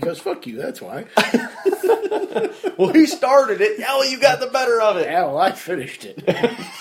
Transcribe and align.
because 0.00 0.18
fuck 0.18 0.46
you. 0.46 0.56
That's 0.56 0.80
why. 0.80 1.04
Well, 2.76 2.92
he 2.92 3.06
started 3.06 3.62
it. 3.62 3.78
Yeah, 3.78 3.96
well, 3.96 4.10
you 4.10 4.20
got 4.20 4.38
the 4.38 4.48
better 4.48 4.78
of 4.82 4.98
it. 4.98 5.06
yeah, 5.06 5.22
well, 5.22 5.38
I 5.38 5.52
finished 5.52 6.04
it. 6.04 6.22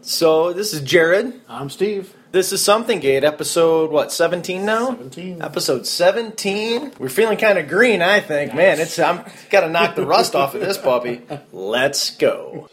So 0.00 0.52
this 0.52 0.74
is 0.74 0.82
Jared. 0.82 1.40
I'm 1.48 1.70
Steve. 1.70 2.14
This 2.32 2.52
is 2.52 2.62
Something 2.62 3.00
Gate, 3.00 3.24
episode 3.24 3.90
what, 3.90 4.12
seventeen 4.12 4.64
now? 4.64 4.86
17. 4.88 5.42
Episode 5.42 5.86
seventeen. 5.86 6.92
We're 6.98 7.08
feeling 7.08 7.38
kind 7.38 7.58
of 7.58 7.68
green, 7.68 8.02
I 8.02 8.20
think. 8.20 8.54
Man, 8.54 8.78
it's 8.80 8.98
I'm 8.98 9.24
got 9.50 9.60
to 9.60 9.68
knock 9.68 9.94
the 9.94 10.04
rust 10.06 10.34
off 10.34 10.54
of 10.54 10.60
this 10.60 10.76
puppy. 10.78 11.22
Let's 11.52 12.16
go. 12.16 12.68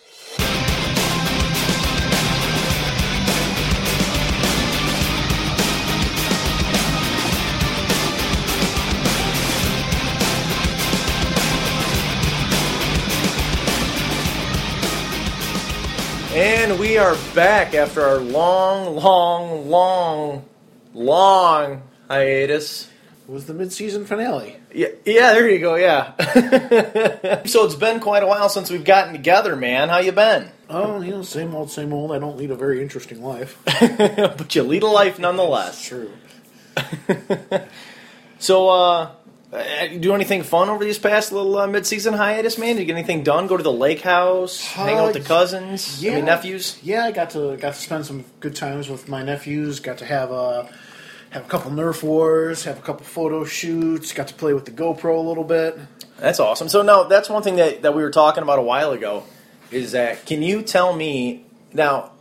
And 16.40 16.80
we 16.80 16.98
are 16.98 17.18
back 17.36 17.74
after 17.74 18.02
our 18.02 18.16
long, 18.16 18.96
long, 18.96 19.70
long, 19.70 20.46
long 20.94 21.84
hiatus. 22.08 22.90
It 23.28 23.30
was 23.30 23.46
the 23.46 23.54
mid-season 23.54 24.06
finale. 24.06 24.56
Yeah, 24.74 24.88
yeah, 25.04 25.34
there 25.34 25.50
you 25.50 25.60
go. 25.60 25.76
Yeah. 25.76 26.16
so 27.44 27.66
it's 27.66 27.76
been 27.76 28.00
quite 28.00 28.24
a 28.24 28.26
while 28.26 28.48
since 28.48 28.70
we've 28.70 28.86
gotten 28.86 29.12
together, 29.12 29.58
man. 29.58 29.90
How 29.90 29.98
you 29.98 30.14
been? 30.14 30.50
Oh, 30.70 31.02
you 31.02 31.12
know, 31.12 31.24
same 31.24 31.54
old, 31.54 31.72
same 31.72 31.92
old. 31.92 32.14
I 32.14 32.20
don't 32.20 32.38
lead 32.38 32.52
a 32.52 32.56
very 32.56 32.82
interesting 32.82 33.22
life. 33.22 33.62
but 33.66 34.56
you 34.56 34.64
lead 34.64 34.84
a 34.84 34.88
life 34.88 35.20
nonetheless. 35.20 35.86
True. 35.86 36.10
So, 38.40 38.70
uh, 38.70 39.12
uh, 39.52 39.88
do 40.00 40.14
anything 40.14 40.44
fun 40.44 40.70
over 40.70 40.84
these 40.84 41.00
past 41.00 41.32
little 41.32 41.58
uh, 41.58 41.66
mid-season 41.68 42.14
hiatus, 42.14 42.58
man? 42.58 42.76
Did 42.76 42.82
you 42.82 42.86
get 42.86 42.94
anything 42.94 43.24
done? 43.24 43.48
Go 43.48 43.58
to 43.58 43.64
the 43.64 43.72
lake 43.72 44.02
house, 44.02 44.64
hang 44.64 44.98
out 44.98 45.14
with 45.14 45.16
the 45.16 45.22
Uh, 45.22 45.38
cousins, 45.40 46.00
I 46.02 46.06
yeah. 46.08 46.16
mean 46.16 46.26
nephews. 46.26 46.78
Yeah, 46.84 47.06
I 47.06 47.12
got 47.12 47.32
to 47.32 47.58
got 47.58 47.74
to 47.74 47.80
spend 47.80 48.06
some 48.06 48.26
good 48.40 48.56
times 48.56 48.90
with 48.90 49.08
my 49.10 49.24
nephews. 49.24 49.80
Got 49.80 49.98
to 50.00 50.06
have 50.06 50.32
a 50.32 50.70
have 51.32 51.46
a 51.46 51.48
couple 51.50 51.72
Nerf 51.72 52.04
wars, 52.04 52.64
have 52.66 52.78
a 52.78 52.82
couple 52.82 53.06
photo 53.06 53.44
shoots. 53.44 54.14
Got 54.14 54.28
to 54.30 54.34
play 54.34 54.54
with 54.54 54.66
the 54.66 54.72
GoPro 54.72 55.18
a 55.18 55.28
little 55.28 55.44
bit. 55.44 55.78
That's 56.18 56.40
awesome. 56.40 56.70
So 56.70 56.82
now 56.82 57.04
that's 57.04 57.30
one 57.30 57.44
thing 57.44 57.56
that, 57.56 57.82
that 57.84 57.96
we 57.96 58.04
were 58.04 58.12
talking 58.12 58.44
about 58.44 58.60
a 58.60 58.64
while 58.64 58.92
ago. 58.92 59.24
Is 59.72 59.94
that 59.94 60.26
can 60.26 60.42
you 60.44 60.62
tell 60.62 60.94
me 60.96 61.46
now? 61.74 62.12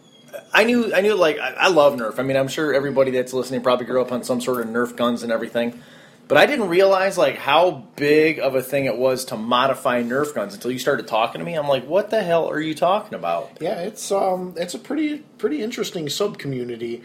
I 0.52 0.64
knew 0.64 0.94
I 0.94 1.00
knew 1.00 1.14
like 1.14 1.38
I, 1.38 1.52
I 1.52 1.68
love 1.68 1.94
Nerf. 1.94 2.18
I 2.18 2.22
mean, 2.22 2.36
I'm 2.36 2.48
sure 2.48 2.72
everybody 2.74 3.10
that's 3.10 3.32
listening 3.32 3.60
probably 3.62 3.86
grew 3.86 4.00
up 4.00 4.12
on 4.12 4.22
some 4.24 4.40
sort 4.40 4.60
of 4.60 4.66
Nerf 4.68 4.96
guns 4.96 5.22
and 5.22 5.32
everything. 5.32 5.80
But 6.28 6.36
I 6.36 6.44
didn't 6.44 6.68
realize 6.68 7.16
like 7.16 7.36
how 7.36 7.86
big 7.96 8.38
of 8.38 8.54
a 8.54 8.62
thing 8.62 8.84
it 8.84 8.98
was 8.98 9.24
to 9.26 9.36
modify 9.36 10.02
Nerf 10.02 10.34
guns 10.34 10.52
until 10.52 10.70
you 10.70 10.78
started 10.78 11.08
talking 11.08 11.38
to 11.38 11.44
me. 11.44 11.54
I'm 11.54 11.68
like, 11.68 11.86
what 11.86 12.10
the 12.10 12.22
hell 12.22 12.48
are 12.48 12.60
you 12.60 12.74
talking 12.74 13.14
about? 13.14 13.56
Yeah, 13.60 13.80
it's 13.80 14.12
um 14.12 14.54
it's 14.58 14.74
a 14.74 14.78
pretty 14.78 15.20
pretty 15.38 15.62
interesting 15.62 16.08
sub 16.10 16.38
community 16.38 17.02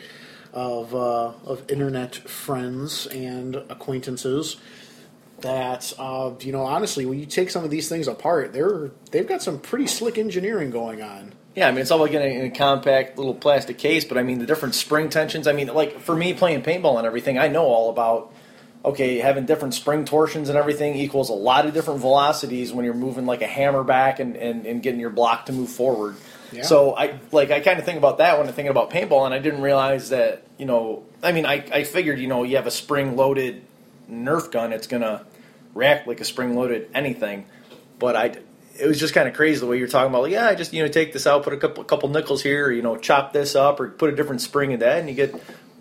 of 0.51 0.93
uh, 0.93 1.31
of 1.45 1.63
internet 1.71 2.15
friends 2.15 3.07
and 3.07 3.55
acquaintances. 3.55 4.57
That 5.39 5.93
uh, 5.97 6.33
you 6.41 6.51
know, 6.51 6.63
honestly, 6.63 7.05
when 7.05 7.17
you 7.17 7.25
take 7.25 7.49
some 7.49 7.63
of 7.63 7.69
these 7.69 7.87
things 7.87 8.09
apart, 8.09 8.51
they're 8.51 8.91
they've 9.11 9.27
got 9.27 9.41
some 9.41 9.59
pretty 9.59 9.87
slick 9.87 10.17
engineering 10.17 10.69
going 10.69 11.01
on. 11.01 11.33
Yeah, 11.55 11.67
I 11.67 11.71
mean, 11.71 11.81
it's 11.81 11.91
all 11.91 11.99
like 11.99 12.11
in 12.11 12.21
a, 12.21 12.25
in 12.25 12.45
a 12.45 12.49
compact 12.49 13.17
little 13.17 13.35
plastic 13.35 13.77
case, 13.77 14.03
but 14.03 14.17
I 14.17 14.23
mean, 14.23 14.39
the 14.39 14.45
different 14.45 14.75
spring 14.75 15.09
tensions. 15.09 15.47
I 15.47 15.53
mean, 15.53 15.67
like 15.67 15.99
for 15.99 16.15
me 16.15 16.33
playing 16.33 16.63
paintball 16.63 16.97
and 16.97 17.07
everything, 17.07 17.37
I 17.37 17.47
know 17.47 17.63
all 17.65 17.89
about. 17.89 18.33
Okay, 18.85 19.17
having 19.19 19.45
different 19.45 19.73
spring 19.73 20.03
torsions 20.03 20.49
and 20.49 20.57
everything 20.57 20.95
equals 20.95 21.29
a 21.29 21.33
lot 21.33 21.65
of 21.65 21.73
different 21.73 22.01
velocities 22.01 22.73
when 22.73 22.83
you're 22.83 22.93
moving 22.93 23.25
like 23.25 23.41
a 23.41 23.47
hammer 23.47 23.83
back 23.83 24.19
and, 24.19 24.35
and, 24.35 24.65
and 24.65 24.83
getting 24.83 24.99
your 24.99 25.09
block 25.09 25.45
to 25.45 25.53
move 25.53 25.69
forward. 25.69 26.17
Yeah. 26.51 26.63
So 26.63 26.95
I 26.95 27.19
like 27.31 27.49
I 27.49 27.61
kind 27.61 27.79
of 27.79 27.85
think 27.85 27.97
about 27.97 28.17
that 28.17 28.37
when 28.37 28.47
I'm 28.47 28.53
thinking 28.53 28.69
about 28.69 28.91
paintball, 28.91 29.25
and 29.25 29.33
I 29.33 29.39
didn't 29.39 29.61
realize 29.61 30.09
that 30.09 30.43
you 30.57 30.65
know. 30.65 31.03
I 31.21 31.31
mean, 31.31 31.45
I, 31.45 31.65
I 31.71 31.83
figured 31.83 32.19
you 32.19 32.27
know 32.27 32.43
you 32.43 32.57
have 32.57 32.67
a 32.67 32.71
spring 32.71 33.15
loaded 33.15 33.63
Nerf 34.09 34.51
gun, 34.51 34.73
it's 34.73 34.87
gonna 34.87 35.25
react 35.73 36.07
like 36.07 36.19
a 36.19 36.25
spring 36.25 36.55
loaded 36.55 36.89
anything, 36.93 37.45
but 37.99 38.15
I 38.15 38.35
it 38.79 38.87
was 38.87 38.99
just 38.99 39.13
kind 39.13 39.27
of 39.27 39.35
crazy 39.35 39.59
the 39.59 39.67
way 39.67 39.77
you're 39.77 39.87
talking 39.87 40.09
about. 40.09 40.23
Like, 40.23 40.31
yeah, 40.31 40.47
I 40.47 40.55
just 40.55 40.73
you 40.73 40.83
know 40.83 40.89
take 40.89 41.13
this 41.13 41.27
out, 41.27 41.43
put 41.43 41.53
a 41.53 41.57
couple 41.57 41.83
couple 41.83 42.09
nickels 42.09 42.41
here, 42.41 42.67
or, 42.67 42.71
you 42.71 42.81
know, 42.81 42.97
chop 42.97 43.33
this 43.33 43.55
up, 43.55 43.79
or 43.79 43.89
put 43.89 44.11
a 44.11 44.15
different 44.15 44.41
spring 44.41 44.71
in 44.71 44.79
that, 44.79 44.99
and 44.99 45.09
you 45.09 45.15
get 45.15 45.33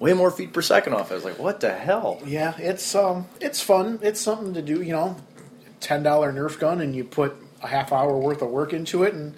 way 0.02 0.12
more 0.12 0.30
feet 0.30 0.52
per 0.52 0.60
second 0.62 0.94
off. 0.94 1.12
I 1.12 1.14
was 1.14 1.24
like, 1.24 1.38
what 1.38 1.60
the 1.60 1.72
hell? 1.72 2.20
Yeah, 2.26 2.54
it's 2.58 2.94
um 2.94 3.26
it's 3.40 3.60
fun. 3.60 4.00
It's 4.02 4.20
something 4.20 4.52
to 4.54 4.62
do. 4.62 4.82
You 4.82 4.92
know, 4.92 5.16
ten 5.80 6.02
dollar 6.02 6.32
Nerf 6.32 6.58
gun, 6.58 6.80
and 6.80 6.94
you 6.94 7.04
put 7.04 7.34
a 7.62 7.68
half 7.68 7.92
hour 7.92 8.16
worth 8.18 8.42
of 8.42 8.50
work 8.50 8.72
into 8.72 9.04
it, 9.04 9.14
and 9.14 9.34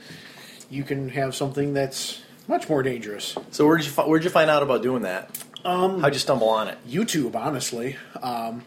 you 0.71 0.83
can 0.83 1.11
have 1.11 1.35
something 1.37 1.75
that's 1.75 2.23
much 2.49 2.69
more 2.69 2.83
dangerous. 2.83 3.37
So 3.51 3.67
where'd 3.67 3.85
you 3.85 3.91
fi- 3.91 4.07
where'd 4.07 4.25
you 4.25 4.31
find 4.31 4.51
out 4.51 4.63
about 4.63 4.83
doing 4.83 5.03
that? 5.03 5.31
Um, 5.65 6.01
How'd 6.01 6.13
you 6.15 6.19
stumble 6.19 6.49
on 6.49 6.69
it? 6.69 6.79
YouTube, 6.89 7.35
honestly. 7.37 7.97
Um, 8.23 8.65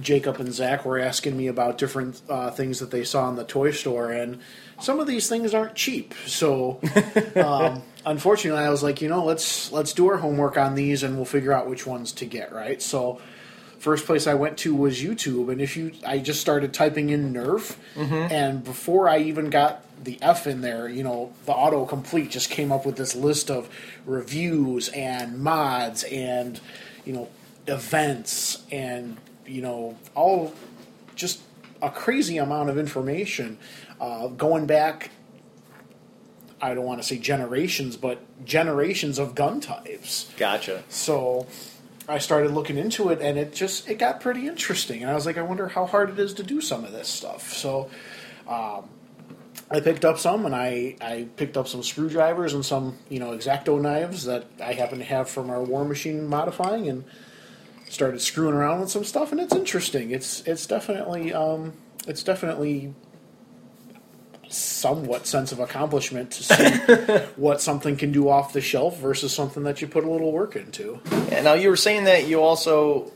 Jacob 0.00 0.40
and 0.40 0.52
Zach 0.52 0.84
were 0.84 0.98
asking 0.98 1.36
me 1.36 1.48
about 1.48 1.78
different 1.78 2.20
uh, 2.28 2.50
things 2.50 2.78
that 2.80 2.90
they 2.90 3.04
saw 3.04 3.28
in 3.28 3.36
the 3.36 3.44
toy 3.44 3.70
store, 3.70 4.10
and 4.10 4.38
some 4.80 5.00
of 5.00 5.06
these 5.06 5.28
things 5.28 5.54
aren't 5.54 5.74
cheap. 5.74 6.14
So, 6.26 6.80
um, 7.36 7.82
unfortunately, 8.06 8.62
I 8.62 8.70
was 8.70 8.82
like, 8.82 9.02
you 9.02 9.08
know, 9.08 9.24
let's 9.24 9.70
let's 9.72 9.92
do 9.92 10.08
our 10.08 10.16
homework 10.16 10.56
on 10.56 10.74
these, 10.74 11.02
and 11.02 11.16
we'll 11.16 11.24
figure 11.24 11.52
out 11.52 11.68
which 11.68 11.86
ones 11.86 12.12
to 12.12 12.24
get. 12.24 12.52
Right. 12.52 12.80
So, 12.80 13.20
first 13.78 14.06
place 14.06 14.26
I 14.26 14.34
went 14.34 14.58
to 14.58 14.74
was 14.74 15.02
YouTube, 15.02 15.50
and 15.52 15.60
if 15.60 15.76
you, 15.76 15.92
I 16.06 16.18
just 16.18 16.40
started 16.40 16.72
typing 16.72 17.10
in 17.10 17.32
Nerf, 17.32 17.76
and 17.96 18.64
before 18.64 19.08
I 19.08 19.18
even 19.18 19.50
got 19.50 19.84
the 20.02 20.18
F 20.22 20.46
in 20.46 20.62
there, 20.62 20.88
you 20.88 21.02
know, 21.02 21.32
the 21.46 21.52
autocomplete 21.52 22.30
just 22.30 22.50
came 22.50 22.72
up 22.72 22.86
with 22.86 22.96
this 22.96 23.14
list 23.14 23.50
of 23.50 23.68
reviews 24.06 24.88
and 24.88 25.38
mods 25.38 26.02
and 26.04 26.60
you 27.04 27.12
know 27.12 27.28
events 27.68 28.62
and 28.72 29.16
you 29.46 29.62
know 29.62 29.96
all 30.14 30.54
just 31.14 31.40
a 31.80 31.90
crazy 31.90 32.38
amount 32.38 32.70
of 32.70 32.78
information 32.78 33.58
uh, 34.00 34.28
going 34.28 34.66
back. 34.66 35.10
I 36.60 36.74
don't 36.74 36.84
want 36.84 37.02
to 37.02 37.06
say 37.06 37.18
generations, 37.18 37.96
but 37.96 38.20
generations 38.44 39.18
of 39.18 39.34
gun 39.34 39.60
types. 39.60 40.30
Gotcha. 40.36 40.84
So 40.88 41.48
I 42.08 42.18
started 42.18 42.52
looking 42.52 42.78
into 42.78 43.10
it, 43.10 43.20
and 43.20 43.36
it 43.36 43.52
just 43.52 43.88
it 43.88 43.98
got 43.98 44.20
pretty 44.20 44.46
interesting. 44.46 45.02
And 45.02 45.10
I 45.10 45.14
was 45.14 45.26
like, 45.26 45.38
I 45.38 45.42
wonder 45.42 45.68
how 45.68 45.86
hard 45.86 46.10
it 46.10 46.18
is 46.18 46.34
to 46.34 46.42
do 46.42 46.60
some 46.60 46.84
of 46.84 46.92
this 46.92 47.08
stuff. 47.08 47.52
So 47.52 47.90
um, 48.46 48.88
I 49.70 49.80
picked 49.80 50.04
up 50.04 50.18
some, 50.18 50.46
and 50.46 50.54
I 50.54 50.96
I 51.00 51.28
picked 51.36 51.56
up 51.56 51.66
some 51.66 51.82
screwdrivers 51.82 52.54
and 52.54 52.64
some 52.64 52.98
you 53.08 53.18
know 53.18 53.30
exacto 53.30 53.80
knives 53.80 54.24
that 54.24 54.46
I 54.62 54.72
happen 54.72 54.98
to 54.98 55.04
have 55.04 55.28
from 55.28 55.50
our 55.50 55.62
War 55.62 55.84
Machine 55.84 56.26
modifying, 56.26 56.88
and 56.88 57.04
started 57.92 58.20
screwing 58.20 58.54
around 58.54 58.80
with 58.80 58.90
some 58.90 59.04
stuff. 59.04 59.32
And 59.32 59.40
it's 59.40 59.54
interesting. 59.54 60.10
It's 60.10 60.42
it's 60.46 60.66
definitely 60.66 61.32
um, 61.32 61.74
it's 62.06 62.22
definitely 62.22 62.94
somewhat 64.48 65.26
sense 65.26 65.50
of 65.52 65.60
accomplishment 65.60 66.30
to 66.30 66.42
see 66.42 66.64
what 67.36 67.60
something 67.60 67.96
can 67.96 68.12
do 68.12 68.28
off 68.28 68.52
the 68.52 68.60
shelf 68.60 68.98
versus 68.98 69.32
something 69.34 69.62
that 69.62 69.80
you 69.80 69.88
put 69.88 70.04
a 70.04 70.10
little 70.10 70.30
work 70.32 70.56
into. 70.56 71.00
And 71.30 71.44
now 71.44 71.54
you 71.54 71.70
were 71.70 71.76
saying 71.76 72.04
that 72.04 72.26
you 72.28 72.42
also 72.42 73.10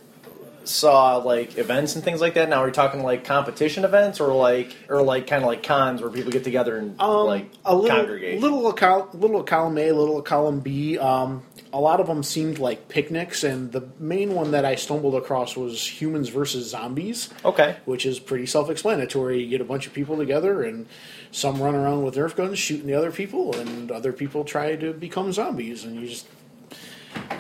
saw 0.65 1.17
like 1.17 1.59
events 1.59 1.95
and 1.95 2.03
things 2.03 2.21
like 2.23 2.35
that. 2.35 2.49
Now 2.49 2.63
are 2.63 2.69
you 2.69 2.73
talking 2.73 3.03
like 3.03 3.25
competition 3.25 3.85
events 3.85 4.19
or 4.19 4.35
like 4.35 4.75
or 4.89 5.03
like 5.03 5.27
kind 5.27 5.43
of 5.45 5.49
like 5.49 5.63
cons 5.63 6.01
where 6.01 6.11
people 6.11 6.33
get 6.33 6.43
together 6.45 6.77
and 6.79 6.97
like 6.99 7.43
Um, 7.45 7.51
a 7.67 7.75
little, 7.77 7.97
congregate? 7.97 8.41
little 8.41 8.69
at 8.71 8.77
col- 8.77 9.11
little 9.13 9.43
column 9.43 9.77
A, 9.79 9.93
little 9.93 10.23
column 10.23 10.61
B. 10.61 10.99
Um, 10.99 11.43
a 11.77 11.81
lot 11.81 12.01
of 12.01 12.07
them 12.07 12.23
seemed 12.23 12.59
like 12.59 12.89
picnics, 12.89 13.45
and 13.45 13.71
the 13.71 13.87
main 13.99 14.35
one 14.35 14.53
that 14.53 14.65
I 14.65 14.77
stumbled 14.77 15.15
across 15.15 15.57
was 15.57 16.01
humans 16.01 16.31
versus 16.31 16.71
zombies. 16.71 17.29
Okay. 17.45 17.77
which 17.85 18.07
is 18.07 18.19
pretty 18.19 18.47
self-explanatory. 18.47 19.43
You 19.43 19.51
get 19.51 19.61
a 19.61 19.65
bunch 19.65 19.87
of 19.87 19.93
people 19.93 20.17
together, 20.17 20.63
and 20.65 20.87
some 21.31 21.61
run 21.61 21.75
around 21.75 22.03
with 22.03 22.15
Nerf 22.15 22.35
guns 22.35 22.59
shooting 22.59 22.87
the 22.87 22.95
other 22.95 23.13
people, 23.13 23.55
and 23.55 23.91
other 23.91 24.15
people 24.15 24.43
try 24.43 24.75
to 24.75 24.95
become 24.95 25.31
zombies, 25.35 25.85
and 25.85 26.01
you 26.01 26.09
just 26.09 26.27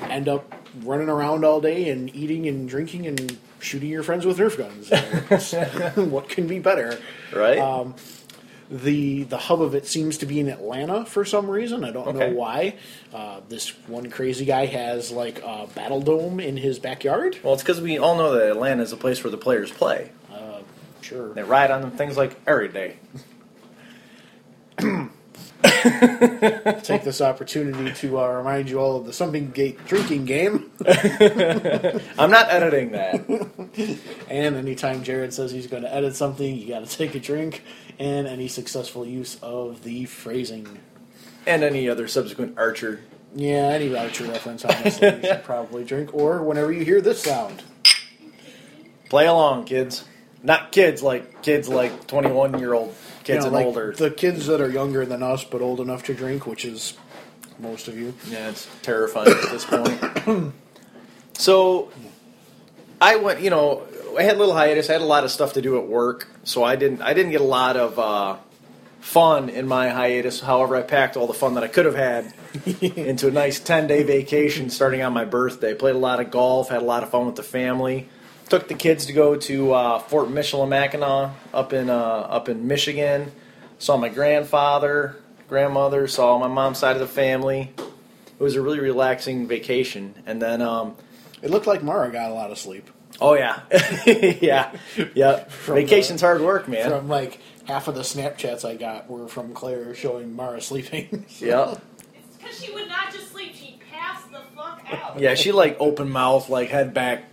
end 0.02 0.28
up 0.28 0.52
running 0.82 1.08
around 1.08 1.42
all 1.42 1.62
day 1.62 1.88
and 1.88 2.14
eating 2.14 2.46
and 2.46 2.68
drinking 2.68 3.06
and 3.06 3.38
shooting 3.58 3.88
your 3.88 4.02
friends 4.02 4.26
with 4.26 4.36
Nerf 4.36 4.58
guns. 4.58 5.96
What 6.10 6.28
can 6.28 6.46
be 6.46 6.58
better? 6.58 6.98
Right. 7.34 7.58
Um, 7.58 7.94
the 8.70 9.22
the 9.24 9.38
hub 9.38 9.62
of 9.62 9.74
it 9.74 9.86
seems 9.86 10.18
to 10.18 10.26
be 10.26 10.40
in 10.40 10.48
Atlanta 10.48 11.04
for 11.04 11.24
some 11.24 11.48
reason. 11.50 11.84
I 11.84 11.90
don't 11.92 12.08
Okay. 12.08 12.30
know 12.30 12.36
why. 12.36 12.74
Uh, 13.14 13.40
this 13.48 13.68
one 13.88 14.10
crazy 14.10 14.44
guy 14.44 14.66
has 14.66 15.10
like 15.12 15.40
a 15.42 15.68
battle 15.74 16.00
dome 16.00 16.40
in 16.40 16.56
his 16.56 16.78
backyard. 16.78 17.38
well, 17.42 17.54
it's 17.54 17.62
because 17.62 17.80
we 17.80 17.98
all 17.98 18.16
know 18.16 18.32
that 18.32 18.50
Atlanta 18.50 18.82
is 18.82 18.92
a 18.92 18.96
place 18.96 19.22
where 19.22 19.30
the 19.30 19.36
players 19.38 19.70
play. 19.70 20.10
Sure. 21.02 21.32
They 21.34 21.44
ride 21.44 21.70
on 21.70 21.82
them 21.82 21.92
things 21.92 22.16
like 22.16 22.34
every 22.48 22.66
day. 22.66 22.96
take 26.82 27.02
this 27.04 27.20
opportunity 27.20 27.92
to 27.94 28.18
uh, 28.18 28.28
remind 28.28 28.68
you 28.70 28.78
all 28.78 28.96
of 28.96 29.06
the 29.06 29.12
Something 29.12 29.50
Gate 29.50 29.84
drinking 29.86 30.24
game. 30.24 30.70
I'm 32.18 32.30
not 32.30 32.50
editing 32.50 32.92
that. 32.92 33.24
And 34.30 34.56
anytime 34.56 35.02
Jared 35.04 35.34
says 35.34 35.50
he's 35.52 35.66
going 35.66 35.82
to 35.82 35.94
edit 35.94 36.16
something, 36.16 36.56
you 36.56 36.68
got 36.68 36.86
to 36.86 36.96
take 36.96 37.14
a 37.14 37.20
drink. 37.20 37.62
And 37.98 38.26
any 38.26 38.48
successful 38.48 39.06
use 39.06 39.38
of 39.42 39.82
the 39.84 40.06
phrasing. 40.06 40.78
and 41.46 41.62
any 41.62 41.88
other 41.88 42.08
subsequent 42.08 42.58
Archer. 42.58 43.00
Yeah, 43.34 43.68
any 43.68 43.94
Archer 43.94 44.24
reference, 44.24 44.64
honestly, 44.64 45.08
you 45.08 45.22
should 45.22 45.44
probably 45.44 45.84
drink. 45.84 46.14
Or 46.14 46.42
whenever 46.42 46.72
you 46.72 46.84
hear 46.84 47.00
this 47.02 47.22
sound. 47.22 47.62
Play 49.10 49.26
along, 49.26 49.66
kids. 49.66 50.04
Not 50.42 50.72
kids 50.72 51.02
like 51.02 51.42
kids 51.42 51.68
like 51.68 52.06
21 52.06 52.58
year 52.58 52.72
old 52.74 52.94
kids 53.26 53.44
You 53.44 53.50
know, 53.50 53.56
and 53.58 53.66
like 53.66 53.66
older. 53.66 53.92
The 53.92 54.10
kids 54.10 54.46
that 54.46 54.60
are 54.60 54.70
younger 54.70 55.04
than 55.04 55.22
us 55.22 55.42
but 55.42 55.60
old 55.60 55.80
enough 55.80 56.04
to 56.04 56.14
drink, 56.14 56.46
which 56.46 56.64
is 56.64 56.96
most 57.58 57.88
of 57.88 57.98
you. 57.98 58.14
Yeah, 58.28 58.50
it's 58.50 58.68
terrifying 58.82 59.28
at 59.28 59.50
this 59.50 59.64
point. 59.64 60.54
so, 61.34 61.90
I 63.00 63.16
went. 63.16 63.40
You 63.40 63.50
know, 63.50 63.82
I 64.16 64.22
had 64.22 64.36
a 64.36 64.38
little 64.38 64.54
hiatus. 64.54 64.88
I 64.88 64.94
had 64.94 65.02
a 65.02 65.06
lot 65.06 65.24
of 65.24 65.32
stuff 65.32 65.54
to 65.54 65.62
do 65.62 65.76
at 65.76 65.88
work, 65.88 66.28
so 66.44 66.62
I 66.62 66.76
didn't. 66.76 67.02
I 67.02 67.14
didn't 67.14 67.32
get 67.32 67.40
a 67.40 67.44
lot 67.44 67.76
of 67.76 67.98
uh, 67.98 68.36
fun 69.00 69.48
in 69.48 69.66
my 69.66 69.88
hiatus. 69.88 70.40
However, 70.40 70.76
I 70.76 70.82
packed 70.82 71.16
all 71.16 71.26
the 71.26 71.34
fun 71.34 71.54
that 71.54 71.64
I 71.64 71.68
could 71.68 71.86
have 71.86 71.96
had 71.96 72.32
into 72.80 73.26
a 73.26 73.32
nice 73.32 73.58
ten 73.58 73.88
day 73.88 74.04
vacation 74.04 74.70
starting 74.70 75.02
on 75.02 75.12
my 75.12 75.24
birthday. 75.24 75.74
Played 75.74 75.96
a 75.96 75.98
lot 75.98 76.20
of 76.20 76.30
golf. 76.30 76.68
Had 76.68 76.82
a 76.82 76.84
lot 76.84 77.02
of 77.02 77.10
fun 77.10 77.26
with 77.26 77.36
the 77.36 77.42
family. 77.42 78.08
Took 78.48 78.68
the 78.68 78.74
kids 78.74 79.06
to 79.06 79.12
go 79.12 79.34
to 79.36 79.72
uh, 79.72 79.98
Fort 79.98 80.28
Michilimackinac 80.28 81.32
up 81.52 81.72
in 81.72 81.90
uh, 81.90 81.94
up 81.94 82.48
in 82.48 82.68
Michigan. 82.68 83.32
Saw 83.78 83.96
my 83.96 84.08
grandfather, 84.08 85.16
grandmother. 85.48 86.06
Saw 86.06 86.38
my 86.38 86.46
mom's 86.46 86.78
side 86.78 86.94
of 86.94 87.00
the 87.00 87.08
family. 87.08 87.72
It 87.76 88.42
was 88.42 88.54
a 88.54 88.62
really 88.62 88.78
relaxing 88.80 89.48
vacation. 89.48 90.14
And 90.26 90.40
then, 90.40 90.62
um, 90.62 90.94
It 91.42 91.50
looked 91.50 91.66
like 91.66 91.82
Mara 91.82 92.10
got 92.12 92.30
a 92.30 92.34
lot 92.34 92.50
of 92.52 92.58
sleep. 92.58 92.88
oh 93.20 93.34
yeah, 93.34 93.62
yeah, 94.06 94.76
yeah. 95.14 95.44
Vacation's 95.66 96.20
hard 96.20 96.40
work, 96.40 96.68
man. 96.68 96.88
From 96.90 97.08
like 97.08 97.40
half 97.64 97.88
of 97.88 97.94
the 97.96 98.02
Snapchats 98.02 98.64
I 98.64 98.76
got 98.76 99.10
were 99.10 99.26
from 99.26 99.54
Clare 99.54 99.92
showing 99.94 100.36
Mara 100.36 100.60
sleeping. 100.60 101.24
yeah, 101.40 101.74
It's 102.14 102.36
because 102.38 102.62
she 102.62 102.72
would 102.72 102.86
not 102.88 103.12
just 103.12 103.32
sleep; 103.32 103.54
she 103.54 103.80
passed 103.90 104.30
the 104.30 104.40
fuck 104.54 104.82
out. 104.92 105.18
yeah. 105.18 105.34
She 105.34 105.50
like 105.50 105.76
open 105.80 106.10
mouth, 106.10 106.48
like 106.50 106.68
head 106.68 106.92
back, 106.94 107.24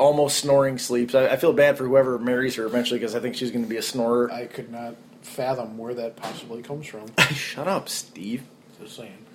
almost 0.00 0.38
snoring 0.38 0.78
sleeps. 0.78 1.14
I, 1.14 1.28
I 1.28 1.36
feel 1.36 1.52
bad 1.52 1.78
for 1.78 1.84
whoever 1.84 2.18
marries 2.18 2.56
her 2.56 2.64
eventually 2.64 2.98
because 2.98 3.14
I 3.14 3.20
think 3.20 3.36
she's 3.36 3.50
going 3.50 3.64
to 3.64 3.68
be 3.68 3.76
a 3.76 3.82
snorer. 3.82 4.32
I 4.32 4.46
could 4.46 4.72
not 4.72 4.96
fathom 5.22 5.78
where 5.78 5.94
that 5.94 6.16
possibly 6.16 6.62
comes 6.62 6.86
from. 6.86 7.06
Shut 7.34 7.68
up, 7.68 7.88
Steve. 7.88 8.42
Just 8.80 8.96
saying. 8.96 9.26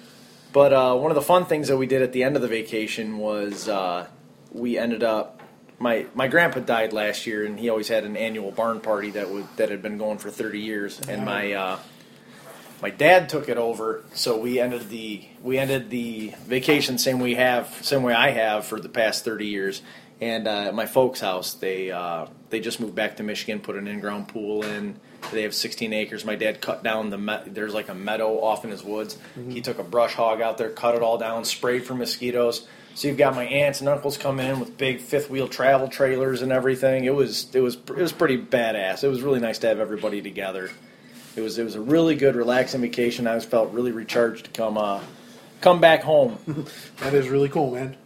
But 0.52 0.74
uh, 0.74 0.96
one 0.96 1.12
of 1.12 1.16
the 1.16 1.22
fun 1.22 1.46
things 1.46 1.68
that 1.68 1.78
we 1.78 1.86
did 1.86 2.02
at 2.02 2.14
the 2.14 2.24
end 2.24 2.36
of 2.36 2.42
the 2.42 2.48
vacation 2.48 3.18
was 3.18 3.70
uh, 3.70 4.08
we 4.52 4.78
ended 4.78 5.04
up. 5.04 5.42
My 5.78 6.06
my 6.16 6.30
grandpa 6.30 6.62
died 6.62 6.94
last 6.94 7.28
year, 7.28 7.46
and 7.46 7.60
he 7.60 7.70
always 7.70 7.90
had 7.90 8.06
an 8.06 8.16
annual 8.16 8.52
barn 8.52 8.80
party 8.80 9.12
that 9.12 9.30
would 9.30 9.46
that 9.58 9.70
had 9.70 9.82
been 9.82 9.98
going 9.98 10.18
for 10.18 10.32
thirty 10.32 10.62
years. 10.62 11.02
And 11.02 11.26
my 11.26 11.52
uh, 11.52 11.80
my 12.82 12.90
dad 12.90 13.28
took 13.28 13.50
it 13.50 13.58
over, 13.58 14.06
so 14.14 14.38
we 14.38 14.60
ended 14.60 14.88
the 14.88 15.26
we 15.44 15.58
ended 15.58 15.90
the 15.90 16.34
vacation 16.46 16.98
same 16.98 17.20
we 17.20 17.36
have 17.36 17.68
same 17.82 18.04
way 18.04 18.14
I 18.14 18.30
have 18.30 18.66
for 18.66 18.80
the 18.80 18.88
past 18.88 19.26
thirty 19.26 19.48
years. 19.48 19.82
And 20.22 20.48
uh, 20.48 20.68
at 20.68 20.76
my 20.76 20.86
folks' 20.86 21.20
house, 21.20 21.54
they 21.56 21.92
uh, 21.92 22.28
they 22.50 22.60
just 22.62 22.80
moved 22.80 22.96
back 22.96 23.18
to 23.18 23.24
Michigan, 23.24 23.60
put 23.60 23.76
an 23.76 23.88
in-ground 23.88 24.30
pool 24.30 24.64
in. 24.64 24.98
They 25.32 25.42
have 25.42 25.54
16 25.54 25.92
acres. 25.92 26.24
My 26.24 26.36
dad 26.36 26.62
cut 26.62 26.84
down 26.84 27.10
the 27.10 27.18
me- 27.18 27.42
there's 27.48 27.74
like 27.74 27.90
a 27.90 27.96
meadow 27.96 28.40
off 28.42 28.64
in 28.64 28.72
his 28.72 28.84
woods. 28.84 29.18
He 29.50 29.60
took 29.62 29.80
a 29.80 29.84
brush 29.84 30.14
hog 30.14 30.40
out 30.40 30.58
there, 30.58 30.70
cut 30.70 30.96
it 30.96 31.02
all 31.02 31.18
down, 31.18 31.44
sprayed 31.44 31.86
for 31.86 31.96
mosquitoes. 31.96 32.66
So 32.94 33.10
you've 33.10 33.18
got 33.18 33.36
my 33.36 33.44
aunts 33.44 33.82
and 33.82 33.90
uncles 33.90 34.18
come 34.18 34.40
in 34.40 34.62
with 34.62 34.78
big 34.78 35.02
fifth 35.02 35.30
wheel 35.30 35.50
travel 35.50 35.90
trailers 35.90 36.42
and 36.42 36.52
everything. 36.54 37.04
It 37.04 37.14
was 37.14 37.54
it 37.54 37.60
was 37.60 37.76
it 37.76 37.98
was 37.98 38.14
pretty 38.14 38.38
badass. 38.38 39.04
It 39.04 39.10
was 39.10 39.22
really 39.22 39.42
nice 39.42 39.58
to 39.60 39.68
have 39.68 39.82
everybody 39.82 40.22
together. 40.22 40.72
It 41.36 41.42
was 41.42 41.58
it 41.58 41.64
was 41.66 41.76
a 41.76 41.82
really 41.82 42.16
good 42.16 42.38
relaxing 42.38 42.80
vacation. 42.80 43.28
I 43.28 43.36
was 43.36 43.44
felt 43.44 43.74
really 43.74 43.92
recharged 43.92 44.46
to 44.46 44.52
come 44.52 44.78
uh, 44.78 45.02
come 45.60 45.82
back 45.82 46.04
home. 46.04 46.38
That 47.00 47.14
is 47.14 47.28
really 47.28 47.50
cool, 47.50 47.72
man. 47.72 47.98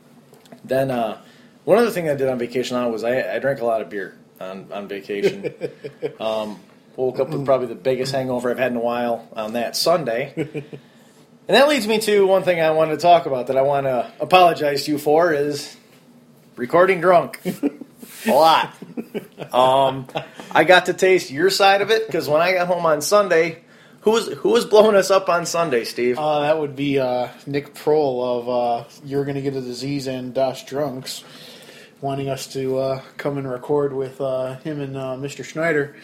Then 0.66 0.90
uh, 0.90 1.22
one 1.70 1.78
other 1.78 1.92
thing 1.92 2.10
I 2.10 2.16
did 2.16 2.28
on 2.28 2.40
vacation 2.40 2.76
on 2.78 2.92
was 2.92 3.04
I, 3.04 3.36
I 3.36 3.38
drank 3.38 3.62
a 3.62 3.66
lot 3.66 3.82
of 3.82 3.92
beer 3.92 4.18
on 4.42 4.74
on 4.74 4.88
vacation. 4.88 5.54
um, 6.20 6.60
woke 6.96 7.20
up 7.20 7.30
with 7.30 7.46
probably 7.46 7.68
the 7.68 7.76
biggest 7.76 8.12
hangover 8.12 8.50
I've 8.50 8.58
had 8.58 8.72
in 8.72 8.78
a 8.78 8.82
while 8.82 9.30
on 9.34 9.54
that 9.54 9.76
Sunday. 9.76 10.34
And 10.36 11.56
that 11.56 11.68
leads 11.68 11.88
me 11.88 12.00
to 12.00 12.26
one 12.26 12.42
thing 12.42 12.60
I 12.60 12.72
wanted 12.72 12.96
to 12.96 13.02
talk 13.02 13.28
about 13.28 13.48
that 13.48 13.58
I 13.58 13.62
want 13.62 13.86
to 13.86 14.12
apologize 14.20 14.86
to 14.86 14.92
you 14.92 14.98
for 14.98 15.32
is 15.32 15.76
recording 16.56 17.02
drunk. 17.02 17.40
a 18.26 18.32
lot. 18.32 18.74
Um, 19.52 20.08
I 20.52 20.64
got 20.64 20.88
to 20.88 20.94
taste 20.94 21.32
your 21.32 21.50
side 21.50 21.82
of 21.82 21.92
it 21.92 22.08
because 22.08 22.28
when 22.28 22.42
I 22.42 22.54
got 22.54 22.68
home 22.68 22.86
on 22.86 23.02
Sunday, 23.02 23.64
who 24.02 24.12
was 24.12 24.28
who 24.28 24.50
was 24.50 24.66
blowing 24.66 24.96
us 24.96 25.12
up 25.12 25.30
on 25.30 25.46
Sunday, 25.46 25.86
Steve? 25.86 26.18
Uh, 26.18 26.42
that 26.42 26.60
would 26.60 26.76
be 26.76 27.00
uh, 27.00 27.30
Nick 27.46 27.76
Prohl 27.76 28.40
of 28.40 28.50
uh, 28.50 28.90
You're 29.04 29.26
Gonna 29.26 29.42
Get 29.42 29.56
a 29.56 29.62
Disease 29.62 30.08
and 30.08 30.34
Das 30.34 30.64
Drunks 30.66 31.24
wanting 32.02 32.30
us 32.30 32.48
to 32.54 32.78
uh, 32.78 33.02
come 33.18 33.38
and 33.38 33.50
record 33.50 33.94
with 33.94 34.20
uh, 34.22 34.56
him 34.60 34.80
and 34.80 34.96
uh, 34.98 35.16
Mr. 35.16 35.44
Schneider 35.44 35.96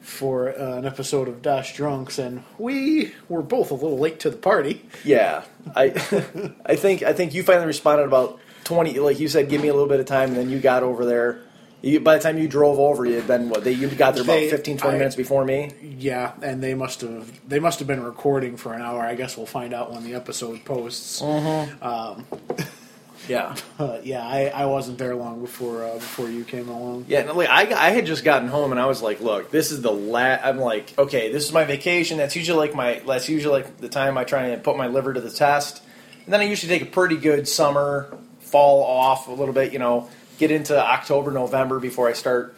for 0.00 0.50
uh, 0.58 0.76
an 0.76 0.84
episode 0.84 1.28
of 1.28 1.40
Das 1.42 1.72
Drunks, 1.74 2.18
and 2.18 2.42
we 2.58 3.12
were 3.28 3.42
both 3.42 3.70
a 3.70 3.74
little 3.74 3.98
late 3.98 4.20
to 4.20 4.30
the 4.30 4.36
party. 4.36 4.84
Yeah, 5.04 5.44
I 5.74 5.84
I 6.66 6.76
think 6.76 7.02
I 7.02 7.12
think 7.12 7.32
you 7.34 7.42
finally 7.42 7.66
responded 7.66 8.04
about 8.04 8.38
twenty. 8.64 8.98
Like 8.98 9.18
you 9.20 9.28
said, 9.28 9.48
give 9.48 9.62
me 9.62 9.68
a 9.68 9.72
little 9.72 9.88
bit 9.88 10.00
of 10.00 10.06
time, 10.06 10.28
and 10.30 10.36
then 10.36 10.50
you 10.50 10.58
got 10.60 10.82
over 10.82 11.04
there. 11.06 11.40
You, 11.80 12.00
by 12.00 12.16
the 12.16 12.22
time 12.22 12.38
you 12.38 12.48
drove 12.48 12.78
over, 12.78 13.04
you 13.04 13.16
had 13.16 13.26
been 13.26 13.50
what? 13.50 13.62
They, 13.62 13.72
you 13.72 13.88
got 13.88 14.14
there 14.14 14.22
about 14.24 14.36
They- 14.36 14.48
15, 14.48 14.78
20 14.78 14.94
I- 14.94 14.98
minutes 14.98 15.16
before 15.16 15.44
me. 15.44 15.70
Yeah, 15.82 16.32
and 16.42 16.62
they 16.62 16.72
must 16.74 17.02
have 17.02 17.46
they 17.48 17.58
must 17.60 17.78
have 17.78 17.88
been 17.88 18.02
recording 18.02 18.56
for 18.56 18.72
an 18.72 18.80
hour. 18.82 19.02
I 19.02 19.14
guess 19.14 19.36
we'll 19.36 19.44
find 19.46 19.74
out 19.74 19.92
when 19.92 20.02
the 20.04 20.14
episode 20.14 20.64
posts. 20.64 21.22
Yeah, 23.28 23.56
Uh, 23.78 23.98
yeah, 24.04 24.26
I, 24.26 24.46
I 24.46 24.66
wasn't 24.66 24.98
there 24.98 25.14
long 25.14 25.40
before 25.40 25.84
uh, 25.84 25.94
before 25.94 26.28
you 26.28 26.44
came 26.44 26.68
along. 26.68 27.06
yeah. 27.08 27.22
No, 27.22 27.34
like, 27.34 27.48
I 27.48 27.72
I 27.72 27.90
had 27.90 28.06
just 28.06 28.24
gotten 28.24 28.48
home, 28.48 28.70
and 28.70 28.80
I 28.80 28.86
was 28.86 29.02
like, 29.02 29.20
look, 29.20 29.50
this 29.50 29.72
is 29.72 29.80
the 29.82 29.90
last. 29.92 30.44
I'm 30.44 30.58
like, 30.58 30.92
okay, 30.98 31.32
this 31.32 31.44
is 31.44 31.52
my 31.52 31.64
vacation. 31.64 32.18
That's 32.18 32.36
usually 32.36 32.58
like 32.58 32.74
my. 32.74 33.02
That's 33.06 33.28
usually 33.28 33.62
like 33.62 33.78
the 33.78 33.88
time 33.88 34.18
I 34.18 34.24
try 34.24 34.48
and 34.48 34.62
put 34.62 34.76
my 34.76 34.86
liver 34.88 35.12
to 35.14 35.20
the 35.20 35.30
test. 35.30 35.82
And 36.24 36.32
then 36.32 36.40
I 36.40 36.44
usually 36.44 36.76
take 36.78 36.86
a 36.86 36.90
pretty 36.90 37.16
good 37.16 37.46
summer, 37.48 38.16
fall 38.40 38.82
off 38.84 39.28
a 39.28 39.32
little 39.32 39.54
bit. 39.54 39.72
You 39.72 39.78
know, 39.78 40.08
get 40.38 40.50
into 40.50 40.78
October, 40.78 41.30
November 41.30 41.80
before 41.80 42.08
I 42.08 42.12
start. 42.12 42.56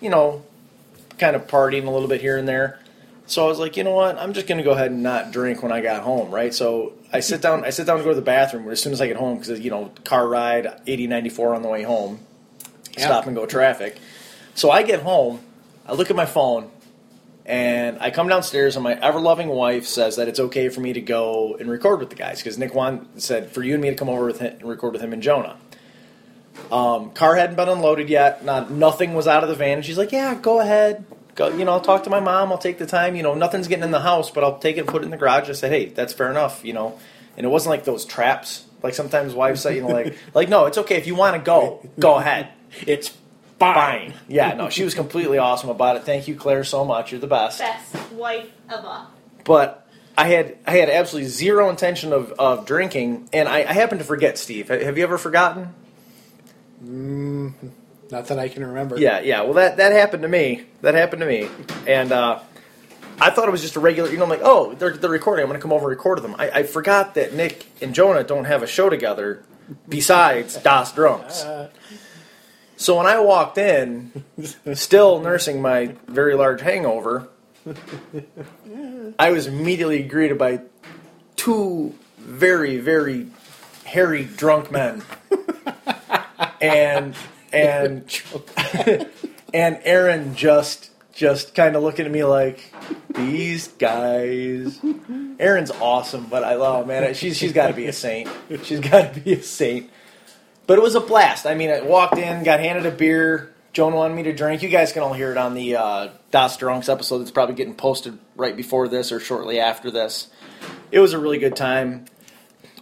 You 0.00 0.10
know, 0.10 0.44
kind 1.18 1.34
of 1.36 1.46
partying 1.46 1.86
a 1.86 1.90
little 1.90 2.08
bit 2.08 2.20
here 2.20 2.36
and 2.38 2.46
there. 2.48 2.78
So 3.26 3.44
I 3.44 3.48
was 3.48 3.58
like, 3.58 3.76
you 3.78 3.84
know 3.84 3.94
what? 3.94 4.18
I'm 4.18 4.34
just 4.34 4.46
going 4.46 4.58
to 4.58 4.64
go 4.64 4.72
ahead 4.72 4.90
and 4.90 5.02
not 5.02 5.32
drink 5.32 5.62
when 5.62 5.72
I 5.72 5.80
got 5.80 6.02
home, 6.02 6.30
right? 6.30 6.52
So 6.52 6.92
I 7.12 7.20
sit 7.20 7.40
down. 7.40 7.64
I 7.64 7.70
sit 7.70 7.86
down 7.86 7.96
to 7.98 8.04
go 8.04 8.10
to 8.10 8.14
the 8.14 8.20
bathroom 8.22 8.68
as 8.70 8.82
soon 8.82 8.92
as 8.92 9.00
I 9.00 9.06
get 9.06 9.16
home 9.16 9.38
because 9.38 9.60
you 9.60 9.70
know, 9.70 9.90
car 10.04 10.28
ride 10.28 10.80
80, 10.86 11.06
94 11.06 11.54
on 11.54 11.62
the 11.62 11.68
way 11.68 11.82
home, 11.82 12.20
Yeah. 12.98 13.06
stop 13.06 13.26
and 13.26 13.34
go 13.34 13.46
traffic. 13.46 13.96
So 14.54 14.70
I 14.70 14.82
get 14.82 15.00
home, 15.02 15.40
I 15.86 15.94
look 15.94 16.10
at 16.10 16.16
my 16.16 16.26
phone, 16.26 16.70
and 17.46 17.98
I 18.00 18.10
come 18.10 18.28
downstairs, 18.28 18.76
and 18.76 18.84
my 18.84 18.94
ever 19.00 19.18
loving 19.20 19.48
wife 19.48 19.86
says 19.86 20.16
that 20.16 20.28
it's 20.28 20.38
okay 20.40 20.68
for 20.68 20.80
me 20.80 20.92
to 20.92 21.00
go 21.00 21.56
and 21.58 21.70
record 21.70 22.00
with 22.00 22.10
the 22.10 22.16
guys 22.16 22.38
because 22.38 22.56
Nick 22.58 22.74
Wan 22.74 23.08
said 23.16 23.50
for 23.50 23.62
you 23.62 23.72
and 23.74 23.82
me 23.82 23.90
to 23.90 23.96
come 23.96 24.08
over 24.08 24.26
with 24.26 24.40
him, 24.40 24.54
and 24.60 24.68
record 24.68 24.92
with 24.92 25.02
him 25.02 25.12
and 25.12 25.22
Jonah. 25.22 25.56
Um, 26.70 27.10
car 27.10 27.34
hadn't 27.36 27.56
been 27.56 27.68
unloaded 27.68 28.08
yet. 28.08 28.44
Not 28.44 28.70
nothing 28.70 29.14
was 29.14 29.26
out 29.26 29.42
of 29.42 29.48
the 29.48 29.54
van. 29.56 29.78
And 29.78 29.84
she's 29.84 29.98
like, 29.98 30.12
"Yeah, 30.12 30.34
go 30.34 30.60
ahead. 30.60 31.04
Go. 31.34 31.48
You 31.48 31.64
know, 31.64 31.72
I'll 31.72 31.80
talk 31.80 32.04
to 32.04 32.10
my 32.10 32.20
mom. 32.20 32.52
I'll 32.52 32.58
take 32.58 32.78
the 32.78 32.86
time. 32.86 33.16
You 33.16 33.22
know, 33.22 33.34
nothing's 33.34 33.68
getting 33.68 33.84
in 33.84 33.90
the 33.90 34.00
house, 34.00 34.30
but 34.30 34.44
I'll 34.44 34.58
take 34.58 34.76
it 34.76 34.80
and 34.80 34.88
put 34.88 35.02
it 35.02 35.06
in 35.06 35.10
the 35.10 35.16
garage." 35.16 35.48
I 35.48 35.52
said, 35.52 35.72
"Hey, 35.72 35.86
that's 35.86 36.12
fair 36.12 36.30
enough. 36.30 36.64
You 36.64 36.72
know." 36.72 36.98
And 37.36 37.44
it 37.44 37.48
wasn't 37.48 37.70
like 37.70 37.84
those 37.84 38.04
traps. 38.04 38.64
Like 38.82 38.94
sometimes 38.94 39.34
wives 39.34 39.62
say, 39.62 39.76
you 39.76 39.82
know, 39.82 39.88
like, 39.88 40.16
like 40.34 40.48
no, 40.48 40.66
it's 40.66 40.78
okay 40.78 40.96
if 40.96 41.06
you 41.06 41.14
want 41.14 41.36
to 41.36 41.42
go, 41.42 41.84
go 41.98 42.16
ahead. 42.16 42.48
It's 42.86 43.12
Fine. 43.58 44.14
Yeah, 44.28 44.54
no, 44.54 44.68
she 44.68 44.84
was 44.84 44.94
completely 44.94 45.38
awesome 45.38 45.70
about 45.70 45.96
it. 45.96 46.04
Thank 46.04 46.28
you, 46.28 46.34
Clare, 46.34 46.64
so 46.64 46.84
much. 46.84 47.12
You're 47.12 47.20
the 47.20 47.26
best. 47.26 47.60
Best 47.60 48.12
wife 48.12 48.50
ever. 48.70 49.06
But 49.44 49.86
I 50.16 50.28
had 50.28 50.58
I 50.66 50.72
had 50.72 50.90
absolutely 50.90 51.28
zero 51.30 51.68
intention 51.68 52.12
of, 52.12 52.32
of 52.32 52.66
drinking, 52.66 53.28
and 53.32 53.48
I, 53.48 53.58
I 53.58 53.72
happened 53.72 54.00
to 54.00 54.04
forget. 54.04 54.38
Steve, 54.38 54.68
have 54.68 54.98
you 54.98 55.04
ever 55.04 55.18
forgotten? 55.18 55.74
Mm-hmm. 56.84 57.68
Not 58.14 58.28
that 58.28 58.38
I 58.38 58.48
can 58.48 58.64
remember. 58.64 58.96
Yeah, 58.96 59.18
yeah. 59.18 59.42
Well, 59.42 59.54
that 59.54 59.78
that 59.78 59.90
happened 59.90 60.22
to 60.22 60.28
me. 60.28 60.66
That 60.82 60.94
happened 60.94 61.18
to 61.22 61.26
me, 61.26 61.48
and 61.84 62.12
uh, 62.12 62.38
I 63.20 63.30
thought 63.30 63.48
it 63.48 63.50
was 63.50 63.60
just 63.60 63.74
a 63.74 63.80
regular. 63.80 64.08
You 64.08 64.18
know, 64.18 64.22
I'm 64.22 64.30
like, 64.30 64.38
oh, 64.44 64.72
they're 64.74 64.96
they're 64.96 65.10
recording. 65.10 65.42
I'm 65.42 65.48
going 65.48 65.58
to 65.58 65.62
come 65.62 65.72
over 65.72 65.90
and 65.90 65.98
record 65.98 66.22
them. 66.22 66.36
I, 66.38 66.60
I 66.60 66.62
forgot 66.62 67.16
that 67.16 67.34
Nick 67.34 67.66
and 67.82 67.92
Jonah 67.92 68.22
don't 68.22 68.44
have 68.44 68.62
a 68.62 68.68
show 68.68 68.88
together 68.88 69.42
besides 69.88 70.56
Das 70.58 70.92
Drunks. 70.92 71.44
So 72.76 72.98
when 72.98 73.06
I 73.06 73.18
walked 73.18 73.58
in, 73.58 74.24
still 74.74 75.20
nursing 75.20 75.60
my 75.60 75.96
very 76.06 76.36
large 76.36 76.60
hangover, 76.60 77.26
I 79.18 79.32
was 79.32 79.48
immediately 79.48 80.04
greeted 80.04 80.38
by 80.38 80.60
two 81.34 81.96
very, 82.18 82.78
very 82.78 83.26
hairy 83.84 84.22
drunk 84.22 84.70
men, 84.70 85.02
and 86.60 87.16
and 87.54 88.22
and 89.54 89.78
Aaron 89.84 90.34
just 90.34 90.90
just 91.12 91.54
kind 91.54 91.76
of 91.76 91.82
looking 91.82 92.06
at 92.06 92.12
me 92.12 92.24
like 92.24 92.72
these 93.14 93.68
guys. 93.68 94.80
Aaron's 95.38 95.70
awesome, 95.70 96.26
but 96.26 96.44
I 96.44 96.56
love 96.56 96.86
man. 96.86 97.14
She's 97.14 97.36
she's 97.36 97.52
got 97.52 97.68
to 97.68 97.74
be 97.74 97.86
a 97.86 97.92
saint. 97.92 98.28
She's 98.62 98.80
got 98.80 99.14
to 99.14 99.20
be 99.20 99.34
a 99.34 99.42
saint. 99.42 99.90
But 100.66 100.78
it 100.78 100.82
was 100.82 100.94
a 100.94 101.00
blast. 101.00 101.46
I 101.46 101.54
mean, 101.54 101.70
I 101.70 101.82
walked 101.82 102.18
in, 102.18 102.42
got 102.42 102.60
handed 102.60 102.86
a 102.86 102.90
beer. 102.90 103.52
Joan 103.74 103.92
wanted 103.92 104.14
me 104.14 104.22
to 104.24 104.32
drink. 104.32 104.62
You 104.62 104.68
guys 104.68 104.92
can 104.92 105.02
all 105.02 105.12
hear 105.12 105.32
it 105.32 105.36
on 105.36 105.54
the 105.54 105.76
uh, 105.76 106.08
Das 106.30 106.56
Drunks 106.56 106.88
episode 106.88 107.18
that's 107.18 107.32
probably 107.32 107.56
getting 107.56 107.74
posted 107.74 108.18
right 108.36 108.56
before 108.56 108.88
this 108.88 109.12
or 109.12 109.20
shortly 109.20 109.58
after 109.60 109.90
this. 109.90 110.28
It 110.90 111.00
was 111.00 111.12
a 111.12 111.18
really 111.18 111.38
good 111.38 111.56
time. 111.56 112.06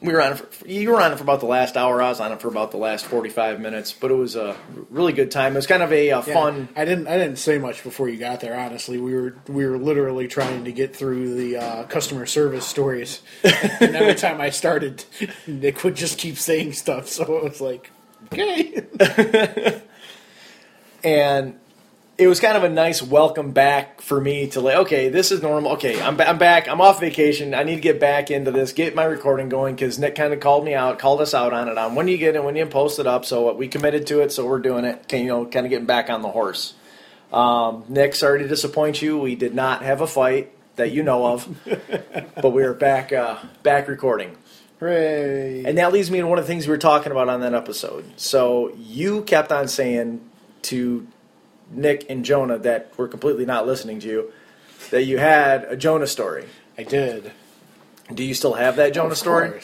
We 0.02 0.12
were 0.12 0.21
on 0.21 0.32
it 0.32 0.38
for, 0.38 0.66
you 0.66 0.90
were 0.90 1.00
on 1.00 1.12
it 1.12 1.16
for 1.16 1.23
about 1.23 1.40
the 1.40 1.47
last 1.47 1.76
hour. 1.76 2.02
I 2.02 2.09
was 2.09 2.21
on 2.21 2.32
it 2.32 2.40
for 2.40 2.49
about 2.49 2.73
the 2.73 2.76
last 2.76 3.06
forty 3.06 3.30
five 3.30 3.61
minutes, 3.61 3.92
but 3.92 4.11
it 4.11 4.14
was 4.14 4.35
a 4.37 4.56
really 4.90 5.12
good 5.12 5.30
time. 5.30 5.52
It 5.52 5.56
was 5.56 5.66
kind 5.66 5.82
of 5.82 5.92
a, 5.92 6.11
uh 6.11 6.23
Yeah, 6.26 6.35
fun. 6.35 6.68
I 6.75 6.85
didn't. 6.85 7.06
I 7.06 7.16
didn't 7.18 7.37
say 7.37 7.59
much 7.59 7.82
before 7.85 8.09
you 8.09 8.18
got 8.18 8.40
there. 8.40 8.59
Honestly, 8.59 8.99
we 8.99 9.14
were 9.14 9.37
we 9.49 9.64
were 9.64 9.78
literally 9.78 10.28
trying 10.28 10.64
to 10.64 10.73
get 10.73 10.94
through 10.97 11.35
the 11.35 11.56
uh, 11.56 11.85
customer 11.85 12.26
service 12.26 12.66
stories, 12.66 13.21
and 13.44 13.94
every 13.94 14.14
time 14.14 14.40
I 14.40 14.50
started, 14.50 15.04
Nick 15.47 15.85
would 15.85 15.94
just 15.94 16.18
keep 16.18 16.37
saying 16.37 16.73
stuff. 16.73 17.09
So 17.09 17.37
it 17.37 17.44
was 17.44 17.61
like, 17.61 17.90
okay, 18.32 18.85
and 21.04 21.59
it 22.19 22.26
was 22.26 22.40
kind 22.40 22.57
of 22.57 22.64
a 22.64 22.69
nice 22.69 23.02
welcome 23.02 23.52
back 23.52 24.02
for 24.02 24.21
me 24.21 24.47
to 24.47 24.61
like 24.61 24.76
okay 24.76 25.09
this 25.09 25.33
is 25.33 25.42
normal. 25.42 25.73
Okay 25.73 26.00
i'm, 26.00 26.21
I'm 26.21 26.38
back. 26.38 26.69
I'm 26.69 26.81
off 26.81 27.00
vacation. 27.00 27.54
I 27.54 27.62
need 27.62 27.76
to 27.76 27.81
get 27.81 28.00
back 28.00 28.31
into 28.31 28.50
this 28.50 28.73
get 28.73 28.95
my 28.95 29.04
recording 29.04 29.49
going 29.49 29.75
because 29.75 29.99
nick 29.99 30.14
kind 30.14 30.33
of 30.33 30.40
called 30.40 30.64
me 30.64 30.75
out 30.75 30.99
called 30.99 31.21
us 31.21 31.35
out 31.35 31.52
on 31.52 31.69
it. 31.69 31.78
On 31.78 31.95
when 31.95 32.09
you 32.09 32.19
get 32.19 32.37
it 32.37 32.45
when 32.45 32.57
you 32.57 32.66
post 32.66 32.99
it 32.99 33.07
up 33.07 33.25
so 33.25 33.52
we 33.54 33.69
committed 33.69 34.07
to 34.09 34.21
it 34.21 34.33
so 34.33 34.47
we're 34.47 34.61
doing 34.61 34.85
it. 34.85 35.09
Can 35.09 35.23
you 35.23 35.28
know 35.28 35.47
kind 35.47 35.66
of 35.66 35.71
getting 35.71 35.87
back 35.87 36.11
on 36.11 36.23
the 36.23 36.28
horse. 36.28 36.75
Um, 37.33 37.85
nick 37.88 38.14
sorry 38.14 38.40
to 38.40 38.49
disappoint 38.49 39.00
you. 39.00 39.19
We 39.19 39.35
did 39.35 39.54
not 39.54 39.83
have 39.83 40.00
a 40.00 40.07
fight 40.07 40.52
that 40.76 40.90
you 40.90 41.02
know 41.02 41.26
of 41.26 41.49
but 42.37 42.50
we 42.50 42.62
are 42.64 42.75
back 42.75 43.12
uh, 43.12 43.38
back 43.62 43.88
recording. 43.88 44.37
Hooray! 44.81 45.64
and 45.64 45.78
that 45.78 45.92
leads 45.92 46.11
me 46.11 46.19
to 46.19 46.26
one 46.26 46.38
of 46.38 46.45
the 46.45 46.49
things 46.52 46.66
we 46.66 46.73
were 46.73 46.78
talking 46.78 47.12
about 47.12 47.28
on 47.28 47.40
that 47.40 47.54
episode. 47.54 48.04
So 48.16 48.75
you 48.76 49.23
kept 49.23 49.52
on 49.52 49.69
saying 49.69 50.21
to 50.62 51.07
Nick 51.73 52.07
and 52.11 52.25
Jonah 52.25 52.59
that 52.59 52.93
were 52.97 53.09
completely 53.09 53.45
not 53.47 53.67
listening 53.67 54.00
to 54.00 54.07
you 54.09 54.33
that 54.91 55.05
you 55.05 55.19
had 55.19 55.64
a 55.64 55.76
Jonah 55.76 56.07
story. 56.07 56.47
I 56.79 56.83
did. 56.85 57.33
Do 58.12 58.25
you 58.25 58.35
still 58.35 58.55
have 58.55 58.76
that 58.76 58.93
Jonah 58.95 59.11
Of 59.12 59.19
story? 59.19 59.61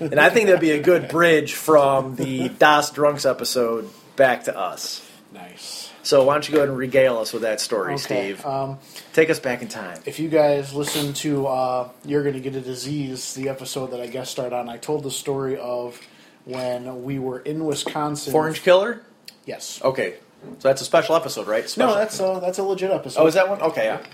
And 0.00 0.18
I 0.18 0.30
think 0.30 0.46
that'd 0.46 0.60
be 0.60 0.72
a 0.72 0.82
good 0.82 1.08
bridge 1.08 1.54
from 1.54 2.16
the 2.16 2.48
Das 2.48 2.90
Drunks 2.90 3.24
episode 3.26 3.88
back 4.16 4.44
to 4.44 4.56
us. 4.58 5.08
nice. 5.32 5.90
So 6.04 6.24
why 6.24 6.34
don't 6.34 6.48
you 6.48 6.52
go 6.52 6.58
ahead 6.58 6.68
and 6.68 6.76
regale 6.76 7.18
us 7.18 7.32
with 7.32 7.42
that 7.42 7.60
story, 7.60 7.94
Okay. 7.94 8.32
Steve? 8.34 8.44
Um, 8.44 8.78
Take 9.12 9.30
us 9.30 9.38
back 9.38 9.62
in 9.62 9.68
time. 9.68 10.00
if 10.04 10.18
you 10.18 10.28
guys 10.28 10.74
listen 10.74 11.12
to 11.14 11.46
uh, 11.46 11.88
"You're 12.04 12.24
Gonna 12.24 12.40
Get 12.40 12.56
a 12.56 12.60
Disease," 12.60 13.34
the 13.34 13.48
episode 13.48 13.92
that 13.92 14.00
I 14.00 14.08
guest 14.08 14.32
starred 14.32 14.52
on, 14.52 14.68
I 14.68 14.78
told 14.78 15.04
the 15.04 15.12
story 15.12 15.56
of 15.58 16.00
when 16.44 17.04
we 17.04 17.20
were 17.20 17.38
in 17.38 17.64
Wisconsin. 17.64 18.34
Orange 18.34 18.62
Killer? 18.62 19.00
Yes. 19.46 19.80
Okay. 19.84 20.14
So 20.58 20.68
that's 20.68 20.82
a 20.82 20.84
special 20.84 21.16
episode, 21.16 21.46
right? 21.46 21.68
Special. 21.68 21.94
No, 21.94 21.98
that's 21.98 22.20
a, 22.20 22.38
that's 22.40 22.58
a 22.58 22.62
legit 22.62 22.90
episode. 22.90 23.22
Oh, 23.22 23.26
is 23.26 23.34
that 23.34 23.48
one? 23.48 23.60
Okay, 23.62 23.84
yeah. 23.84 24.04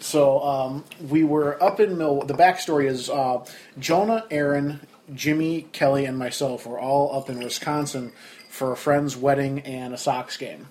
So 0.00 0.42
um, 0.42 0.84
we 1.08 1.22
were 1.22 1.62
up 1.62 1.78
in 1.80 1.96
Mill. 1.96 2.22
The 2.22 2.34
backstory 2.34 2.86
is 2.86 3.08
uh, 3.08 3.44
Jonah, 3.78 4.24
Aaron, 4.30 4.86
Jimmy, 5.14 5.62
Kelly, 5.72 6.04
and 6.04 6.18
myself 6.18 6.66
were 6.66 6.78
all 6.78 7.16
up 7.16 7.30
in 7.30 7.38
Wisconsin 7.38 8.12
for 8.48 8.72
a 8.72 8.76
friend's 8.76 9.16
wedding 9.16 9.60
and 9.60 9.94
a 9.94 9.98
Sox 9.98 10.36
game. 10.36 10.68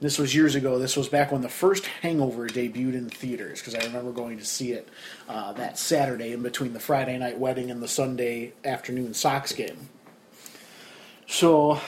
This 0.00 0.18
was 0.18 0.34
years 0.34 0.54
ago. 0.54 0.78
This 0.78 0.96
was 0.96 1.08
back 1.08 1.30
when 1.30 1.42
the 1.42 1.48
first 1.50 1.84
Hangover 1.84 2.48
debuted 2.48 2.94
in 2.94 3.10
theaters 3.10 3.60
because 3.60 3.74
I 3.74 3.84
remember 3.84 4.12
going 4.12 4.38
to 4.38 4.44
see 4.46 4.72
it 4.72 4.88
uh, 5.28 5.52
that 5.54 5.78
Saturday 5.78 6.32
in 6.32 6.42
between 6.42 6.72
the 6.72 6.80
Friday 6.80 7.18
night 7.18 7.38
wedding 7.38 7.70
and 7.70 7.82
the 7.82 7.88
Sunday 7.88 8.54
afternoon 8.64 9.12
Sox 9.12 9.52
game. 9.52 9.90
So 11.26 11.80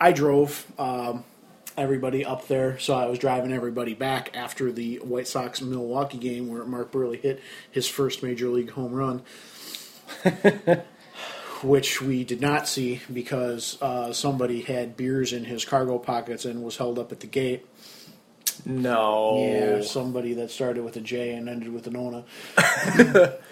I 0.00 0.12
drove 0.12 0.64
um, 0.78 1.24
everybody 1.76 2.24
up 2.24 2.48
there, 2.48 2.78
so 2.78 2.94
I 2.94 3.06
was 3.06 3.18
driving 3.18 3.52
everybody 3.52 3.94
back 3.94 4.36
after 4.36 4.70
the 4.72 4.96
White 4.96 5.28
Sox 5.28 5.60
Milwaukee 5.60 6.18
game 6.18 6.48
where 6.48 6.64
Mark 6.64 6.92
Buehrle 6.92 7.20
hit 7.20 7.40
his 7.70 7.88
first 7.88 8.22
major 8.22 8.48
league 8.48 8.70
home 8.70 8.92
run. 8.92 9.22
Which 11.62 12.00
we 12.00 12.22
did 12.22 12.40
not 12.40 12.68
see 12.68 13.00
because 13.12 13.82
uh, 13.82 14.12
somebody 14.12 14.60
had 14.60 14.96
beers 14.96 15.32
in 15.32 15.44
his 15.44 15.64
cargo 15.64 15.98
pockets 15.98 16.44
and 16.44 16.62
was 16.62 16.76
held 16.76 17.00
up 17.00 17.10
at 17.10 17.18
the 17.18 17.26
gate. 17.26 17.66
No. 18.64 19.38
Yeah, 19.38 19.82
somebody 19.82 20.34
that 20.34 20.52
started 20.52 20.84
with 20.84 20.96
a 20.96 21.00
J 21.00 21.32
and 21.32 21.48
ended 21.48 21.72
with 21.72 21.88
an 21.88 21.96
Ona. 21.96 22.24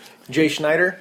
Jay 0.31 0.49
Schneider? 0.49 1.00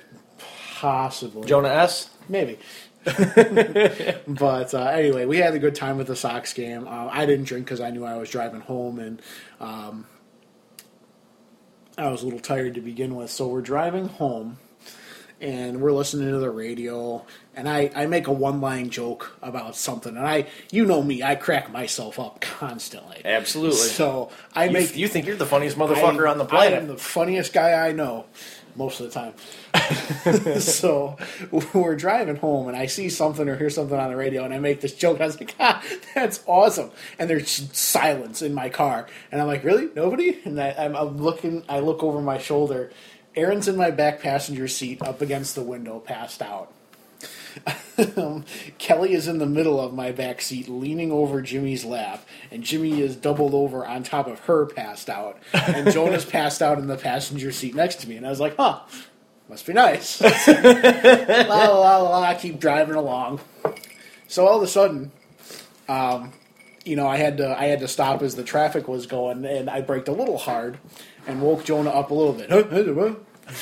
Possibly. 0.76 1.48
Jonah 1.48 1.70
S? 1.70 2.10
Maybe. 2.28 2.58
but 4.28 4.74
uh, 4.74 4.86
anyway, 4.88 5.26
we 5.26 5.38
had 5.38 5.54
a 5.54 5.60
good 5.60 5.76
time 5.76 5.98
with 5.98 6.08
the 6.08 6.16
Sox 6.16 6.54
game. 6.54 6.88
Uh, 6.88 7.08
I 7.12 7.26
didn't 7.26 7.46
drink 7.46 7.66
because 7.66 7.80
I 7.82 7.90
knew 7.92 8.04
I 8.04 8.18
was 8.18 8.30
driving 8.30 8.62
home 8.62 9.00
and 9.00 9.22
um, 9.60 10.06
I 11.98 12.10
was 12.10 12.22
a 12.22 12.26
little 12.26 12.40
tired 12.40 12.74
to 12.76 12.82
begin 12.82 13.16
with. 13.16 13.30
So 13.30 13.48
we're 13.48 13.62
driving 13.62 14.08
home 14.08 14.58
and 15.40 15.82
we're 15.82 15.92
listening 15.92 16.30
to 16.32 16.40
the 16.40 16.50
radio. 16.50 17.26
And 17.56 17.70
I, 17.70 17.92
I 17.96 18.06
make 18.08 18.28
a 18.28 18.32
one 18.34 18.60
line 18.60 18.90
joke 18.90 19.38
about 19.42 19.76
something. 19.76 20.18
And 20.18 20.28
I, 20.28 20.48
you 20.72 20.86
know 20.86 21.02
me, 21.04 21.24
I 21.24 21.36
crack 21.36 21.72
myself 21.72 22.20
up 22.20 22.42
constantly. 22.42 23.22
Absolutely. 23.24 23.78
So 23.78 24.32
I 24.54 24.66
You, 24.66 24.72
make 24.72 24.98
you 24.98 25.08
think 25.08 25.26
you're 25.28 25.36
the 25.36 25.46
funniest 25.46 25.78
motherfucker 25.78 26.28
I- 26.28 26.32
on 26.32 26.38
the 26.38 26.46
planet. 26.46 26.74
I 26.74 26.82
am 26.82 26.88
the 26.88 26.98
funniest 26.98 27.54
guy 27.54 27.88
I 27.88 27.92
know 27.92 28.26
most 28.76 29.00
of 29.00 29.12
the 29.12 29.20
time. 29.20 30.60
so 30.60 31.18
we're 31.74 31.96
driving 31.96 32.36
home, 32.36 32.68
and 32.68 32.78
I 32.78 32.86
see 32.86 33.10
something 33.10 33.48
or 33.48 33.56
hear 33.56 33.70
something 33.70 33.98
on 33.98 34.10
the 34.10 34.16
radio, 34.16 34.44
and 34.44 34.54
I 34.54 34.60
make 34.60 34.82
this 34.82 34.94
joke. 34.94 35.22
I 35.22 35.26
was 35.26 35.40
like, 35.40 35.56
"Ah, 35.60 35.84
that's 36.14 36.44
awesome!" 36.48 36.92
And 37.20 37.30
there's 37.30 37.70
silence 37.78 38.42
in 38.42 38.54
my 38.54 38.70
car, 38.70 39.08
and 39.32 39.42
I'm 39.42 39.48
like, 39.48 39.64
"Really? 39.64 39.90
Nobody?" 39.96 40.40
And 40.46 40.62
I, 40.62 40.76
I'm, 40.78 40.96
I'm 40.96 41.18
looking. 41.18 41.64
I 41.70 41.80
look 41.80 42.04
over 42.04 42.22
my 42.22 42.38
shoulder. 42.38 42.92
Aaron's 43.36 43.68
in 43.68 43.76
my 43.76 43.92
back 43.92 44.22
passenger 44.22 44.68
seat, 44.68 45.02
up 45.02 45.22
against 45.22 45.56
the 45.56 45.62
window, 45.62 46.00
passed 46.00 46.42
out. 46.42 46.72
Um, 48.18 48.44
Kelly 48.78 49.14
is 49.14 49.30
in 49.30 49.38
the 49.38 49.46
middle 49.46 49.80
of 49.80 49.94
my 49.94 50.12
back 50.12 50.42
seat, 50.42 50.68
leaning 50.68 51.14
over 51.14 51.42
Jimmy's 51.42 51.86
lap, 51.86 52.26
and 52.52 52.62
Jimmy 52.62 53.00
is 53.02 53.16
doubled 53.16 53.54
over 53.54 53.86
on 53.86 54.04
top 54.04 54.28
of 54.28 54.40
her, 54.40 54.66
passed 54.66 55.10
out, 55.10 55.40
and 55.54 55.90
Jonah's 55.94 56.26
passed 56.30 56.62
out 56.62 56.78
in 56.78 56.88
the 56.88 56.98
passenger 56.98 57.54
seat 57.54 57.74
next 57.74 58.02
to 58.02 58.10
me. 58.10 58.18
And 58.18 58.26
I 58.26 58.30
was 58.30 58.42
like, 58.42 58.58
"Huh, 58.58 58.82
must 59.48 59.66
be 59.66 59.72
nice." 59.72 60.20
la 60.48 61.70
la 61.70 61.78
la 61.78 61.98
la. 62.02 62.22
I 62.22 62.34
keep 62.34 62.60
driving 62.60 62.96
along. 62.96 63.40
So 64.28 64.46
all 64.46 64.58
of 64.58 64.64
a 64.64 64.68
sudden, 64.68 65.14
um, 65.88 66.34
you 66.84 66.98
know, 66.98 67.08
I 67.08 67.16
had 67.16 67.38
to 67.38 67.58
I 67.58 67.68
had 67.68 67.80
to 67.80 67.88
stop 67.88 68.22
as 68.22 68.36
the 68.36 68.44
traffic 68.44 68.90
was 68.90 69.06
going, 69.08 69.46
and 69.46 69.70
I 69.70 69.80
braked 69.80 70.10
a 70.10 70.14
little 70.14 70.38
hard, 70.38 70.80
and 71.28 71.42
woke 71.42 71.64
Jonah 71.64 71.92
up 71.92 72.12
a 72.12 72.14
little 72.14 72.34
bit. 72.34 72.50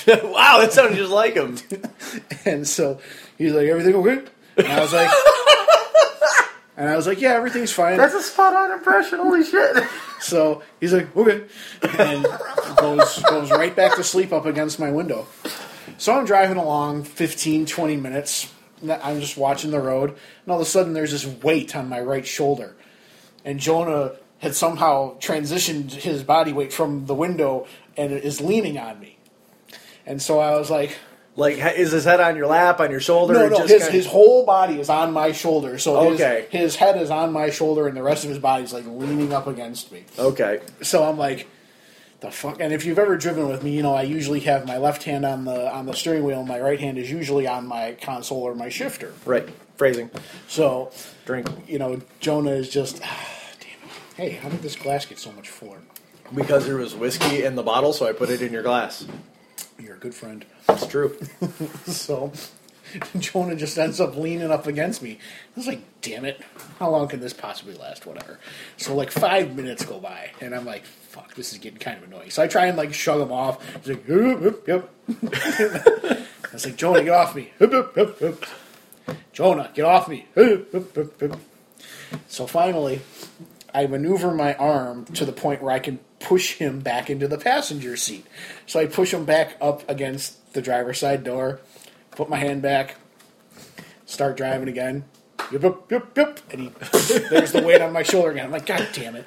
Wow, 0.08 0.60
that 0.62 0.72
sounded 0.72 0.96
just 0.98 1.12
like 1.12 1.34
him. 1.36 1.58
And 2.46 2.68
so 2.68 3.00
he's 3.38 3.54
like, 3.54 3.68
"Everything 3.68 3.96
okay?" 3.96 4.24
And 4.58 4.68
I 4.68 4.80
was 4.82 4.94
like, 4.94 5.10
and 6.78 6.90
I 6.90 6.96
was 6.96 7.08
like, 7.08 7.22
"Yeah, 7.22 7.34
everything's 7.34 7.72
fine." 7.72 7.98
That's 7.98 8.14
a 8.14 8.22
spot 8.22 8.54
on 8.54 8.72
impression. 8.72 9.20
Holy 9.20 9.44
shit. 9.44 9.84
So 10.24 10.64
he's 10.80 10.94
like, 10.94 11.14
"Okay," 11.18 11.44
and 12.00 12.26
goes 12.78 13.22
goes 13.24 13.52
right 13.52 13.76
back 13.76 13.98
to 13.98 14.06
sleep 14.06 14.32
up 14.32 14.46
against 14.46 14.80
my 14.80 14.90
window. 14.90 15.28
So 15.98 16.14
I'm 16.14 16.24
driving 16.24 16.56
along 16.56 17.04
15, 17.04 17.66
20 17.66 17.98
minutes. 17.98 18.50
I'm 18.90 19.20
just 19.20 19.36
watching 19.36 19.72
the 19.72 19.82
road, 19.82 20.12
and 20.12 20.52
all 20.52 20.56
of 20.56 20.62
a 20.62 20.70
sudden 20.70 20.94
there's 20.94 21.12
this 21.12 21.26
weight 21.26 21.76
on 21.76 21.90
my 21.90 22.00
right 22.00 22.26
shoulder, 22.26 22.78
and 23.44 23.60
Jonah 23.60 24.14
had 24.40 24.56
somehow 24.56 25.18
transitioned 25.20 25.92
his 25.92 26.24
body 26.24 26.52
weight 26.52 26.74
from 26.74 27.06
the 27.06 27.16
window 27.16 27.66
and 27.96 28.12
is 28.12 28.42
leaning 28.42 28.78
on 28.78 29.00
me. 29.00 29.18
And 30.06 30.22
so 30.22 30.40
I 30.40 30.58
was 30.58 30.70
like, 30.70 30.98
Like, 31.36 31.58
is 31.58 31.92
his 31.92 32.06
head 32.06 32.20
on 32.20 32.36
your 32.36 32.46
lap, 32.48 32.80
on 32.80 32.92
your 32.92 33.00
shoulder? 33.00 33.34
No, 33.34 33.46
or 33.46 33.50
no, 33.50 33.58
just 33.58 33.70
his, 33.72 33.82
kinda- 33.84 33.98
his 33.98 34.06
whole 34.06 34.46
body 34.46 34.80
is 34.80 34.88
on 34.90 35.14
my 35.14 35.32
shoulder. 35.32 35.80
So 35.80 36.12
his, 36.12 36.22
Okay. 36.22 36.46
his 36.52 36.76
head 36.76 37.02
is 37.02 37.10
on 37.10 37.32
my 37.32 37.50
shoulder, 37.50 37.88
and 37.88 37.98
the 37.98 38.04
rest 38.04 38.24
of 38.24 38.30
his 38.30 38.38
body's 38.40 38.72
like 38.72 38.86
leaning 38.86 39.34
up 39.34 39.48
against 39.48 39.92
me. 39.92 40.04
Okay. 40.20 40.60
So 40.84 41.04
I'm 41.04 41.18
like, 41.18 41.48
the 42.20 42.30
fuck. 42.30 42.60
And 42.60 42.72
if 42.72 42.86
you've 42.86 43.00
ever 43.00 43.18
driven 43.18 43.50
with 43.50 43.64
me, 43.64 43.72
you 43.72 43.82
know 43.82 43.96
I 43.96 44.04
usually 44.04 44.42
have 44.42 44.68
my 44.68 44.78
left 44.78 45.04
hand 45.04 45.26
on 45.26 45.46
the 45.46 45.74
on 45.74 45.88
the 45.88 45.94
steering 45.94 46.24
wheel, 46.24 46.40
and 46.40 46.48
my 46.48 46.60
right 46.60 46.80
hand 46.80 46.98
is 47.00 47.10
usually 47.10 47.48
on 47.48 47.66
my 47.68 47.94
console 48.02 48.44
or 48.44 48.54
my 48.54 48.70
shifter. 48.70 49.14
Right. 49.26 49.50
Phrasing. 49.76 50.12
So, 50.48 50.92
Drink. 51.26 51.50
you 51.68 51.80
know, 51.80 52.00
Jonah 52.20 52.52
is 52.52 52.70
just, 52.70 53.02
ah, 53.04 53.28
damn 53.60 53.90
it. 53.90 53.96
Hey, 54.16 54.38
how 54.38 54.50
did 54.50 54.62
this 54.62 54.76
glass 54.76 55.06
get 55.08 55.18
so 55.18 55.32
much 55.32 55.50
fuller? 55.50 55.80
Because 56.34 56.68
there 56.68 56.78
was 56.78 56.94
whiskey 56.94 57.44
in 57.44 57.56
the 57.56 57.64
bottle, 57.64 57.92
so 57.92 58.06
I 58.08 58.12
put 58.14 58.30
it 58.30 58.42
in 58.44 58.54
your 58.54 58.62
glass. 58.62 59.04
You're 59.84 59.96
a 59.96 60.00
good 60.00 60.16
friend. 60.16 60.46
That's 60.68 60.88
true. 60.88 61.18
So 61.86 62.32
Jonah 63.20 63.56
just 63.56 63.78
ends 63.78 64.00
up 64.00 64.16
leaning 64.16 64.52
up 64.52 64.68
against 64.68 65.02
me. 65.02 65.14
I 65.14 65.60
was 65.60 65.68
like, 65.68 65.82
damn 66.02 66.26
it. 66.26 66.42
How 66.80 66.90
long 66.90 67.08
can 67.08 67.20
this 67.20 67.34
possibly 67.34 67.76
last? 67.76 68.06
Whatever. 68.06 68.40
So 68.78 68.96
like 68.96 69.12
five 69.12 69.56
minutes 69.56 69.86
go 69.86 70.00
by, 70.00 70.32
and 70.42 70.56
I'm 70.56 70.66
like, 70.66 70.86
fuck, 70.86 71.36
this 71.36 71.52
is 71.52 71.60
getting 71.60 71.80
kind 71.80 71.98
of 71.98 72.04
annoying. 72.10 72.30
So 72.30 72.44
I 72.44 72.48
try 72.48 72.68
and 72.68 72.78
like 72.78 72.94
shove 72.94 73.22
him 73.22 73.32
off. 73.32 73.64
He's 73.84 73.96
like, 73.96 74.08
yep. 74.68 74.90
I 75.34 76.54
was 76.54 76.66
like, 76.66 76.76
Jonah, 76.76 77.04
get 77.04 77.14
off 77.14 77.36
me. 77.36 77.52
Yep, 77.60 77.96
yep, 77.96 78.22
yep. 78.22 78.46
Jonah, 79.32 79.72
get 79.74 79.86
off 79.86 80.08
me. 80.08 80.26
So 82.28 82.48
finally, 82.48 83.02
I 83.74 83.88
maneuver 83.88 84.34
my 84.34 84.54
arm 84.56 85.06
to 85.06 85.26
the 85.26 85.32
point 85.32 85.62
where 85.62 85.72
I 85.72 85.80
can 85.80 86.00
push 86.20 86.54
him 86.54 86.80
back 86.80 87.10
into 87.10 87.28
the 87.28 87.38
passenger 87.38 87.98
seat. 87.98 88.26
So 88.66 88.80
I 88.80 88.86
push 88.86 89.14
him 89.14 89.26
back 89.26 89.58
up 89.60 89.88
against 89.90 90.54
the 90.54 90.62
driver's 90.62 91.00
side 91.00 91.24
door, 91.24 91.60
put 92.12 92.30
my 92.30 92.38
hand 92.38 92.62
back, 92.62 92.98
start 94.06 94.38
driving 94.38 94.68
again. 94.68 95.06
Yep, 95.52 95.64
yep, 95.64 95.92
yep, 95.92 96.18
yep. 96.18 96.40
And 96.52 96.62
he, 96.62 96.70
there's 97.30 97.52
the 97.52 97.64
weight 97.66 97.82
on 97.82 97.92
my 97.92 98.04
shoulder 98.04 98.32
again. 98.32 98.46
I'm 98.46 98.52
like, 98.52 98.66
God 98.66 98.88
damn 98.94 99.16
it. 99.16 99.26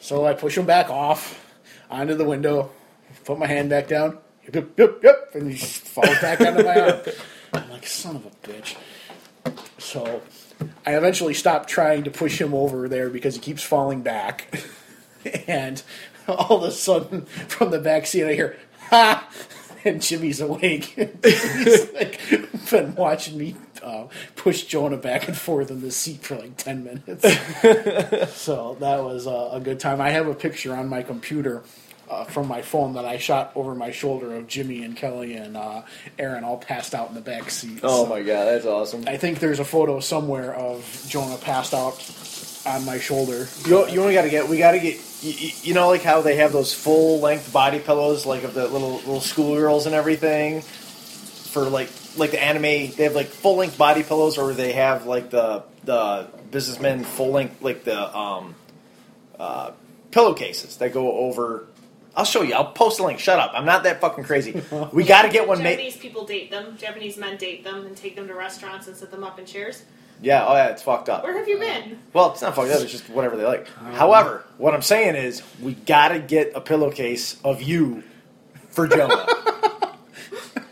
So 0.00 0.26
I 0.26 0.34
push 0.34 0.56
him 0.56 0.66
back 0.66 0.90
off 0.90 1.40
onto 1.90 2.14
the 2.14 2.24
window, 2.24 2.70
put 3.24 3.38
my 3.38 3.46
hand 3.46 3.70
back 3.70 3.88
down. 3.88 4.18
Yep, 4.44 4.54
yep, 4.54 4.78
yep, 4.78 5.02
yep. 5.02 5.30
And 5.34 5.50
he 5.50 5.56
falls 5.56 6.18
back 6.20 6.40
onto 6.40 6.64
my 6.64 6.80
arm. 6.80 7.00
I'm 7.52 7.70
like, 7.70 7.86
son 7.86 8.16
of 8.16 8.26
a 8.26 8.30
bitch. 8.46 8.76
So 9.78 10.22
I 10.86 10.96
eventually 10.96 11.34
stopped 11.34 11.68
trying 11.68 12.04
to 12.04 12.10
push 12.10 12.40
him 12.40 12.54
over 12.54 12.88
there 12.88 13.10
because 13.10 13.34
he 13.34 13.40
keeps 13.40 13.62
falling 13.62 14.02
back. 14.02 14.62
and 15.46 15.82
all 16.28 16.58
of 16.58 16.62
a 16.64 16.70
sudden, 16.70 17.22
from 17.26 17.70
the 17.70 17.78
back 17.78 18.06
seat, 18.06 18.24
I 18.24 18.34
hear, 18.34 18.56
ha! 18.88 19.28
And 19.84 20.00
Jimmy's 20.00 20.40
awake. 20.40 20.84
He's 21.24 21.92
like, 21.92 22.20
been 22.70 22.94
watching 22.94 23.36
me 23.36 23.54
uh, 23.82 24.06
push 24.34 24.64
Jonah 24.64 24.96
back 24.96 25.28
and 25.28 25.36
forth 25.36 25.70
in 25.70 25.80
the 25.80 25.90
seat 25.90 26.22
for 26.22 26.36
like 26.36 26.56
10 26.56 26.84
minutes. 26.84 27.22
so 28.34 28.76
that 28.80 29.04
was 29.04 29.26
uh, 29.26 29.50
a 29.52 29.60
good 29.60 29.78
time. 29.78 30.00
I 30.00 30.10
have 30.10 30.26
a 30.26 30.34
picture 30.34 30.74
on 30.74 30.88
my 30.88 31.02
computer. 31.02 31.62
Uh, 32.08 32.24
from 32.24 32.46
my 32.46 32.60
phone 32.60 32.92
that 32.94 33.06
I 33.06 33.16
shot 33.16 33.52
over 33.54 33.74
my 33.74 33.90
shoulder 33.90 34.34
of 34.36 34.46
Jimmy 34.46 34.84
and 34.84 34.94
Kelly 34.94 35.34
and 35.34 35.56
uh, 35.56 35.82
Aaron 36.18 36.44
all 36.44 36.58
passed 36.58 36.94
out 36.94 37.08
in 37.08 37.14
the 37.14 37.20
back 37.22 37.50
seat. 37.50 37.80
Oh 37.82 38.04
So- 38.04 38.10
my 38.10 38.20
god, 38.22 38.44
that's 38.44 38.66
awesome. 38.66 39.04
I 39.06 39.16
think 39.16 39.38
there's 39.38 39.58
a 39.58 39.64
photo 39.64 40.00
somewhere 40.00 40.54
of 40.54 41.04
Jonah 41.08 41.38
passed 41.38 41.72
out 41.72 41.94
on 42.66 42.84
my 42.84 42.98
shoulder. 42.98 43.48
You, 43.66 43.88
you 43.88 44.00
only 44.02 44.12
got 44.14 44.22
to 44.22 44.30
get. 44.30 44.48
We 44.48 44.58
got 44.58 44.72
to 44.72 44.80
get. 44.80 45.00
You, 45.22 45.50
you 45.62 45.74
know, 45.74 45.88
like 45.88 46.02
how 46.02 46.20
they 46.20 46.36
have 46.36 46.52
those 46.52 46.74
full 46.74 47.20
length 47.20 47.50
body 47.52 47.78
pillows, 47.78 48.26
like 48.26 48.42
of 48.44 48.52
the 48.52 48.68
little 48.68 48.96
little 48.96 49.20
schoolgirls 49.20 49.86
and 49.86 49.94
everything, 49.94 50.60
for 50.60 51.64
like 51.70 51.88
like 52.18 52.30
the 52.32 52.42
anime. 52.42 52.62
They 52.94 53.04
have 53.04 53.14
like 53.14 53.28
full 53.28 53.56
length 53.56 53.78
body 53.78 54.02
pillows, 54.02 54.36
or 54.36 54.52
they 54.52 54.72
have 54.72 55.06
like 55.06 55.30
the 55.30 55.62
the 55.84 56.28
businessmen 56.50 57.04
full 57.04 57.30
length 57.30 57.62
like 57.62 57.84
the 57.84 58.16
um, 58.16 58.54
uh, 59.38 59.70
pillowcases 60.10 60.76
that 60.78 60.92
go 60.92 61.12
over. 61.12 61.66
I'll 62.16 62.24
show 62.24 62.42
you. 62.42 62.54
I'll 62.54 62.72
post 62.72 63.00
a 63.00 63.04
link. 63.04 63.18
Shut 63.18 63.38
up. 63.38 63.52
I'm 63.54 63.64
not 63.64 63.82
that 63.84 64.00
fucking 64.00 64.24
crazy. 64.24 64.62
We 64.92 65.04
got 65.04 65.22
to 65.22 65.28
get 65.28 65.48
one 65.48 65.62
made. 65.62 65.76
Japanese 65.76 65.96
people 65.96 66.24
date 66.24 66.50
them. 66.50 66.76
Japanese 66.76 67.16
men 67.16 67.36
date 67.36 67.64
them 67.64 67.86
and 67.86 67.96
take 67.96 68.14
them 68.16 68.28
to 68.28 68.34
restaurants 68.34 68.86
and 68.86 68.96
sit 68.96 69.10
them 69.10 69.24
up 69.24 69.38
in 69.38 69.46
chairs. 69.46 69.82
Yeah. 70.22 70.46
Oh 70.46 70.54
yeah. 70.54 70.68
It's 70.68 70.82
fucked 70.82 71.08
up. 71.08 71.24
Where 71.24 71.36
have 71.36 71.48
you 71.48 71.58
been? 71.58 71.98
Well, 72.12 72.32
it's 72.32 72.42
not 72.42 72.54
fucked 72.54 72.70
up. 72.70 72.80
It's 72.80 72.92
just 72.92 73.08
whatever 73.10 73.36
they 73.36 73.44
like. 73.44 73.68
However, 73.94 74.44
what 74.58 74.74
I'm 74.74 74.82
saying 74.82 75.16
is, 75.16 75.42
we 75.60 75.74
gotta 75.74 76.18
get 76.20 76.52
a 76.54 76.60
pillowcase 76.60 77.40
of 77.42 77.60
you 77.62 78.02
for 78.70 78.86
Jonah. 78.86 79.26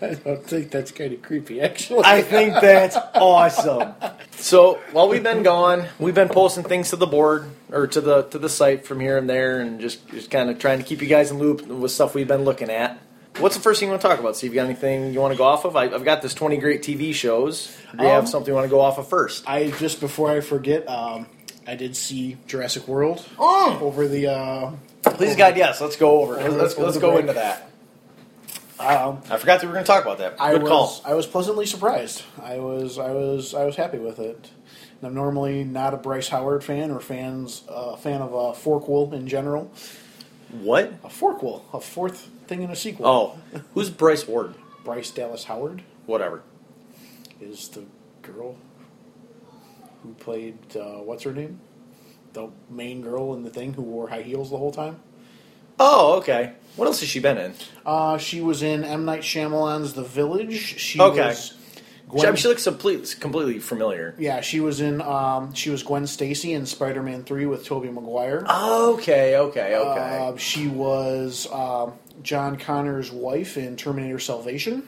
I 0.10 0.14
don't 0.14 0.44
think 0.44 0.70
that's 0.70 0.90
kind 0.90 1.12
of 1.12 1.22
creepy, 1.22 1.60
actually. 1.60 2.02
I 2.04 2.22
think 2.22 2.54
that's 2.54 2.96
awesome. 3.14 3.94
So 4.36 4.80
while 4.92 5.08
we've 5.08 5.22
been 5.22 5.42
gone, 5.42 5.86
we've 5.98 6.14
been 6.14 6.28
posting 6.28 6.64
things 6.64 6.90
to 6.90 6.96
the 6.96 7.06
board 7.06 7.48
or 7.70 7.86
to 7.86 8.00
the 8.00 8.22
to 8.24 8.38
the 8.38 8.48
site 8.48 8.84
from 8.84 8.98
here 9.00 9.16
and 9.16 9.30
there, 9.30 9.60
and 9.60 9.80
just 9.80 10.06
just 10.08 10.30
kind 10.30 10.50
of 10.50 10.58
trying 10.58 10.78
to 10.78 10.84
keep 10.84 11.00
you 11.00 11.08
guys 11.08 11.30
in 11.30 11.38
loop 11.38 11.66
with 11.66 11.90
stuff 11.92 12.14
we've 12.14 12.28
been 12.28 12.44
looking 12.44 12.68
at. 12.70 12.98
What's 13.38 13.56
the 13.56 13.62
first 13.62 13.80
thing 13.80 13.88
you 13.88 13.92
want 13.92 14.02
to 14.02 14.08
talk 14.08 14.18
about? 14.20 14.36
See 14.36 14.46
if 14.46 14.52
you 14.52 14.56
got 14.56 14.66
anything 14.66 15.14
you 15.14 15.20
want 15.20 15.32
to 15.32 15.38
go 15.38 15.44
off 15.44 15.64
of. 15.64 15.74
I, 15.74 15.84
I've 15.84 16.04
got 16.04 16.20
this 16.20 16.34
20 16.34 16.58
great 16.58 16.82
TV 16.82 17.14
shows. 17.14 17.74
Do 17.96 18.02
you 18.02 18.08
have 18.10 18.24
Um, 18.24 18.26
something 18.26 18.50
you 18.50 18.54
want 18.54 18.66
to 18.66 18.70
go 18.70 18.80
off 18.80 18.98
of 18.98 19.08
first? 19.08 19.48
I 19.48 19.70
just 19.70 20.00
before 20.00 20.30
I 20.30 20.40
forget, 20.40 20.86
um, 20.86 21.26
I 21.66 21.74
did 21.74 21.96
see 21.96 22.36
Jurassic 22.46 22.86
World 22.88 23.24
Oh, 23.38 23.78
over 23.80 24.06
the. 24.06 24.26
Uh, 24.26 24.72
please 25.02 25.34
God, 25.36 25.56
yes. 25.56 25.80
Let's 25.80 25.96
go 25.96 26.20
over. 26.20 26.38
it. 26.38 26.42
Over- 26.46 26.58
Let's 26.58 26.74
over 26.74 26.84
let's 26.84 26.98
go 26.98 27.10
break. 27.12 27.20
into 27.22 27.32
that. 27.34 27.70
Um, 28.82 29.22
I 29.30 29.36
forgot 29.36 29.60
that 29.60 29.62
we 29.62 29.68
were 29.68 29.74
going 29.74 29.84
to 29.84 29.90
talk 29.90 30.04
about 30.04 30.18
that. 30.18 30.36
I 30.40 30.52
Good 30.52 30.62
was 30.62 30.70
call. 30.70 31.00
I 31.04 31.14
was 31.14 31.26
pleasantly 31.26 31.66
surprised. 31.66 32.22
I 32.42 32.58
was 32.58 32.98
I 32.98 33.12
was 33.12 33.54
I 33.54 33.64
was 33.64 33.76
happy 33.76 33.98
with 33.98 34.18
it. 34.18 34.50
And 35.00 35.08
I'm 35.08 35.14
normally 35.14 35.64
not 35.64 35.94
a 35.94 35.96
Bryce 35.96 36.28
Howard 36.28 36.62
fan 36.64 36.90
or 36.90 37.00
fans 37.00 37.62
uh, 37.68 37.96
fan 37.96 38.20
of 38.22 38.32
a 38.32 38.52
forquel 38.52 39.12
in 39.12 39.26
general. 39.28 39.70
What? 40.50 40.92
A 41.04 41.08
forquel, 41.08 41.62
a 41.72 41.80
fourth 41.80 42.28
thing 42.46 42.62
in 42.62 42.70
a 42.70 42.76
sequel. 42.76 43.06
Oh, 43.06 43.38
who's 43.74 43.90
Bryce 43.90 44.26
Ward? 44.28 44.54
Bryce 44.84 45.10
Dallas 45.10 45.44
Howard 45.44 45.82
Whatever. 46.06 46.42
is 47.40 47.68
the 47.68 47.84
girl 48.22 48.56
who 50.02 50.12
played 50.14 50.58
uh, 50.76 50.98
what's 51.02 51.22
her 51.22 51.32
name, 51.32 51.60
the 52.32 52.48
main 52.68 53.00
girl 53.00 53.34
in 53.34 53.42
the 53.44 53.50
thing 53.50 53.74
who 53.74 53.82
wore 53.82 54.08
high 54.08 54.22
heels 54.22 54.50
the 54.50 54.56
whole 54.58 54.72
time. 54.72 55.00
Oh, 55.78 56.18
okay. 56.18 56.52
What 56.76 56.86
else 56.86 57.00
has 57.00 57.08
she 57.08 57.20
been 57.20 57.38
in? 57.38 57.54
Uh, 57.84 58.16
she 58.18 58.40
was 58.40 58.62
in 58.62 58.82
M 58.84 59.04
Night 59.04 59.20
Shyamalan's 59.22 59.92
The 59.92 60.02
Village. 60.02 60.78
She 60.78 61.00
Okay. 61.00 61.28
was 61.28 61.54
She, 62.18 62.26
I 62.26 62.30
mean, 62.30 62.36
she 62.36 62.48
looks 62.48 62.64
complete, 62.64 63.16
completely 63.20 63.58
familiar. 63.58 64.14
yeah, 64.18 64.40
she 64.42 64.60
was 64.60 64.80
in. 64.82 65.00
Um, 65.00 65.54
she 65.54 65.70
was 65.70 65.82
Gwen 65.82 66.06
Stacy 66.06 66.52
in 66.52 66.66
Spider 66.66 67.02
Man 67.02 67.24
Three 67.24 67.46
with 67.46 67.64
Tobey 67.64 67.88
Maguire. 67.90 68.44
Okay, 68.48 69.36
okay, 69.38 69.76
okay. 69.76 70.18
Uh, 70.28 70.36
she 70.36 70.68
was 70.68 71.46
um, 71.50 71.94
John 72.22 72.56
Connor's 72.56 73.10
wife 73.10 73.56
in 73.56 73.76
Terminator 73.76 74.18
Salvation, 74.18 74.86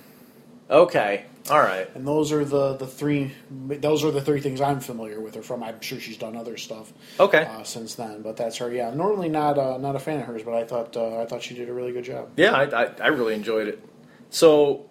okay, 0.70 1.24
all 1.50 1.60
right. 1.60 1.90
and 1.94 2.06
those 2.06 2.32
are 2.32 2.44
the, 2.44 2.74
the 2.76 2.86
three. 2.86 3.32
Those 3.50 4.02
are 4.04 4.10
the 4.10 4.20
three 4.22 4.40
things 4.40 4.60
I'm 4.60 4.80
familiar 4.80 5.20
with 5.20 5.34
her 5.34 5.42
from. 5.42 5.62
I'm 5.62 5.80
sure 5.80 6.00
she's 6.00 6.16
done 6.16 6.36
other 6.36 6.56
stuff 6.56 6.92
Okay. 7.20 7.44
uh, 7.44 7.62
since 7.64 7.94
then, 7.96 8.22
but 8.22 8.36
that's 8.36 8.56
her. 8.58 8.72
Yeah, 8.72 8.94
normally 8.94 9.28
not 9.28 9.58
uh, 9.58 9.76
not 9.78 9.94
a 9.96 9.98
fan 9.98 10.20
of 10.20 10.26
hers, 10.26 10.42
but 10.42 10.54
I 10.54 10.64
thought 10.64 10.96
uh, 10.96 11.20
I 11.20 11.26
thought 11.26 11.42
she 11.42 11.54
did 11.54 11.68
a 11.68 11.72
really 11.72 11.92
good 11.92 12.04
job. 12.04 12.30
Yeah, 12.36 12.52
I, 12.52 12.84
I, 12.84 12.90
I 13.02 13.06
really 13.08 13.34
enjoyed 13.34 13.68
it. 13.68 13.82
So, 14.30 14.86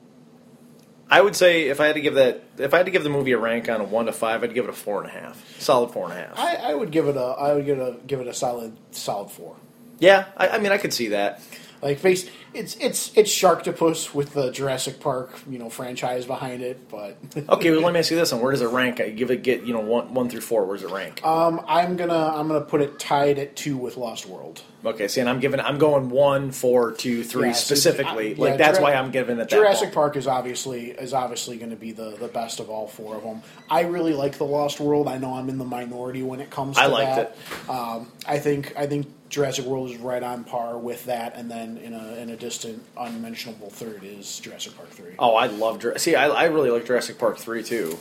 I 1.09 1.21
would 1.21 1.35
say 1.35 1.63
if 1.69 1.81
I 1.81 1.87
had 1.87 1.95
to 1.95 2.01
give 2.01 2.13
that, 2.15 2.43
if 2.57 2.73
I 2.73 2.77
had 2.77 2.85
to 2.85 2.91
give 2.91 3.03
the 3.03 3.09
movie 3.09 3.31
a 3.33 3.37
rank 3.39 3.67
on 3.69 3.81
a 3.81 3.83
one 3.83 4.05
to 4.05 4.13
five, 4.13 4.43
I'd 4.43 4.53
give 4.53 4.65
it 4.65 4.69
a 4.69 4.73
four 4.73 5.01
and 5.03 5.09
a 5.09 5.13
half. 5.13 5.59
Solid 5.59 5.91
four 5.91 6.05
and 6.09 6.13
a 6.13 6.15
half. 6.27 6.39
I, 6.39 6.55
I 6.71 6.73
would 6.75 6.91
give 6.91 7.07
it 7.07 7.17
a 7.17 7.19
I 7.23 7.53
would 7.53 7.65
give 7.65 7.79
it 7.79 7.81
a 7.81 7.97
give 8.05 8.19
it 8.21 8.27
a 8.27 8.33
solid 8.33 8.77
solid 8.91 9.31
four. 9.31 9.55
yeah, 9.99 10.25
I, 10.37 10.49
I 10.49 10.57
mean, 10.59 10.71
I 10.71 10.77
could 10.77 10.93
see 10.93 11.09
that. 11.09 11.41
Like 11.83 11.99
face, 11.99 12.29
it's 12.53 12.75
it's 12.77 13.11
it's 13.17 13.29
Sharktopus 13.29 14.13
with 14.13 14.33
the 14.33 14.51
Jurassic 14.51 14.99
Park 15.01 15.37
you 15.49 15.59
know 15.59 15.69
franchise 15.69 16.25
behind 16.25 16.61
it, 16.61 16.89
but 16.89 17.17
Okay, 17.49 17.71
well, 17.71 17.81
let 17.81 17.93
me 17.93 17.99
ask 17.99 18.09
you 18.09 18.17
this: 18.17 18.31
one. 18.31 18.41
Where 18.41 18.51
does 18.51 18.61
it 18.61 18.69
rank? 18.69 19.01
I 19.01 19.09
give 19.09 19.31
it 19.31 19.43
get 19.43 19.63
you 19.63 19.73
know 19.73 19.81
one 19.81 20.13
one 20.13 20.29
through 20.29 20.41
four. 20.41 20.65
Where 20.65 20.77
does 20.77 20.85
it 20.89 20.93
rank? 20.93 21.23
um, 21.25 21.63
I'm 21.67 21.97
gonna 21.97 22.15
I'm 22.35 22.47
gonna 22.47 22.61
put 22.61 22.81
it 22.81 22.99
tied 22.99 23.37
at 23.37 23.55
two 23.55 23.75
with 23.77 23.97
Lost 23.97 24.25
World. 24.25 24.61
Okay, 24.85 25.07
see, 25.07 25.21
and 25.21 25.29
I'm 25.29 25.39
giving, 25.39 25.61
I'm 25.61 25.77
going 25.77 26.09
one, 26.09 26.51
four, 26.51 26.91
two, 26.91 27.23
three 27.23 27.47
Yeah, 27.47 27.53
specifically. 27.53 28.35
I- 28.35 28.37
like 28.37 28.51
yeah, 28.51 28.57
that's 28.57 28.77
Jura- 28.79 28.91
why 28.91 28.95
I'm 28.95 29.11
giving 29.11 29.39
it. 29.39 29.47
Jurassic. 29.47 29.93
Park 29.93 30.17
is 30.17 30.27
obviously 30.27 30.91
is 30.91 31.13
obviously 31.13 31.55
going 31.57 31.69
to 31.69 31.77
be 31.77 31.93
the, 31.93 32.17
the 32.19 32.27
best 32.27 32.59
of 32.59 32.69
all 32.69 32.87
four 32.87 33.15
of 33.15 33.23
them. 33.23 33.41
I 33.69 33.81
really 33.83 34.13
like 34.13 34.37
the 34.37 34.43
Lost 34.45 34.81
World. 34.81 35.07
I 35.07 35.17
know 35.17 35.33
I'm 35.35 35.47
in 35.47 35.57
the 35.57 35.63
minority 35.65 36.21
when 36.21 36.41
it 36.41 36.49
comes. 36.49 36.75
to 36.75 36.81
I 36.83 36.87
liked 36.87 37.15
that. 37.15 37.37
Um, 37.69 38.11
I 38.27 38.39
think 38.39 38.73
I 38.77 38.85
think 38.87 39.07
Jurassic 39.33 39.65
World 39.65 39.89
is 39.89 39.97
right 39.97 40.21
on 40.21 40.43
par 40.43 40.77
with 40.77 41.05
that, 41.05 41.35
and 41.35 41.49
then 41.49 41.77
in 41.77 41.95
a 41.95 42.13
in 42.17 42.29
a 42.29 42.35
distant, 42.35 42.83
unmentionable 42.95 43.71
third 43.71 44.03
is 44.03 44.39
Jurassic 44.39 44.77
Park 44.77 44.91
three. 44.91 45.15
Oh, 45.17 45.33
I 45.33 45.47
love. 45.47 45.79
Jura- 45.79 45.97
See, 45.97 46.13
I, 46.15 46.27
I 46.27 46.43
really 46.45 46.69
like 46.69 46.85
Jurassic 46.85 47.17
Park 47.17 47.39
three 47.39 47.63
too. 47.63 47.97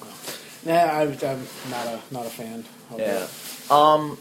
Nah, 0.66 0.74
I, 0.74 1.02
I'm 1.04 1.46
not 1.70 1.86
a 1.86 2.00
not 2.10 2.26
a 2.26 2.30
fan. 2.30 2.64
Of 2.90 3.00
Yeah. 3.00 3.24
it. 3.24 3.70
Um. 3.70 4.18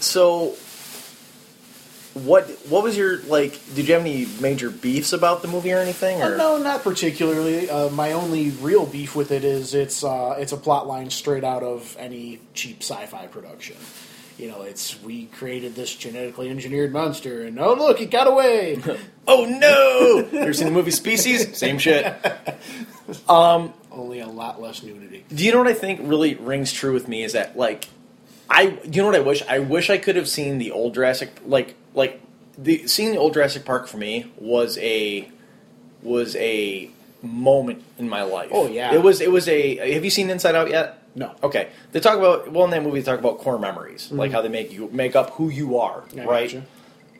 So, 0.00 0.54
what 2.14 2.48
what 2.70 2.82
was 2.82 2.96
your 2.96 3.18
like? 3.24 3.60
Did 3.74 3.86
you 3.86 3.92
have 3.92 4.00
any 4.02 4.26
major 4.40 4.70
beefs 4.70 5.12
about 5.12 5.42
the 5.42 5.48
movie 5.48 5.74
or 5.74 5.78
anything? 5.78 6.22
Uh, 6.22 6.28
Or 6.30 6.36
no, 6.38 6.56
not 6.56 6.82
particularly. 6.82 7.68
Uh, 7.68 7.90
my 7.90 8.12
only 8.12 8.48
real 8.50 8.86
beef 8.86 9.14
with 9.14 9.30
it 9.30 9.44
is 9.44 9.74
it's 9.74 10.02
uh, 10.02 10.36
it's 10.38 10.52
a 10.52 10.56
plot 10.56 10.86
line 10.86 11.10
straight 11.10 11.44
out 11.44 11.62
of 11.62 11.94
any 11.98 12.40
cheap 12.54 12.78
sci-fi 12.82 13.26
production. 13.26 13.76
You 14.40 14.48
know, 14.48 14.62
it's 14.62 15.00
we 15.02 15.26
created 15.26 15.74
this 15.74 15.94
genetically 15.94 16.48
engineered 16.48 16.92
monster, 16.92 17.42
and 17.42 17.58
oh 17.60 17.74
look, 17.74 18.00
it 18.00 18.10
got 18.10 18.26
away. 18.26 18.80
oh 19.28 19.44
no! 19.44 20.38
ever 20.40 20.52
seen 20.54 20.68
the 20.68 20.72
movie 20.72 20.90
Species? 20.90 21.56
Same 21.56 21.78
shit. 21.78 22.14
Um, 23.28 23.74
only 23.90 24.20
a 24.20 24.28
lot 24.28 24.62
less 24.62 24.84
nudity. 24.84 25.24
Do 25.34 25.44
you 25.44 25.50
know 25.50 25.58
what 25.58 25.66
I 25.66 25.74
think 25.74 25.98
really 26.04 26.36
rings 26.36 26.72
true 26.72 26.92
with 26.92 27.08
me 27.08 27.24
is 27.24 27.32
that 27.32 27.56
like 27.58 27.88
I 28.48 28.78
you 28.84 29.02
know 29.02 29.06
what 29.06 29.16
I 29.16 29.20
wish? 29.20 29.42
I 29.48 29.58
wish 29.58 29.90
I 29.90 29.98
could 29.98 30.14
have 30.14 30.28
seen 30.28 30.58
the 30.58 30.70
old 30.70 30.94
Jurassic 30.94 31.40
like 31.44 31.74
like 31.92 32.20
the 32.56 32.86
seeing 32.86 33.10
the 33.10 33.18
old 33.18 33.34
Jurassic 33.34 33.64
Park 33.64 33.88
for 33.88 33.96
me 33.96 34.30
was 34.38 34.78
a 34.78 35.28
was 36.02 36.36
a 36.36 36.90
moment 37.22 37.82
in 37.98 38.08
my 38.08 38.22
life. 38.22 38.50
Oh, 38.52 38.66
yeah. 38.66 38.94
it 38.94 39.02
was. 39.02 39.20
It 39.20 39.30
was 39.30 39.48
a. 39.48 39.94
Have 39.94 40.04
you 40.04 40.10
seen 40.10 40.30
Inside 40.30 40.54
Out 40.54 40.70
yet? 40.70 40.99
No. 41.14 41.34
Okay, 41.42 41.68
they 41.92 42.00
talk 42.00 42.18
about 42.18 42.52
well 42.52 42.64
in 42.64 42.70
that 42.70 42.82
movie 42.82 43.00
they 43.00 43.04
talk 43.10 43.18
about 43.18 43.38
core 43.38 43.58
memories, 43.58 44.10
like 44.12 44.30
how 44.32 44.42
they 44.42 44.48
make 44.48 44.72
you 44.72 44.88
make 44.92 45.16
up 45.16 45.30
who 45.30 45.48
you 45.48 45.78
are, 45.78 46.00
Mm-hmm. 46.02 46.20
I 46.20 46.24
right? 46.24 46.48
gotcha. 46.52 46.64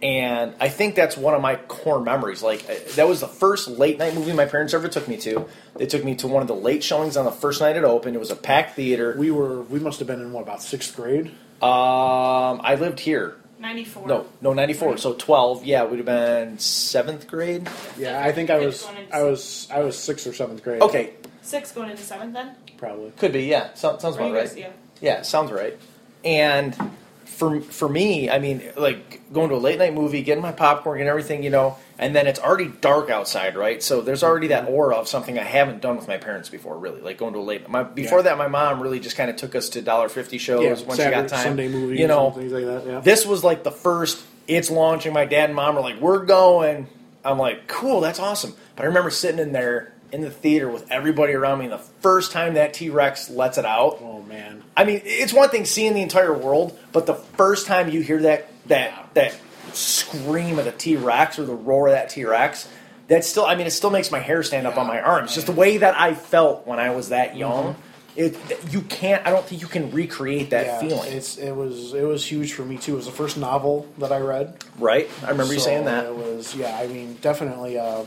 And 0.02 0.54
I 0.58 0.70
think 0.70 0.94
that's 0.94 1.14
one 1.14 1.34
of 1.34 1.42
my 1.42 1.56
core 1.56 2.00
memories. 2.00 2.42
Like 2.42 2.64
that 2.94 3.06
was 3.06 3.20
the 3.20 3.28
first 3.28 3.68
late 3.68 3.98
night 3.98 4.14
movie 4.14 4.32
my 4.32 4.46
parents 4.46 4.72
ever 4.72 4.88
took 4.88 5.06
me 5.08 5.18
to. 5.18 5.46
They 5.76 5.84
took 5.84 6.02
me 6.04 6.14
to 6.16 6.26
one 6.28 6.40
of 6.40 6.48
the 6.48 6.54
late 6.54 6.82
showings 6.82 7.18
on 7.18 7.26
the 7.26 7.30
first 7.30 7.60
night 7.60 7.76
it 7.76 7.84
opened. 7.84 8.16
It 8.16 8.18
was 8.18 8.30
a 8.30 8.36
packed 8.36 8.76
theater. 8.76 9.14
We 9.18 9.30
were 9.30 9.60
we 9.62 9.78
must 9.78 9.98
have 9.98 10.08
been 10.08 10.20
in 10.22 10.32
what 10.32 10.42
about 10.42 10.62
sixth 10.62 10.96
grade? 10.96 11.26
Um, 11.60 12.60
I 12.64 12.76
lived 12.80 13.00
here. 13.00 13.36
94. 13.58 14.06
No, 14.08 14.26
no, 14.40 14.54
ninety 14.54 14.72
four. 14.72 14.96
So 14.96 15.12
twelve. 15.12 15.66
Yeah, 15.66 15.84
we'd 15.84 15.98
have 15.98 16.06
been 16.06 16.58
seventh 16.58 17.26
grade. 17.28 17.68
Yeah, 17.98 18.24
I 18.24 18.32
think 18.32 18.48
I 18.48 18.58
was 18.58 18.78
Fifth 18.82 18.94
one 18.94 19.02
and 19.04 19.12
I 19.12 19.22
was 19.24 19.68
I 19.70 19.80
was 19.80 19.98
sixth 19.98 20.26
or 20.26 20.32
seventh 20.32 20.64
grade. 20.64 20.80
Okay, 20.80 21.12
Six 21.42 21.72
going 21.72 21.90
into 21.90 22.02
seventh 22.02 22.34
then? 22.34 22.54
probably. 22.76 23.10
could 23.12 23.32
be. 23.32 23.44
Yeah, 23.44 23.74
so, 23.74 23.98
sounds 23.98 24.16
Or 24.16 24.22
you 24.22 24.28
about 24.28 24.40
guys- 24.40 24.52
right. 24.54 24.60
yeah. 24.60 24.70
Yeah, 25.00 25.22
sounds 25.22 25.50
right. 25.50 25.78
And 26.24 26.76
for 27.24 27.60
for 27.62 27.88
me, 27.88 28.28
I 28.28 28.38
mean, 28.38 28.62
like 28.76 29.20
going 29.32 29.48
to 29.48 29.54
a 29.54 29.56
late 29.56 29.78
night 29.78 29.94
movie, 29.94 30.22
getting 30.22 30.42
my 30.42 30.52
popcorn 30.52 31.00
and 31.00 31.08
everything, 31.08 31.42
you 31.42 31.48
know, 31.48 31.76
and 31.98 32.14
then 32.14 32.26
it's 32.26 32.38
already 32.38 32.68
dark 32.82 33.08
outside, 33.08 33.56
right? 33.56 33.82
So 33.82 34.02
there's 34.02 34.22
already 34.22 34.48
that 34.48 34.64
mm-hmm. 34.64 34.74
aura 34.74 34.96
of 34.96 35.08
something 35.08 35.38
I 35.38 35.44
haven't 35.44 35.80
done 35.80 35.96
with 35.96 36.06
my 36.06 36.18
parents 36.18 36.50
before, 36.50 36.76
really. 36.78 37.00
Like 37.00 37.16
going 37.16 37.32
to 37.32 37.38
a 37.38 37.40
late. 37.40 37.66
My 37.68 37.82
before 37.82 38.18
Yeah. 38.18 38.24
that, 38.24 38.38
my 38.38 38.48
mom 38.48 38.82
really 38.82 39.00
just 39.00 39.16
kind 39.16 39.30
of 39.30 39.36
took 39.36 39.54
us 39.54 39.70
to 39.70 39.80
dollar 39.80 40.10
fifty 40.10 40.36
shows 40.36 40.62
Yeah, 40.62 40.86
when 40.86 40.96
Saturday, 40.98 41.16
she 41.16 41.20
got 41.22 41.28
time. 41.28 41.44
Sunday 41.44 41.68
movies, 41.68 41.98
you 41.98 42.08
know, 42.08 42.30
things 42.32 42.52
like 42.52 42.66
that. 42.66 42.86
Yeah. 42.86 43.00
this 43.00 43.24
was 43.24 43.42
like 43.42 43.62
the 43.62 43.72
first. 43.72 44.22
It's 44.46 44.70
launching. 44.70 45.14
My 45.14 45.24
dad 45.24 45.46
and 45.46 45.54
mom 45.54 45.78
are 45.78 45.80
like, 45.80 45.98
"We're 46.00 46.24
going." 46.26 46.88
I'm 47.24 47.38
like, 47.38 47.68
"Cool, 47.68 48.00
that's 48.00 48.18
awesome." 48.18 48.54
But 48.76 48.82
I 48.82 48.86
remember 48.86 49.10
sitting 49.10 49.38
in 49.38 49.52
there 49.52 49.92
in 50.12 50.20
the 50.22 50.30
theater 50.30 50.68
with 50.68 50.90
everybody 50.90 51.32
around 51.34 51.58
me, 51.58 51.64
and 51.66 51.72
the 51.72 51.78
first 51.78 52.32
time 52.32 52.54
that 52.54 52.74
T 52.74 52.90
Rex 52.90 53.30
lets 53.30 53.58
it 53.58 53.64
out, 53.64 53.98
oh 54.00 54.22
man. 54.22 54.62
I 54.76 54.84
mean, 54.84 55.00
it's 55.04 55.32
one 55.32 55.48
thing 55.50 55.64
seeing 55.64 55.94
the 55.94 56.02
entire 56.02 56.32
world, 56.32 56.78
but 56.92 57.06
the 57.06 57.14
first 57.14 57.66
time 57.66 57.90
you 57.90 58.00
hear 58.00 58.22
that 58.22 58.48
that 58.66 59.10
that 59.14 59.36
scream 59.72 60.58
of 60.58 60.64
the 60.64 60.72
T 60.72 60.96
Rex 60.96 61.38
or 61.38 61.44
the 61.44 61.54
roar 61.54 61.88
of 61.88 61.92
that 61.92 62.10
T 62.10 62.24
Rex, 62.24 62.68
that 63.08 63.24
still, 63.24 63.44
I 63.44 63.54
mean, 63.54 63.66
it 63.66 63.72
still 63.72 63.90
makes 63.90 64.10
my 64.10 64.18
hair 64.20 64.42
stand 64.42 64.66
up 64.66 64.76
on 64.78 64.86
my 64.86 65.00
arms. 65.00 65.34
Just 65.34 65.46
the 65.46 65.52
way 65.52 65.78
that 65.78 65.98
I 65.98 66.14
felt 66.14 66.66
when 66.66 66.78
I 66.78 66.90
was 66.90 67.10
that 67.10 67.36
young. 67.36 67.76
It, 68.16 68.36
you 68.72 68.80
can't. 68.82 69.24
I 69.24 69.30
don't 69.30 69.46
think 69.46 69.62
you 69.62 69.68
can 69.68 69.92
recreate 69.92 70.50
that 70.50 70.66
Mm-hmm. 70.66 70.84
yeah, 70.86 70.90
feeling. 70.96 71.12
It's 71.12 71.38
it 71.38 71.52
was 71.54 71.94
it 71.94 72.02
was 72.02 72.26
huge 72.26 72.52
for 72.52 72.64
me 72.64 72.76
too. 72.76 72.94
It 72.94 72.96
was 72.96 73.06
the 73.06 73.12
first 73.12 73.38
novel 73.38 73.86
that 73.98 74.10
I 74.12 74.18
read. 74.18 74.62
right? 74.80 75.08
I 75.24 75.30
remember 75.30 75.54
you 75.54 75.60
saying 75.60 75.84
that. 75.84 76.06
It 76.06 76.14
was 76.16 76.54
yeah. 76.56 76.76
I 76.76 76.88
mean, 76.88 77.14
definitely 77.22 77.76
a 77.76 78.04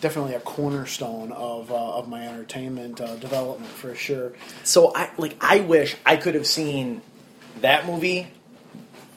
definitely 0.00 0.34
a 0.34 0.40
cornerstone 0.40 1.32
of 1.32 1.70
uh, 1.70 1.74
of 1.98 2.08
my 2.08 2.26
entertainment 2.26 3.00
uh, 3.00 3.16
development 3.16 3.70
for 3.70 3.94
sure. 3.94 4.32
So 4.64 4.92
I 4.94 5.10
like. 5.18 5.36
I 5.40 5.60
wish 5.60 5.96
I 6.06 6.16
could 6.16 6.34
have 6.34 6.46
seen 6.46 7.02
that 7.60 7.86
movie. 7.86 8.28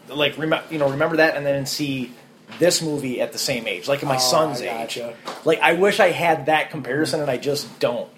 Like, 0.09 0.37
rem- 0.37 0.63
you 0.69 0.77
know, 0.77 0.89
remember 0.89 1.17
that, 1.17 1.37
and 1.37 1.45
then 1.45 1.65
see 1.65 2.11
this 2.59 2.81
movie 2.81 3.21
at 3.21 3.31
the 3.31 3.37
same 3.37 3.65
age, 3.67 3.87
like 3.87 4.03
my 4.03 4.15
Oh, 4.15 4.19
son's 4.19 4.61
I 4.61 4.83
age. 4.83 4.99
Like, 5.45 5.59
I 5.61 5.73
wish 5.73 5.99
I 6.01 6.09
had 6.09 6.47
that 6.47 6.69
comparison, 6.69 7.21
and 7.21 7.31
I 7.31 7.37
just 7.37 7.79
don't. 7.79 8.09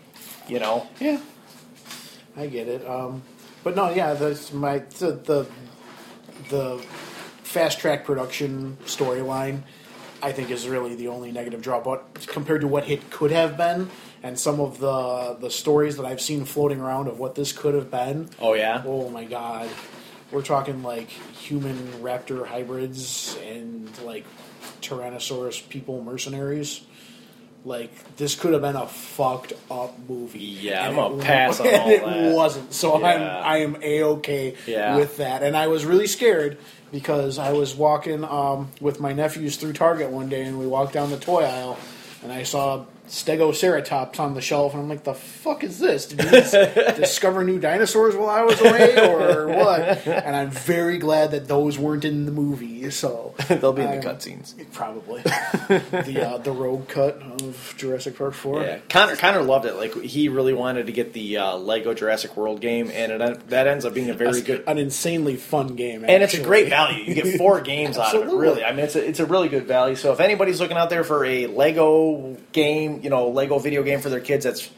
You 0.48 0.60
know. 0.60 0.88
Yeah, 1.00 1.20
I 2.36 2.48
get 2.48 2.68
it. 2.68 2.88
Um, 2.88 3.22
but 3.64 3.76
no, 3.76 3.94
yeah, 3.94 4.14
that's 4.14 4.52
my 4.52 4.80
the 4.80 5.12
the, 5.12 5.48
the 6.50 6.78
fast 7.44 7.80
track 7.80 8.06
production 8.06 8.78
storyline. 8.86 9.62
I 10.24 10.32
think 10.32 10.50
is 10.50 10.68
really 10.68 10.96
the 10.96 11.10
only 11.10 11.32
negative 11.32 11.62
draw, 11.62 11.82
but 11.82 12.26
compared 12.28 12.62
to 12.62 12.68
what 12.68 12.90
it 12.90 13.10
could 13.12 13.32
have 13.32 13.58
been, 13.58 13.90
and 14.24 14.40
some 14.40 14.60
of 14.62 14.80
the 14.80 15.36
the 15.40 15.50
stories 15.52 15.98
that 15.98 16.06
I've 16.06 16.22
seen 16.22 16.46
floating 16.46 16.80
around 16.80 17.08
of 17.10 17.20
what 17.20 17.36
this 17.36 17.52
could 17.52 17.76
have 17.76 17.92
been. 17.92 18.30
Oh 18.40 18.54
yeah. 18.54 18.82
Oh 18.86 19.10
my 19.10 19.26
god, 19.26 19.70
we're 20.32 20.42
talking 20.42 20.82
like 20.82 21.10
human 21.10 21.78
raptor 22.02 22.48
hybrids 22.48 23.38
and 23.44 23.90
like 24.04 24.26
Tyrannosaurus 24.82 25.68
people 25.70 26.02
mercenaries. 26.04 26.82
Like 27.66 28.18
this 28.18 28.36
could 28.36 28.52
have 28.54 28.62
been 28.62 28.76
a 28.76 28.88
fucked 28.88 29.54
up 29.72 29.98
movie. 30.10 30.40
Yeah, 30.40 30.86
And 30.90 31.00
I'm 31.00 31.12
gonna 31.12 31.24
pass 31.24 31.60
on 31.62 31.68
and 31.68 31.82
all 31.82 31.90
it 31.90 32.06
that. 32.06 32.34
wasn't. 32.36 32.74
So 32.74 33.00
Yeah. 33.00 33.06
I'm 33.08 33.22
I 33.46 33.58
am 33.60 33.78
a 33.82 34.04
okay 34.04 34.56
Yeah. 34.68 34.98
with 34.98 35.18
that. 35.18 35.44
And 35.44 35.56
I 35.56 35.68
was 35.68 35.86
really 35.86 36.08
scared 36.08 36.58
because 36.94 37.40
I 37.40 37.52
was 37.54 37.76
walking 37.76 38.24
um, 38.24 38.70
with 38.80 39.00
my 39.00 39.14
nephews 39.14 39.58
through 39.58 39.74
Target 39.74 40.12
one 40.12 40.30
day, 40.30 40.44
and 40.44 40.60
we 40.60 40.68
walked 40.68 40.94
down 40.94 41.10
the 41.10 41.18
toy 41.18 41.42
aisle, 41.42 41.78
and 42.22 42.32
I 42.32 42.44
saw 42.44 42.86
Stegoceratops 43.08 44.20
on 44.20 44.34
the 44.34 44.42
shelf, 44.42 44.74
and 44.74 44.82
I'm 44.84 44.90
like, 44.90 45.04
"The 45.04 45.14
fuck 45.14 45.64
is 45.64 45.80
this? 45.80 46.06
Did 46.08 46.24
you 46.24 46.30
dis- 46.32 46.52
discover 46.98 47.44
new 47.44 47.60
dinosaurs 47.60 48.16
while 48.16 48.30
I 48.30 48.42
was 48.44 48.60
away, 48.62 48.96
or 49.10 49.48
what?" 49.48 50.08
And 50.08 50.36
I'm 50.36 50.50
very 50.52 50.98
glad 50.98 51.32
that 51.32 51.48
those 51.48 51.78
weren't 51.78 52.06
in 52.06 52.26
the 52.26 52.32
movie. 52.32 52.90
So 52.92 53.34
They'll 53.48 53.74
be 53.74 53.82
in 53.82 53.92
the 54.00 54.06
cutscenes. 54.08 54.54
Probably 54.74 55.22
the 55.24 56.28
uh, 56.28 56.38
the 56.40 56.52
rogue 56.52 56.88
cut 56.88 57.22
of 57.22 57.74
Jurassic 57.78 58.18
Park 58.18 58.34
Four. 58.34 58.64
Yeah, 58.64 58.80
Connor 58.90 59.16
Connor 59.16 59.42
loved 59.42 59.66
it. 59.66 59.76
Like 59.76 59.96
he 60.02 60.30
really 60.30 60.54
wanted 60.54 60.88
to 60.88 60.92
get 60.92 61.14
the 61.14 61.38
uh, 61.38 61.56
Lego 61.58 61.94
Jurassic 61.94 62.36
World 62.38 62.62
game, 62.62 62.90
and 62.92 63.12
it, 63.12 63.50
that 63.50 63.68
ends 63.68 63.86
up 63.86 63.94
being 63.94 64.10
a 64.10 64.14
very 64.14 64.32
That's 64.34 64.44
good. 64.44 64.64
an 64.68 64.78
insanely 64.78 65.36
fun 65.36 65.76
game, 65.76 66.04
And 66.08 66.24
it's 66.24 66.34
a 66.34 66.42
great 66.42 66.70
value. 66.70 67.04
You 67.04 67.16
get 67.16 67.38
four 67.38 67.62
games 67.62 67.98
out 67.98 68.16
of 68.16 68.28
it. 68.28 68.34
Really, 68.34 68.64
I 68.64 68.72
mean, 68.72 68.86
it's 68.86 68.96
a, 68.96 69.08
it's 69.08 69.20
a 69.20 69.26
really 69.26 69.50
good 69.50 69.66
value. 69.66 69.96
So 69.96 70.12
if 70.14 70.20
anybody's 70.20 70.60
looking 70.60 70.78
out 70.78 70.90
there 70.90 71.04
for 71.04 71.24
a 71.26 71.48
Lego 71.48 72.38
game, 72.52 72.93
you 73.02 73.10
know, 73.10 73.30
Lego 73.30 73.58
video 73.60 73.84
game 73.84 74.00
for 74.02 74.10
their 74.10 74.20
kids 74.20 74.44
that's 74.44 74.70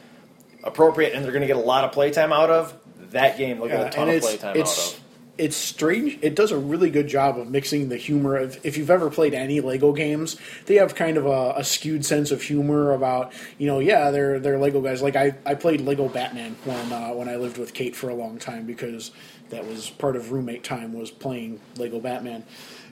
appropriate 0.64 1.14
and 1.14 1.24
they're 1.24 1.32
going 1.32 1.42
to 1.42 1.48
get 1.48 1.58
a 1.58 1.60
lot 1.60 1.84
of 1.84 1.92
playtime 1.92 2.32
out 2.32 2.50
of, 2.50 2.74
that 3.12 3.38
game 3.38 3.60
they'll 3.60 3.68
get 3.68 3.88
a 3.88 3.90
ton 3.90 4.10
of 4.10 4.22
playtime 4.22 4.58
it's 4.58 4.94
out 4.94 4.98
of. 4.98 5.04
it's 5.38 5.56
strange. 5.56 6.20
It 6.22 6.36
does 6.36 6.52
a 6.52 6.58
really 6.58 6.90
good 6.90 7.08
job 7.08 7.40
of 7.40 7.50
mixing 7.50 7.90
the 7.90 7.98
humor. 7.98 8.36
Of, 8.36 8.64
if 8.66 8.78
you've 8.78 8.90
ever 8.90 9.10
played 9.10 9.34
any 9.34 9.62
Lego 9.62 9.94
games, 9.94 10.38
they 10.66 10.76
have 10.76 10.96
kind 10.96 11.18
of 11.18 11.26
a, 11.26 11.54
a 11.58 11.64
skewed 11.64 12.06
sense 12.06 12.32
of 12.32 12.42
humor 12.42 12.92
about 12.92 13.34
you 13.58 13.68
know 13.68 13.80
yeah 13.80 14.12
they're 14.12 14.40
they're 14.40 14.60
Lego 14.60 14.82
guys. 14.82 15.02
Like 15.02 15.16
I, 15.16 15.36
I 15.46 15.56
played 15.56 15.82
Lego 15.82 16.10
Batman 16.10 16.56
when 16.66 16.92
uh, 16.92 17.10
when 17.10 17.30
I 17.30 17.36
lived 17.38 17.58
with 17.58 17.74
Kate 17.74 17.96
for 17.96 18.10
a 18.10 18.16
long 18.16 18.38
time 18.38 18.66
because 18.66 19.12
that 19.50 19.66
was 19.66 19.90
part 19.90 20.16
of 20.16 20.32
roommate 20.32 20.64
time 20.64 20.94
was 20.94 21.12
playing 21.12 21.60
Lego 21.78 22.00
Batman, 22.00 22.44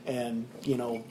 and 0.06 0.48
you 0.64 0.78
know. 0.78 1.04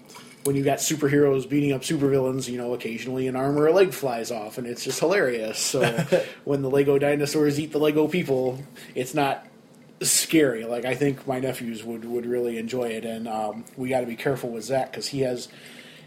When 0.44 0.56
you 0.56 0.64
got 0.64 0.78
superheroes 0.78 1.48
beating 1.48 1.72
up 1.72 1.82
supervillains, 1.82 2.48
you 2.48 2.58
know, 2.58 2.74
occasionally 2.74 3.28
an 3.28 3.36
arm 3.36 3.56
or 3.56 3.68
a 3.68 3.72
leg 3.72 3.92
flies 3.92 4.30
off, 4.30 4.58
and 4.58 4.66
it's 4.66 4.82
just 4.82 4.98
hilarious. 4.98 5.58
So, 5.58 5.82
when 6.44 6.62
the 6.62 6.70
Lego 6.70 6.98
dinosaurs 6.98 7.60
eat 7.60 7.70
the 7.72 7.78
Lego 7.78 8.08
people, 8.08 8.60
it's 8.94 9.14
not 9.14 9.46
scary. 10.00 10.64
Like 10.64 10.84
I 10.84 10.94
think 10.94 11.26
my 11.26 11.40
nephews 11.40 11.84
would 11.84 12.04
would 12.04 12.26
really 12.26 12.58
enjoy 12.58 12.88
it, 12.88 13.04
and 13.04 13.28
um, 13.28 13.64
we 13.76 13.88
got 13.88 14.00
to 14.00 14.06
be 14.06 14.16
careful 14.16 14.50
with 14.50 14.64
Zach 14.64 14.90
because 14.90 15.08
he 15.08 15.20
has 15.20 15.48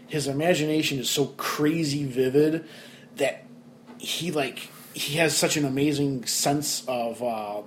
his 0.06 0.28
imagination 0.28 0.98
is 0.98 1.10
so 1.10 1.26
crazy 1.36 2.04
vivid 2.04 2.66
that 3.16 3.44
he 3.98 4.30
like 4.30 4.70
he 4.94 5.18
has 5.18 5.36
such 5.36 5.56
an 5.56 5.64
amazing 5.64 6.26
sense 6.26 6.84
of 6.86 7.22
uh, 7.22 7.62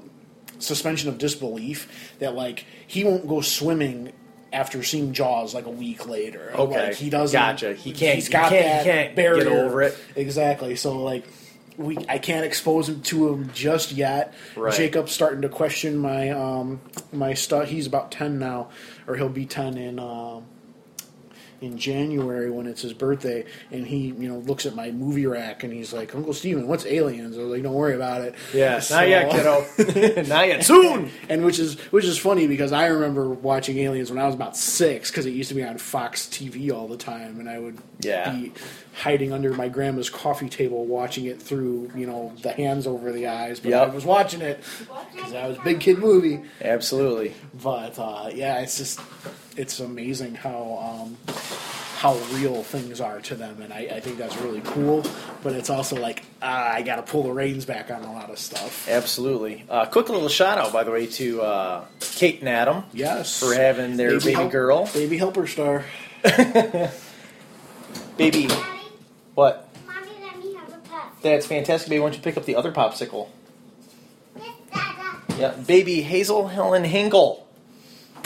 suspension 0.59 1.09
of 1.09 1.17
disbelief 1.17 2.15
that 2.19 2.35
like 2.35 2.65
he 2.87 3.03
won't 3.03 3.27
go 3.27 3.41
swimming 3.41 4.11
after 4.51 4.83
seeing 4.83 5.13
Jaws 5.13 5.53
like 5.53 5.65
a 5.65 5.71
week 5.71 6.07
later. 6.07 6.51
Okay. 6.55 6.87
like, 6.87 6.95
he 6.95 7.09
doesn't. 7.09 7.39
Gotcha. 7.39 7.73
He 7.73 7.91
can't- 7.91 8.15
He's 8.15 8.27
he 8.27 8.33
got 8.33 8.49
can't- 8.49 8.63
he 8.85 8.89
that 8.91 9.15
can't 9.15 9.15
get 9.15 9.47
over 9.47 9.81
it. 9.83 9.97
Exactly. 10.15 10.75
So 10.75 10.97
like. 11.03 11.25
We, 11.77 11.97
I 12.09 12.17
can't 12.17 12.43
expose 12.45 12.89
him 12.89 13.01
to 13.03 13.29
him 13.29 13.51
just 13.53 13.93
yet. 13.93 14.33
Right. 14.57 14.73
Jacob's 14.75 15.13
starting 15.13 15.43
to 15.43 15.47
question 15.47 15.97
my 15.97 16.29
um, 16.31 16.81
my 17.13 17.33
stuff. 17.35 17.69
He's 17.69 17.87
about 17.87 18.11
ten 18.11 18.37
now, 18.37 18.67
or 19.07 19.15
he'll 19.15 19.29
be 19.29 19.45
ten 19.45 19.77
in 19.77 19.97
um 19.97 20.43
in 21.61 21.77
January 21.77 22.49
when 22.49 22.67
it's 22.67 22.81
his 22.81 22.93
birthday, 22.93 23.45
and 23.71 23.85
he 23.85 24.07
you 24.17 24.29
know 24.29 24.39
looks 24.39 24.65
at 24.65 24.75
my 24.75 24.91
movie 24.91 25.25
rack 25.25 25.63
and 25.63 25.73
he's 25.73 25.91
like, 25.93 26.15
Uncle 26.15 26.33
Steven, 26.33 26.67
what's 26.67 26.85
aliens? 26.85 27.37
I 27.37 27.41
was 27.41 27.49
like, 27.51 27.63
Don't 27.63 27.73
worry 27.73 27.95
about 27.95 28.21
it. 28.21 28.35
Yeah, 28.53 28.79
So- 28.79 28.95
not 28.95 29.07
yet, 29.09 29.29
kiddo. 29.31 30.23
not 30.27 30.47
yet. 30.47 30.63
Soon. 30.63 31.11
and 31.29 31.43
which 31.43 31.59
is 31.59 31.79
which 31.91 32.05
is 32.05 32.17
funny 32.17 32.47
because 32.47 32.71
I 32.71 32.87
remember 32.87 33.29
watching 33.29 33.77
Aliens 33.79 34.09
when 34.09 34.19
I 34.19 34.25
was 34.25 34.35
about 34.35 34.55
six 34.57 35.09
because 35.11 35.25
it 35.25 35.31
used 35.31 35.49
to 35.49 35.55
be 35.55 35.63
on 35.63 35.77
Fox 35.77 36.27
TV 36.27 36.71
all 36.71 36.87
the 36.87 36.97
time, 36.97 37.39
and 37.39 37.49
I 37.49 37.59
would 37.59 37.77
Yeah. 38.01 38.31
be 38.31 38.53
hiding 38.93 39.31
under 39.31 39.53
my 39.53 39.69
grandma's 39.69 40.09
coffee 40.09 40.49
table 40.49 40.85
watching 40.85 41.25
it 41.25 41.41
through 41.41 41.89
you 41.95 42.05
know 42.05 42.33
the 42.41 42.51
hands 42.51 42.87
over 42.87 43.11
the 43.11 43.27
eyes, 43.27 43.59
but 43.59 43.69
Yep. 43.71 43.91
I 43.91 43.93
was 43.95 44.05
watching 44.05 44.41
it 44.41 44.61
because 45.15 45.33
I 45.33 45.47
was 45.47 45.57
a 45.57 45.61
big 45.61 45.79
kid 45.79 45.99
movie. 45.99 46.41
Absolutely. 46.61 47.33
But 47.61 47.97
uh, 47.99 48.29
yeah, 48.33 48.59
it's 48.59 48.77
just 48.77 48.99
it's 49.59 49.79
amazing 49.79 50.35
how 50.35 51.05
um, 51.05 51.17
how 51.97 52.15
real 52.33 52.63
things 52.63 53.01
are 53.01 53.19
to 53.21 53.35
them, 53.35 53.61
and 53.61 53.73
I, 53.73 53.79
I 53.79 53.99
think 53.99 54.17
that's 54.17 54.37
really 54.37 54.61
cool. 54.63 55.03
But 55.43 55.53
it's 55.53 55.69
also 55.69 55.95
like 55.97 56.23
ah, 56.41 56.71
I 56.73 56.81
got 56.81 56.95
to 56.95 57.03
pull 57.03 57.23
the 57.23 57.31
reins 57.33 57.65
back 57.65 57.91
on 57.91 58.03
a 58.03 58.13
lot 58.13 58.29
of 58.29 58.39
stuff. 58.39 58.87
Absolutely. 58.89 59.65
Uh, 59.69 59.85
quick 59.85 60.07
little 60.09 60.29
shout 60.29 60.57
out, 60.57 60.71
by 60.71 60.83
the 60.83 60.91
way, 60.91 61.07
to 61.07 61.41
uh, 61.41 61.85
Kate 61.99 62.39
and 62.39 62.47
Adam 62.49 62.83
Yes, 62.93 63.39
for 63.39 63.53
having 63.53 63.97
their 63.97 64.17
baby, 64.19 64.31
help- 64.33 64.51
girl. 64.51 64.89
baby 64.93 65.17
helper 65.17 65.45
star. 65.47 65.83
Baby. 68.17 68.49
What? 69.35 69.69
Mommy 69.87 70.07
let 70.21 70.37
me 70.43 70.53
have 70.55 70.69
a 70.73 70.77
pup. 70.89 71.21
That's 71.21 71.45
fantastic, 71.45 71.89
baby. 71.89 71.99
Why 72.01 72.07
don't 72.07 72.17
you 72.17 72.21
pick 72.21 72.35
up 72.37 72.43
the 72.45 72.55
other 72.57 72.71
popsicle? 72.73 73.29
Yes, 74.37 74.49
Dada. 74.73 75.39
Yeah, 75.39 75.51
baby 75.65 76.01
Hazel 76.01 76.49
Helen 76.49 76.83
Hinkle 76.83 77.47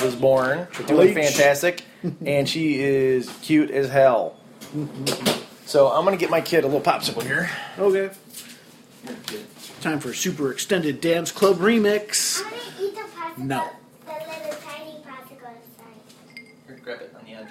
was 0.01 0.15
born. 0.15 0.67
Doing 0.88 1.17
H. 1.17 1.34
fantastic, 1.34 1.84
and 2.25 2.47
she 2.47 2.79
is 2.79 3.29
cute 3.41 3.71
as 3.71 3.89
hell. 3.89 4.36
So 5.65 5.89
I'm 5.89 6.03
gonna 6.06 6.17
get 6.17 6.29
my 6.29 6.41
kid 6.41 6.63
a 6.63 6.67
little 6.67 6.82
popsicle 6.82 7.23
here. 7.23 7.49
Okay. 7.77 8.10
Time 9.82 9.99
for 9.99 10.10
a 10.10 10.15
super 10.15 10.51
extended 10.51 11.01
dance 11.01 11.32
club 11.32 11.58
remix. 11.58 12.41
I'm 12.41 12.49
gonna 12.49 12.63
eat 12.82 12.95
the 12.95 13.01
popsicle. 13.01 13.38
No. 13.38 13.69
The 14.06 14.12
little 14.12 14.60
tiny 14.62 15.03
popsicle 15.03 15.51
inside. 16.67 16.84
Grab 16.84 17.01
it 17.01 17.15
on 17.17 17.25
the 17.25 17.34
edge. 17.34 17.47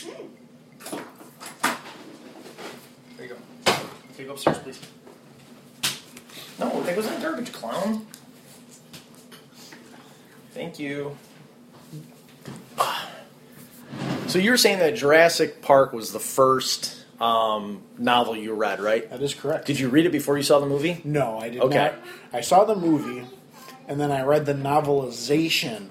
Hmm. 0.00 0.26
There 3.16 3.26
you 3.26 3.34
go. 3.34 3.72
Take 4.16 4.26
it 4.26 4.30
upstairs, 4.30 4.58
please. 4.58 4.80
No, 6.58 6.82
that 6.82 6.96
goes 6.96 7.06
in 7.06 7.14
the 7.14 7.20
garbage, 7.20 7.52
clown. 7.52 8.06
Thank 10.58 10.80
you. 10.80 11.16
So 14.26 14.40
you 14.40 14.50
were 14.50 14.56
saying 14.56 14.80
that 14.80 14.96
Jurassic 14.96 15.62
Park 15.62 15.92
was 15.92 16.12
the 16.12 16.18
first 16.18 17.04
um, 17.20 17.82
novel 17.96 18.36
you 18.36 18.54
read, 18.54 18.80
right? 18.80 19.08
That 19.08 19.22
is 19.22 19.34
correct. 19.34 19.66
Did 19.66 19.78
you 19.78 19.88
read 19.88 20.04
it 20.04 20.10
before 20.10 20.36
you 20.36 20.42
saw 20.42 20.58
the 20.58 20.66
movie? 20.66 21.00
No, 21.04 21.38
I 21.38 21.48
did 21.48 21.60
Okay. 21.62 21.76
not. 21.76 21.94
I 22.32 22.40
saw 22.40 22.64
the 22.64 22.74
movie, 22.74 23.24
and 23.86 24.00
then 24.00 24.10
I 24.10 24.22
read 24.22 24.46
the 24.46 24.52
novelization, 24.52 25.90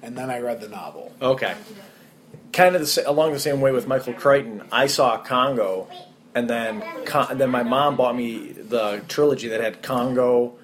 and 0.00 0.16
then 0.16 0.30
I 0.30 0.38
read 0.38 0.60
the 0.60 0.68
novel. 0.68 1.10
Okay. 1.20 1.54
Kind 2.52 2.76
of 2.76 2.82
the, 2.82 3.10
along 3.10 3.32
the 3.32 3.40
same 3.40 3.60
way 3.60 3.72
with 3.72 3.88
Michael 3.88 4.12
Crichton. 4.12 4.62
I 4.70 4.86
saw 4.86 5.18
Congo, 5.18 5.88
and 6.34 6.48
then 6.50 6.82
Con- 7.04 7.38
then 7.38 7.50
my 7.50 7.62
mom 7.62 7.96
bought 7.96 8.16
me 8.16 8.48
the 8.52 9.02
trilogy 9.08 9.48
that 9.48 9.60
had 9.60 9.82
Congo, 9.82 10.54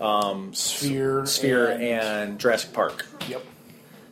um, 0.00 0.52
Sphere, 0.54 1.24
Sphere, 1.26 1.70
and, 1.70 1.82
and 1.82 2.38
Jurassic 2.38 2.72
Park. 2.72 3.06
yep, 3.28 3.42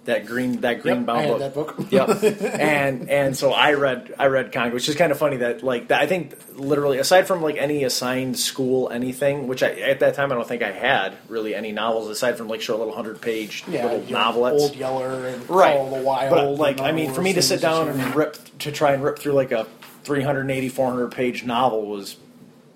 That 0.07 0.25
green 0.27 0.61
that 0.63 0.81
green 0.83 0.99
yep. 0.99 1.07
bound 1.07 1.19
I 1.19 1.23
had 1.23 1.55
book. 1.55 1.77
that 1.77 1.91
book. 1.91 1.93
yep. 1.93 2.41
And 2.61 3.11
and 3.11 3.37
so 3.37 3.53
I 3.53 3.75
read 3.75 4.15
I 4.19 4.27
read 4.27 4.53
Congo, 4.53 4.75
which 4.75 4.89
is 4.89 4.95
kind 4.95 5.13
of 5.13 5.19
funny 5.19 5.39
that 5.39 5.63
like 5.63 5.89
that, 5.89 6.01
I 6.01 6.07
think 6.07 6.35
literally 6.55 6.99
aside 6.99 7.27
from 7.27 7.43
like 7.43 7.57
any 7.57 7.85
assigned 7.85 8.39
school 8.39 8.89
anything, 8.91 9.47
which 9.49 9.63
I 9.63 9.73
at 9.73 10.01
that 10.01 10.15
time 10.15 10.33
I 10.33 10.35
don't 10.37 10.47
think 10.49 10.63
I 10.63 10.71
had 10.73 11.15
really 11.29 11.55
any 11.55 11.73
novels 11.73 12.09
aside 12.09 12.39
from 12.39 12.49
like 12.49 12.61
short 12.63 12.79
little 12.79 12.95
hundred 12.95 13.21
page 13.21 13.65
yeah, 13.69 13.85
little 13.85 14.01
novelettes. 14.11 14.63
Old 14.63 14.77
Yeller, 14.77 15.27
and 15.29 15.51
right 15.51 15.75
the 15.91 16.01
Wild. 16.03 16.31
but 16.31 16.51
like 16.55 16.81
i 16.81 16.93
mean 16.93 17.13
for 17.13 17.21
me 17.23 17.33
to 17.35 17.43
sit 17.43 17.61
down 17.61 17.89
and 17.89 18.15
rip 18.15 18.37
to 18.61 18.73
try 18.73 18.93
and 18.93 19.03
rip 19.05 19.19
through 19.19 19.33
like 19.35 19.53
a 19.53 19.67
380 20.07 20.69
400 20.69 21.11
page 21.13 21.45
novel 21.45 21.85
was 21.87 22.17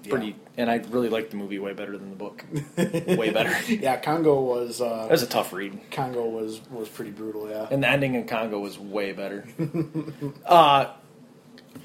pretty 0.08 0.26
Yeah. 0.28 0.32
and 0.56 0.70
i 0.70 0.76
really 0.90 1.08
liked 1.08 1.30
the 1.30 1.36
movie 1.36 1.58
way 1.58 1.72
better 1.72 1.96
than 1.96 2.10
the 2.10 2.16
book. 2.16 2.44
Way 2.76 3.30
better. 3.30 3.54
Yeah, 3.72 3.96
Congo 3.98 4.40
was 4.40 4.80
uh, 4.80 5.06
was 5.10 5.22
a 5.22 5.26
tough 5.26 5.52
read. 5.52 5.78
Congo 5.90 6.26
was 6.28 6.60
was 6.70 6.88
pretty 6.88 7.10
brutal. 7.12 7.48
Yeah, 7.48 7.68
and 7.70 7.82
the 7.82 7.88
ending 7.88 8.14
in 8.14 8.26
congo 8.26 8.58
was 8.58 8.78
way 8.78 9.12
better. 9.12 9.44
Uh, 10.46 10.92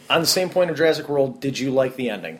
on 0.10 0.21
the 0.21 0.27
same 0.27 0.49
point 0.49 0.69
of 0.71 0.77
jurassic 0.77 1.08
world 1.10 1.39
did 1.41 1.58
you 1.60 1.71
like 1.71 1.95
the 1.95 2.10
ending? 2.10 2.39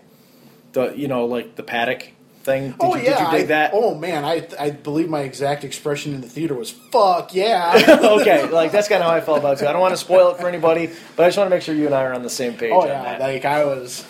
The 0.74 0.94
you 0.98 1.08
know 1.08 1.26
like 1.26 1.56
the 1.56 1.64
paddock 1.64 2.10
thing 2.46 2.72
did, 2.72 2.76
oh 2.80 2.96
you, 2.96 3.04
yeah, 3.04 3.18
did 3.18 3.20
you 3.20 3.32
dig 3.40 3.44
I, 3.44 3.46
that 3.48 3.72
oh 3.74 3.96
man, 3.96 4.24
I 4.24 4.48
I 4.60 4.70
believe 4.70 5.10
my 5.10 5.22
exact 5.22 5.64
expression 5.64 6.14
in 6.14 6.22
the 6.22 6.30
theater 6.30 6.54
was 6.54 6.70
"fuck 6.70 7.34
yeah." 7.34 8.00
okay 8.22 8.48
like 8.50 8.72
that's 8.72 8.88
kind 8.88 9.02
of 9.02 9.10
how 9.10 9.16
i 9.16 9.22
felt 9.22 9.40
about 9.40 9.58
it 9.58 9.60
too 9.60 9.68
i 9.68 9.72
don't 9.72 9.82
want 9.82 9.94
to 9.94 9.98
spoil 9.98 10.32
it 10.32 10.38
for 10.38 10.48
anybody 10.48 10.92
but 11.16 11.24
i 11.24 11.28
just 11.28 11.38
want 11.38 11.50
to 11.50 11.56
make 11.56 11.64
sure 11.64 11.74
you 11.74 11.88
and 11.88 11.96
i 11.96 12.04
are 12.04 12.14
on 12.14 12.22
the 12.22 12.30
same 12.30 12.54
page 12.54 12.72
oh 12.72 12.86
yeah, 12.86 13.18
like 13.20 13.46
I 13.46 13.66
was. 13.66 14.06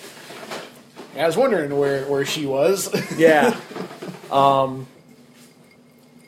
I 1.18 1.26
was 1.26 1.38
wondering 1.38 1.78
where 1.78 2.06
where 2.06 2.26
she 2.26 2.46
was. 2.46 2.94
Yeah. 3.18 3.58
Um, 4.32 4.88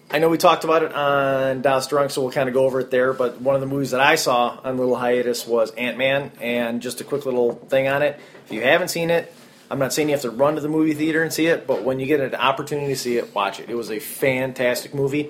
I 0.09 0.19
know 0.19 0.29
we 0.29 0.37
talked 0.37 0.63
about 0.63 0.83
it 0.83 0.93
on 0.93 1.61
Dallas 1.61 1.87
Drunk, 1.87 2.11
so 2.11 2.21
we'll 2.21 2.31
kind 2.31 2.47
of 2.47 2.53
go 2.53 2.63
over 2.63 2.79
it 2.79 2.91
there. 2.91 3.11
But 3.11 3.41
one 3.41 3.55
of 3.55 3.61
the 3.61 3.67
movies 3.67 3.91
that 3.91 3.99
I 3.99 4.15
saw 4.15 4.57
on 4.63 4.77
Little 4.77 4.95
Hiatus 4.95 5.45
was 5.45 5.71
Ant 5.71 5.97
Man, 5.97 6.31
and 6.39 6.81
just 6.81 7.01
a 7.01 7.03
quick 7.03 7.25
little 7.25 7.55
thing 7.55 7.89
on 7.89 8.03
it. 8.03 8.17
If 8.45 8.53
you 8.53 8.61
haven't 8.61 8.87
seen 8.87 9.09
it, 9.09 9.33
I'm 9.69 9.79
not 9.79 9.91
saying 9.93 10.09
you 10.09 10.13
have 10.15 10.21
to 10.21 10.29
run 10.31 10.55
to 10.55 10.61
the 10.61 10.69
movie 10.69 10.93
theater 10.93 11.21
and 11.23 11.31
see 11.33 11.47
it, 11.47 11.67
but 11.67 11.83
when 11.83 11.99
you 11.99 12.05
get 12.05 12.19
an 12.21 12.35
opportunity 12.35 12.87
to 12.87 12.95
see 12.95 13.17
it, 13.17 13.35
watch 13.35 13.59
it. 13.59 13.69
It 13.69 13.75
was 13.75 13.91
a 13.91 13.99
fantastic 13.99 14.93
movie, 14.93 15.29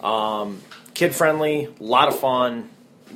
um, 0.00 0.62
kid 0.94 1.14
friendly, 1.14 1.64
a 1.78 1.82
lot 1.82 2.08
of 2.08 2.18
fun, 2.18 2.70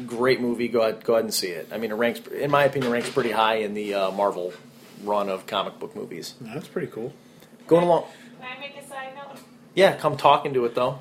great 0.06 0.40
movie. 0.40 0.68
Go 0.68 0.80
ahead, 0.82 1.04
go 1.04 1.14
ahead 1.14 1.24
and 1.24 1.32
see 1.32 1.48
it. 1.48 1.68
I 1.72 1.78
mean, 1.78 1.90
it 1.90 1.94
ranks, 1.94 2.20
in 2.28 2.50
my 2.50 2.64
opinion, 2.64 2.92
ranks 2.92 3.08
pretty 3.10 3.30
high 3.30 3.56
in 3.56 3.72
the 3.74 3.94
uh, 3.94 4.10
Marvel 4.10 4.52
run 5.04 5.28
of 5.28 5.46
comic 5.46 5.78
book 5.78 5.96
movies. 5.96 6.34
That's 6.40 6.68
pretty 6.68 6.88
cool. 6.88 7.12
Going 7.66 7.84
along. 7.84 8.04
Can 8.40 8.48
I 8.56 8.60
make 8.60 8.76
a 8.76 8.86
side 8.86 9.14
note? 9.16 9.38
Yeah, 9.74 9.96
come 9.96 10.16
talk 10.16 10.44
into 10.44 10.64
it 10.66 10.74
though. 10.74 11.00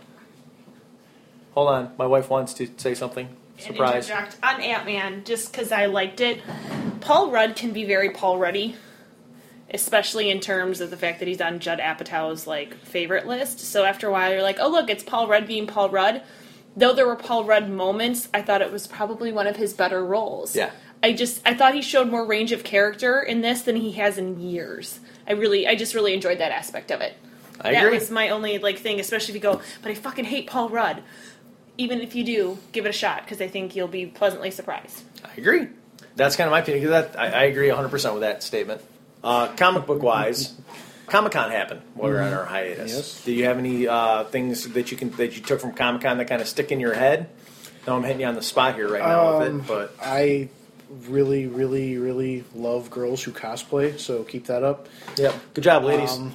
Hold 1.55 1.69
on, 1.69 1.91
my 1.97 2.05
wife 2.05 2.29
wants 2.29 2.53
to 2.55 2.67
say 2.77 2.93
something. 2.93 3.27
and 3.57 3.61
Surprise. 3.65 4.09
interject 4.09 4.37
on 4.43 4.61
Ant 4.61 4.85
Man 4.85 5.23
just 5.25 5.51
because 5.51 5.71
I 5.71 5.87
liked 5.87 6.21
it. 6.21 6.41
Paul 7.01 7.31
Rudd 7.31 7.55
can 7.55 7.71
be 7.73 7.83
very 7.85 8.11
Paul 8.11 8.37
Ruddy, 8.37 8.75
especially 9.73 10.29
in 10.29 10.39
terms 10.39 10.81
of 10.81 10.89
the 10.89 10.97
fact 10.97 11.19
that 11.19 11.27
he's 11.27 11.41
on 11.41 11.59
Judd 11.59 11.79
Apatow's 11.79 12.47
like 12.47 12.75
favorite 12.85 13.27
list. 13.27 13.59
So 13.59 13.83
after 13.83 14.07
a 14.07 14.11
while, 14.11 14.31
you're 14.31 14.41
like, 14.41 14.57
oh 14.59 14.69
look, 14.69 14.89
it's 14.89 15.03
Paul 15.03 15.27
Rudd 15.27 15.47
being 15.47 15.67
Paul 15.67 15.89
Rudd. 15.89 16.21
Though 16.75 16.93
there 16.93 17.07
were 17.07 17.15
Paul 17.15 17.43
Rudd 17.43 17.69
moments, 17.69 18.29
I 18.33 18.41
thought 18.41 18.61
it 18.61 18.71
was 18.71 18.85
probably 18.87 19.31
one 19.31 19.47
of 19.47 19.55
his 19.55 19.73
better 19.73 20.05
roles. 20.05 20.55
Yeah. 20.55 20.71
I 21.03 21.13
just 21.13 21.41
I 21.45 21.53
thought 21.53 21.73
he 21.75 21.81
showed 21.81 22.09
more 22.09 22.25
range 22.25 22.51
of 22.51 22.63
character 22.63 23.21
in 23.21 23.41
this 23.41 23.61
than 23.63 23.75
he 23.75 23.93
has 23.93 24.17
in 24.17 24.39
years. 24.39 24.99
I 25.27 25.33
really 25.33 25.67
I 25.67 25.75
just 25.75 25.93
really 25.93 26.13
enjoyed 26.13 26.39
that 26.39 26.51
aspect 26.51 26.91
of 26.91 27.01
it. 27.01 27.15
I 27.59 27.71
that 27.73 27.85
agree. 27.85 27.97
was 27.97 28.09
my 28.11 28.29
only 28.29 28.57
like 28.59 28.77
thing, 28.79 28.99
especially 28.99 29.31
if 29.31 29.35
you 29.35 29.41
go, 29.41 29.61
but 29.81 29.91
I 29.91 29.95
fucking 29.95 30.25
hate 30.25 30.47
Paul 30.47 30.69
Rudd. 30.69 31.03
Even 31.79 32.01
if 32.01 32.15
you 32.15 32.23
do, 32.23 32.57
give 32.71 32.85
it 32.85 32.89
a 32.89 32.93
shot 32.93 33.23
because 33.23 33.39
I 33.41 33.47
think 33.47 33.75
you'll 33.75 33.87
be 33.87 34.05
pleasantly 34.07 34.49
surprised. 34.49 35.03
I 35.23 35.29
agree. 35.37 35.67
That's 36.15 36.35
kind 36.35 36.47
of 36.47 36.51
my 36.51 36.59
opinion. 36.61 36.83
'cause 36.85 37.11
That 37.11 37.19
I, 37.19 37.27
I 37.27 37.43
agree 37.43 37.67
100 37.67 37.89
percent 37.89 38.13
with 38.15 38.21
that 38.21 38.41
statement. 38.41 38.81
Uh, 39.27 39.47
comic 39.57 39.85
book 39.85 40.01
wise, 40.01 40.53
Comic 41.07 41.33
Con 41.33 41.51
happened 41.51 41.81
while 41.95 42.09
we 42.09 42.15
were 42.15 42.21
on 42.21 42.31
our 42.33 42.45
hiatus. 42.45 42.93
Yes. 42.93 43.23
Do 43.25 43.33
you 43.33 43.43
have 43.43 43.57
any 43.57 43.85
uh, 43.87 44.23
things 44.25 44.69
that 44.69 44.89
you 44.89 44.95
can 44.95 45.09
that 45.17 45.35
you 45.35 45.41
took 45.43 45.59
from 45.59 45.73
Comic 45.73 46.01
Con 46.03 46.17
that 46.17 46.29
kind 46.29 46.41
of 46.41 46.47
stick 46.47 46.71
in 46.71 46.79
your 46.79 46.93
head? 46.93 47.29
No, 47.85 47.95
I'm 47.97 48.03
hitting 48.03 48.21
you 48.21 48.27
on 48.27 48.35
the 48.35 48.41
spot 48.41 48.75
here 48.75 48.89
right 48.89 49.01
now 49.03 49.39
with 49.39 49.47
Um, 49.49 49.59
it, 49.61 49.67
but 49.67 49.95
I 50.01 50.47
really, 51.09 51.47
really, 51.47 51.97
really 51.97 52.45
love 52.55 52.89
girls 52.89 53.21
who 53.23 53.31
cosplay, 53.31 53.99
so 53.99 54.23
keep 54.23 54.45
that 54.45 54.63
up. 54.63 54.87
yep, 55.17 55.35
good 55.53 55.63
job, 55.65 55.83
ladies. 55.83 56.13
Um, 56.13 56.33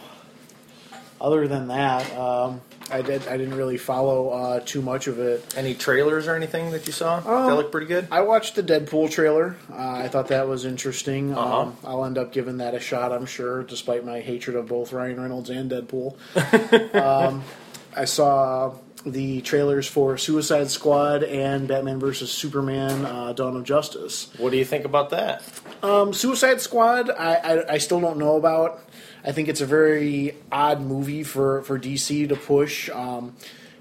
other 1.23 1.47
than 1.47 1.69
that, 1.69 2.05
um, 2.19 2.61
I 2.91 3.01
did. 3.01 3.27
I 3.29 3.37
didn't 3.39 3.55
really 3.55 3.79
follow 3.79 4.29
uh, 4.31 4.61
too 4.61 4.83
much 4.83 5.07
of 5.07 5.19
it. 5.21 5.55
any 5.57 5.73
trailers 5.73 6.27
or 6.29 6.35
anything 6.35 6.73
that 6.73 6.87
you 6.87 6.93
saw 6.93 7.17
Um, 7.19 7.47
that 7.49 7.55
looked 7.55 7.71
pretty 7.73 7.87
good? 7.87 8.09
I 8.11 8.21
watched 8.23 8.57
the 8.57 8.63
Deadpool 8.63 9.11
trailer. 9.11 9.57
Uh, 9.73 9.77
I 10.05 10.09
thought 10.09 10.29
that 10.29 10.49
was 10.49 10.65
interesting. 10.67 11.33
Uh-huh. 11.33 11.61
Um, 11.61 11.77
I'll 11.85 12.05
end 12.05 12.19
up 12.19 12.33
giving 12.33 12.59
that 12.59 12.75
a 12.75 12.81
shot, 12.81 13.13
I'm 13.13 13.25
sure, 13.25 13.63
despite 13.63 14.05
my 14.05 14.21
hatred 14.21 14.57
of 14.57 14.67
both 14.67 14.93
Ryan 14.93 15.21
Reynolds 15.21 15.49
and 15.49 15.71
Deadpool. 15.71 16.17
um, 16.95 17.45
I 17.97 18.05
saw 18.05 18.75
the 19.07 19.41
trailers 19.43 19.87
for 19.87 20.19
Suicide 20.19 20.71
Squad 20.71 21.23
and 21.25 21.67
Batman 21.69 21.99
vs 21.99 22.31
Superman: 22.31 23.07
uh, 23.07 23.33
Dawn 23.33 23.57
of 23.57 23.65
Justice. 23.65 24.29
What 24.39 24.51
do 24.51 24.57
you 24.59 24.65
think 24.65 24.85
about 24.85 25.11
that? 25.11 25.43
Um, 25.83 26.13
Suicide 26.13 26.61
Squad, 26.61 27.11
I, 27.11 27.35
I, 27.35 27.73
I 27.75 27.79
still 27.79 28.01
don't 28.01 28.19
know 28.19 28.37
about. 28.37 28.81
I 29.25 29.33
think 29.33 29.49
it's 29.49 29.61
a 29.61 29.67
very 29.67 30.37
odd 30.51 30.81
movie 30.81 31.23
for, 31.23 31.63
for 31.63 31.79
DC 31.79 32.29
to 32.29 32.37
push. 32.37 32.91
Um, 32.91 33.37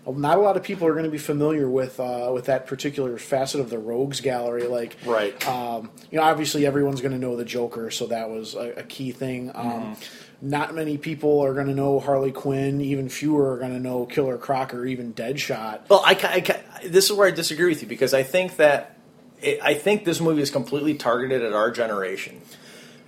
not 0.08 0.38
a 0.38 0.42
lot 0.42 0.58
of 0.58 0.64
people 0.64 0.88
are 0.88 0.94
going 0.94 1.06
to 1.06 1.12
be 1.12 1.18
familiar 1.18 1.70
with 1.70 2.00
uh, 2.00 2.32
with 2.34 2.46
that 2.46 2.66
particular 2.66 3.18
facet 3.18 3.60
of 3.60 3.70
the 3.70 3.78
Rogues 3.78 4.20
Gallery. 4.22 4.64
Like, 4.64 4.98
Right. 5.06 5.48
Um, 5.48 5.92
you 6.10 6.18
know, 6.18 6.24
obviously 6.24 6.66
everyone's 6.66 7.02
going 7.02 7.12
to 7.12 7.20
know 7.20 7.36
the 7.36 7.46
Joker, 7.46 7.92
so 7.92 8.08
that 8.08 8.30
was 8.30 8.56
a, 8.56 8.74
a 8.78 8.84
key 8.84 9.12
thing. 9.12 9.52
Um, 9.54 9.96
Not 10.42 10.74
many 10.74 10.98
people 10.98 11.42
are 11.42 11.54
going 11.54 11.68
to 11.68 11.76
know 11.76 12.00
Harley 12.00 12.32
Quinn. 12.32 12.82
Even 12.82 13.10
fewer 13.10 13.54
are 13.54 13.58
going 13.60 13.74
to 13.74 13.80
know 13.80 14.08
Killer 14.08 14.40
Croc 14.40 14.74
or 14.74 14.86
even 14.88 15.14
Deadshot. 15.14 15.88
Well, 15.88 16.02
I, 16.04 16.16
ca- 16.16 16.30
I 16.30 16.88
this 16.88 17.12
is 17.12 17.16
where 17.16 17.28
I 17.28 17.32
disagree 17.32 17.70
with 17.70 17.84
you 17.84 17.88
because 17.88 18.16
I 18.16 18.24
think 18.24 18.56
that 18.56 18.98
it, 19.40 19.60
I 19.62 19.76
think 19.76 20.04
this 20.04 20.20
movie 20.20 20.42
is 20.42 20.50
completely 20.50 20.96
targeted 20.96 21.44
at 21.44 21.54
our 21.54 21.70
generation 21.70 22.42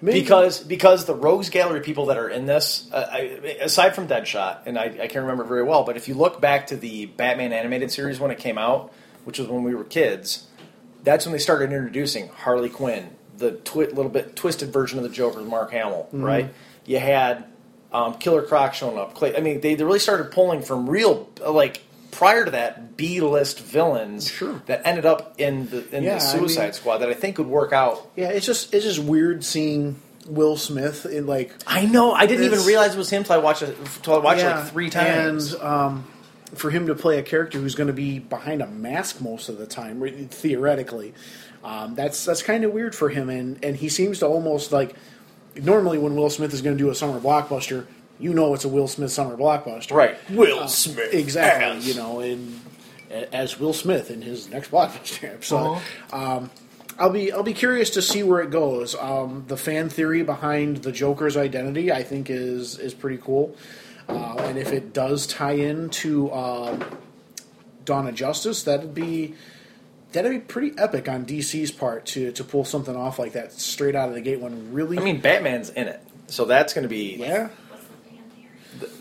Maybe- 0.03 0.19
because 0.19 0.59
because 0.59 1.05
the 1.05 1.15
Rogues 1.15 1.49
Gallery 1.49 1.79
people 1.79 2.07
that 2.07 2.17
are 2.17 2.27
in 2.27 2.45
this, 2.45 2.89
uh, 2.91 3.07
I, 3.09 3.19
aside 3.61 3.95
from 3.95 4.07
Deadshot, 4.07 4.65
and 4.65 4.77
I, 4.77 4.83
I 4.83 5.07
can't 5.07 5.15
remember 5.23 5.45
very 5.45 5.63
well, 5.63 5.83
but 5.85 5.95
if 5.95 6.09
you 6.09 6.13
look 6.13 6.41
back 6.41 6.67
to 6.67 6.75
the 6.75 7.05
Batman 7.05 7.53
animated 7.53 7.89
series 7.89 8.19
when 8.19 8.29
it 8.29 8.37
came 8.37 8.57
out, 8.57 8.91
which 9.23 9.39
was 9.39 9.47
when 9.47 9.63
we 9.63 9.73
were 9.73 9.85
kids, 9.85 10.47
that's 11.03 11.25
when 11.25 11.31
they 11.31 11.39
started 11.39 11.71
introducing 11.71 12.27
Harley 12.27 12.69
Quinn, 12.69 13.11
the 13.37 13.51
twi- 13.51 13.85
little 13.85 14.09
bit 14.09 14.35
twisted 14.35 14.73
version 14.73 14.97
of 14.99 15.03
the 15.03 15.09
Joker, 15.09 15.39
Mark 15.41 15.71
Hamill, 15.71 16.09
right? 16.11 16.53
You 16.85 16.99
had 16.99 17.45
um, 17.93 18.15
Killer 18.15 18.41
Croc 18.41 18.73
showing 18.73 18.97
up. 18.97 19.13
Clay, 19.15 19.37
I 19.37 19.39
mean, 19.39 19.61
they, 19.61 19.75
they 19.75 19.85
really 19.85 19.99
started 19.99 20.31
pulling 20.31 20.61
from 20.61 20.89
real 20.89 21.29
like 21.47 21.81
prior 22.13 22.45
to 22.45 22.51
that 22.51 22.95
B 22.95 23.19
list 23.19 23.59
villains 23.59 24.29
Sure. 24.31 24.61
that 24.67 24.81
ended 24.85 25.05
up 25.05 25.35
in 25.39 25.69
the 25.69 25.95
in 25.95 26.03
Yeah, 26.03 26.15
the 26.15 26.19
Suicide 26.21 26.63
mean- 26.63 26.73
Squad 26.73 26.97
that 26.99 27.09
I 27.09 27.13
think 27.13 27.37
would 27.37 27.47
work 27.47 27.73
out. 27.73 28.09
Yeah, 28.15 28.29
it's 28.29 28.45
just 28.45 28.73
it's 28.73 28.85
just 28.85 28.99
weird 28.99 29.43
seeing 29.43 29.97
Will 30.27 30.55
Smith 30.55 31.05
in 31.05 31.27
like 31.27 31.53
I 31.67 31.85
know. 31.85 32.13
I 32.13 32.25
didn't 32.25 32.45
even 32.45 32.63
realize 32.65 32.95
it 32.95 32.97
was 32.97 33.09
him 33.09 33.23
till 33.23 33.35
I 33.35 33.39
watched 33.39 33.61
it. 33.63 33.77
Till 34.03 34.13
I 34.15 34.17
watched 34.19 34.41
it 34.41 34.45
like 34.49 34.67
three 34.67 34.89
times. 34.89 35.53
And 35.53 35.61
um, 35.63 36.07
for 36.55 36.69
him 36.69 36.87
to 36.87 36.95
play 36.95 37.17
a 37.17 37.23
character 37.23 37.57
who's 37.59 37.75
going 37.75 37.87
to 37.87 37.93
be 37.93 38.19
behind 38.19 38.61
a 38.61 38.67
mask 38.67 39.19
most 39.21 39.49
of 39.49 39.57
the 39.57 39.65
time, 39.65 39.99
theoretically, 40.29 41.13
um, 41.63 41.95
that's 41.95 42.23
that's 42.25 42.43
kind 42.43 42.63
of 42.63 42.71
weird 42.71 42.95
for 42.95 43.09
him. 43.09 43.29
And 43.29 43.63
and 43.65 43.75
he 43.75 43.89
seems 43.89 44.19
to 44.19 44.27
almost 44.27 44.71
like 44.71 44.95
normally 45.55 45.97
when 45.97 46.15
Will 46.15 46.29
Smith 46.29 46.53
is 46.53 46.61
going 46.61 46.77
to 46.77 46.83
do 46.83 46.89
a 46.89 46.95
summer 46.95 47.19
blockbuster, 47.19 47.85
you 48.19 48.33
know 48.33 48.53
it's 48.53 48.63
a 48.65 48.69
Will 48.69 48.87
Smith 48.87 49.11
summer 49.11 49.35
blockbuster, 49.37 49.91
right. 49.95 50.15
Will 50.29 50.59
Uh, 50.61 50.67
Smith. 50.67 51.13
exactly. 51.13 51.77
as- 51.77 51.87
You 51.87 51.95
know, 51.95 52.19
in 52.19 52.59
as 53.31 53.59
Will 53.59 53.73
Smith 53.73 54.09
in 54.11 54.21
his 54.21 54.49
next 54.49 54.71
blockbuster. 54.71 55.43
So. 55.43 55.57
Uh-huh. 55.75 56.17
Um, 56.37 56.51
I'll 56.99 57.09
be 57.09 57.31
I'll 57.31 57.41
be 57.41 57.53
curious 57.55 57.89
to 57.91 58.03
see 58.03 58.21
where 58.21 58.39
it 58.41 58.51
goes. 58.51 58.93
Um, 58.93 59.45
the 59.47 59.57
fan 59.57 59.89
theory 59.89 60.21
behind 60.21 60.77
the 60.83 60.91
Joker's 60.91 61.35
identity, 61.35 61.91
I 61.91 62.03
think, 62.03 62.29
is 62.29 62.77
is 62.77 62.93
pretty 62.93 63.17
cool. 63.17 63.55
Uh, 64.07 64.35
and 64.41 64.59
if 64.59 64.71
it 64.71 64.93
does 64.93 65.25
tie 65.25 65.53
into 65.53 66.29
uh, 66.29 66.77
Dawn 67.83 68.07
of 68.07 68.13
Justice, 68.13 68.61
that'd 68.63 68.93
be 68.93 69.33
that'd 70.11 70.29
be 70.31 70.37
pretty 70.39 70.77
epic 70.77 71.09
on 71.09 71.25
DC's 71.25 71.71
part 71.71 72.05
to 72.07 72.31
to 72.31 72.43
pull 72.43 72.63
something 72.63 72.95
off 72.95 73.17
like 73.17 73.33
that 73.33 73.53
straight 73.53 73.95
out 73.95 74.09
of 74.09 74.13
the 74.13 74.21
gate. 74.21 74.39
When 74.39 74.71
really, 74.71 74.99
I 74.99 75.01
mean, 75.03 75.19
Batman's 75.19 75.71
in 75.71 75.87
it, 75.87 75.99
so 76.27 76.45
that's 76.45 76.73
going 76.75 76.83
to 76.83 76.89
be. 76.89 77.15
yeah, 77.15 77.49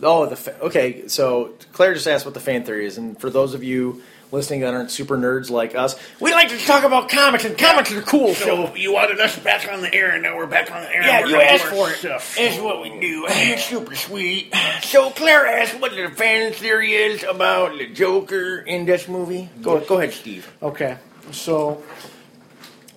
Oh, 0.02 0.26
the 0.26 0.37
fa- 0.37 0.58
okay. 0.62 1.08
So 1.08 1.52
Claire 1.72 1.94
just 1.94 2.06
asked 2.06 2.24
what 2.24 2.35
the 2.35 2.40
fan 2.40 2.64
theory 2.64 2.87
is, 2.87 2.98
and 2.98 3.18
for 3.20 3.30
those 3.30 3.54
of 3.54 3.62
you 3.64 4.02
listening 4.30 4.61
that 4.61 4.72
aren't 4.72 4.90
super 4.90 5.18
nerds 5.18 5.50
like 5.50 5.74
us, 5.74 5.94
we 6.18 6.32
like 6.32 6.48
to 6.48 6.58
talk 6.58 6.85
about 6.85 7.08
comics, 7.11 7.44
and 7.44 7.56
comics 7.58 7.92
are 7.92 8.00
cool. 8.00 8.32
So, 8.35 8.74
you 8.74 8.92
wanted 8.94 9.20
us 9.20 9.38
back 9.38 9.70
on 9.70 9.82
the 9.82 9.92
air, 9.94 10.11
and 10.12 10.22
now 10.22 10.37
we're 10.37 10.46
back 10.46 10.70
on 10.72 10.80
the 10.82 10.88
air. 10.94 11.02
yeah, 11.02 11.20
We're 11.20 11.26
you 11.26 11.32
gonna 11.35 11.44
asked 11.44 11.64
our 11.66 11.70
for 11.70 11.90
it. 11.90 11.96
stuff. 11.96 12.37
That's 12.38 12.58
what 12.58 12.80
we 12.82 12.88
do. 12.98 13.26
It's 13.28 13.64
super 13.64 13.94
sweet. 13.94 14.54
So 14.82 15.11
Claire 15.11 15.46
asked 15.46 15.78
what 15.80 15.90
the 15.94 16.08
fan 16.08 16.52
theory 16.54 16.92
is 16.94 17.22
about 17.24 17.76
the 17.76 17.88
Joker 17.88 18.58
in 18.58 18.87
this 18.87 19.06
movie. 19.06 19.50
Go, 19.61 19.80
go 19.80 19.98
ahead, 19.98 20.12
Steve. 20.14 20.50
Okay, 20.62 20.96
so 21.30 21.82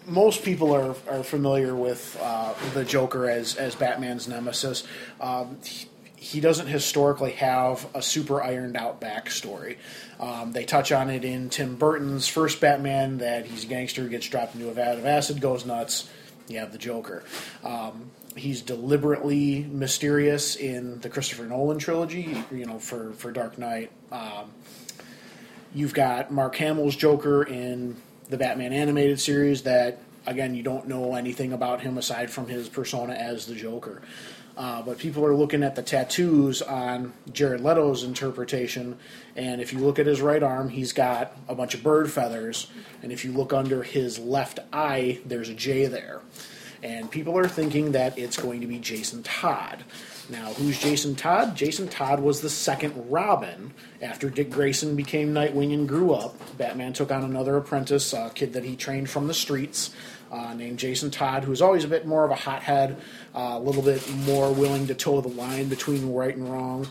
most 0.07 0.43
people 0.43 0.73
are, 0.73 0.95
are 1.09 1.23
familiar 1.23 1.75
with 1.75 2.17
uh, 2.21 2.53
the 2.73 2.85
Joker 2.85 3.29
as 3.29 3.55
as 3.55 3.75
Batman's 3.75 4.27
nemesis. 4.27 4.83
Um, 5.19 5.57
he, 5.65 5.87
he 6.25 6.39
doesn't 6.39 6.65
historically 6.65 7.33
have 7.33 7.85
a 7.93 8.01
super 8.01 8.41
ironed 8.41 8.75
out 8.75 8.99
backstory. 8.99 9.77
Um, 10.19 10.53
they 10.53 10.65
touch 10.65 10.91
on 10.91 11.11
it 11.11 11.23
in 11.23 11.49
Tim 11.49 11.75
Burton's 11.75 12.27
first 12.27 12.59
Batman 12.59 13.19
that 13.19 13.45
he's 13.45 13.63
a 13.63 13.67
gangster, 13.67 14.07
gets 14.07 14.27
dropped 14.27 14.55
into 14.55 14.69
a 14.69 14.73
vat 14.73 14.97
of 14.97 15.05
acid, 15.05 15.39
goes 15.39 15.67
nuts. 15.67 16.09
You 16.47 16.59
have 16.59 16.71
the 16.71 16.79
Joker. 16.79 17.23
Um, 17.63 18.09
he's 18.35 18.63
deliberately 18.63 19.67
mysterious 19.69 20.55
in 20.55 20.99
the 21.01 21.09
Christopher 21.09 21.45
Nolan 21.45 21.77
trilogy. 21.77 22.43
You 22.51 22.65
know, 22.65 22.79
for 22.79 23.13
for 23.13 23.31
Dark 23.31 23.59
Knight. 23.59 23.91
Um, 24.11 24.51
You've 25.75 25.93
got 25.93 26.31
Mark 26.31 26.55
Hamill's 26.55 26.95
Joker 26.95 27.43
in 27.43 27.97
the 28.29 28.37
Batman 28.37 28.71
animated 28.71 29.19
series 29.19 29.63
that, 29.63 29.99
again, 30.25 30.55
you 30.55 30.63
don't 30.63 30.87
know 30.87 31.15
anything 31.15 31.51
about 31.51 31.81
him 31.81 31.97
aside 31.97 32.31
from 32.31 32.47
his 32.47 32.69
persona 32.69 33.11
as 33.11 33.45
the 33.45 33.55
Joker. 33.55 34.01
Uh, 34.57 34.81
but 34.81 34.97
people 34.97 35.25
are 35.25 35.35
looking 35.35 35.63
at 35.63 35.75
the 35.75 35.81
tattoos 35.81 36.61
on 36.61 37.11
Jared 37.33 37.61
Leto's 37.61 38.03
interpretation, 38.03 38.97
and 39.35 39.59
if 39.59 39.73
you 39.73 39.79
look 39.79 39.99
at 39.99 40.05
his 40.05 40.21
right 40.21 40.41
arm, 40.41 40.69
he's 40.69 40.93
got 40.93 41.35
a 41.49 41.55
bunch 41.55 41.73
of 41.73 41.83
bird 41.83 42.09
feathers, 42.09 42.67
and 43.03 43.11
if 43.11 43.25
you 43.25 43.33
look 43.33 43.51
under 43.51 43.83
his 43.83 44.17
left 44.17 44.59
eye, 44.71 45.19
there's 45.25 45.49
a 45.49 45.53
J 45.53 45.87
there. 45.87 46.21
And 46.83 47.09
people 47.09 47.37
are 47.37 47.47
thinking 47.47 47.93
that 47.93 48.17
it's 48.17 48.37
going 48.37 48.61
to 48.61 48.67
be 48.67 48.77
Jason 48.77 49.23
Todd. 49.23 49.83
Now, 50.29 50.53
who's 50.53 50.79
Jason 50.79 51.15
Todd? 51.15 51.55
Jason 51.55 51.87
Todd 51.87 52.19
was 52.19 52.41
the 52.41 52.49
second 52.49 53.09
Robin 53.09 53.73
after 54.01 54.29
Dick 54.29 54.51
Grayson 54.51 54.95
became 54.95 55.33
Nightwing 55.33 55.73
and 55.73 55.87
grew 55.87 56.13
up. 56.13 56.35
Batman 56.57 56.93
took 56.93 57.11
on 57.11 57.23
another 57.23 57.57
apprentice, 57.57 58.13
a 58.13 58.31
kid 58.33 58.53
that 58.53 58.63
he 58.63 58.75
trained 58.75 59.09
from 59.09 59.27
the 59.27 59.33
streets, 59.33 59.95
uh, 60.31 60.53
named 60.53 60.79
Jason 60.79 61.11
Todd, 61.11 61.43
who's 61.43 61.61
always 61.61 61.83
a 61.83 61.87
bit 61.87 62.05
more 62.05 62.25
of 62.25 62.31
a 62.31 62.35
hothead, 62.35 62.97
uh, 63.35 63.53
a 63.53 63.59
little 63.59 63.81
bit 63.81 64.07
more 64.25 64.51
willing 64.53 64.87
to 64.87 64.93
toe 64.95 65.21
the 65.21 65.27
line 65.29 65.67
between 65.69 66.13
right 66.13 66.35
and 66.35 66.51
wrong. 66.51 66.87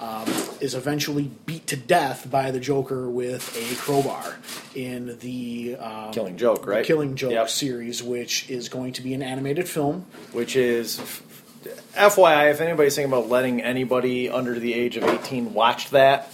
Um, 0.00 0.28
is 0.60 0.76
eventually 0.76 1.28
beat 1.44 1.66
to 1.68 1.76
death 1.76 2.30
by 2.30 2.52
the 2.52 2.60
Joker 2.60 3.10
with 3.10 3.52
a 3.56 3.74
crowbar 3.82 4.36
in 4.76 5.18
the 5.18 5.74
um, 5.80 6.12
Killing 6.12 6.36
Joke, 6.36 6.68
right? 6.68 6.84
Killing 6.84 7.16
Joke 7.16 7.32
Yep. 7.32 7.48
series, 7.50 8.00
which 8.00 8.48
is 8.48 8.68
going 8.68 8.92
to 8.92 9.02
be 9.02 9.12
an 9.12 9.22
animated 9.24 9.68
film. 9.68 10.06
which 10.30 10.54
is 10.54 11.00
FYI, 11.96 12.50
if 12.52 12.60
anybody's 12.60 12.94
thinking 12.94 13.12
about 13.12 13.28
letting 13.28 13.60
anybody 13.60 14.30
under 14.30 14.58
the 14.58 14.72
age 14.74 14.96
of 14.96 15.02
18 15.04 15.52
watch 15.52 15.90
that 15.90 16.32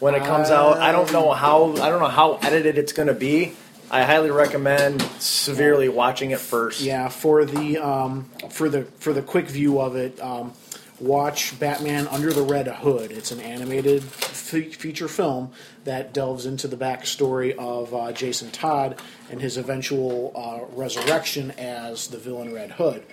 when 0.00 0.14
it 0.16 0.24
comes 0.24 0.50
out, 0.50 0.78
I 0.78 0.90
don't 0.92 1.12
know 1.12 1.30
how 1.30 1.70
I 1.76 1.88
don't 1.90 2.00
know 2.00 2.08
how 2.08 2.34
edited 2.42 2.78
it's 2.78 2.92
going 2.92 3.06
to 3.08 3.14
be. 3.14 3.52
I 3.94 4.02
highly 4.02 4.32
recommend 4.32 5.02
severely 5.20 5.88
watching 5.88 6.32
it 6.32 6.40
first. 6.40 6.80
Yeah, 6.80 7.08
for 7.08 7.44
the 7.44 7.78
um, 7.78 8.24
for 8.50 8.68
the 8.68 8.82
for 8.98 9.12
the 9.12 9.22
quick 9.22 9.46
view 9.46 9.80
of 9.80 9.94
it, 9.94 10.20
um, 10.20 10.52
watch 10.98 11.56
Batman 11.60 12.08
Under 12.08 12.32
the 12.32 12.42
Red 12.42 12.66
Hood. 12.66 13.12
It's 13.12 13.30
an 13.30 13.38
animated 13.38 14.02
fe- 14.02 14.72
feature 14.72 15.06
film 15.06 15.52
that 15.84 16.12
delves 16.12 16.44
into 16.44 16.66
the 16.66 16.76
backstory 16.76 17.56
of 17.56 17.94
uh, 17.94 18.10
Jason 18.10 18.50
Todd 18.50 19.00
and 19.30 19.40
his 19.40 19.56
eventual 19.56 20.32
uh, 20.34 20.74
resurrection 20.76 21.52
as 21.52 22.08
the 22.08 22.18
villain 22.18 22.52
Red 22.52 22.72
Hood. 22.72 23.04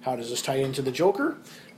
How 0.00 0.16
does 0.16 0.30
this 0.30 0.40
tie 0.40 0.54
into 0.54 0.80
the 0.80 0.90
Joker? 0.90 1.36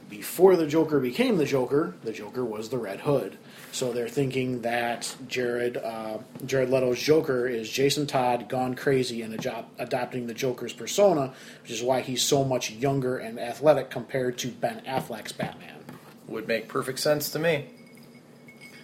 Before 0.08 0.54
the 0.54 0.68
Joker 0.68 1.00
became 1.00 1.36
the 1.36 1.46
Joker, 1.46 1.94
the 2.04 2.12
Joker 2.12 2.44
was 2.44 2.68
the 2.68 2.78
Red 2.78 3.00
Hood. 3.00 3.38
So 3.72 3.90
they're 3.90 4.08
thinking 4.08 4.60
that 4.62 5.16
Jared 5.28 5.78
uh, 5.78 6.18
Jared 6.44 6.68
Leto's 6.68 7.00
Joker 7.00 7.48
is 7.48 7.70
Jason 7.70 8.06
Todd 8.06 8.48
gone 8.50 8.74
crazy 8.74 9.22
and 9.22 9.32
ado- 9.32 9.64
adopting 9.78 10.26
the 10.26 10.34
Joker's 10.34 10.74
persona, 10.74 11.32
which 11.62 11.70
is 11.70 11.82
why 11.82 12.02
he's 12.02 12.22
so 12.22 12.44
much 12.44 12.70
younger 12.70 13.16
and 13.16 13.40
athletic 13.40 13.88
compared 13.88 14.36
to 14.38 14.48
Ben 14.48 14.82
Affleck's 14.86 15.32
Batman. 15.32 15.84
Would 16.28 16.46
make 16.46 16.68
perfect 16.68 16.98
sense 16.98 17.30
to 17.30 17.38
me. 17.38 17.66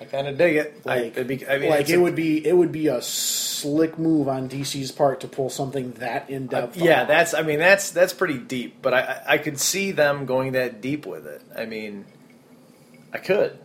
I 0.00 0.04
kind 0.06 0.26
of 0.26 0.38
dig 0.38 0.56
it. 0.56 0.86
Like, 0.86 1.16
it'd 1.16 1.26
be, 1.26 1.46
I 1.46 1.58
mean, 1.58 1.70
like 1.70 1.90
it 1.90 1.96
a- 1.96 2.00
would 2.00 2.14
be 2.14 2.46
it 2.46 2.56
would 2.56 2.72
be 2.72 2.86
a 2.86 3.02
slick 3.02 3.98
move 3.98 4.26
on 4.26 4.48
DC's 4.48 4.90
part 4.90 5.20
to 5.20 5.28
pull 5.28 5.50
something 5.50 5.92
that 5.94 6.30
in 6.30 6.46
depth. 6.46 6.76
Yeah, 6.78 7.04
that's. 7.04 7.34
I 7.34 7.42
mean, 7.42 7.58
that's 7.58 7.90
that's 7.90 8.14
pretty 8.14 8.38
deep. 8.38 8.80
But 8.80 8.94
I, 8.94 9.00
I 9.00 9.22
I 9.34 9.38
could 9.38 9.60
see 9.60 9.90
them 9.92 10.24
going 10.24 10.52
that 10.52 10.80
deep 10.80 11.04
with 11.04 11.26
it. 11.26 11.42
I 11.54 11.66
mean, 11.66 12.06
I 13.12 13.18
could. 13.18 13.58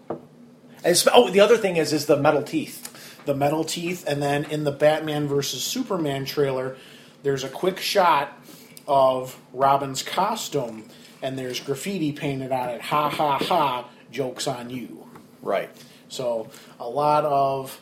Oh, 1.13 1.29
the 1.29 1.39
other 1.39 1.57
thing 1.57 1.77
is 1.77 1.93
is 1.93 2.05
the 2.05 2.17
metal 2.17 2.43
teeth. 2.43 2.89
the 3.25 3.33
metal 3.33 3.63
teeth, 3.63 4.03
and 4.05 4.21
then 4.21 4.43
in 4.45 4.65
the 4.65 4.71
Batman 4.71 5.27
versus 5.29 5.63
Superman 5.63 6.25
trailer, 6.25 6.75
there's 7.23 7.45
a 7.45 7.49
quick 7.49 7.79
shot 7.79 8.37
of 8.85 9.39
Robin's 9.53 10.03
costume, 10.03 10.83
and 11.21 11.37
there's 11.39 11.61
graffiti 11.61 12.11
painted 12.11 12.51
on 12.51 12.67
it. 12.69 12.81
Ha 12.81 13.09
ha 13.09 13.37
ha! 13.37 13.89
Jokes 14.11 14.45
on 14.45 14.69
you. 14.69 15.07
Right. 15.41 15.69
So 16.09 16.49
a 16.81 16.87
lot 16.89 17.23
of 17.23 17.79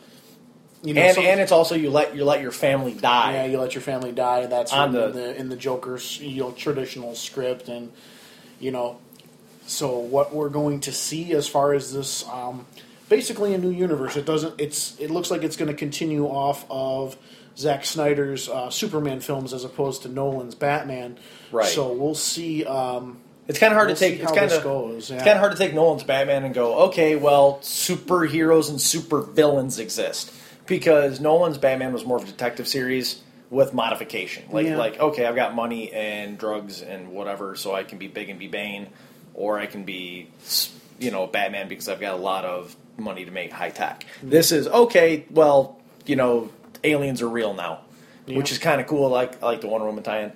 you 0.83 0.93
know, 0.95 1.01
And 1.01 1.15
some- 1.15 1.25
and 1.25 1.39
it's 1.39 1.51
also 1.51 1.73
you 1.75 1.89
let 1.89 2.15
you 2.15 2.23
let 2.23 2.41
your 2.41 2.51
family 2.51 2.93
die. 2.93 3.33
yeah, 3.33 3.45
you 3.45 3.59
let 3.59 3.73
your 3.73 3.81
family 3.83 4.11
die. 4.11 4.45
That's 4.45 4.71
On 4.71 4.89
in 4.89 4.93
the- 4.93 5.07
the, 5.09 5.35
in 5.35 5.49
the 5.49 5.55
Joker's 5.55 6.19
you 6.19 6.41
know, 6.41 6.51
traditional 6.51 7.15
script, 7.15 7.67
and 7.67 7.91
you 8.59 8.69
know, 8.71 8.97
so 9.65 9.97
what 9.97 10.33
we're 10.35 10.49
going 10.49 10.79
to 10.81 10.91
see 10.91 11.33
as 11.33 11.47
far 11.47 11.73
as 11.73 11.93
this, 11.93 12.23
um, 12.29 12.65
basically 13.11 13.53
a 13.53 13.57
new 13.59 13.69
universe. 13.69 14.15
It 14.15 14.25
doesn't. 14.25 14.59
It's 14.59 14.97
it 14.99 15.11
looks 15.11 15.29
like 15.29 15.43
it's 15.43 15.57
going 15.57 15.69
to 15.69 15.77
continue 15.77 16.25
off 16.25 16.65
of 16.71 17.17
Zack 17.57 17.85
Snyder's 17.85 18.47
uh, 18.49 18.69
Superman 18.71 19.19
films 19.19 19.53
as 19.53 19.65
opposed 19.65 20.03
to 20.03 20.09
Nolan's 20.09 20.55
Batman. 20.55 21.19
Right. 21.51 21.67
So 21.67 21.91
we'll 21.93 22.15
see. 22.15 22.65
Um, 22.65 23.19
It's 23.49 23.59
kind 23.59 23.73
of 23.73 23.75
hard 23.75 23.87
We'll 23.89 23.97
to 23.97 23.99
take. 23.99 24.19
It's 24.21 24.31
kind 24.31 24.49
of 24.51 24.63
goes, 24.63 25.09
yeah. 25.09 25.17
It's 25.17 25.25
kind 25.25 25.35
of 25.35 25.41
hard 25.41 25.51
to 25.51 25.57
take 25.57 25.73
Nolan's 25.73 26.03
Batman 26.03 26.45
and 26.45 26.55
go, 26.55 26.85
okay, 26.87 27.15
well, 27.17 27.59
superheroes 27.61 28.69
and 28.69 28.79
super 28.79 29.21
villains 29.21 29.77
exist 29.77 30.31
because 30.65 31.19
Nolan's 31.19 31.57
Batman 31.57 31.91
was 31.91 32.05
more 32.05 32.15
of 32.17 32.23
a 32.23 32.27
detective 32.27 32.67
series 32.67 33.21
with 33.49 33.73
modification. 33.73 34.45
Like, 34.51 34.67
Yeah. 34.67 34.77
like 34.77 34.97
okay, 34.97 35.25
I've 35.25 35.35
got 35.35 35.53
money 35.53 35.91
and 35.91 36.37
drugs 36.37 36.81
and 36.81 37.09
whatever, 37.11 37.57
so 37.57 37.75
I 37.75 37.83
can 37.83 37.97
be 37.97 38.07
big 38.07 38.29
and 38.29 38.39
be 38.39 38.47
Bane, 38.47 38.87
or 39.33 39.59
I 39.59 39.65
can 39.65 39.83
be, 39.83 40.29
you 40.99 41.11
know, 41.11 41.27
Batman 41.27 41.67
because 41.67 41.89
I've 41.89 41.99
got 41.99 42.13
a 42.13 42.23
lot 42.23 42.45
of 42.45 42.73
money 42.97 43.25
to 43.25 43.31
make 43.31 43.51
high 43.51 43.69
tech. 43.69 44.05
This 44.21 44.51
is 44.51 44.67
okay. 44.67 45.25
Well, 45.29 45.79
you 46.05 46.15
know, 46.15 46.49
aliens 46.83 47.21
are 47.21 47.29
real 47.29 47.53
now, 47.53 47.81
which 48.27 48.51
is 48.51 48.57
kind 48.57 48.79
of 48.81 48.87
cool. 48.87 49.09
Like 49.09 49.41
I 49.41 49.45
like 49.47 49.61
the 49.61 49.67
Wonder 49.67 49.87
Woman 49.87 50.03
tie-in. 50.03 50.31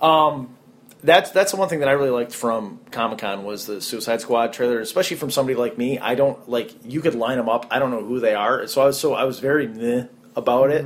Um, 0.00 0.56
that's 1.02 1.30
that's 1.30 1.52
the 1.52 1.58
one 1.58 1.68
thing 1.68 1.80
that 1.80 1.88
I 1.88 1.92
really 1.92 2.10
liked 2.10 2.34
from 2.34 2.80
Comic 2.90 3.18
Con 3.18 3.44
was 3.44 3.66
the 3.66 3.80
Suicide 3.80 4.20
Squad 4.20 4.52
trailer, 4.52 4.80
especially 4.80 5.16
from 5.16 5.30
somebody 5.30 5.56
like 5.56 5.78
me. 5.78 5.98
I 5.98 6.14
don't 6.14 6.48
like 6.48 6.72
you 6.84 7.00
could 7.00 7.14
line 7.14 7.36
them 7.38 7.48
up. 7.48 7.66
I 7.70 7.78
don't 7.78 7.90
know 7.90 8.02
who 8.04 8.18
they 8.18 8.34
are, 8.34 8.66
so 8.66 8.82
I 8.82 8.86
was 8.86 8.98
so 8.98 9.14
I 9.14 9.24
was 9.24 9.38
very 9.38 9.68
meh 9.68 10.06
about 10.34 10.70
it. 10.70 10.84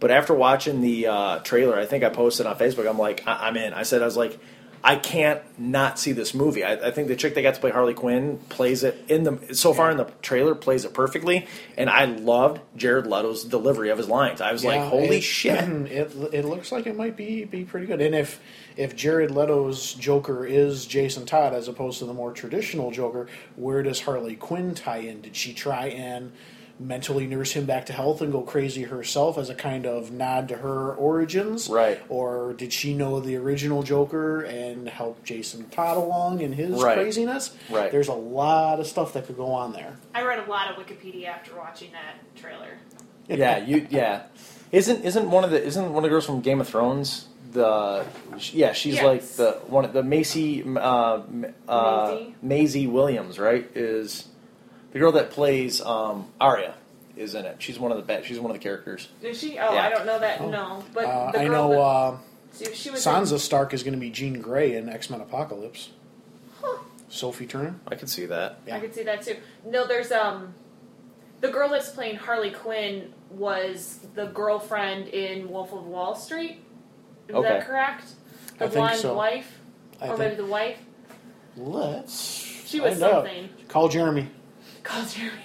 But 0.00 0.10
after 0.10 0.32
watching 0.32 0.80
the 0.80 1.08
uh, 1.08 1.38
trailer, 1.40 1.78
I 1.78 1.84
think 1.84 2.04
I 2.04 2.08
posted 2.08 2.46
on 2.46 2.56
Facebook. 2.56 2.88
I'm 2.88 2.98
like, 2.98 3.22
I- 3.26 3.48
I'm 3.48 3.56
in. 3.58 3.74
I 3.74 3.82
said 3.82 4.00
I 4.00 4.06
was 4.06 4.16
like, 4.16 4.40
I 4.82 4.96
can't 4.96 5.42
not 5.58 5.98
see 5.98 6.12
this 6.12 6.32
movie. 6.32 6.64
I, 6.64 6.88
I 6.88 6.90
think 6.90 7.08
the 7.08 7.16
chick 7.16 7.34
that 7.34 7.42
got 7.42 7.54
to 7.54 7.60
play 7.60 7.70
Harley 7.70 7.92
Quinn 7.92 8.38
plays 8.48 8.82
it 8.82 9.04
in 9.08 9.24
the 9.24 9.54
so 9.54 9.74
far 9.74 9.90
in 9.90 9.98
the 9.98 10.04
trailer 10.22 10.54
plays 10.54 10.86
it 10.86 10.94
perfectly, 10.94 11.46
and 11.76 11.90
I 11.90 12.06
loved 12.06 12.62
Jared 12.76 13.06
Leto's 13.06 13.44
delivery 13.44 13.90
of 13.90 13.98
his 13.98 14.08
lines. 14.08 14.40
I 14.40 14.52
was 14.52 14.64
like, 14.64 14.80
holy 14.80 15.18
it- 15.18 15.22
shit! 15.22 15.62
It, 15.62 16.12
it 16.32 16.44
looks 16.46 16.72
like 16.72 16.86
it 16.86 16.96
might 16.96 17.16
be 17.16 17.44
be 17.44 17.64
pretty 17.64 17.86
good. 17.86 18.00
And 18.00 18.14
if 18.14 18.40
if 18.76 18.96
Jared 18.96 19.30
Leto's 19.30 19.92
Joker 19.94 20.46
is 20.46 20.86
Jason 20.86 21.26
Todd 21.26 21.52
as 21.52 21.68
opposed 21.68 21.98
to 21.98 22.06
the 22.06 22.14
more 22.14 22.32
traditional 22.32 22.90
Joker, 22.90 23.26
where 23.56 23.82
does 23.82 24.00
Harley 24.00 24.36
Quinn 24.36 24.74
tie 24.74 24.98
in? 24.98 25.20
Did 25.20 25.36
she 25.36 25.52
try 25.52 25.88
and 25.88 26.32
mentally 26.80 27.26
nurse 27.26 27.52
him 27.52 27.66
back 27.66 27.86
to 27.86 27.92
health 27.92 28.22
and 28.22 28.32
go 28.32 28.40
crazy 28.40 28.84
herself 28.84 29.36
as 29.36 29.50
a 29.50 29.54
kind 29.54 29.84
of 29.86 30.10
nod 30.10 30.48
to 30.48 30.56
her 30.56 30.94
origins? 30.94 31.68
Right. 31.68 32.00
Or 32.08 32.54
did 32.54 32.72
she 32.72 32.94
know 32.94 33.20
the 33.20 33.36
original 33.36 33.82
Joker 33.82 34.40
and 34.42 34.88
help 34.88 35.22
Jason 35.24 35.68
Todd 35.68 35.96
along 35.98 36.40
in 36.40 36.54
his 36.54 36.82
Right. 36.82 36.96
craziness? 36.96 37.54
Right. 37.70 37.90
There's 37.92 38.08
a 38.08 38.14
lot 38.14 38.80
of 38.80 38.86
stuff 38.86 39.12
that 39.12 39.26
could 39.26 39.36
go 39.36 39.52
on 39.52 39.72
there. 39.74 39.98
I 40.14 40.22
read 40.22 40.38
a 40.38 40.50
lot 40.50 40.70
of 40.70 40.76
Wikipedia 40.84 41.26
after 41.28 41.54
watching 41.54 41.90
that 41.92 42.16
trailer. 42.34 42.78
yeah, 43.28 43.58
you 43.58 43.86
yeah. 43.90 44.22
Isn't 44.72 45.04
isn't 45.04 45.30
one 45.30 45.44
of 45.44 45.50
the 45.50 45.62
isn't 45.62 45.84
one 45.92 45.96
of 45.98 46.02
the 46.04 46.08
girls 46.08 46.24
from 46.26 46.40
Game 46.40 46.60
of 46.60 46.68
Thrones 46.68 47.26
the 47.52 48.04
yeah 48.52 48.72
she's 48.72 48.94
Yes. 48.94 49.04
like 49.04 49.22
the 49.32 49.52
one 49.66 49.84
of 49.84 49.92
the 49.92 50.04
Macy 50.04 50.62
uh, 50.64 51.20
uh, 51.68 52.14
Maisie? 52.14 52.34
Maisie 52.40 52.86
Williams 52.86 53.40
right 53.40 53.68
is 53.74 54.28
the 54.92 54.98
girl 54.98 55.12
that 55.12 55.30
plays 55.30 55.80
um, 55.80 56.28
Arya 56.40 56.74
is 57.16 57.34
in 57.34 57.44
it. 57.46 57.56
She's 57.60 57.78
one 57.78 57.90
of 57.92 57.96
the 57.98 58.02
ba- 58.04 58.24
she's 58.24 58.38
one 58.40 58.50
of 58.50 58.56
the 58.56 58.62
characters. 58.62 59.08
Is 59.22 59.38
she? 59.38 59.58
Oh, 59.58 59.72
Yeah. 59.74 59.86
I 59.86 59.88
don't 59.90 60.06
know 60.06 60.18
that. 60.18 60.40
No, 60.40 60.84
but 60.94 61.04
Uh, 61.04 61.32
the 61.32 61.40
I 61.40 61.48
know 61.48 61.68
that, 61.70 61.78
uh, 61.80 62.16
she, 62.58 62.74
she 62.74 62.90
was 62.90 63.04
Sansa 63.04 63.38
Stark 63.38 63.72
is 63.74 63.82
going 63.82 63.94
to 63.94 64.00
be 64.00 64.10
Jean 64.10 64.40
Grey 64.40 64.74
in 64.76 64.88
X 64.88 65.10
Men 65.10 65.20
Apocalypse. 65.20 65.90
Sophie 67.08 67.46
Turner. 67.46 67.74
I 67.88 67.96
can 67.96 68.06
see 68.06 68.26
that. 68.26 68.58
In, 68.66 68.72
I 68.72 68.78
could 68.80 68.94
see 68.94 69.02
that 69.02 69.22
too. 69.22 69.36
No, 69.66 69.84
there's 69.86 70.12
um, 70.12 70.54
the 71.40 71.48
girl 71.48 71.68
that's 71.68 71.90
playing 71.90 72.16
Harley 72.16 72.52
Quinn 72.52 73.12
was 73.30 73.98
the 74.14 74.26
girlfriend 74.26 75.08
in 75.08 75.50
Wolf 75.50 75.72
of 75.72 75.84
Wall 75.86 76.14
Street. 76.14 76.60
Is 77.28 77.34
Okay. 77.34 77.48
that 77.48 77.66
correct? 77.66 78.04
The 78.58 78.66
I 78.66 78.68
think 78.68 78.74
blonde 78.74 78.98
so. 79.00 79.14
wife, 79.14 79.58
I 80.00 80.04
or 80.04 80.08
think. 80.16 80.18
maybe 80.20 80.34
the 80.36 80.46
wife. 80.46 80.78
Let's. 81.56 82.22
She 82.66 82.78
was 82.80 82.92
find 82.92 83.02
out. 83.02 83.24
something. 83.24 83.48
Call 83.68 83.88
Jeremy. 83.88 84.28
Call 84.82 85.04
Jeremy. 85.06 85.36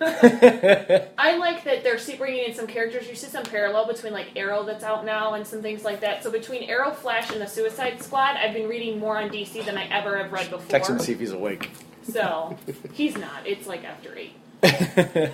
I 0.00 1.36
like 1.38 1.64
that 1.64 1.82
they're 1.82 1.98
see- 1.98 2.16
bringing 2.16 2.44
in 2.46 2.54
some 2.54 2.66
characters. 2.66 3.08
You 3.08 3.14
see 3.14 3.28
some 3.28 3.44
parallel 3.44 3.86
between 3.86 4.12
like 4.12 4.28
Arrow 4.36 4.64
that's 4.64 4.84
out 4.84 5.04
now 5.04 5.34
and 5.34 5.46
some 5.46 5.62
things 5.62 5.84
like 5.84 6.00
that. 6.00 6.22
So 6.22 6.30
between 6.30 6.64
Arrow, 6.64 6.90
Flash, 6.90 7.30
and 7.30 7.40
the 7.40 7.46
Suicide 7.46 8.02
Squad, 8.02 8.36
I've 8.36 8.52
been 8.54 8.68
reading 8.68 8.98
more 8.98 9.16
on 9.18 9.30
DC 9.30 9.64
than 9.64 9.78
I 9.78 9.86
ever 9.88 10.18
have 10.18 10.32
read 10.32 10.50
before. 10.50 10.66
Text 10.68 10.90
him 10.90 10.98
to 10.98 11.04
see 11.04 11.12
if 11.12 11.20
he's 11.20 11.32
awake. 11.32 11.70
So 12.02 12.56
he's 12.92 13.16
not. 13.16 13.46
It's 13.46 13.66
like 13.66 13.84
after 13.84 14.14
eight. 14.16 14.34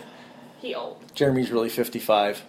he 0.61 0.75
old. 0.75 1.03
Jeremy's 1.15 1.51
really 1.51 1.69
fifty 1.71 1.99
five. 1.99 2.43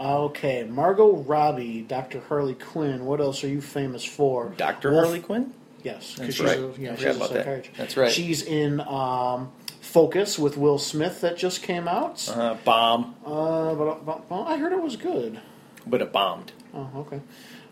Okay, 0.00 0.62
Margot 0.64 1.16
Robbie, 1.16 1.82
Dr. 1.82 2.20
Harley 2.20 2.54
Quinn. 2.54 3.04
What 3.04 3.20
else 3.20 3.42
are 3.42 3.48
you 3.48 3.60
famous 3.60 4.04
for? 4.04 4.50
Doctor 4.56 4.90
Wolf- 4.92 5.04
Harley 5.04 5.20
Quinn. 5.20 5.52
Yes, 5.82 6.14
That's 6.16 6.18
because 6.18 6.34
she's 6.34 6.46
right. 6.46 6.58
a, 6.58 6.92
I 6.92 6.96
she's 6.96 7.04
a 7.04 7.10
about 7.10 7.30
that. 7.30 7.44
psychiatrist. 7.44 7.70
That's 7.78 7.96
right. 7.96 8.10
She's 8.12 8.42
in 8.42 8.80
um, 8.80 9.52
Focus 9.80 10.38
with 10.38 10.56
Will 10.56 10.78
Smith 10.78 11.20
that 11.20 11.36
just 11.38 11.62
came 11.62 11.86
out. 11.88 12.28
Uh, 12.28 12.54
bomb, 12.64 13.14
Uh, 13.24 13.74
but, 13.74 14.04
but, 14.04 14.28
but 14.28 14.42
I 14.44 14.56
heard 14.58 14.72
it 14.72 14.82
was 14.82 14.96
good. 14.96 15.40
but 15.86 16.02
it 16.02 16.12
bombed. 16.12 16.52
Oh, 16.74 16.90
okay. 16.96 17.20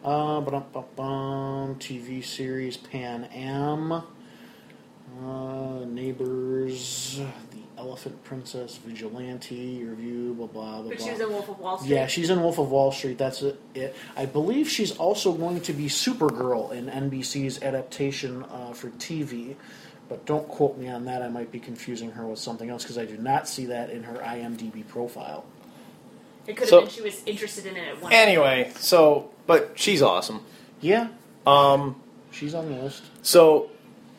Uh, 0.04 0.40
but 0.40 0.54
bum 0.94 1.74
TV 1.76 2.24
series 2.24 2.76
Pan 2.76 3.24
Am, 3.24 3.90
uh, 3.92 4.02
Neighbors, 5.86 7.20
Elephant 7.86 8.24
Princess, 8.24 8.76
Vigilante 8.78 9.84
Review, 9.84 10.34
blah 10.34 10.46
blah 10.46 10.80
blah. 10.82 10.88
But 10.90 10.98
blah. 10.98 11.06
she 11.06 11.12
was 11.12 11.20
in 11.20 11.28
Wolf 11.30 11.48
of 11.48 11.58
Wall 11.60 11.78
Street. 11.78 11.90
Yeah, 11.90 12.06
she's 12.08 12.30
in 12.30 12.42
Wolf 12.42 12.58
of 12.58 12.70
Wall 12.70 12.90
Street. 12.92 13.16
That's 13.18 13.42
it. 13.42 13.60
it. 13.74 13.94
I 14.16 14.26
believe 14.26 14.68
she's 14.68 14.96
also 14.96 15.32
going 15.32 15.60
to 15.62 15.72
be 15.72 15.86
Supergirl 15.86 16.72
in 16.72 16.86
NBC's 16.86 17.62
adaptation 17.62 18.42
uh, 18.44 18.72
for 18.72 18.90
TV. 18.90 19.54
But 20.08 20.24
don't 20.26 20.46
quote 20.48 20.78
me 20.78 20.88
on 20.88 21.04
that. 21.06 21.22
I 21.22 21.28
might 21.28 21.50
be 21.50 21.58
confusing 21.60 22.12
her 22.12 22.26
with 22.26 22.38
something 22.38 22.70
else 22.70 22.82
because 22.82 22.98
I 22.98 23.04
do 23.06 23.16
not 23.16 23.48
see 23.48 23.66
that 23.66 23.90
in 23.90 24.02
her 24.04 24.14
IMDb 24.18 24.86
profile. 24.86 25.44
It 26.46 26.52
could 26.56 26.60
have 26.64 26.68
So- 26.68 26.80
been 26.82 26.90
she 26.90 27.02
was 27.02 27.22
interested 27.26 27.66
in 27.66 27.76
it 27.76 27.88
at 27.88 28.02
one. 28.02 28.12
Anyway, 28.12 28.70
so 28.76 29.30
but 29.46 29.72
she's 29.76 30.02
awesome. 30.02 30.40
Yeah, 30.80 31.08
Um, 31.46 32.00
she's 32.30 32.54
on 32.54 32.66
the 32.72 32.82
list. 32.82 33.02
so 33.22 33.70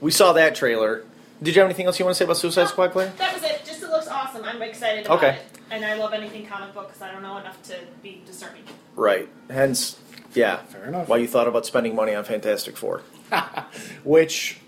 we 0.02 0.12
saw 0.12 0.34
that 0.34 0.56
trailer. 0.56 1.04
Did 1.42 1.56
you 1.56 1.62
have 1.62 1.68
anything 1.70 1.86
else 1.86 2.00
you 2.00 2.06
want 2.06 2.16
to 2.16 2.18
say 2.18 2.26
about 2.26 2.38
Suicide 2.38 2.64
No, 2.64 2.68
Squad, 2.68 2.92
Claire? 2.92 3.14
That 3.18 3.34
was 3.34 3.44
it. 3.44 3.62
Just 3.66 3.84
it 3.84 3.90
looks 3.90 4.08
awesome. 4.08 4.44
I'm 4.44 4.62
excited 4.62 5.06
about 5.06 5.18
Okay. 5.20 5.36
it. 5.38 5.42
And 5.70 5.86
I 5.86 5.96
love 5.96 6.14
anything 6.14 6.46
comic 6.46 6.74
book 6.74 6.88
because 6.88 7.02
I 7.02 7.12
don't 7.12 7.22
know 7.22 7.38
enough 7.38 7.62
to 7.64 7.76
be 8.02 8.22
discerning. 8.26 8.64
Right. 8.96 9.30
Hence, 9.50 10.00
yeah. 10.34 10.58
Fair 10.58 10.86
enough. 10.86 11.08
Why 11.08 11.18
you 11.18 11.28
thought 11.28 11.48
about 11.48 11.66
spending 11.66 11.96
money 11.96 12.16
on 12.16 12.24
Fantastic 12.24 12.76
Four? 12.78 13.02
Which, 14.04 14.60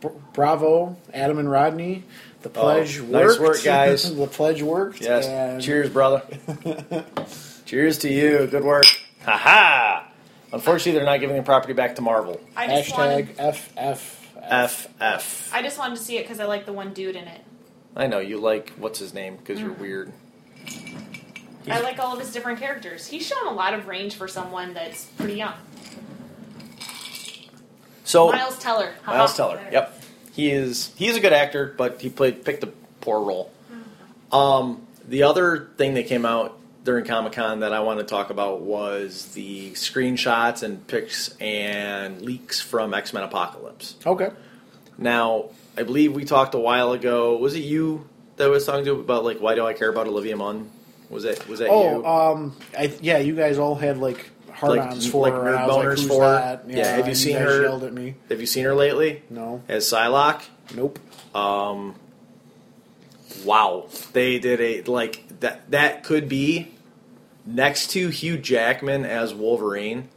br- 0.00 0.08
bravo, 0.32 0.96
Adam 1.14 1.38
and 1.38 1.50
Rodney. 1.50 2.04
The 2.42 2.48
oh, 2.48 2.52
pledge 2.52 2.98
Oh, 2.98 3.02
worked. 3.04 3.12
nice 3.12 3.38
work, 3.38 3.62
guys. 3.64 4.16
the 4.16 4.26
pledge 4.26 4.62
worked. 4.62 5.00
Yes. 5.00 5.26
and- 5.26 5.62
Cheers, 5.62 5.90
brother. 5.90 6.22
Cheers 7.66 7.98
to 7.98 8.12
you. 8.12 8.46
Good 8.46 8.64
work. 8.64 8.84
Ha 9.24 9.36
ha. 9.36 10.08
Unfortunately, 10.52 10.92
they're 10.92 11.04
not 11.04 11.18
giving 11.20 11.36
the 11.36 11.42
property 11.42 11.72
back 11.72 11.96
to 11.96 12.02
Marvel. 12.02 12.40
I 12.56 12.68
just 12.68 12.90
Hashtag 12.92 13.36
wanted. 13.38 13.56
FF. 13.56 14.15
FF. 14.50 15.52
I 15.54 15.62
just 15.62 15.78
wanted 15.78 15.96
to 15.96 16.02
see 16.02 16.16
it 16.18 16.22
because 16.22 16.40
I 16.40 16.44
like 16.46 16.66
the 16.66 16.72
one 16.72 16.92
dude 16.92 17.16
in 17.16 17.24
it. 17.28 17.40
I 17.94 18.06
know 18.06 18.18
you 18.18 18.38
like 18.38 18.70
what's 18.76 18.98
his 18.98 19.12
name 19.14 19.36
because 19.36 19.58
Mm. 19.58 19.62
you're 19.62 19.72
weird. 19.72 20.12
I 21.68 21.80
like 21.80 21.98
all 21.98 22.12
of 22.14 22.20
his 22.20 22.32
different 22.32 22.60
characters. 22.60 23.06
He's 23.08 23.26
shown 23.26 23.46
a 23.48 23.52
lot 23.52 23.74
of 23.74 23.88
range 23.88 24.14
for 24.14 24.28
someone 24.28 24.72
that's 24.74 25.04
pretty 25.06 25.34
young. 25.34 25.54
So 28.04 28.30
Miles 28.30 28.58
Teller. 28.58 28.92
Miles. 29.06 29.36
Teller. 29.36 29.60
Yep. 29.72 30.02
He 30.32 30.50
is 30.50 30.92
he's 30.96 31.16
a 31.16 31.20
good 31.20 31.32
actor, 31.32 31.74
but 31.76 32.00
he 32.00 32.08
played 32.08 32.44
picked 32.44 32.62
a 32.62 32.68
poor 33.00 33.20
role. 33.20 33.50
Um, 34.32 34.86
the 35.08 35.22
other 35.24 35.68
thing 35.76 35.94
that 35.94 36.06
came 36.06 36.24
out 36.26 36.58
during 36.86 37.04
Comic 37.04 37.32
Con 37.34 37.60
that 37.60 37.72
I 37.74 37.80
want 37.80 37.98
to 37.98 38.04
talk 38.06 38.30
about 38.30 38.60
was 38.62 39.26
the 39.34 39.72
screenshots 39.72 40.62
and 40.62 40.86
pics 40.86 41.36
and 41.40 42.22
leaks 42.22 42.60
from 42.60 42.94
X 42.94 43.12
Men 43.12 43.24
Apocalypse. 43.24 43.96
Okay. 44.06 44.30
Now, 44.96 45.50
I 45.76 45.82
believe 45.82 46.14
we 46.14 46.24
talked 46.24 46.54
a 46.54 46.58
while 46.58 46.92
ago. 46.92 47.36
Was 47.36 47.54
it 47.54 47.60
you 47.64 48.08
that 48.36 48.48
was 48.48 48.64
talking 48.64 48.84
to 48.86 48.92
about 48.92 49.24
like 49.24 49.38
why 49.38 49.54
do 49.54 49.66
I 49.66 49.74
care 49.74 49.90
about 49.90 50.06
Olivia 50.06 50.36
Munn? 50.36 50.70
Was 51.10 51.24
it 51.24 51.46
was 51.48 51.58
that 51.58 51.68
Oh, 51.70 51.98
you? 51.98 52.06
um, 52.06 52.56
I, 52.78 52.92
yeah, 53.02 53.18
you 53.18 53.34
guys 53.34 53.58
all 53.58 53.74
had 53.74 53.98
like 53.98 54.30
hard-ons 54.52 55.04
Like- 55.04 55.12
for 55.12 55.22
like 55.22 55.32
her. 55.34 55.56
I 55.56 55.66
like, 55.66 55.98
for 55.98 56.20
that? 56.20 56.64
Yeah, 56.68 56.96
have 56.96 57.08
you 57.08 57.14
seen 57.14 57.36
her? 57.36 57.62
Yelled 57.62 57.84
at 57.84 57.92
me. 57.92 58.14
Have 58.30 58.40
you 58.40 58.46
seen 58.46 58.64
her 58.64 58.74
lately 58.74 59.22
No. 59.28 59.62
as 59.68 59.84
Psylocke? 59.84 60.42
Nope. 60.74 60.98
Um, 61.34 61.94
wow, 63.44 63.86
they 64.12 64.38
did 64.38 64.60
a 64.60 64.82
like 64.90 65.24
that. 65.40 65.70
That 65.70 66.04
could 66.04 66.28
be 66.28 66.72
next 67.46 67.90
to 67.92 68.08
Hugh 68.08 68.36
Jackman 68.38 69.04
as 69.04 69.32
Wolverine. 69.34 70.08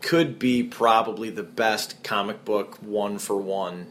Could 0.00 0.38
be 0.38 0.62
probably 0.62 1.30
the 1.30 1.42
best 1.42 2.02
comic 2.04 2.44
book 2.44 2.76
one 2.80 3.18
for 3.18 3.36
one, 3.36 3.88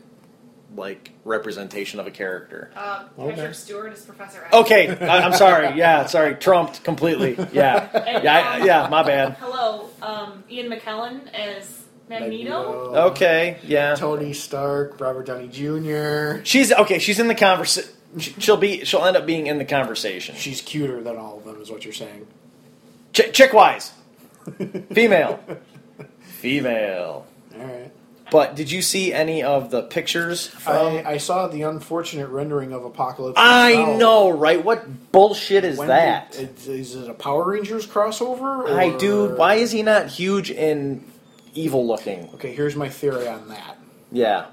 like 0.74 1.12
representation 1.26 2.00
of 2.00 2.08
a 2.08 2.12
character. 2.12 2.72
Uh, 2.78 3.04
Okay. 3.20 3.36
Patrick 3.36 3.56
Stewart 3.56 3.92
is 3.94 4.06
Professor 4.06 4.42
X. 4.46 4.54
Okay, 4.54 4.88
I, 5.06 5.20
I'm 5.24 5.34
sorry. 5.34 5.78
Yeah, 5.78 6.06
sorry, 6.06 6.36
trumped 6.36 6.84
completely. 6.86 7.36
Yeah, 7.52 7.90
And, 7.94 8.24
yeah, 8.24 8.34
I- 8.54 8.60
um, 8.62 8.66
yeah. 8.66 8.88
My 8.90 9.04
bad. 9.04 9.34
Hello, 9.40 9.90
um, 10.02 10.46
Ian 10.50 10.70
McKellen 10.72 11.28
as 11.34 11.84
Magneto. 12.08 12.52
Magneto. 12.52 12.96
Okay, 13.12 13.58
yeah. 13.64 13.96
Tony 13.96 14.32
Stark, 14.32 15.02
Robert 15.02 15.26
Downey 15.26 15.50
Jr. 15.50 16.42
She's 16.46 16.72
okay. 16.72 17.00
She's 17.00 17.20
in 17.20 17.28
the 17.28 17.36
conversation. 17.36 17.92
She'll 18.18 18.58
be. 18.58 18.84
She'll 18.86 19.04
end 19.06 19.18
up 19.18 19.26
being 19.26 19.48
in 19.48 19.58
the 19.58 19.66
conversation. 19.66 20.36
She's 20.36 20.62
cuter 20.62 21.02
than 21.04 21.18
all 21.18 21.38
of 21.38 21.46
them, 21.46 21.62
is 21.62 21.70
what 21.70 21.84
you're 21.84 21.94
saying. 21.94 22.26
Ch- 23.14 23.32
chick 23.34 23.54
wise, 23.54 23.92
female, 24.94 25.40
female. 26.22 27.26
All 27.56 27.66
right. 27.66 27.92
But 28.30 28.56
did 28.56 28.70
you 28.70 28.82
see 28.82 29.14
any 29.14 29.42
of 29.42 29.72
the 29.72 29.84
pictures? 29.84 30.48
From... 30.48 30.76
I, 30.98 31.12
I 31.12 31.18
saw 31.18 31.48
the 31.48 31.62
unfortunate 31.62 32.28
rendering 32.28 32.74
of 32.74 32.84
Apocalypse. 32.84 33.36
I 33.38 33.96
know, 33.98 34.30
right? 34.30 34.62
What 34.64 35.12
bullshit 35.14 35.64
is 35.64 35.78
When 35.78 35.88
that? 35.88 36.34
did- 36.34 36.58
is 36.68 36.94
it 36.96 37.10
a 37.10 37.14
Power 37.14 37.46
Rangers 37.50 37.88
crossover? 37.88 38.70
I 38.70 38.90
or- 38.90 38.98
dude, 38.98 39.38
why 39.38 39.56
is 39.56 39.72
he 39.72 39.82
not 39.82 40.08
huge 40.08 40.52
and 40.52 41.10
evil 41.54 41.88
looking? 41.88 42.30
Okay, 42.34 42.54
here's 42.54 42.76
my 42.76 42.90
theory 42.90 43.28
on 43.30 43.48
that. 43.48 43.78
Yeah. 44.12 44.48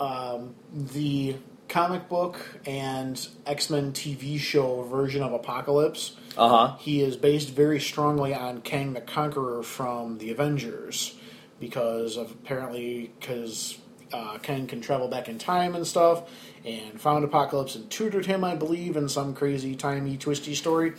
Um, 0.00 0.54
the 0.72 1.36
comic 1.76 2.08
book 2.08 2.38
and 2.64 3.28
X 3.44 3.68
Men 3.68 3.92
TV 3.92 4.38
show 4.38 4.80
version 4.84 5.22
of 5.22 5.34
Apocalypse, 5.34 6.16
Uh 6.34 6.48
huh. 6.48 6.76
he 6.78 7.02
is 7.02 7.18
based 7.18 7.50
very 7.50 7.78
strongly 7.80 8.32
on 8.32 8.62
Kang 8.62 8.94
the 8.94 9.02
Conqueror 9.02 9.62
from 9.62 10.16
the 10.16 10.30
Avengers. 10.30 11.14
because 11.60 12.16
of 12.16 12.30
apparently 12.30 13.10
because 13.20 13.76
uh, 14.10 14.38
Kang 14.38 14.66
can 14.66 14.80
travel 14.80 15.08
back 15.08 15.28
in 15.28 15.36
time 15.38 15.74
and 15.74 15.86
stuff, 15.86 16.22
and 16.64 16.98
found 16.98 17.24
Apocalypse 17.26 17.74
and 17.74 17.90
tutored 17.90 18.24
him, 18.24 18.42
I 18.42 18.54
believe, 18.54 18.96
in 18.96 19.08
some 19.10 19.34
crazy 19.34 19.74
timey 19.74 20.16
twisty 20.16 20.54
story 20.54 20.94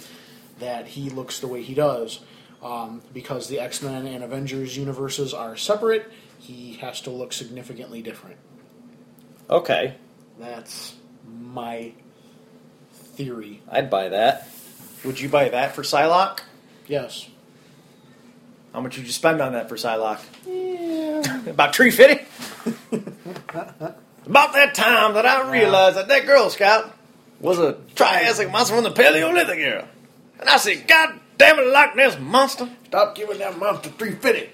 that 0.60 0.86
he 0.90 1.10
looks 1.10 1.40
the 1.40 1.48
way 1.48 1.64
he 1.64 1.74
does. 1.74 2.20
Um, 2.62 3.02
because 3.16 3.48
the 3.48 3.60
X 3.60 3.82
Men 3.82 4.06
and 4.06 4.24
Avengers 4.24 4.78
universes 4.78 5.34
are 5.34 5.58
separate, 5.58 6.12
he 6.38 6.74
has 6.82 7.02
to 7.02 7.10
look 7.10 7.34
significantly 7.34 8.04
different. 8.04 8.38
Okay, 9.50 9.96
That's 10.40 10.96
my 11.28 11.94
theory. 13.16 13.62
I'd 13.70 13.90
buy 13.90 14.10
that. 14.10 14.48
Would 15.04 15.20
you 15.20 15.30
buy 15.30 15.50
that 15.50 15.76
for 15.76 15.84
Psylocke? 15.84 16.40
Yes. 16.88 17.28
How 18.74 18.82
much 18.82 18.98
would 18.98 19.06
you 19.06 19.12
spend 19.12 19.42
on 19.42 19.54
that 19.54 19.70
for 19.70 19.76
Psylocke? 19.76 20.22
About 21.50 21.74
tree 21.74 21.92
fitting? 21.92 22.26
About 24.26 24.54
that 24.54 24.76
time 24.76 25.14
that 25.14 25.26
I 25.26 25.50
realized 25.52 25.96
that 25.96 26.10
that 26.10 26.26
Girl 26.26 26.50
Scout 26.50 26.94
was 27.40 27.60
a 27.60 27.78
Triassic 27.96 28.52
monster 28.52 28.76
from 28.76 28.84
the 28.84 28.92
Paleolithic 28.92 29.58
era. 29.60 29.88
And 30.40 30.50
I 30.50 30.58
said, 30.58 30.88
God 30.88 31.20
damn 31.38 31.58
it, 31.60 31.68
Loch 31.68 31.96
Ness 31.96 32.20
monster. 32.20 32.70
Stop 32.86 33.16
giving 33.16 33.38
that 33.40 33.58
monster 33.58 33.90
350. 33.90 34.50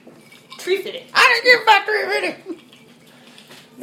Tree 0.59 0.81
fitting. 0.81 1.03
I 1.13 1.41
didn't 1.43 1.57
give 1.57 1.65
back 1.65 1.85
350. 1.85 2.72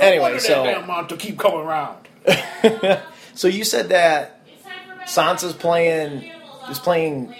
No 0.00 0.06
Anyway, 0.06 0.38
so- 0.38 0.62
that 0.64 0.74
damn 0.78 0.86
monster 0.86 1.16
keep 1.16 1.38
coming 1.38 1.60
around. 1.60 2.08
So 3.34 3.48
you 3.48 3.64
said 3.64 3.88
that 3.90 4.44
Sansa's 5.06 5.54
playing 5.54 6.30
is 6.68 6.78
playing 6.78 7.34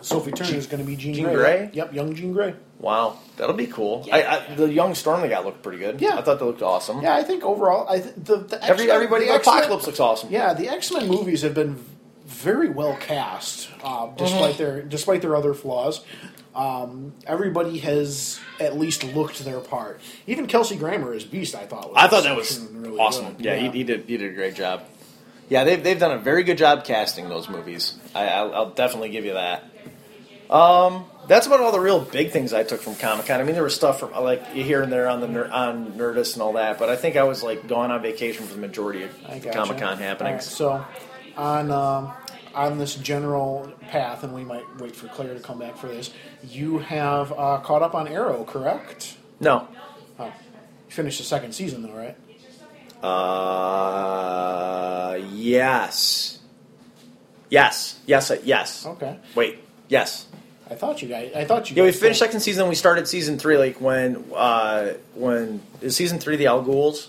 Sophie 0.00 0.32
Turner 0.32 0.56
is 0.56 0.66
going 0.66 0.82
to 0.82 0.86
be 0.86 0.96
Jean, 0.96 1.14
Jean 1.14 1.24
Grey. 1.26 1.34
Grey? 1.34 1.70
Yep, 1.74 1.94
young 1.94 2.14
Jean 2.14 2.32
Grey. 2.32 2.54
Wow, 2.80 3.18
that'll 3.36 3.54
be 3.54 3.66
cool. 3.66 4.06
I, 4.10 4.22
I, 4.24 4.54
the 4.56 4.70
young 4.72 4.92
Stormly 4.94 5.28
guy 5.30 5.40
looked 5.40 5.62
pretty 5.62 5.78
good. 5.78 6.00
Yeah. 6.00 6.16
I 6.18 6.22
thought 6.22 6.38
they 6.40 6.44
looked 6.44 6.62
awesome. 6.62 7.02
Yeah, 7.02 7.14
I 7.14 7.22
think 7.22 7.44
overall, 7.44 7.88
I 7.88 8.00
th- 8.00 8.14
the, 8.16 8.36
the 8.38 8.64
Every, 8.64 8.90
everybody 8.90 9.26
the 9.26 9.36
Apocalypse 9.36 9.86
looks 9.86 10.00
awesome. 10.00 10.30
Yeah, 10.32 10.54
the 10.54 10.68
X 10.68 10.90
Men 10.92 11.06
movies 11.08 11.42
have 11.42 11.54
been 11.54 11.82
very 12.26 12.68
well 12.68 12.96
cast, 12.96 13.70
uh, 13.82 14.08
despite 14.16 14.58
their 14.58 14.82
despite 14.82 15.22
their 15.22 15.36
other 15.36 15.54
flaws. 15.54 16.00
Um, 16.54 17.12
everybody 17.26 17.78
has 17.78 18.38
at 18.60 18.78
least 18.78 19.02
looked 19.02 19.44
their 19.44 19.58
part. 19.60 20.00
Even 20.26 20.46
Kelsey 20.46 20.76
Grammer 20.76 21.12
as 21.12 21.24
Beast, 21.24 21.54
I 21.54 21.66
thought. 21.66 21.90
Was 21.92 21.96
I 21.96 22.06
thought 22.08 22.22
that 22.24 22.36
was 22.36 22.60
really 22.60 22.98
awesome. 22.98 23.34
good. 23.34 23.44
Yeah, 23.44 23.56
He, 23.56 23.70
he 23.70 23.84
did. 23.84 24.04
He 24.06 24.16
did 24.16 24.30
a 24.30 24.34
great 24.34 24.54
job. 24.54 24.84
Yeah, 25.48 25.64
they've 25.64 25.82
they've 25.82 25.98
done 25.98 26.12
a 26.12 26.18
very 26.18 26.42
good 26.44 26.56
job 26.56 26.84
casting 26.84 27.28
those 27.28 27.48
movies. 27.48 27.98
I, 28.14 28.28
I'll, 28.28 28.54
I'll 28.54 28.70
definitely 28.70 29.10
give 29.10 29.24
you 29.24 29.34
that. 29.34 29.64
Um, 30.48 31.06
that's 31.26 31.46
about 31.46 31.60
all 31.60 31.72
the 31.72 31.80
real 31.80 32.00
big 32.00 32.30
things 32.30 32.52
I 32.52 32.62
took 32.62 32.80
from 32.82 32.94
Comic 32.96 33.26
Con. 33.26 33.40
I 33.40 33.44
mean, 33.44 33.54
there 33.54 33.64
was 33.64 33.74
stuff 33.74 34.00
from 34.00 34.12
like 34.12 34.46
here 34.52 34.82
and 34.82 34.92
there 34.92 35.08
on 35.08 35.20
the 35.20 35.28
ner- 35.28 35.50
on 35.50 35.92
Nerdist 35.94 36.34
and 36.34 36.42
all 36.42 36.52
that, 36.54 36.78
but 36.78 36.88
I 36.88 36.96
think 36.96 37.16
I 37.16 37.24
was 37.24 37.42
like 37.42 37.66
gone 37.66 37.90
on 37.90 38.00
vacation 38.02 38.46
for 38.46 38.54
the 38.54 38.60
majority 38.60 39.02
of. 39.02 39.10
Comic 39.24 39.52
Con 39.52 39.82
All 39.82 39.88
right, 39.90 39.98
happenings. 39.98 40.44
so, 40.44 40.84
on 41.36 41.70
um, 41.70 42.12
on 42.54 42.78
this 42.78 42.94
general 42.96 43.72
path, 43.90 44.22
and 44.24 44.32
we 44.34 44.44
might 44.44 44.64
wait 44.80 44.94
for 44.96 45.08
Claire 45.08 45.34
to 45.34 45.40
come 45.40 45.58
back 45.58 45.76
for 45.76 45.88
this. 45.88 46.10
You 46.42 46.78
have 46.78 47.32
uh, 47.32 47.58
caught 47.58 47.82
up 47.82 47.94
on 47.94 48.08
Arrow, 48.08 48.44
correct? 48.44 49.16
No, 49.40 49.68
Oh, 50.18 50.26
you 50.26 50.32
finished 50.88 51.18
the 51.18 51.24
second 51.24 51.52
season, 51.52 51.82
though, 51.82 51.92
right? 51.92 52.16
uh, 53.94 55.18
yes, 55.32 56.38
yes, 57.50 57.98
yes, 58.06 58.30
uh, 58.30 58.38
yes. 58.44 58.86
Okay. 58.86 59.18
Wait, 59.34 59.58
yes. 59.88 60.26
I 60.70 60.74
thought 60.76 61.02
you 61.02 61.08
guys. 61.08 61.32
I 61.34 61.44
thought 61.44 61.68
you. 61.70 61.76
Yeah, 61.76 61.82
we 61.84 61.92
finished 61.92 62.18
second 62.20 62.40
season. 62.40 62.68
We 62.68 62.74
started 62.74 63.06
season 63.06 63.38
three, 63.38 63.58
like 63.58 63.80
when 63.80 64.24
uh, 64.34 64.94
when 65.14 65.60
is 65.82 65.94
season 65.94 66.18
three 66.18 66.36
the 66.36 66.46
Al 66.46 66.64
Ghuls? 66.64 67.08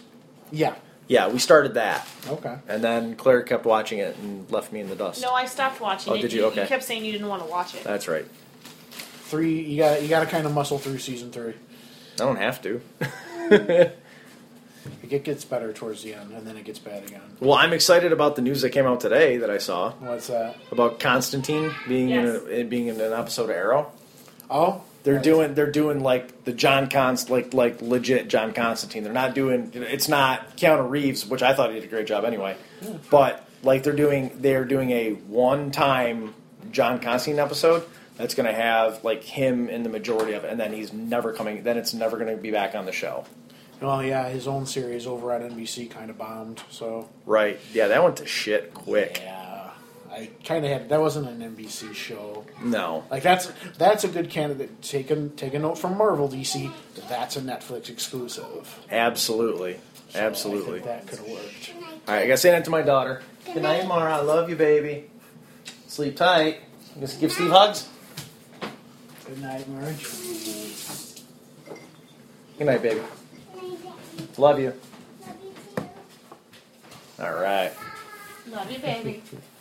Yeah. 0.52 0.76
Yeah, 1.08 1.28
we 1.30 1.38
started 1.40 1.76
that, 1.76 2.08
Okay. 2.28 2.56
and 2.68 2.84
then 2.84 3.16
Claire 3.16 3.44
kept 3.44 3.64
watching 3.66 4.00
it 4.00 4.18
and 4.18 4.50
left 4.52 4.72
me 4.74 4.80
in 4.80 4.90
the 4.90 4.96
dust. 4.96 5.22
No, 5.22 5.32
I 5.32 5.46
stopped 5.46 5.80
watching 5.80 6.12
Oh, 6.12 6.16
it. 6.16 6.22
did 6.22 6.34
you? 6.34 6.46
Okay. 6.46 6.64
You 6.64 6.68
kept 6.68 6.84
saying 6.84 7.06
you 7.06 7.12
didn't 7.12 7.28
want 7.28 7.44
to 7.44 7.50
watch 7.50 7.76
it. 7.76 7.84
That's 7.84 8.08
right. 8.08 8.26
Three. 9.28 9.62
You 9.62 9.78
got. 9.78 10.02
You 10.02 10.08
got 10.08 10.22
to 10.22 10.26
kind 10.28 10.46
of 10.46 10.54
muscle 10.54 10.78
through 10.80 10.98
season 11.00 11.32
three. 11.32 11.54
I 11.54 12.18
don't 12.18 12.38
have 12.38 12.62
to. 12.64 12.82
It 15.02 15.24
gets 15.24 15.46
better 15.46 15.72
towards 15.74 16.04
the 16.04 16.14
end, 16.14 16.32
and 16.32 16.46
then 16.46 16.58
it 16.58 16.64
gets 16.64 16.78
bad 16.80 17.04
again. 17.06 17.22
Well, 17.40 17.54
I'm 17.56 17.74
excited 17.74 18.12
about 18.12 18.36
the 18.36 18.42
news 18.44 18.62
that 18.62 18.70
came 18.72 18.86
out 18.86 19.00
today 19.00 19.38
that 19.38 19.50
I 19.50 19.58
saw 19.58 19.92
What's 19.94 20.28
that? 20.28 20.58
about 20.72 21.00
Constantine 21.00 21.74
being 21.88 22.10
Yes. 22.10 22.42
in, 22.44 22.62
a, 22.62 22.64
being 22.64 22.88
in 22.88 23.00
an 23.02 23.14
episode 23.14 23.46
of 23.46 23.50
Arrow. 23.52 23.92
Oh, 24.50 24.84
They're 25.06 25.20
doing 25.20 25.54
they're 25.54 25.72
doing 25.72 26.02
like 26.02 26.44
the 26.46 26.52
John 26.52 26.90
Const 26.90 27.30
like 27.30 27.54
like 27.54 27.82
legit 27.82 28.28
John 28.28 28.54
Constantine. 28.54 29.04
They're 29.04 29.14
not 29.14 29.36
doing 29.36 29.72
it's 29.74 30.10
not 30.10 30.58
Keanu 30.58 30.90
Reeves, 30.90 31.26
which 31.28 31.44
I 31.44 31.54
thought 31.54 31.70
he 31.70 31.76
did 31.76 31.84
a 31.86 31.88
great 31.88 32.08
job 32.08 32.26
anyway. 32.26 32.58
But 33.12 33.48
like 33.62 33.84
they're 33.84 33.96
doing 33.96 34.32
they're 34.42 34.66
doing 34.66 34.90
a 34.90 35.12
one 35.12 35.70
time 35.70 36.34
John 36.72 37.00
Constantine 37.00 37.40
episode 37.40 37.84
that's 38.18 38.34
going 38.34 38.48
to 38.48 38.54
have 38.54 39.04
like 39.04 39.24
him 39.24 39.70
in 39.70 39.84
the 39.84 39.90
majority 39.90 40.34
of 40.34 40.44
it, 40.44 40.50
and 40.50 40.60
then 40.60 40.74
he's 40.74 40.92
never 40.92 41.34
coming. 41.34 41.64
Then 41.64 41.78
it's 41.78 41.94
never 41.94 42.18
going 42.18 42.36
to 42.36 42.42
be 42.42 42.50
back 42.50 42.74
on 42.74 42.86
the 42.86 42.92
show. 42.92 43.26
Well, 43.82 44.04
yeah, 44.04 44.28
his 44.30 44.48
own 44.48 44.66
series 44.66 45.06
over 45.06 45.32
at 45.34 45.42
NBC 45.42 45.92
kind 45.92 46.10
of 46.10 46.18
bombed. 46.18 46.64
So 46.70 47.10
Right? 47.26 47.60
Yeah, 47.74 47.90
that 47.90 48.04
went 48.04 48.18
to 48.18 48.26
shit 48.26 48.74
quick. 48.74 49.22
yeah, 49.24 49.45
I 50.16 50.30
kind 50.46 50.64
of 50.64 50.72
had 50.72 50.90
that 50.90 51.02
wasn't 51.02 51.28
an 51.28 51.56
NBC 51.56 51.94
show. 51.94 52.46
No. 52.64 53.04
Like 53.12 53.22
that's 53.22 53.52
that's 53.78 54.06
a 54.06 54.08
good 54.08 54.30
candidate. 54.30 54.82
Take 54.82 55.12
a 55.12 55.28
take 55.30 55.54
a 55.54 55.60
note 55.60 55.78
from 55.78 55.98
Marvel 55.98 56.30
DC. 56.30 56.72
That's 57.10 57.36
a 57.36 57.42
Netflix 57.42 57.90
exclusive. 57.90 58.80
Absolutely. 58.90 59.78
So 60.10 60.20
Absolutely. 60.20 60.80
I 60.80 60.84
think 60.84 60.86
that 60.86 61.08
could 61.08 61.20
have 61.20 61.28
worked. 61.28 61.74
All 62.08 62.14
right, 62.14 62.24
I 62.24 62.28
gotta 62.28 62.38
say 62.38 62.52
that 62.52 62.64
to 62.64 62.72
my 62.72 62.82
daughter. 62.82 63.24
Good 63.54 63.64
night, 63.64 63.86
Mara. 63.88 64.16
I 64.16 64.22
love 64.22 64.50
you, 64.50 64.56
baby. 64.56 65.10
Sleep 65.88 66.16
tight. 66.16 66.62
You 66.96 67.06
gonna 67.06 67.20
give 67.20 67.34
Steve 67.34 67.52
hugs? 67.52 67.90
Good 69.26 69.42
night, 69.42 69.68
Marge. 69.68 70.02
Good 72.58 72.68
night, 72.68 72.82
baby. 72.82 73.02
Love 74.38 74.60
you. 74.60 74.74
Love 75.22 75.44
you 75.44 75.52
too. 75.76 75.84
All 77.22 77.34
right. 77.34 77.74
Love 78.48 78.72
you, 78.72 78.80
baby. 78.80 79.22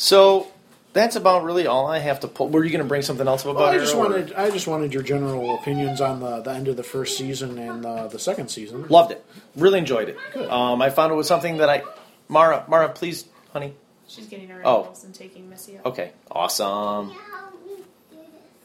So 0.00 0.46
that's 0.94 1.14
about 1.14 1.44
really 1.44 1.66
all 1.66 1.86
I 1.86 1.98
have 1.98 2.20
to 2.20 2.28
pull. 2.28 2.48
Were 2.48 2.64
you 2.64 2.70
gonna 2.70 2.84
bring 2.84 3.02
something 3.02 3.28
else 3.28 3.42
up 3.42 3.54
Well, 3.54 3.56
about 3.64 3.74
I 3.74 3.76
it? 3.76 3.80
just 3.80 3.94
or- 3.94 3.98
wanted 3.98 4.32
I 4.32 4.50
just 4.50 4.66
wanted 4.66 4.94
your 4.94 5.02
general 5.02 5.56
opinions 5.56 6.00
on 6.00 6.20
the, 6.20 6.40
the 6.40 6.50
end 6.52 6.68
of 6.68 6.78
the 6.78 6.82
first 6.82 7.18
season 7.18 7.58
and 7.58 7.84
uh, 7.84 8.08
the 8.08 8.18
second 8.18 8.48
season. 8.50 8.86
Loved 8.88 9.12
it. 9.12 9.22
Really 9.56 9.78
enjoyed 9.78 10.08
it. 10.08 10.16
Good. 10.32 10.48
Um, 10.48 10.80
I 10.80 10.88
found 10.88 11.12
it 11.12 11.16
was 11.16 11.28
something 11.28 11.58
that 11.58 11.68
I. 11.68 11.82
Mara, 12.28 12.64
Mara, 12.66 12.88
please, 12.88 13.26
honey. 13.52 13.74
She's 14.08 14.26
getting 14.26 14.48
her 14.48 14.62
Oh. 14.64 14.78
animals 14.80 15.04
and 15.04 15.14
taking 15.14 15.50
Missy 15.50 15.76
out. 15.76 15.84
Okay. 15.84 16.12
Awesome. 16.30 17.12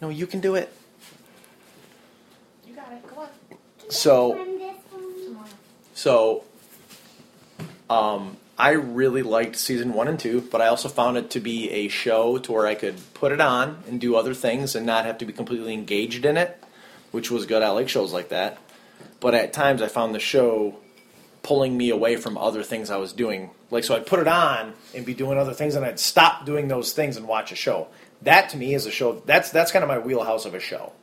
No, 0.02 0.08
you 0.08 0.28
can 0.28 0.40
do 0.40 0.56
it. 0.56 0.72
You 2.66 2.76
got 2.76 2.94
it. 2.94 3.06
Go 3.14 3.22
on. 3.24 3.28
So. 3.90 4.36
From 4.38 4.58
this 4.58 4.76
one. 4.90 5.24
Tomorrow. 5.26 5.48
So, 5.96 6.44
um, 7.90 8.38
I 8.58 8.72
really 8.72 9.22
liked 9.22 9.58
season 9.58 9.94
one 9.94 10.08
and 10.08 10.20
two, 10.20 10.42
but 10.50 10.62
I 10.62 10.68
also 10.68 10.88
found 10.88 11.18
it 11.18 11.32
to 11.32 11.40
be 11.40 11.70
a 11.72 11.88
show 11.90 12.38
to 12.38 12.52
where 12.52 12.66
I 12.66 12.76
could 12.76 12.96
put 13.14 13.32
it 13.32 13.42
on 13.42 13.84
and 13.88 14.00
do 14.00 14.16
other 14.16 14.34
things 14.34 14.76
and 14.76 14.86
not 14.86 15.06
have 15.06 15.18
to 15.18 15.26
be 15.26 15.34
completely 15.34 15.74
engaged 15.74 16.26
in 16.26 16.38
it, 16.38 16.64
which 17.12 17.30
was 17.30 17.46
good. 17.46 17.62
I 17.62 17.70
like 17.70 17.90
shows 17.90 18.14
like 18.14 18.30
that. 18.30 18.58
But 19.20 19.36
at 19.36 19.52
times, 19.52 19.82
I 19.82 19.88
found 19.88 20.16
the 20.16 20.20
show 20.20 20.78
pulling 21.44 21.78
me 21.78 21.90
away 21.90 22.16
from 22.16 22.38
other 22.38 22.64
things 22.64 22.90
I 22.90 22.98
was 22.98 23.12
doing. 23.12 23.50
Like, 23.72 23.84
so 23.84 23.96
I'd 23.96 24.06
put 24.06 24.20
it 24.20 24.28
on 24.28 24.74
and 24.96 25.06
be 25.06 25.14
doing 25.14 25.38
other 25.38 25.54
things, 25.54 25.76
and 25.76 25.86
I'd 25.86 26.00
stop 26.00 26.46
doing 26.46 26.70
those 26.70 26.94
things 26.94 27.18
and 27.18 27.28
watch 27.28 27.52
a 27.52 27.56
show. 27.56 27.88
That 28.22 28.50
to 28.50 28.58
me 28.58 28.74
is 28.74 28.86
a 28.86 28.92
show. 28.92 29.22
That's 29.26 29.52
that's 29.52 29.72
kind 29.72 29.84
of 29.84 29.90
my 29.90 30.00
wheelhouse 30.00 30.46
of 30.46 30.54
a 30.54 30.60
show. 30.60 30.94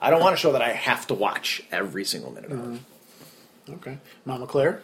I 0.00 0.10
don't 0.10 0.20
want 0.20 0.34
a 0.34 0.36
show 0.36 0.52
that 0.52 0.62
I 0.62 0.70
have 0.72 1.06
to 1.08 1.14
watch 1.14 1.62
every 1.72 2.04
single 2.04 2.30
minute 2.30 2.52
of. 2.52 2.58
Mm-hmm. 2.58 3.74
Okay, 3.74 3.98
Mama 4.24 4.46
Claire. 4.46 4.82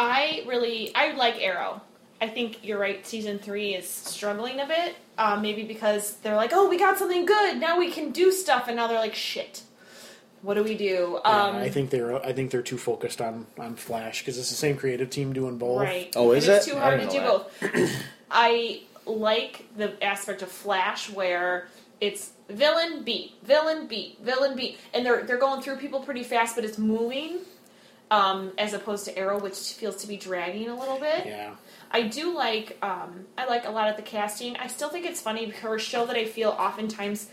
I 0.00 0.44
really 0.46 0.92
I 0.94 1.12
like 1.12 1.36
Arrow. 1.40 1.82
I 2.22 2.28
think 2.28 2.64
you're 2.64 2.78
right. 2.78 3.06
Season 3.06 3.38
three 3.38 3.74
is 3.74 3.88
struggling 3.88 4.60
a 4.60 4.66
bit, 4.66 4.96
um, 5.18 5.42
maybe 5.42 5.64
because 5.64 6.16
they're 6.22 6.36
like, 6.36 6.50
"Oh, 6.52 6.68
we 6.68 6.78
got 6.78 6.98
something 6.98 7.24
good. 7.26 7.58
Now 7.58 7.78
we 7.78 7.90
can 7.90 8.10
do 8.10 8.32
stuff," 8.32 8.64
and 8.66 8.76
now 8.76 8.86
they're 8.86 8.98
like, 8.98 9.14
"Shit, 9.14 9.62
what 10.42 10.54
do 10.54 10.62
we 10.64 10.74
do?" 10.74 11.18
Um, 11.24 11.56
yeah, 11.56 11.62
I 11.62 11.70
think 11.70 11.90
they're 11.90 12.14
I 12.24 12.32
think 12.32 12.50
they're 12.50 12.62
too 12.62 12.78
focused 12.78 13.20
on 13.20 13.46
on 13.58 13.76
Flash 13.76 14.20
because 14.20 14.38
it's 14.38 14.48
the 14.50 14.54
same 14.56 14.76
creative 14.76 15.10
team 15.10 15.32
doing 15.34 15.58
both. 15.58 15.80
Right. 15.82 16.12
Oh, 16.16 16.30
And 16.32 16.38
is 16.38 16.48
it's 16.48 16.66
it? 16.66 16.70
too 16.70 16.76
I 16.78 16.80
hard 16.80 17.00
to 17.00 17.06
do 17.08 17.20
know 17.20 17.46
both. 17.62 18.02
I 18.30 18.80
like 19.06 19.66
the 19.76 20.02
aspect 20.04 20.40
of 20.42 20.50
Flash 20.50 21.10
where 21.10 21.68
it's 22.00 22.30
villain 22.48 23.02
beat, 23.02 23.32
villain 23.42 23.86
beat, 23.86 24.18
villain 24.22 24.56
beat, 24.56 24.78
and 24.94 25.04
they're 25.04 25.24
they're 25.24 25.38
going 25.38 25.60
through 25.62 25.76
people 25.76 26.00
pretty 26.00 26.22
fast, 26.24 26.54
but 26.54 26.64
it's 26.64 26.78
moving. 26.78 27.38
Um, 28.10 28.50
as 28.58 28.72
opposed 28.72 29.04
to 29.04 29.16
Arrow, 29.16 29.38
which 29.38 29.56
feels 29.74 29.96
to 29.98 30.08
be 30.08 30.16
dragging 30.16 30.68
a 30.68 30.76
little 30.76 30.98
bit. 30.98 31.26
Yeah. 31.26 31.54
I 31.92 32.02
do 32.02 32.34
like 32.34 32.76
um, 32.82 33.26
I 33.38 33.46
like 33.46 33.66
a 33.66 33.70
lot 33.70 33.88
of 33.88 33.96
the 33.96 34.02
casting. 34.02 34.56
I 34.56 34.66
still 34.66 34.88
think 34.88 35.06
it's 35.06 35.20
funny 35.20 35.52
a 35.62 35.78
show 35.78 36.06
that 36.06 36.16
I 36.16 36.24
feel 36.24 36.50
oftentimes 36.50 37.28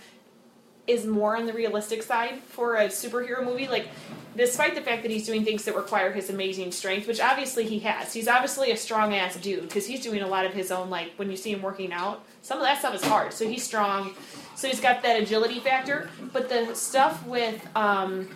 is 0.88 1.06
more 1.06 1.36
on 1.36 1.46
the 1.46 1.54
realistic 1.54 2.02
side 2.02 2.40
for 2.40 2.78
a 2.78 2.88
superhero 2.88 3.44
movie. 3.44 3.68
Like, 3.68 3.90
despite 4.38 4.74
the 4.74 4.82
fact 4.82 5.02
that 5.02 5.12
he's 5.12 5.26
doing 5.26 5.44
things 5.44 5.66
that 5.66 5.76
require 5.76 6.14
his 6.14 6.30
amazing 6.30 6.72
strength, 6.72 7.08
which 7.08 7.20
obviously 7.20 7.66
he 7.66 7.80
has. 7.80 8.14
He's 8.14 8.28
obviously 8.28 8.72
a 8.72 8.78
strong 8.78 9.14
ass 9.14 9.36
dude 9.36 9.64
because 9.64 9.86
he's 9.86 10.02
doing 10.02 10.22
a 10.22 10.28
lot 10.28 10.46
of 10.46 10.54
his 10.54 10.72
own. 10.72 10.90
Like 10.90 11.12
when 11.18 11.30
you 11.30 11.36
see 11.36 11.52
him 11.52 11.62
working 11.62 11.92
out, 11.92 12.24
some 12.42 12.58
of 12.58 12.64
that 12.64 12.80
stuff 12.80 12.96
is 12.96 13.04
hard. 13.04 13.34
So 13.34 13.48
he's 13.48 13.64
strong. 13.64 14.14
So 14.56 14.68
he's 14.68 14.80
got 14.80 15.04
that 15.04 15.22
agility 15.22 15.60
factor. 15.60 16.10
But 16.32 16.48
the 16.50 16.74
stuff 16.74 17.26
with, 17.28 17.68
um, 17.76 18.30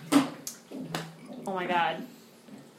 oh 1.48 1.54
my 1.54 1.66
god. 1.66 2.06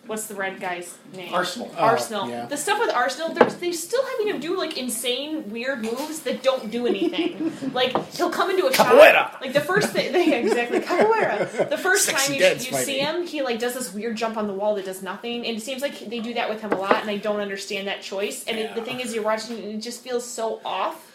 What's 0.07 0.26
the 0.26 0.34
red 0.34 0.61
guy's 0.61 0.98
name? 1.14 1.32
Arsenal. 1.32 1.70
Oh, 1.78 1.80
Arsenal. 1.84 2.28
yeah. 2.28 2.46
The 2.46 2.57
stuff 2.57 2.80
with 2.80 2.90
Arsenal, 2.92 3.32
they're, 3.34 3.48
they 3.48 3.70
still 3.70 4.05
having 4.05 4.28
him 4.28 4.40
do 4.40 4.59
like 4.59 4.76
insane, 4.76 5.48
weird 5.48 5.82
moves 5.82 6.20
that 6.20 6.42
don't 6.42 6.72
do 6.72 6.88
anything. 6.88 7.53
like 7.72 7.96
he'll 8.14 8.28
come 8.30 8.50
into 8.50 8.66
a 8.66 8.70
Capoeira. 8.72 9.12
shot. 9.12 9.38
Like 9.40 9.53
the 9.53 9.61
first 9.61 9.90
thing, 9.92 10.12
yeah, 10.28 10.36
exactly 10.36 10.80
capoeira. 10.80 11.68
The 11.70 11.78
first 11.78 12.07
Sexy 12.07 12.26
time 12.26 12.34
you, 12.34 12.40
dance 12.40 12.64
you 12.66 12.72
fighting. 12.72 12.86
see 12.86 12.98
him, 12.98 13.26
he 13.26 13.42
like 13.42 13.61
does 13.61 13.74
this 13.74 13.94
weird 13.94 14.16
jump 14.16 14.36
on 14.36 14.48
the 14.48 14.55
wall 14.55 14.74
that 14.74 14.84
does 14.84 15.03
nothing, 15.03 15.46
and 15.46 15.57
it 15.57 15.62
seems 15.62 15.82
like 15.82 16.00
they 16.00 16.18
do 16.18 16.34
that 16.34 16.50
with 16.50 16.61
him 16.61 16.72
a 16.72 16.78
lot, 16.78 16.96
and 17.00 17.09
I 17.09 17.18
don't 17.18 17.40
understand 17.40 17.86
that 17.86 18.03
choice. 18.03 18.44
And 18.44 18.59
it, 18.59 18.74
the 18.74 18.82
thing 18.82 18.98
is, 19.00 19.14
you're 19.14 19.22
watching 19.22 19.57
it, 19.57 19.64
and 19.64 19.74
it 19.74 19.78
just 19.82 20.03
feels 20.03 20.24
so 20.26 20.61
off. 20.64 21.12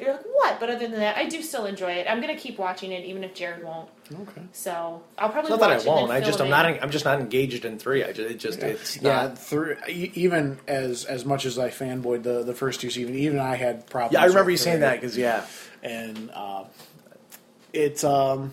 You're 0.00 0.12
like, 0.12 0.24
what? 0.24 0.58
But 0.58 0.70
other 0.70 0.88
than 0.88 0.92
that, 1.00 1.16
I 1.16 1.26
do 1.28 1.42
still 1.42 1.66
enjoy 1.66 1.92
it. 1.92 2.06
I'm 2.08 2.20
gonna 2.20 2.36
keep 2.36 2.58
watching 2.58 2.92
it, 2.92 3.04
even 3.04 3.22
if 3.22 3.34
Jared 3.34 3.62
won't. 3.62 3.88
Okay. 4.12 4.42
So 4.52 5.02
I'll 5.18 5.28
probably 5.28 5.52
It's 5.52 5.60
not 5.60 5.68
that 5.68 5.86
I 5.86 5.88
won't. 5.88 6.10
I 6.10 6.20
just 6.20 6.40
I'm 6.40 6.48
not. 6.48 6.64
I'm 6.66 6.90
just 6.90 7.04
not 7.04 7.20
engaged 7.20 7.64
in 7.64 7.78
three. 7.78 8.02
I 8.02 8.12
just 8.12 8.30
it 8.30 8.38
just 8.38 8.62
it's 8.62 8.96
Yeah, 8.96 9.26
not. 9.28 9.38
through, 9.38 9.76
e- 9.88 10.10
even 10.14 10.58
as 10.66 11.04
as 11.04 11.24
much 11.24 11.44
as 11.44 11.58
I 11.58 11.68
fanboyed 11.68 12.22
the 12.22 12.42
the 12.42 12.54
first 12.54 12.80
two 12.80 12.88
seasons, 12.90 13.16
even 13.16 13.38
I 13.38 13.56
had 13.56 13.86
problems. 13.90 14.14
Yeah, 14.14 14.22
I 14.22 14.26
remember 14.26 14.46
with 14.46 14.52
you 14.52 14.56
saying 14.56 14.80
that 14.80 14.94
because 15.00 15.16
yeah, 15.18 15.44
and 15.82 16.30
uh, 16.32 16.64
it's 17.72 18.02
um, 18.02 18.52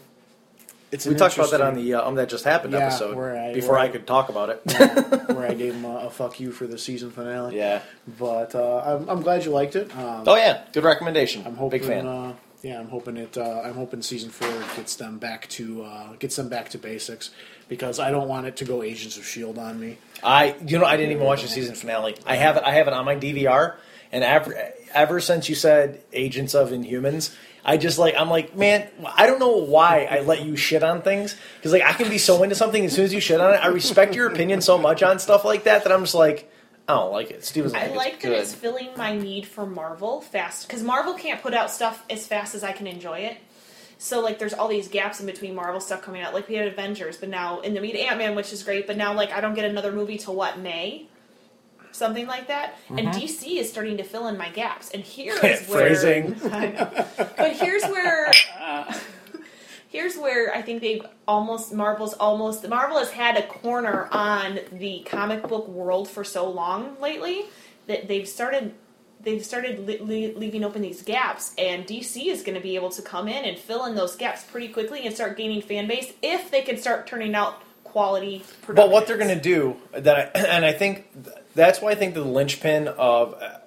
it's 0.91 1.05
we 1.05 1.15
talked 1.15 1.35
about 1.35 1.51
that 1.51 1.61
on 1.61 1.75
the 1.75 1.93
uh, 1.95 2.07
um 2.07 2.15
that 2.15 2.29
just 2.29 2.43
happened 2.45 2.73
Yeah, 2.73 2.87
episode 2.87 3.15
where 3.15 3.35
I- 3.37 3.53
before 3.53 3.71
where 3.73 3.79
I 3.79 3.85
I- 3.85 3.89
could 3.89 4.07
talk 4.07 4.29
about 4.29 4.49
it. 4.49 4.61
where 5.35 5.47
I 5.49 5.53
gave 5.53 5.73
him 5.75 5.85
a, 5.85 6.07
a 6.07 6.09
fuck 6.09 6.39
you 6.39 6.51
for 6.51 6.65
the 6.67 6.77
season 6.77 7.11
finale. 7.11 7.57
yeah. 7.57 7.81
but 8.19 8.55
uh, 8.55 8.77
I'm, 8.85 9.09
I'm 9.09 9.21
glad 9.21 9.43
you 9.45 9.51
liked 9.51 9.75
it. 9.75 9.95
Um, 9.97 10.23
Oh 10.25 10.35
yeah, 10.35 10.63
good 10.73 10.83
recommendation. 10.83 11.43
I'm 11.45 11.55
hoping. 11.55 11.79
Big 11.81 11.87
fan. 11.87 12.07
Uh, 12.07 12.33
yeah, 12.63 12.79
I'm 12.79 12.87
hoping 12.89 13.17
it. 13.17 13.37
Uh, 13.37 13.61
I'm 13.63 13.75
hoping 13.75 14.01
season 14.01 14.29
four 14.29 14.49
gets 14.75 14.95
them 14.95 15.19
back 15.19 15.47
to 15.49 15.83
uh, 15.83 16.13
gets 16.19 16.35
them 16.35 16.49
back 16.49 16.69
to 16.69 16.77
basics 16.77 17.29
because 17.69 17.99
I 17.99 18.09
don't 18.11 18.27
want 18.27 18.47
it 18.47 18.55
to 18.57 18.65
go 18.65 18.81
Agents 18.81 19.15
of 19.17 19.25
Shield 19.25 19.57
on 19.59 19.79
me. 19.79 19.97
I 20.23 20.55
you 20.65 20.79
know 20.79 20.85
I 20.85 20.97
didn't 20.97 21.11
even 21.11 21.23
watch 21.25 21.43
the 21.43 21.47
season 21.49 21.75
finale. 21.75 22.15
I 22.25 22.35
have 22.37 22.57
it. 22.57 22.63
I 22.65 22.71
have 22.71 22.87
it 22.87 22.93
on 22.93 23.05
my 23.05 23.15
DVR, 23.15 23.75
and 24.11 24.23
ever 24.23 24.73
ever 24.93 25.19
since 25.19 25.49
you 25.49 25.55
said 25.55 26.01
Agents 26.13 26.55
of 26.55 26.71
Inhumans, 26.71 27.33
I 27.67 27.77
just 27.77 27.99
like 27.99 28.15
I'm 28.17 28.29
like 28.29 28.55
man, 28.55 28.87
I 29.15 29.27
don't 29.27 29.39
know 29.39 29.57
why 29.57 30.07
I 30.09 30.21
let 30.21 30.43
you 30.43 30.55
shit 30.55 30.81
on 30.83 31.01
things 31.01 31.35
because 31.57 31.73
like 31.73 31.83
I 31.83 31.93
can 31.93 32.09
be 32.09 32.17
so 32.17 32.41
into 32.41 32.55
something 32.55 32.85
as 32.85 32.93
soon 32.93 33.05
as 33.05 33.13
you 33.13 33.19
shit 33.19 33.41
on 33.41 33.53
it, 33.53 33.57
I 33.57 33.67
respect 33.67 34.15
your 34.15 34.27
opinion 34.27 34.61
so 34.61 34.77
much 34.77 35.03
on 35.03 35.19
stuff 35.19 35.43
like 35.43 35.65
that 35.65 35.83
that 35.83 35.91
I'm 35.91 36.01
just 36.01 36.15
like 36.15 36.49
I 36.87 36.93
don't 36.93 37.11
like 37.11 37.31
it. 37.31 37.43
Steven's 37.43 37.73
like 37.73 37.91
I 37.91 37.95
like 37.95 38.21
that 38.21 38.29
good. 38.29 38.39
it's 38.39 38.53
filling 38.53 38.91
my 38.95 39.17
need 39.17 39.45
for 39.45 39.65
Marvel 39.65 40.21
fast 40.21 40.67
because 40.67 40.81
Marvel 40.81 41.15
can't 41.15 41.41
put 41.41 41.53
out 41.53 41.69
stuff 41.69 42.05
as 42.09 42.25
fast 42.25 42.55
as 42.55 42.63
I 42.63 42.71
can 42.71 42.87
enjoy 42.87 43.19
it. 43.19 43.37
So 43.97 44.21
like, 44.21 44.39
there's 44.39 44.53
all 44.53 44.67
these 44.67 44.87
gaps 44.87 45.19
in 45.19 45.25
between 45.25 45.55
Marvel 45.55 45.81
stuff 45.81 46.01
coming 46.01 46.21
out. 46.21 46.33
Like 46.33 46.47
we 46.47 46.55
had 46.55 46.67
Avengers, 46.67 47.17
but 47.17 47.29
now 47.29 47.59
in 47.61 47.73
the 47.73 47.81
meet 47.81 47.95
Ant 47.95 48.19
Man, 48.19 48.35
which 48.35 48.53
is 48.53 48.63
great, 48.63 48.87
but 48.87 48.95
now 48.95 49.13
like 49.13 49.31
I 49.31 49.41
don't 49.41 49.53
get 49.53 49.65
another 49.65 49.91
movie 49.91 50.17
till 50.17 50.35
what 50.35 50.59
May, 50.59 51.07
something 51.91 52.27
like 52.27 52.47
that. 52.47 52.75
And 52.89 52.99
Mm-hmm. 52.99 53.19
DC 53.19 53.57
is 53.59 53.69
starting 53.69 53.97
to 53.97 54.03
fill 54.03 54.27
in 54.27 54.37
my 54.37 54.49
gaps. 54.49 54.91
And 54.91 55.03
here 55.03 55.33
is 55.43 55.67
where 55.67 55.95
Phrasing. 55.95 56.33
But 57.37 57.53
here's 57.53 57.83
where 57.83 58.31
here's 59.89 60.17
where 60.17 60.53
I 60.53 60.61
think 60.61 60.81
they've 60.81 61.05
almost 61.27 61.73
Marvel's 61.73 62.13
almost 62.13 62.67
Marvel 62.67 62.97
has 62.99 63.11
had 63.11 63.37
a 63.37 63.43
corner 63.47 64.07
on 64.11 64.59
the 64.71 65.03
comic 65.05 65.43
book 65.47 65.67
world 65.67 66.09
for 66.09 66.23
so 66.23 66.49
long 66.49 66.97
lately 67.01 67.45
that 67.87 68.07
they've 68.07 68.27
started 68.27 68.73
they've 69.21 69.43
started 69.45 69.79
li- 69.87 69.97
li- 69.99 70.33
leaving 70.35 70.63
open 70.63 70.81
these 70.81 71.01
gaps 71.01 71.53
and 71.57 71.85
DC 71.85 72.27
is 72.27 72.43
going 72.43 72.55
to 72.55 72.61
be 72.61 72.75
able 72.75 72.89
to 72.91 73.01
come 73.01 73.27
in 73.27 73.45
and 73.45 73.57
fill 73.57 73.85
in 73.85 73.95
those 73.95 74.15
gaps 74.15 74.43
pretty 74.43 74.67
quickly 74.67 75.05
and 75.05 75.15
start 75.15 75.37
gaining 75.37 75.61
fan 75.61 75.87
base 75.87 76.13
if 76.21 76.51
they 76.51 76.61
can 76.61 76.77
start 76.77 77.07
turning 77.07 77.33
out 77.33 77.61
quality 77.83 78.43
But 78.67 78.89
what 78.91 79.07
they're 79.07 79.17
going 79.17 79.35
to 79.35 79.41
do 79.41 79.75
that, 79.93 80.31
I, 80.35 80.39
and 80.47 80.65
I 80.65 80.73
think 80.73 81.07
that's 81.57 81.81
why 81.81 81.91
I 81.91 81.95
think 81.95 82.13
the 82.13 82.23
linchpin 82.23 82.87
of 82.87 83.33
uh, 83.33 83.57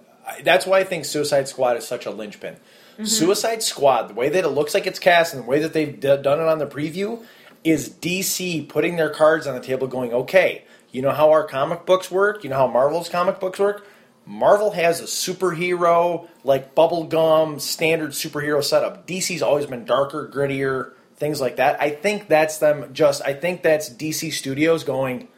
that's 0.43 0.67
why 0.67 0.79
I 0.79 0.85
think 0.85 1.05
Suicide 1.05 1.49
Squad 1.49 1.77
is 1.77 1.87
such 1.87 2.07
a 2.07 2.11
linchpin. 2.11 2.57
Suicide 3.03 3.63
Squad, 3.63 4.09
the 4.09 4.15
way 4.15 4.29
that 4.29 4.45
it 4.45 4.49
looks 4.49 4.75
like 4.75 4.87
it's 4.87 4.99
cast 4.99 5.33
and 5.33 5.43
the 5.43 5.47
way 5.47 5.59
that 5.61 5.73
they've 5.73 5.99
d- 5.99 6.17
done 6.23 6.39
it 6.39 6.47
on 6.47 6.59
the 6.59 6.67
preview, 6.67 7.25
is 7.65 7.89
DC 7.89 8.69
putting 8.69 8.97
their 8.97 9.09
cards 9.11 9.47
on 9.47 9.55
the 9.55 9.61
table, 9.61 9.87
going, 9.87 10.13
okay, 10.13 10.65
you 10.93 11.03
know 11.03 11.11
how 11.11 11.31
our 11.31 11.45
comic 11.45 11.87
books 11.87 12.11
work, 12.11 12.45
you 12.45 12.51
know 12.51 12.57
how 12.57 12.67
Marvel's 12.67 13.09
comic 13.09 13.41
books 13.41 13.59
work. 13.59 13.87
Marvel 14.27 14.73
has 14.73 15.01
a 15.01 15.05
superhero 15.05 16.29
like 16.45 16.75
bubblegum 16.75 17.61
standard 17.61 18.11
superhero 18.11 18.63
setup. 18.63 19.07
DC's 19.07 19.43
always 19.43 19.67
been 19.67 19.85
darker, 19.85 20.31
grittier, 20.33 20.93
things 21.17 21.41
like 21.41 21.57
that. 21.57 21.81
I 21.81 21.91
think 21.91 22.29
that's 22.29 22.59
them 22.59 22.93
just 22.93 23.23
I 23.25 23.35
think 23.35 23.63
that's 23.63 23.89
DC 23.89 24.33
Studios 24.33 24.85
going, 24.85 25.29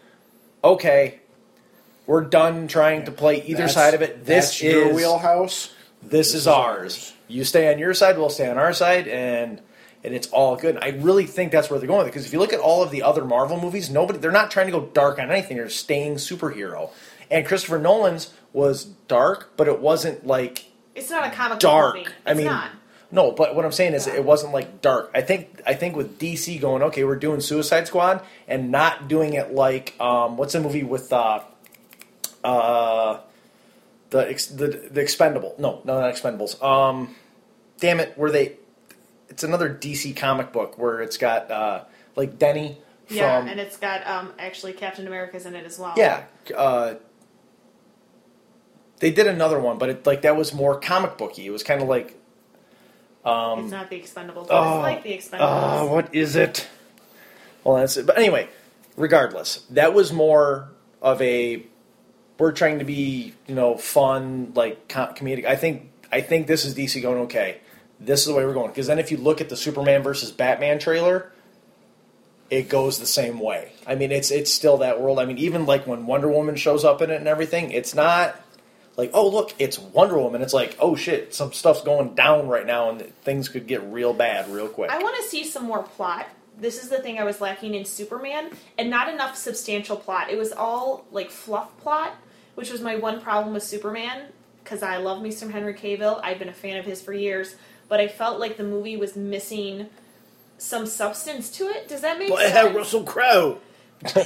okay, 0.64 1.20
we're 2.06 2.22
done 2.24 2.66
trying 2.68 3.04
to 3.06 3.12
play 3.12 3.42
either 3.42 3.58
That's- 3.66 3.74
side 3.74 3.94
of 3.94 4.02
it. 4.02 4.24
This 4.24 4.46
that's 4.46 4.62
your 4.62 4.88
is 4.88 4.96
wheelhouse. 4.96 5.72
this 6.02 6.34
is 6.34 6.46
ours. 6.46 7.12
You 7.28 7.44
stay 7.44 7.72
on 7.72 7.78
your 7.78 7.94
side, 7.94 8.18
we'll 8.18 8.28
stay 8.30 8.48
on 8.48 8.58
our 8.58 8.72
side, 8.72 9.08
and 9.08 9.60
and 10.04 10.12
it's 10.14 10.26
all 10.28 10.56
good. 10.56 10.78
I 10.82 10.88
really 10.88 11.26
think 11.26 11.52
that's 11.52 11.70
where 11.70 11.78
they're 11.78 11.86
going 11.88 12.06
because 12.06 12.26
if 12.26 12.32
you 12.32 12.40
look 12.40 12.52
at 12.52 12.58
all 12.60 12.82
of 12.82 12.90
the 12.90 13.02
other 13.04 13.24
Marvel 13.24 13.60
movies, 13.60 13.88
nobody 13.88 14.18
they're 14.18 14.32
not 14.32 14.50
trying 14.50 14.66
to 14.66 14.72
go 14.72 14.80
dark 14.86 15.18
on 15.18 15.30
anything. 15.30 15.56
They're 15.56 15.68
staying 15.70 16.16
superhero. 16.16 16.90
And 17.30 17.46
Christopher 17.46 17.78
Nolan's 17.78 18.32
was 18.52 18.84
dark, 18.84 19.52
but 19.56 19.68
it 19.68 19.80
wasn't 19.80 20.26
like 20.26 20.66
It's 20.94 21.08
not 21.08 21.24
a 21.26 21.30
comic 21.30 21.52
book 21.52 21.60
dark. 21.60 21.94
movie. 21.94 22.06
It's 22.08 22.14
I 22.26 22.34
mean, 22.34 22.46
not. 22.46 22.70
no, 23.12 23.30
but 23.30 23.54
what 23.54 23.64
I'm 23.64 23.72
saying 23.72 23.94
is 23.94 24.06
Yeah. 24.06 24.14
it 24.16 24.24
wasn't 24.24 24.52
like 24.52 24.82
dark. 24.82 25.10
I 25.14 25.22
think 25.22 25.62
I 25.64 25.72
think 25.74 25.96
with 25.96 26.18
DC 26.18 26.58
going, 26.60 26.82
okay, 26.82 27.04
we're 27.04 27.16
doing 27.16 27.40
Suicide 27.40 27.86
Squad 27.86 28.22
and 28.48 28.70
not 28.72 29.08
doing 29.08 29.32
it 29.34 29.54
like 29.54 29.94
um, 30.00 30.36
what's 30.36 30.52
the 30.52 30.60
movie 30.60 30.82
with 30.82 31.10
uh, 31.12 31.40
uh, 32.44 33.20
the 34.10 34.28
ex- 34.28 34.46
the 34.46 34.66
the 34.90 35.00
Expendable? 35.00 35.54
No, 35.58 35.80
no, 35.84 36.00
not 36.00 36.12
Expendables. 36.14 36.62
Um, 36.62 37.14
damn 37.80 38.00
it, 38.00 38.16
where 38.16 38.30
they? 38.30 38.56
It's 39.28 39.42
another 39.44 39.72
DC 39.72 40.14
comic 40.16 40.52
book 40.52 40.76
where 40.78 41.00
it's 41.00 41.16
got 41.16 41.50
uh, 41.50 41.84
like 42.16 42.38
Denny 42.38 42.78
from 43.06 43.16
Yeah, 43.16 43.46
and 43.46 43.58
it's 43.58 43.76
got 43.78 44.06
um 44.06 44.32
actually 44.38 44.74
Captain 44.74 45.06
America's 45.06 45.46
in 45.46 45.54
it 45.54 45.64
as 45.64 45.78
well. 45.78 45.94
yeah. 45.96 46.24
Uh, 46.54 46.94
they 48.98 49.10
did 49.10 49.26
another 49.26 49.58
one, 49.58 49.78
but 49.78 49.88
it 49.88 50.06
like 50.06 50.22
that 50.22 50.36
was 50.36 50.52
more 50.52 50.78
comic 50.78 51.16
booky. 51.18 51.46
It 51.46 51.50
was 51.50 51.62
kind 51.62 51.82
of 51.82 51.88
like 51.88 52.14
Um, 53.24 53.60
it's 53.60 53.70
not 53.72 53.88
the 53.90 53.98
Expendables, 54.00 54.48
but 54.48 54.50
oh, 54.50 54.76
it's 54.76 54.82
like 54.82 55.02
the 55.02 55.12
Expendables. 55.16 55.82
Uh, 55.82 55.86
what 55.86 56.14
is 56.14 56.36
it? 56.36 56.68
Well, 57.64 57.76
that's 57.76 57.96
it. 57.96 58.06
But 58.06 58.18
anyway, 58.18 58.48
regardless, 58.96 59.64
that 59.70 59.94
was 59.94 60.12
more 60.12 60.68
of 61.00 61.20
a 61.22 61.64
we're 62.42 62.50
trying 62.50 62.80
to 62.80 62.84
be 62.84 63.32
you 63.46 63.54
know 63.54 63.76
fun 63.76 64.52
like 64.56 64.88
com- 64.88 65.14
comedic. 65.14 65.46
I 65.46 65.54
think 65.54 65.90
I 66.10 66.20
think 66.20 66.48
this 66.48 66.64
is 66.64 66.74
DC 66.74 67.00
going 67.00 67.22
okay. 67.22 67.60
This 68.00 68.20
is 68.20 68.26
the 68.26 68.34
way 68.34 68.44
we're 68.44 68.52
going 68.52 68.68
because 68.68 68.88
then 68.88 68.98
if 68.98 69.12
you 69.12 69.16
look 69.16 69.40
at 69.40 69.48
the 69.48 69.56
Superman 69.56 70.02
versus 70.02 70.32
Batman 70.32 70.80
trailer, 70.80 71.30
it 72.50 72.68
goes 72.68 72.98
the 72.98 73.06
same 73.06 73.38
way. 73.38 73.72
I 73.86 73.94
mean, 73.94 74.10
it's 74.10 74.32
it's 74.32 74.52
still 74.52 74.78
that 74.78 75.00
world. 75.00 75.20
I 75.20 75.24
mean, 75.24 75.38
even 75.38 75.66
like 75.66 75.86
when 75.86 76.04
Wonder 76.04 76.28
Woman 76.28 76.56
shows 76.56 76.84
up 76.84 77.00
in 77.00 77.10
it 77.10 77.16
and 77.16 77.28
everything, 77.28 77.70
it's 77.70 77.94
not 77.94 78.34
like 78.96 79.12
oh 79.14 79.28
look, 79.28 79.54
it's 79.60 79.78
Wonder 79.78 80.18
Woman. 80.18 80.42
It's 80.42 80.52
like 80.52 80.76
oh 80.80 80.96
shit, 80.96 81.32
some 81.32 81.52
stuff's 81.52 81.82
going 81.82 82.16
down 82.16 82.48
right 82.48 82.66
now 82.66 82.90
and 82.90 83.02
things 83.22 83.48
could 83.48 83.68
get 83.68 83.84
real 83.84 84.12
bad 84.12 84.50
real 84.50 84.68
quick. 84.68 84.90
I 84.90 84.98
want 84.98 85.16
to 85.22 85.28
see 85.28 85.44
some 85.44 85.64
more 85.64 85.84
plot. 85.84 86.26
This 86.58 86.82
is 86.82 86.90
the 86.90 86.98
thing 86.98 87.20
I 87.20 87.24
was 87.24 87.40
lacking 87.40 87.74
in 87.74 87.84
Superman, 87.84 88.50
and 88.76 88.90
not 88.90 89.08
enough 89.08 89.36
substantial 89.36 89.96
plot. 89.96 90.28
It 90.28 90.36
was 90.36 90.52
all 90.52 91.06
like 91.12 91.30
fluff 91.30 91.76
plot, 91.78 92.14
which 92.54 92.70
was 92.70 92.80
my 92.80 92.96
one 92.96 93.20
problem 93.20 93.54
with 93.54 93.62
Superman. 93.62 94.26
Because 94.62 94.82
I 94.82 94.98
love 94.98 95.20
me 95.20 95.30
some 95.32 95.50
Henry 95.50 95.74
Cavill, 95.74 96.20
I've 96.22 96.38
been 96.38 96.48
a 96.48 96.52
fan 96.52 96.76
of 96.76 96.84
his 96.84 97.02
for 97.02 97.12
years, 97.12 97.56
but 97.88 97.98
I 98.00 98.06
felt 98.06 98.38
like 98.38 98.56
the 98.56 98.62
movie 98.64 98.96
was 98.96 99.16
missing 99.16 99.88
some 100.56 100.86
substance 100.86 101.50
to 101.58 101.64
it. 101.64 101.88
Does 101.88 102.02
that 102.02 102.18
make 102.18 102.30
Well, 102.30 102.38
it 102.38 102.52
sense? 102.52 102.66
had 102.68 102.74
Russell 102.76 103.02
Crowe 103.02 103.58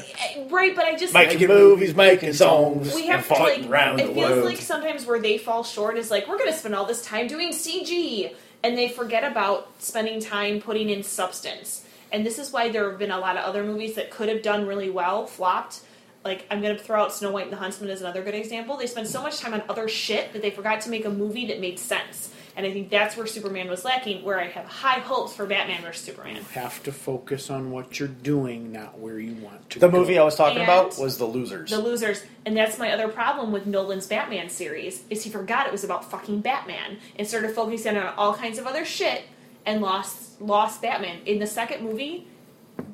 right, 0.51 0.74
but 0.74 0.85
I 0.87 0.97
just 0.97 1.12
making 1.12 1.49
movies, 1.49 1.95
making 1.95 2.33
songs, 2.33 2.95
we 2.95 3.03
and 3.03 3.12
have 3.12 3.29
to 3.29 3.35
fighting 3.35 3.62
like 3.64 3.70
around 3.70 4.01
it 4.01 4.07
the 4.09 4.14
feels 4.14 4.31
world. 4.31 4.45
like 4.47 4.57
sometimes 4.59 5.05
where 5.05 5.20
they 5.20 5.37
fall 5.37 5.64
short 5.64 5.99
is 5.99 6.11
like 6.11 6.27
we're 6.29 6.39
going 6.39 6.51
to 6.51 6.57
spend 6.59 6.74
all 6.74 6.87
this 6.87 7.03
time 7.03 7.27
doing 7.27 7.51
cg 7.53 8.35
and 8.62 8.77
they 8.79 8.89
forget 8.89 9.22
about 9.31 9.68
spending 9.79 10.18
time 10.20 10.61
putting 10.62 10.89
in 10.89 11.03
substance 11.03 11.85
and 12.11 12.24
this 12.24 12.39
is 12.39 12.53
why 12.53 12.70
there 12.70 12.89
have 12.89 12.99
been 12.99 13.11
a 13.11 13.18
lot 13.18 13.37
of 13.37 13.45
other 13.45 13.62
movies 13.64 13.97
that 13.97 14.11
could 14.11 14.31
have 14.31 14.43
done 14.43 14.66
really 14.66 14.89
well 14.89 15.27
flopped 15.27 15.81
like 16.27 16.45
i'm 16.51 16.61
going 16.61 16.77
to 16.77 16.83
throw 16.83 17.03
out 17.03 17.12
snow 17.12 17.31
white 17.31 17.45
and 17.45 17.53
the 17.53 17.57
huntsman 17.57 17.89
as 17.89 18.01
another 18.01 18.22
good 18.22 18.35
example 18.35 18.77
they 18.77 18.87
spend 18.87 19.07
so 19.07 19.22
much 19.22 19.39
time 19.39 19.55
on 19.55 19.62
other 19.68 19.89
shit 19.89 20.33
that 20.33 20.43
they 20.43 20.51
forgot 20.51 20.81
to 20.81 20.91
make 20.91 21.05
a 21.05 21.11
movie 21.11 21.47
that 21.47 21.61
made 21.61 21.79
sense 21.79 22.33
and 22.57 22.64
I 22.64 22.72
think 22.72 22.89
that's 22.89 23.18
where 23.18 23.27
Superman 23.27 23.68
was 23.68 23.85
lacking. 23.85 24.24
Where 24.24 24.41
I 24.41 24.47
have 24.47 24.64
high 24.64 25.01
hopes 25.01 25.37
for 25.37 25.45
Batman 25.45 25.83
versus 25.83 26.03
Superman. 26.07 26.37
Have 26.55 26.83
to 26.85 26.91
focus 26.93 27.51
on 27.51 27.70
what 27.70 27.99
you're 27.99 28.09
doing, 28.09 28.72
not 28.72 28.99
where 28.99 29.18
you 29.18 29.35
want 29.35 29.68
to. 29.68 29.79
The 29.79 29.89
go. 29.89 29.99
movie 29.99 30.18
I 30.18 30.24
was 30.24 30.37
talking 30.37 30.61
And- 30.61 30.64
about 30.64 30.97
was 30.99 31.18
The 31.18 31.27
Losers. 31.27 31.68
The 31.68 31.79
losers, 31.79 32.22
and 32.47 32.57
that's 32.57 32.79
my 32.79 32.91
other 32.93 33.09
problem 33.09 33.53
with 33.53 33.66
Nolan's 33.66 34.07
Batman 34.07 34.49
series 34.49 35.03
is 35.11 35.22
he 35.24 35.29
forgot 35.29 35.66
it 35.66 35.72
was 35.72 35.85
about 35.85 36.11
fucking 36.11 36.41
Batman 36.41 36.97
and 37.18 37.29
started 37.29 37.51
focusing 37.51 37.95
on 37.99 38.14
all 38.16 38.33
kinds 38.33 38.59
of 38.59 38.66
other 38.66 38.87
shit 38.87 39.24
and 39.66 39.83
lost 39.83 40.41
lost 40.41 40.81
Batman. 40.81 41.18
In 41.27 41.39
the 41.41 41.47
second 41.47 41.85
movie, 41.85 42.27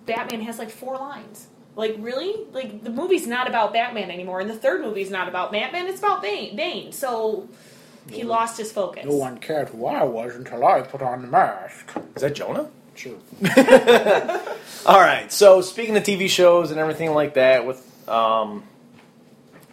Batman 0.07 0.41
has 0.41 0.59
like 0.59 0.71
four 0.71 0.97
lines. 0.99 1.47
Like 1.75 1.97
really, 1.99 2.35
like 2.53 2.85
the 2.85 2.91
movie's 2.91 3.27
not 3.27 3.49
about 3.49 3.73
Batman 3.73 4.11
anymore, 4.11 4.41
and 4.41 4.51
the 4.51 4.57
third 4.57 4.83
movie's 4.83 5.11
not 5.11 5.29
about 5.29 5.53
Batman. 5.53 5.87
It's 5.87 6.01
about 6.01 6.23
Bane. 6.23 6.55
Bane. 6.55 6.93
So 6.93 7.49
he 8.11 8.25
lost 8.25 8.59
his 8.59 8.71
focus. 8.71 9.07
No 9.07 9.17
one 9.17 9.39
cared 9.39 9.71
who 9.71 9.87
I 9.87 10.05
was 10.05 10.35
until 10.35 10.67
I 10.67 10.83
put 10.83 11.03
on 11.03 11.23
the 11.23 11.29
mask. 11.29 11.93
Is 12.15 12.23
that 12.23 12.35
Jonah? 12.35 12.69
Sure. 12.95 13.17
All 14.87 15.01
right. 15.01 15.33
So 15.33 15.63
speaking 15.63 15.97
of 15.97 16.03
TV 16.03 16.29
shows 16.29 16.71
and 16.71 16.79
everything 16.79 17.13
like 17.15 17.35
that, 17.35 17.67
with 17.67 18.09
um, 18.09 18.65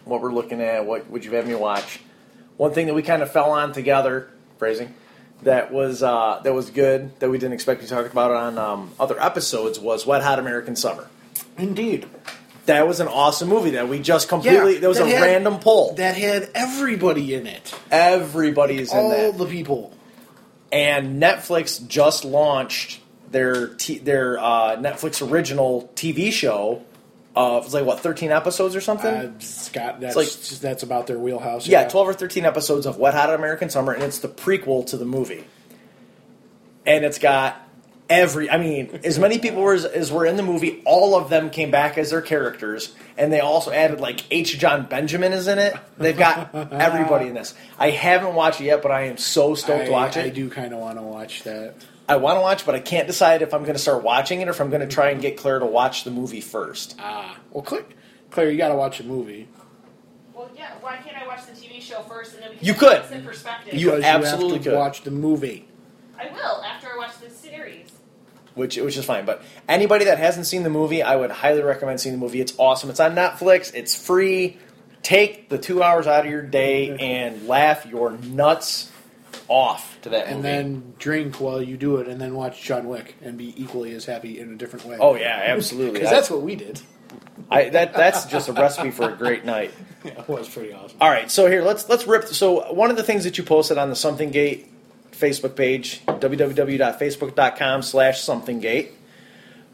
what 0.04 0.22
we're 0.22 0.32
looking 0.32 0.60
at, 0.62 0.86
what 0.86 1.10
would 1.10 1.24
you 1.24 1.32
have 1.32 1.46
me 1.46 1.54
watch? 1.54 2.00
One 2.56 2.72
thing 2.72 2.86
that 2.86 2.94
we 2.94 3.02
kind 3.02 3.22
of 3.22 3.30
fell 3.30 3.50
on 3.50 3.72
together, 3.72 4.30
phrasing, 4.58 4.94
that 5.42 5.72
was 5.72 6.02
uh, 6.02 6.40
that 6.44 6.52
was 6.52 6.70
good 6.70 7.18
that 7.20 7.30
we 7.30 7.38
didn't 7.38 7.54
expect 7.54 7.82
to 7.82 7.88
talk 7.88 8.10
about 8.10 8.30
on 8.30 8.58
um, 8.58 8.90
other 8.98 9.20
episodes 9.20 9.78
was 9.78 10.06
Wet 10.06 10.22
Hot 10.22 10.38
American 10.38 10.76
Summer. 10.76 11.08
Indeed. 11.60 12.06
That 12.66 12.86
was 12.86 13.00
an 13.00 13.08
awesome 13.08 13.48
movie 13.48 13.70
that 13.70 13.88
we 13.88 13.98
just 13.98 14.28
completely. 14.28 14.74
Yeah, 14.74 14.80
that 14.80 14.88
was 14.88 14.98
that 14.98 15.06
a 15.08 15.10
had- 15.10 15.22
random 15.22 15.58
poll. 15.58 15.94
That 15.94 16.16
had 16.16 16.50
everybody 16.54 17.34
in 17.34 17.46
it. 17.46 17.74
Everybody's 17.90 18.92
in 18.92 18.98
All 18.98 19.10
that. 19.10 19.38
the 19.38 19.46
people. 19.46 19.92
and 20.72 21.20
Netflix 21.20 21.84
just 21.88 22.24
launched 22.24 23.00
their 23.30 23.68
t- 23.68 23.98
their 23.98 24.38
uh, 24.38 24.76
Netflix 24.76 25.26
original 25.28 25.90
TV 25.96 26.30
show. 26.32 26.82
Uh, 27.36 27.58
it 27.60 27.64
was 27.64 27.74
like 27.74 27.84
what, 27.84 28.00
thirteen 28.00 28.30
episodes 28.30 28.76
or 28.76 28.80
something? 28.80 29.12
Uh, 29.14 29.32
Scott, 29.40 30.00
that's 30.00 30.14
like- 30.16 30.28
that's 30.60 30.82
about 30.82 31.06
their 31.06 31.18
wheelhouse. 31.18 31.66
yeah, 31.66 31.88
twelve 31.88 32.08
or 32.08 32.12
thirteen 32.12 32.44
episodes 32.44 32.86
of 32.86 32.98
Wet 32.98 33.14
Hot 33.14 33.32
American 33.34 33.70
Summer, 33.70 33.92
and 33.92 34.02
it's 34.02 34.18
the 34.18 34.28
prequel 34.28 34.86
to 34.86 34.96
the 34.96 35.04
movie. 35.04 35.44
And 36.86 37.04
it's 37.04 37.18
got 37.18 37.60
every. 38.10 38.50
I 38.50 38.58
mean, 38.58 39.00
as 39.04 39.18
many 39.18 39.38
people 39.38 39.66
as, 39.70 39.84
as 39.86 40.12
were 40.12 40.26
in 40.26 40.36
the 40.36 40.42
movie, 40.42 40.82
all 40.84 41.14
of 41.14 41.30
them 41.30 41.48
came 41.48 41.70
back 41.70 41.96
as 41.96 42.10
their 42.10 42.20
characters, 42.20 42.94
and 43.16 43.32
they 43.32 43.40
also 43.40 43.70
added 43.70 44.00
like 44.00 44.24
H. 44.30 44.58
Jon 44.58 44.84
Benjamin 44.86 45.32
is 45.32 45.48
in 45.48 45.58
it. 45.58 45.74
They've 45.96 46.18
got 46.18 46.54
everybody 46.72 47.28
in 47.28 47.34
this. 47.34 47.54
I 47.78 47.90
haven't 47.90 48.34
watched 48.34 48.60
it 48.60 48.64
yet, 48.64 48.82
but 48.82 48.90
I 48.90 49.02
am 49.06 49.16
so 49.16 49.54
stoked 49.54 49.82
I, 49.82 49.86
to 49.86 49.90
watch 49.92 50.16
it. 50.18 50.26
I 50.26 50.28
do 50.28 50.50
kind 50.50 50.74
of 50.74 50.80
want 50.80 50.98
to 50.98 51.02
watch 51.02 51.44
that. 51.44 51.76
I 52.08 52.16
want 52.16 52.36
to 52.36 52.40
watch, 52.40 52.66
but 52.66 52.74
I 52.74 52.80
can't 52.80 53.06
decide 53.06 53.40
if 53.40 53.54
I'm 53.54 53.62
going 53.62 53.76
to 53.76 53.80
start 53.80 54.02
watching 54.02 54.40
it 54.40 54.48
or 54.48 54.50
if 54.50 54.60
I'm 54.60 54.68
going 54.68 54.80
to 54.86 54.92
try 54.92 55.10
and 55.10 55.22
get 55.22 55.36
Claire 55.36 55.60
to 55.60 55.66
watch 55.66 56.02
the 56.02 56.10
movie 56.10 56.40
first. 56.40 56.96
Ah, 56.98 57.38
well, 57.52 57.62
Claire, 57.62 57.84
Claire, 58.30 58.50
you 58.50 58.58
got 58.58 58.70
to 58.70 58.74
watch 58.74 58.98
a 58.98 59.04
movie. 59.04 59.46
Well, 60.34 60.50
yeah. 60.56 60.72
Why 60.80 60.96
can't 60.96 61.16
I 61.16 61.24
watch 61.28 61.46
the 61.46 61.52
TV 61.52 61.80
show 61.80 62.02
first 62.02 62.34
and 62.34 62.42
then 62.42 62.50
we 62.50 62.56
can 62.56 62.66
You 62.66 62.74
put 62.74 62.80
could. 62.88 63.02
this 63.04 63.10
in 63.12 63.24
perspective? 63.24 63.74
You 63.74 63.90
Because 63.90 64.04
absolutely 64.04 64.54
have 64.54 64.64
to 64.64 64.70
could. 64.70 64.76
watch 64.78 65.02
the 65.02 65.10
movie. 65.12 65.68
I 66.18 66.26
will 66.32 66.62
after 66.64 66.88
I 66.88 66.96
watch 66.96 67.12
the 67.20 67.30
series. 67.30 67.39
Which 68.60 68.76
which 68.76 68.96
is 68.96 69.04
fine. 69.04 69.24
But 69.24 69.42
anybody 69.68 70.04
that 70.04 70.18
hasn't 70.18 70.46
seen 70.46 70.62
the 70.62 70.70
movie, 70.70 71.02
I 71.02 71.16
would 71.16 71.32
highly 71.32 71.62
recommend 71.62 72.00
seeing 72.00 72.14
the 72.14 72.20
movie. 72.20 72.40
It's 72.40 72.54
awesome. 72.58 72.90
It's 72.90 73.00
on 73.00 73.16
Netflix. 73.16 73.74
It's 73.74 73.96
free. 73.96 74.58
Take 75.02 75.48
the 75.48 75.58
two 75.58 75.82
hours 75.82 76.06
out 76.06 76.26
of 76.26 76.30
your 76.30 76.42
day 76.42 76.96
and 76.98 77.48
laugh 77.48 77.86
your 77.86 78.12
nuts 78.12 78.92
off 79.48 79.98
to 80.02 80.10
that 80.10 80.26
And 80.26 80.36
movie. 80.36 80.48
then 80.48 80.94
drink 80.98 81.40
while 81.40 81.60
you 81.62 81.76
do 81.76 81.96
it, 81.96 82.06
and 82.06 82.20
then 82.20 82.34
watch 82.34 82.62
John 82.62 82.86
Wick 82.86 83.16
and 83.22 83.36
be 83.36 83.52
equally 83.60 83.92
as 83.94 84.04
happy 84.04 84.38
in 84.38 84.52
a 84.52 84.56
different 84.56 84.84
way. 84.84 84.98
oh 85.00 85.16
yeah, 85.16 85.42
absolutely. 85.46 85.92
because 86.00 86.10
that's 86.10 86.30
what 86.30 86.42
we 86.42 86.54
did. 86.54 86.80
I, 87.50 87.70
that 87.70 87.94
that's 87.94 88.26
just 88.26 88.48
a 88.48 88.52
recipe 88.52 88.90
for 88.92 89.10
a 89.10 89.16
great 89.16 89.44
night. 89.44 89.72
It 90.02 90.26
was 90.28 90.48
pretty 90.48 90.72
awesome. 90.72 90.96
All 90.98 91.10
right, 91.10 91.30
so 91.30 91.46
here 91.46 91.62
let's 91.62 91.86
let's 91.88 92.06
rip. 92.06 92.24
So 92.24 92.72
one 92.72 92.90
of 92.90 92.96
the 92.96 93.02
things 93.02 93.24
that 93.24 93.36
you 93.36 93.44
posted 93.44 93.76
on 93.76 93.90
the 93.90 93.96
Something 93.96 94.30
Gate 94.30 94.66
Facebook 95.20 95.56
page, 95.56 96.04
www.facebook.com/slash 96.06 98.24
SomethingGate, 98.24 98.92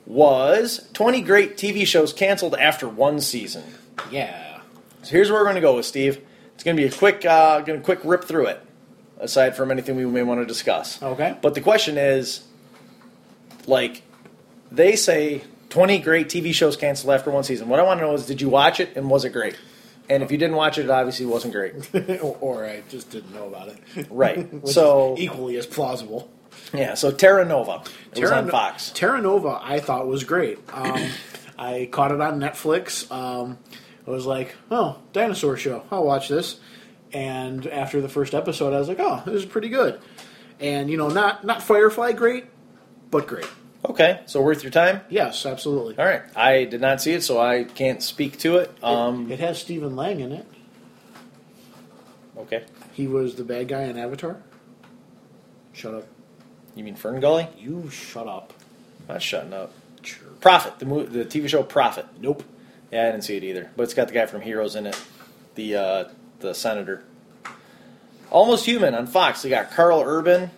was 0.04 0.88
20 0.92 1.20
great 1.22 1.56
TV 1.56 1.86
shows 1.86 2.12
canceled 2.12 2.54
after 2.54 2.88
one 2.88 3.20
season. 3.20 3.62
Yeah. 4.10 4.60
So 5.02 5.10
here's 5.10 5.30
where 5.30 5.40
we're 5.40 5.44
going 5.44 5.56
to 5.56 5.60
go 5.60 5.76
with 5.76 5.86
Steve. 5.86 6.20
It's 6.54 6.64
going 6.64 6.76
to 6.76 6.82
be 6.82 6.88
a 6.88 6.92
quick, 6.92 7.24
uh, 7.24 7.60
going 7.60 7.78
to 7.78 7.84
quick 7.84 8.00
rip 8.04 8.24
through 8.24 8.46
it. 8.46 8.60
Aside 9.18 9.56
from 9.56 9.70
anything 9.70 9.96
we 9.96 10.04
may 10.04 10.22
want 10.22 10.40
to 10.40 10.46
discuss. 10.46 11.02
Okay. 11.02 11.34
But 11.40 11.54
the 11.54 11.62
question 11.62 11.96
is, 11.96 12.44
like, 13.66 14.02
they 14.70 14.94
say 14.94 15.42
20 15.70 16.00
great 16.00 16.28
TV 16.28 16.52
shows 16.52 16.76
canceled 16.76 17.14
after 17.14 17.30
one 17.30 17.42
season. 17.42 17.68
What 17.68 17.80
I 17.80 17.82
want 17.82 17.98
to 18.00 18.06
know 18.06 18.12
is, 18.12 18.26
did 18.26 18.42
you 18.42 18.50
watch 18.50 18.78
it 18.78 18.94
and 18.94 19.08
was 19.08 19.24
it 19.24 19.30
great? 19.30 19.56
And 20.08 20.22
if 20.22 20.30
you 20.30 20.38
didn't 20.38 20.56
watch 20.56 20.78
it, 20.78 20.84
it 20.84 20.90
obviously 20.90 21.26
wasn't 21.26 21.52
great. 21.52 21.74
or, 22.22 22.36
or 22.40 22.64
I 22.64 22.82
just 22.88 23.10
didn't 23.10 23.34
know 23.34 23.46
about 23.48 23.68
it. 23.68 24.06
Right. 24.10 24.48
So 24.66 25.14
equally 25.18 25.56
as 25.56 25.66
plausible. 25.66 26.30
yeah. 26.72 26.94
So 26.94 27.10
Terra 27.10 27.44
Nova. 27.44 27.82
It 28.12 28.20
was 28.20 28.30
Terra 28.30 28.36
on 28.38 28.46
No- 28.46 28.50
Fox. 28.52 28.90
Terra 28.94 29.20
Nova, 29.20 29.58
I 29.62 29.80
thought 29.80 30.06
was 30.06 30.24
great. 30.24 30.58
Um, 30.72 31.08
I 31.58 31.88
caught 31.90 32.12
it 32.12 32.20
on 32.20 32.38
Netflix. 32.38 33.10
Um, 33.10 33.58
I 34.06 34.10
was 34.10 34.26
like, 34.26 34.54
oh, 34.70 34.98
dinosaur 35.12 35.56
show. 35.56 35.84
I'll 35.90 36.04
watch 36.04 36.28
this. 36.28 36.60
And 37.12 37.66
after 37.66 38.00
the 38.00 38.08
first 38.08 38.34
episode, 38.34 38.72
I 38.74 38.78
was 38.78 38.88
like, 38.88 39.00
oh, 39.00 39.22
this 39.24 39.34
is 39.36 39.46
pretty 39.46 39.68
good. 39.70 40.00
And 40.60 40.88
you 40.90 40.96
know, 40.96 41.08
not 41.08 41.44
not 41.44 41.62
Firefly 41.62 42.12
great, 42.12 42.44
but 43.10 43.26
great. 43.26 43.48
Okay. 43.86 44.20
So 44.26 44.42
worth 44.42 44.62
your 44.62 44.72
time. 44.72 45.00
Yes, 45.08 45.46
absolutely. 45.46 45.96
All 45.98 46.04
right. 46.04 46.22
I 46.36 46.64
did 46.64 46.80
not 46.80 47.00
see 47.00 47.12
it, 47.12 47.22
so 47.22 47.40
I 47.40 47.64
can't 47.64 48.02
speak 48.02 48.38
to 48.40 48.56
it. 48.56 48.76
Um. 48.82 49.30
it 49.30 49.40
has 49.40 49.58
Stephen 49.58 49.96
Lang 49.96 50.20
in 50.20 50.32
it. 50.32 50.46
Okay. 52.36 52.64
He 52.92 53.06
was 53.06 53.36
the 53.36 53.44
bad 53.44 53.68
guy 53.68 53.82
in 53.84 53.98
Avatar. 53.98 54.42
Shut 55.72 55.94
up. 55.94 56.06
You 56.74 56.84
mean 56.84 56.94
Fern 56.96 57.20
Gully? 57.20 57.48
You 57.58 57.88
shut 57.90 58.26
up. 58.26 58.52
Not 59.08 59.22
shutting 59.22 59.52
up. 59.52 59.72
Sure. 60.02 60.28
Prophet. 60.40 60.78
The 60.78 60.86
mo- 60.86 61.04
the 61.06 61.24
TV 61.24 61.48
show 61.48 61.62
Prophet. 61.62 62.06
Nope. 62.20 62.42
Yeah, 62.90 63.08
I 63.08 63.10
didn't 63.10 63.24
see 63.24 63.36
it 63.36 63.44
either. 63.44 63.70
But 63.76 63.84
it's 63.84 63.94
got 63.94 64.08
the 64.08 64.14
guy 64.14 64.26
from 64.26 64.40
Heroes 64.42 64.76
in 64.76 64.86
it, 64.86 65.00
the 65.54 65.76
uh, 65.76 66.04
the 66.40 66.54
senator. 66.54 67.02
Almost 68.30 68.66
Human 68.66 68.94
on 68.94 69.06
Fox. 69.06 69.42
They 69.42 69.48
got 69.48 69.70
Karl 69.70 70.02
Urban, 70.04 70.50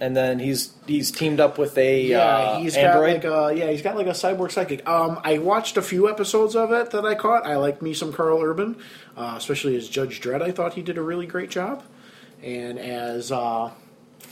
and 0.00 0.16
then 0.16 0.38
he's 0.38 0.72
he's 0.86 1.10
teamed 1.10 1.40
up 1.40 1.58
with 1.58 1.76
a 1.78 2.02
Yeah, 2.02 2.18
uh, 2.18 2.58
he's 2.60 2.76
android. 2.76 3.22
got 3.22 3.32
like 3.32 3.54
a 3.54 3.58
yeah, 3.58 3.70
he's 3.70 3.82
got 3.82 3.96
like 3.96 4.06
a 4.06 4.10
cyborg 4.10 4.50
psychic. 4.50 4.86
Um, 4.88 5.20
I 5.24 5.38
watched 5.38 5.76
a 5.76 5.82
few 5.82 6.08
episodes 6.08 6.54
of 6.54 6.72
it 6.72 6.90
that 6.90 7.04
I 7.04 7.14
caught. 7.14 7.46
I 7.46 7.56
like 7.56 7.82
me 7.82 7.94
some 7.94 8.12
Karl 8.12 8.40
Urban, 8.42 8.76
uh, 9.16 9.34
especially 9.36 9.76
as 9.76 9.88
Judge 9.88 10.20
Dredd. 10.20 10.42
I 10.42 10.52
thought 10.52 10.74
he 10.74 10.82
did 10.82 10.98
a 10.98 11.02
really 11.02 11.26
great 11.26 11.50
job, 11.50 11.82
and 12.42 12.78
as 12.78 13.32
uh, 13.32 13.70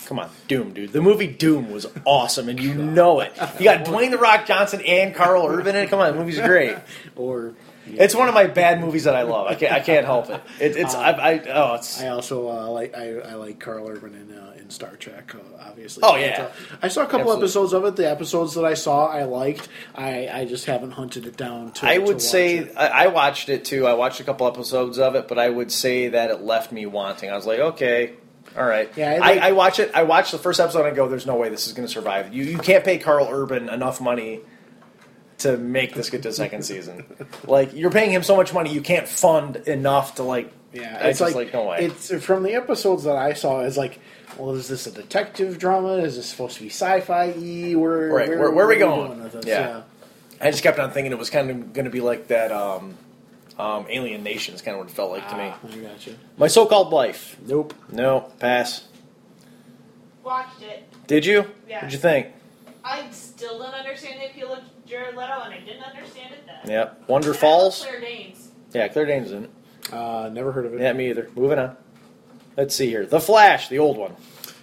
Come 0.07 0.19
on, 0.19 0.29
Doom, 0.49 0.75
dude. 0.75 0.93
The 0.93 1.01
movie 1.01 1.27
Doom 1.27 1.71
was 1.71 1.87
awesome, 2.05 2.49
and 2.51 2.61
you 2.61 2.75
know 2.99 3.21
it. 3.21 3.33
You 3.59 3.65
got 3.65 3.87
Dwayne 3.87 4.11
the 4.11 4.19
Rock 4.19 4.45
Johnson 4.47 4.83
and 4.83 5.15
Karl 5.15 5.47
Urban 5.47 5.75
in 5.77 5.85
it. 5.85 5.91
Come 5.91 6.01
on, 6.01 6.13
the 6.13 6.19
movie's 6.19 6.41
great. 6.41 6.77
or 7.17 7.55
It's 7.87 8.15
one 8.15 8.29
of 8.29 8.35
my 8.35 8.47
bad 8.47 8.81
movies 8.81 9.05
that 9.05 9.15
I 9.15 9.23
love. 9.23 9.47
I 9.47 9.55
can't 9.55 9.73
I 9.73 9.81
can't 9.81 10.07
help 10.07 10.31
it. 10.31 10.41
it 10.61 10.77
it's 10.77 10.95
I, 10.95 11.11
I 11.11 11.39
oh 11.53 11.75
it's 11.75 12.01
I 12.01 12.09
also 12.09 12.49
uh, 12.49 12.69
like 12.71 12.97
I, 12.97 13.19
I 13.19 13.35
like 13.35 13.61
Karl 13.61 13.89
Urban 13.89 14.15
in 14.15 14.37
uh, 14.37 14.55
in 14.65 14.71
Star 14.71 14.97
Trek, 14.97 15.35
uh, 15.35 15.39
obviously. 15.69 16.03
Oh, 16.05 16.17
yeah. 16.17 16.49
I 16.83 16.89
saw 16.89 17.03
a 17.03 17.05
couple 17.05 17.21
Absolutely. 17.21 17.43
episodes 17.43 17.73
of 17.75 17.85
it. 17.85 17.97
The 17.97 18.11
episodes 18.11 18.55
that 18.55 18.65
I 18.65 18.75
saw, 18.75 19.07
I 19.07 19.25
liked. 19.25 19.69
I, 19.95 20.29
I 20.29 20.45
just 20.47 20.65
haven't 20.65 20.93
hunted 20.93 21.27
it 21.27 21.37
down. 21.37 21.73
to 21.73 21.87
I 21.87 21.97
to 21.97 22.01
would 22.01 22.15
watch 22.15 22.23
say 22.23 22.57
it. 22.59 22.75
I, 22.77 22.87
I 22.89 23.07
watched 23.09 23.49
it 23.51 23.65
too. 23.67 23.87
I 23.87 23.93
watched 23.95 24.21
a 24.21 24.25
couple 24.25 24.47
episodes 24.47 24.99
of 24.99 25.15
it, 25.17 25.29
but 25.29 25.39
I 25.39 25.51
would 25.51 25.71
say 25.71 26.09
that 26.09 26.31
it 26.31 26.41
left 26.41 26.73
me 26.73 26.87
wanting. 26.87 27.31
I 27.31 27.37
was 27.37 27.47
like, 27.47 27.61
okay, 27.61 28.15
all 28.57 28.65
right. 28.65 28.91
Yeah, 28.97 29.11
I 29.11 29.15
I, 29.15 29.19
like- 29.19 29.43
I, 29.43 29.53
watch 29.53 29.79
it. 29.81 29.91
I 29.95 30.03
watch 30.05 30.31
the 30.31 30.39
first 30.39 30.61
episode 30.61 30.81
and 30.87 30.89
I 30.89 30.95
go, 30.95 31.09
"There's 31.09 31.27
no 31.27 31.37
way 31.37 31.51
this 31.51 31.67
is 31.67 31.75
going 31.75 31.87
to 31.87 31.93
survive." 31.93 32.33
You 32.33 32.45
you 32.45 32.59
can't 32.59 32.85
pay 32.85 32.99
Karl 32.99 33.29
Urban 33.31 33.69
enough 33.69 34.01
money 34.01 34.41
to 35.45 35.57
make 35.57 35.95
this 35.95 36.11
get 36.11 36.23
to 36.25 36.33
second 36.33 36.65
season. 36.65 37.05
Like 37.47 37.73
you're 37.73 37.91
paying 37.91 38.11
him 38.11 38.23
so 38.23 38.37
much 38.37 38.53
money, 38.53 38.73
you 38.73 38.81
can't 38.83 39.09
fund 39.09 39.57
enough 39.57 40.17
to 40.17 40.23
like. 40.25 40.53
Yeah, 40.73 41.07
it's 41.07 41.21
like, 41.21 41.37
like 41.37 41.53
no 41.55 41.67
way. 41.67 41.79
It's 41.83 42.13
from 42.25 42.43
the 42.43 42.55
episodes 42.55 43.05
that 43.05 43.15
I 43.15 43.35
saw. 43.35 43.61
It's 43.61 43.77
like, 43.77 44.01
well, 44.37 44.55
is 44.57 44.67
this 44.67 44.89
a 44.89 44.91
detective 44.91 45.57
drama? 45.59 45.99
Is 45.99 46.17
this 46.17 46.27
supposed 46.27 46.57
to 46.57 46.63
be 46.63 46.69
sci-fi? 46.69 47.31
Where, 47.77 48.09
Right, 48.13 48.29
where- 48.29 48.51
where 48.51 48.65
are 48.65 48.69
we 48.69 48.77
going? 48.77 49.07
doing 49.11 49.23
with 49.23 49.33
this? 49.35 49.47
Yeah. 49.47 49.83
I 50.41 50.51
just 50.51 50.65
kept 50.65 50.81
on 50.81 50.91
thinking 50.91 51.13
it 51.13 51.19
was 51.19 51.31
kind 51.31 51.49
of 51.49 51.73
going 51.73 51.85
to 51.85 51.93
be 51.93 52.01
like 52.01 52.27
that. 52.27 52.51
Um, 52.51 52.97
um, 53.57 53.87
Alien 53.89 54.25
Nation 54.25 54.53
is 54.57 54.63
kind 54.63 54.75
of 54.75 54.81
what 54.81 54.91
it 54.91 54.95
felt 54.95 55.13
like 55.13 55.29
to 55.29 55.37
me. 55.37 55.45
Ah, 55.45 55.59
I 55.73 55.77
got. 55.77 56.17
My 56.39 56.49
so-called 56.49 56.93
life. 56.93 57.37
Nope. 57.47 57.73
No, 57.93 58.33
pass. 58.41 58.89
Watched 60.25 60.61
it. 60.63 60.89
Did 61.07 61.25
you? 61.25 61.45
Yeah. 61.69 61.77
What'd 61.77 61.93
you 61.93 61.99
think? 61.99 62.29
I 62.83 63.09
still 63.13 63.59
don't 63.59 63.75
understand 63.75 64.21
the 64.21 64.27
appeal 64.27 64.53
of 64.53 64.65
Jared 64.87 65.17
Leto, 65.17 65.41
and 65.43 65.55
I 65.55 65.61
didn't 65.61 65.83
understand 65.83 66.35
it 66.35 66.41
then. 66.47 66.71
Yep. 66.71 67.05
Wonder 67.09 67.31
And 67.31 67.39
Falls. 67.39 67.83
Claire 67.85 68.01
Danes. 68.01 68.49
Yeah, 68.73 68.89
Claire 68.89 69.07
Danes 69.07 69.31
in 69.33 69.45
it. 69.45 69.51
Uh, 69.93 70.29
never 70.33 70.53
heard 70.53 70.67
of 70.67 70.75
it. 70.75 70.81
Yeah, 70.81 70.93
me 70.93 71.11
either. 71.11 71.31
Moving 71.35 71.59
on. 71.59 71.77
Let's 72.57 72.75
see 72.75 72.89
here. 72.89 73.07
The 73.07 73.21
Flash, 73.21 73.69
the 73.69 73.79
old 73.79 73.97
one. 73.97 74.13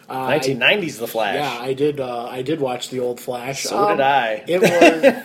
Uh, 0.09 0.13
I- 0.13 0.39
1990s 0.39 0.97
The 0.99 1.07
Flash. 1.07 1.35
Yeah, 1.35 1.57
I 1.63 1.73
did. 1.73 1.99
Uh, 1.99 2.25
I 2.25 2.41
did 2.41 2.59
watch 2.59 2.89
the 2.89 2.99
old 2.99 3.19
Flash. 3.19 3.63
So 3.63 3.89
did 3.89 4.01
I. 4.01 4.43
It 4.47 4.61
was. 4.61 4.71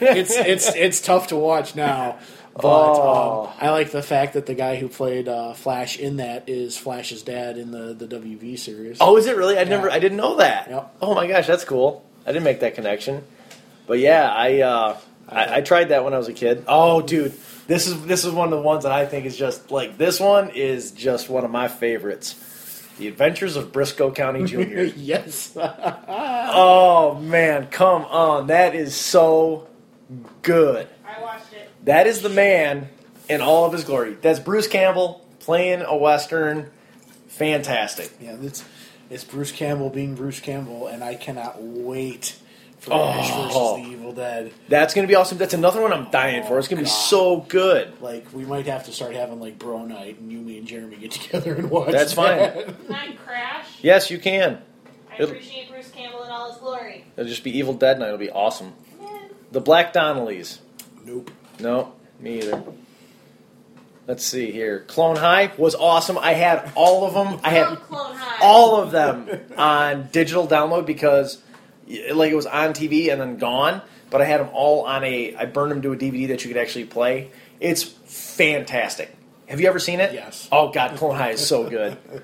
it's 0.01 0.31
it's 0.37 0.75
it's 0.75 1.01
tough 1.01 1.29
to 1.29 1.37
watch 1.37 1.75
now, 1.75 2.19
but 2.55 2.63
Oh. 2.65 3.47
um, 3.47 3.55
I 3.61 3.71
like 3.71 3.91
the 3.91 4.03
fact 4.03 4.35
that 4.35 4.47
the 4.47 4.55
guy 4.55 4.77
who 4.77 4.89
played 4.89 5.29
uh, 5.29 5.55
Flash 5.55 5.99
in 5.99 6.19
that 6.19 6.49
is 6.49 6.77
Flash's 6.79 7.23
dad 7.23 7.59
in 7.59 7.71
the 7.73 7.95
the 7.95 8.07
WV 8.07 8.59
series. 8.59 8.99
Oh, 9.01 9.17
is 9.17 9.27
it 9.27 9.37
really? 9.37 9.59
I 9.59 9.65
never. 9.65 9.91
I 9.91 9.99
didn't 9.99 10.19
know 10.19 10.37
that. 10.37 10.69
Yep. 10.71 10.97
Oh 11.03 11.15
my 11.15 11.27
gosh, 11.27 11.47
that's 11.49 11.65
cool. 11.65 12.05
I 12.25 12.31
didn't 12.33 12.45
make 12.45 12.61
that 12.61 12.75
connection. 12.77 13.25
But 13.87 13.99
yeah, 13.99 14.31
I, 14.31 14.61
uh, 14.61 14.99
I 15.29 15.57
I 15.57 15.61
tried 15.61 15.89
that 15.91 16.05
when 16.05 16.15
I 16.15 16.19
was 16.19 16.29
a 16.29 16.33
kid. 16.33 16.65
Oh, 16.69 17.01
dude, 17.03 17.35
this 17.67 17.87
is 17.87 18.05
this 18.07 18.25
is 18.25 18.33
one 18.33 18.53
of 18.53 18.59
the 18.59 18.63
ones 18.63 18.85
that 18.85 18.93
I 18.93 19.07
think 19.07 19.27
is 19.27 19.37
just 19.37 19.71
like 19.71 19.99
this 19.99 20.21
one 20.21 20.51
is 20.51 20.93
just 20.93 21.29
one 21.29 21.45
of 21.45 21.51
my 21.51 21.69
favorites. 21.69 22.35
The 22.99 23.09
Adventures 23.09 23.57
of 23.57 23.73
Brisco 23.73 24.15
County 24.15 24.45
Jr. 24.47 24.93
yes. 24.97 25.53
oh 25.57 27.19
man, 27.21 27.67
come 27.67 28.05
on, 28.05 28.47
that 28.49 28.75
is 28.75 28.95
so 28.95 29.69
good. 30.43 30.89
I 31.07 31.21
watched 31.21 31.53
it. 31.53 31.71
That 31.85 32.07
is 32.07 32.23
the 32.23 32.29
man 32.29 32.89
in 33.29 33.41
all 33.41 33.65
of 33.67 33.73
his 33.73 33.85
glory. 33.85 34.15
That's 34.15 34.41
Bruce 34.41 34.69
Campbell 34.69 35.27
playing 35.41 35.83
a 35.83 35.97
western. 35.97 36.71
Fantastic. 37.29 38.11
yeah, 38.21 38.37
it's 38.41 38.65
it's 39.11 39.25
Bruce 39.25 39.53
Campbell 39.53 39.91
being 39.91 40.15
Bruce 40.15 40.41
Campbell, 40.41 40.87
and 40.87 41.05
I 41.05 41.15
cannot 41.17 41.63
wait 41.63 42.37
for 42.87 42.95
Oh. 42.95 43.05
Ash 43.09 43.29
versus 43.31 43.77
the 43.85 43.91
Evil 43.93 44.13
Dead. 44.13 44.53
That's 44.69 44.95
gonna 44.95 45.07
be 45.09 45.15
awesome. 45.15 45.37
That's 45.39 45.55
another 45.55 45.81
one 45.83 45.93
I'm 45.93 46.11
dying 46.11 46.45
for. 46.45 46.59
It's 46.59 46.69
gonna 46.69 46.83
be 46.83 46.89
so 46.89 47.39
good. 47.49 48.01
Like 48.01 48.27
we 48.33 48.45
might 48.45 48.67
have 48.67 48.85
to 48.87 48.93
start 48.93 49.15
having 49.15 49.41
like 49.41 49.59
bro 49.59 49.85
night, 49.85 50.19
and 50.21 50.33
you, 50.33 50.39
me, 50.39 50.59
and 50.59 50.67
Jeremy 50.67 50.97
get 50.97 51.11
together 51.13 51.55
and 51.55 51.71
watch. 51.71 51.93
That's 51.93 52.13
fine. 52.13 52.39
that. 52.39 52.87
Can 52.87 52.95
I 52.95 53.13
crash? 53.25 53.67
Yes, 53.83 54.11
you 54.11 54.19
can. 54.19 54.63
I 55.11 55.15
It'll- 55.15 55.31
appreciate 55.31 55.71
Bruce 55.71 55.91
Campbell 55.91 56.23
in 56.25 56.31
all 56.31 56.51
his 56.51 56.59
glory. 56.61 57.05
It'll 57.17 57.29
just 57.29 57.45
be 57.45 57.59
Evil 57.59 57.75
Dead 57.75 57.99
Night. 57.99 58.07
It'll 58.07 58.19
be 58.19 58.31
awesome. 58.31 58.73
Yeah. 59.01 59.19
The 59.53 59.61
Black 59.61 59.93
Donnellys. 59.93 60.59
Nope. 61.05 61.31
No, 61.59 61.93
me 62.21 62.39
either. 62.39 62.63
Let's 64.07 64.25
see 64.25 64.53
here. 64.53 64.85
Clone 64.87 65.17
High 65.17 65.51
was 65.59 65.75
awesome. 65.75 66.17
I 66.19 66.35
had 66.35 66.71
all 66.77 67.05
of 67.07 67.15
them. 67.15 67.41
I 67.43 67.51
had 67.51 67.67
Clone 67.81 68.15
High. 68.15 68.39
all 68.41 68.81
of 68.81 68.93
them 68.93 69.29
on 69.59 70.09
digital 70.13 70.47
download 70.47 70.87
because 70.87 71.39
y- 71.39 71.43
like 72.13 72.31
it 72.33 72.37
was 72.37 72.47
on 72.47 72.73
TV 72.75 73.11
and 73.13 73.21
then 73.21 73.37
gone. 73.39 73.83
But 74.11 74.21
I 74.23 74.25
had 74.25 74.41
them 74.41 74.51
all 74.53 74.85
on 74.85 75.03
a. 75.05 75.35
I 75.37 75.47
burned 75.47 75.73
them 75.73 75.83
to 75.83 75.93
a 75.93 75.97
DVD 75.97 76.29
that 76.29 76.45
you 76.45 76.49
could 76.53 76.61
actually 76.61 76.85
play. 76.87 77.31
It's 77.61 77.83
fantastic. 77.83 79.15
Have 79.47 79.61
you 79.61 79.69
ever 79.69 79.79
seen 79.79 80.01
it? 80.01 80.13
Yes. 80.13 80.49
Oh 80.53 80.71
God, 80.71 80.97
Clone 80.97 81.17
High 81.17 81.31
is 81.31 81.47
so 81.47 81.69
good. 81.69 81.97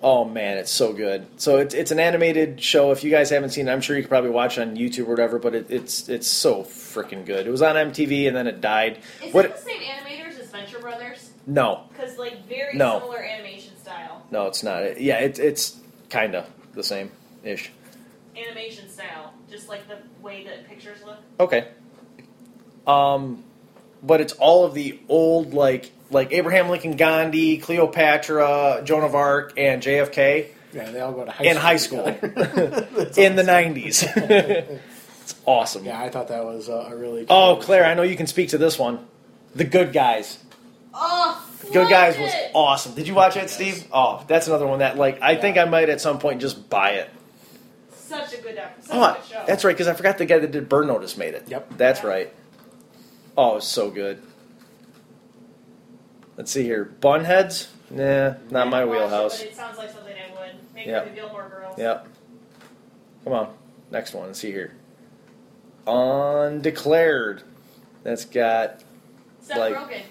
Oh 0.00 0.24
man, 0.24 0.58
it's 0.58 0.70
so 0.70 0.92
good. 0.92 1.26
So 1.38 1.56
it's 1.58 1.74
it's 1.74 1.90
an 1.90 1.98
animated 1.98 2.62
show. 2.62 2.92
If 2.92 3.02
you 3.02 3.10
guys 3.10 3.30
haven't 3.30 3.50
seen 3.50 3.66
it, 3.66 3.72
I'm 3.72 3.80
sure 3.80 3.96
you 3.96 4.02
could 4.04 4.08
probably 4.08 4.30
watch 4.30 4.56
it 4.56 4.60
on 4.60 4.76
YouTube 4.76 5.08
or 5.08 5.10
whatever. 5.10 5.40
But 5.40 5.56
it, 5.56 5.66
it's 5.72 6.08
it's 6.08 6.28
so 6.28 6.62
freaking 6.62 7.26
good. 7.26 7.48
It 7.48 7.50
was 7.50 7.62
on 7.62 7.74
MTV 7.74 8.28
and 8.28 8.36
then 8.36 8.46
it 8.46 8.60
died. 8.60 9.00
Is 9.24 9.34
What? 9.34 9.46
it 9.46 9.56
the 9.56 9.60
same 9.62 9.80
animators 9.80 10.38
as 10.38 10.52
Venture 10.52 10.78
Brothers? 10.78 11.30
No, 11.48 11.82
Because 11.88 12.16
like 12.16 12.46
very 12.48 12.76
No. 12.78 13.00
similar 13.00 13.24
animation 13.24 13.76
style. 13.82 14.22
no, 14.30 14.46
it's 14.46 14.62
not. 14.62 14.84
It, 14.84 15.00
yeah, 15.00 15.18
it, 15.18 15.40
it's 15.40 15.76
kind 16.10 16.36
of 16.36 16.46
the 16.74 16.84
same 16.84 17.10
ish. 17.42 17.72
Animation 18.46 18.88
style, 18.88 19.34
just 19.50 19.68
like 19.68 19.88
the 19.88 19.98
way 20.22 20.44
that 20.44 20.68
pictures 20.68 20.98
look. 21.04 21.18
Okay. 21.40 21.68
Um, 22.86 23.44
but 24.02 24.20
it's 24.20 24.32
all 24.34 24.64
of 24.64 24.74
the 24.74 24.98
old 25.08 25.54
like 25.54 25.92
like 26.10 26.32
Abraham 26.32 26.68
Lincoln, 26.68 26.96
Gandhi, 26.96 27.58
Cleopatra, 27.58 28.82
Joan 28.84 29.04
of 29.04 29.14
Arc, 29.14 29.52
and 29.58 29.82
JFK 29.82 30.46
Yeah, 30.72 30.90
they 30.90 31.00
all 31.00 31.12
go 31.12 31.24
to 31.24 31.30
high 31.30 31.44
in 31.44 31.56
school 31.56 31.62
high 31.62 31.76
school 31.76 32.04
together. 32.04 33.10
in 33.16 33.36
the 33.36 33.42
'90s. 33.42 34.10
it's 35.22 35.34
awesome. 35.44 35.84
yeah, 35.84 36.00
I 36.00 36.08
thought 36.08 36.28
that 36.28 36.44
was 36.44 36.68
a, 36.68 36.72
a 36.72 36.96
really. 36.96 37.26
Oh, 37.28 37.54
cool 37.54 37.64
Claire, 37.64 37.84
show. 37.84 37.90
I 37.90 37.94
know 37.94 38.02
you 38.02 38.16
can 38.16 38.26
speak 38.26 38.50
to 38.50 38.58
this 38.58 38.78
one. 38.78 39.06
The 39.54 39.64
Good 39.64 39.92
Guys. 39.92 40.38
Oh, 40.94 41.44
Good 41.72 41.76
loved 41.76 41.90
Guys 41.90 42.18
was 42.18 42.32
awesome. 42.54 42.94
Did 42.94 43.06
you 43.06 43.14
watch 43.14 43.36
it, 43.36 43.50
Steve? 43.50 43.86
Oh, 43.92 44.24
that's 44.26 44.46
another 44.46 44.66
one 44.66 44.78
that 44.78 44.96
like 44.96 45.20
I 45.20 45.36
think 45.36 45.58
I 45.58 45.64
might 45.64 45.88
at 45.88 46.00
some 46.00 46.18
point 46.18 46.40
just 46.40 46.68
buy 46.70 46.92
it. 46.92 47.10
Such 48.08 48.34
a 48.34 48.42
good 48.42 48.56
episode. 48.56 48.90
Oh, 48.94 49.14
good 49.14 49.24
show. 49.30 49.44
that's 49.46 49.64
right, 49.64 49.72
because 49.72 49.86
I 49.88 49.94
forgot 49.94 50.18
the 50.18 50.26
guy 50.26 50.38
that 50.38 50.50
did 50.50 50.68
Burn 50.68 50.86
Notice 50.86 51.16
made 51.16 51.34
it. 51.34 51.44
Yep. 51.48 51.74
That's 51.76 52.02
Yeah. 52.02 52.08
right. 52.08 52.32
Oh, 53.36 53.52
it 53.52 53.54
was 53.56 53.66
so 53.66 53.90
good. 53.90 54.22
Let's 56.36 56.50
see 56.50 56.62
here. 56.62 56.90
Bunheads? 57.00 57.68
Nah, 57.90 58.34
not 58.50 58.68
my 58.68 58.84
wheelhouse. 58.84 59.40
It, 59.40 59.44
but 59.44 59.52
it 59.52 59.56
sounds 59.56 59.78
like 59.78 59.90
something 59.90 60.14
I 60.14 60.32
would. 60.40 60.52
Maybe 60.74 60.90
Yeah. 60.90 61.04
the 61.04 61.10
Gilmore 61.10 61.48
Girls. 61.48 61.78
Yep. 61.78 62.06
Come 63.24 63.32
on. 63.32 63.54
Next 63.90 64.14
one. 64.14 64.26
Let's 64.26 64.38
see 64.38 64.52
here. 64.52 64.72
Undeclared. 65.86 67.42
That's 68.04 68.24
got, 68.24 68.82
Seth 69.40 69.58
Like- 69.58 69.74
Rogen, 69.74 70.02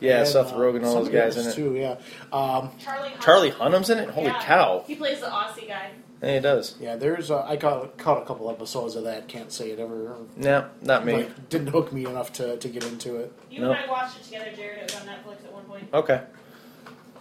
yeah, 0.00 0.18
And, 0.20 0.28
Seth 0.28 0.52
uh, 0.52 0.56
Rogen, 0.56 0.84
all 0.84 0.94
those 0.94 1.08
guys 1.08 1.36
in 1.36 1.46
it. 1.48 1.54
too. 1.54 1.74
Yeah, 1.76 1.96
um, 2.32 2.70
Charlie. 2.78 3.10
Hunnam. 3.10 3.20
Charlie 3.20 3.50
Hunnam's 3.50 3.90
in 3.90 3.98
it? 3.98 4.08
Holy 4.10 4.26
Yeah. 4.28 4.42
cow. 4.42 4.84
He 4.86 4.94
plays 4.94 5.20
the 5.20 5.26
Aussie 5.26 5.68
guy. 5.68 5.90
Yeah, 6.22 6.34
he 6.34 6.40
does. 6.40 6.74
yeah. 6.80 6.96
There's 6.96 7.30
uh, 7.30 7.44
I 7.44 7.56
caught 7.56 7.98
caught 7.98 8.22
a 8.22 8.24
couple 8.26 8.50
episodes 8.50 8.96
of 8.96 9.04
that. 9.04 9.28
Can't 9.28 9.52
say 9.52 9.70
it 9.70 9.78
ever. 9.78 10.16
No, 10.36 10.66
not 10.80 11.04
me. 11.04 11.12
Like, 11.14 11.48
didn't 11.50 11.68
hook 11.68 11.92
me 11.92 12.06
enough 12.06 12.32
to, 12.34 12.56
to 12.56 12.68
get 12.68 12.84
into 12.84 13.16
it. 13.16 13.32
You 13.50 13.60
Nope. 13.60 13.76
and 13.76 13.90
I 13.90 13.92
watched 13.92 14.18
it 14.20 14.24
together, 14.24 14.50
Jared. 14.56 14.78
It 14.78 14.92
was 14.94 15.02
on 15.02 15.06
Netflix 15.08 15.44
at 15.44 15.52
one 15.52 15.64
point. 15.64 15.88
Okay. 15.92 16.22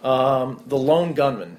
Um, 0.03 0.63
the 0.67 0.77
Lone 0.77 1.13
Gunman. 1.13 1.57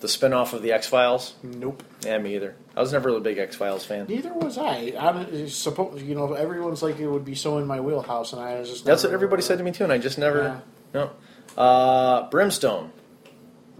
The 0.00 0.08
spin-off 0.08 0.52
of 0.52 0.60
the 0.60 0.72
X-Files. 0.72 1.32
Nope. 1.42 1.82
Yeah, 2.04 2.18
me 2.18 2.34
either. 2.34 2.56
I 2.76 2.80
was 2.80 2.92
never 2.92 3.06
really 3.06 3.18
a 3.20 3.22
big 3.22 3.38
X-Files 3.38 3.86
fan. 3.86 4.04
Neither 4.06 4.34
was 4.34 4.58
I. 4.58 4.92
I 4.98 5.46
suppose 5.46 6.02
you 6.02 6.14
know 6.14 6.34
everyone's 6.34 6.82
like 6.82 6.98
it 6.98 7.06
would 7.08 7.24
be 7.24 7.34
so 7.34 7.56
in 7.56 7.66
my 7.66 7.80
wheelhouse, 7.80 8.32
and 8.34 8.42
I 8.42 8.58
was 8.58 8.68
just. 8.68 8.84
That's 8.84 9.02
what 9.04 9.12
everybody 9.14 9.40
said 9.42 9.56
to 9.58 9.64
me 9.64 9.70
too, 9.70 9.84
and 9.84 9.92
I 9.92 9.98
just 9.98 10.18
never. 10.18 10.60
Yeah. 10.92 11.08
No. 11.56 11.62
Uh, 11.62 12.28
Brimstone. 12.28 12.90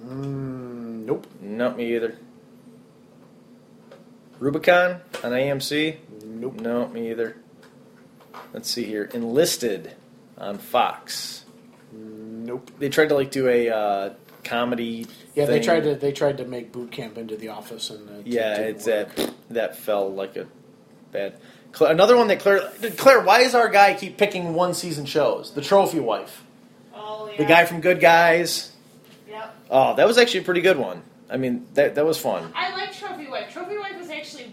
Mm, 0.03 1.05
nope. 1.05 1.27
Not 1.43 1.77
me 1.77 1.95
either. 1.95 2.17
Rubicon 4.39 5.01
on 5.23 5.33
AMC. 5.33 5.97
Nope. 6.25 6.61
No, 6.61 6.89
me 6.89 7.11
either. 7.11 7.37
Let's 8.53 8.71
see 8.71 8.85
here. 8.85 9.05
Enlisted 9.13 9.95
on 10.39 10.59
Fox. 10.59 11.45
Nope. 11.93 12.71
They 12.79 12.89
tried 12.89 13.09
to 13.11 13.15
like 13.15 13.31
do 13.31 13.49
a 13.49 13.69
uh, 13.71 14.15
comedy. 14.43 15.07
Yeah, 15.35 15.47
they 15.47 15.61
tried 15.61 15.85
to 15.85 15.95
they 15.95 16.13
tried 16.13 16.39
to 16.39 16.45
make 16.45 16.73
boot 16.73 16.91
camp 16.91 17.17
into 17.19 17.37
the 17.37 17.49
office, 17.49 17.91
and 17.91 18.09
it 18.11 18.27
Yeah, 18.27 18.57
didn't 18.57 18.77
it's 18.77 18.87
work. 18.87 19.15
that 19.17 19.35
that 19.51 19.77
fell 19.79 20.13
like 20.13 20.37
a 20.37 20.47
bad. 21.13 21.35
Cla- 21.73 21.91
Another 21.91 22.17
one 22.17 22.29
that 22.29 22.41
Claire 22.41 22.69
Claire, 22.97 23.21
why 23.23 23.41
is 23.41 23.55
our 23.55 23.69
guy 23.69 23.95
keep 23.95 24.17
picking 24.19 24.55
one 24.55 24.75
season 24.75 25.07
shows? 25.07 25.53
The 25.53 25.61
Trophy 25.63 26.01
Wife, 26.01 26.43
Oh 26.95 27.29
yeah. 27.31 27.39
the 27.39 27.45
guy 27.45 27.65
from 27.65 27.81
Good 27.81 28.01
Guys. 28.01 28.73
Yep. 29.29 29.57
Oh, 29.71 29.95
that 29.97 30.07
was 30.07 30.19
actually 30.19 30.41
a 30.41 30.45
pretty 30.45 30.61
good 30.61 30.77
one. 30.79 31.03
I 31.31 31.37
mean, 31.37 31.67
that 31.75 31.95
that 31.97 32.05
was 32.07 32.19
fun. 32.19 32.53
I 32.55 32.73
like 32.77 32.93
Trophy 32.97 33.29
Wife. 33.29 33.53
Trophy 33.53 33.77
Wife 33.79 33.97
was 33.97 34.04
actually 34.04 34.04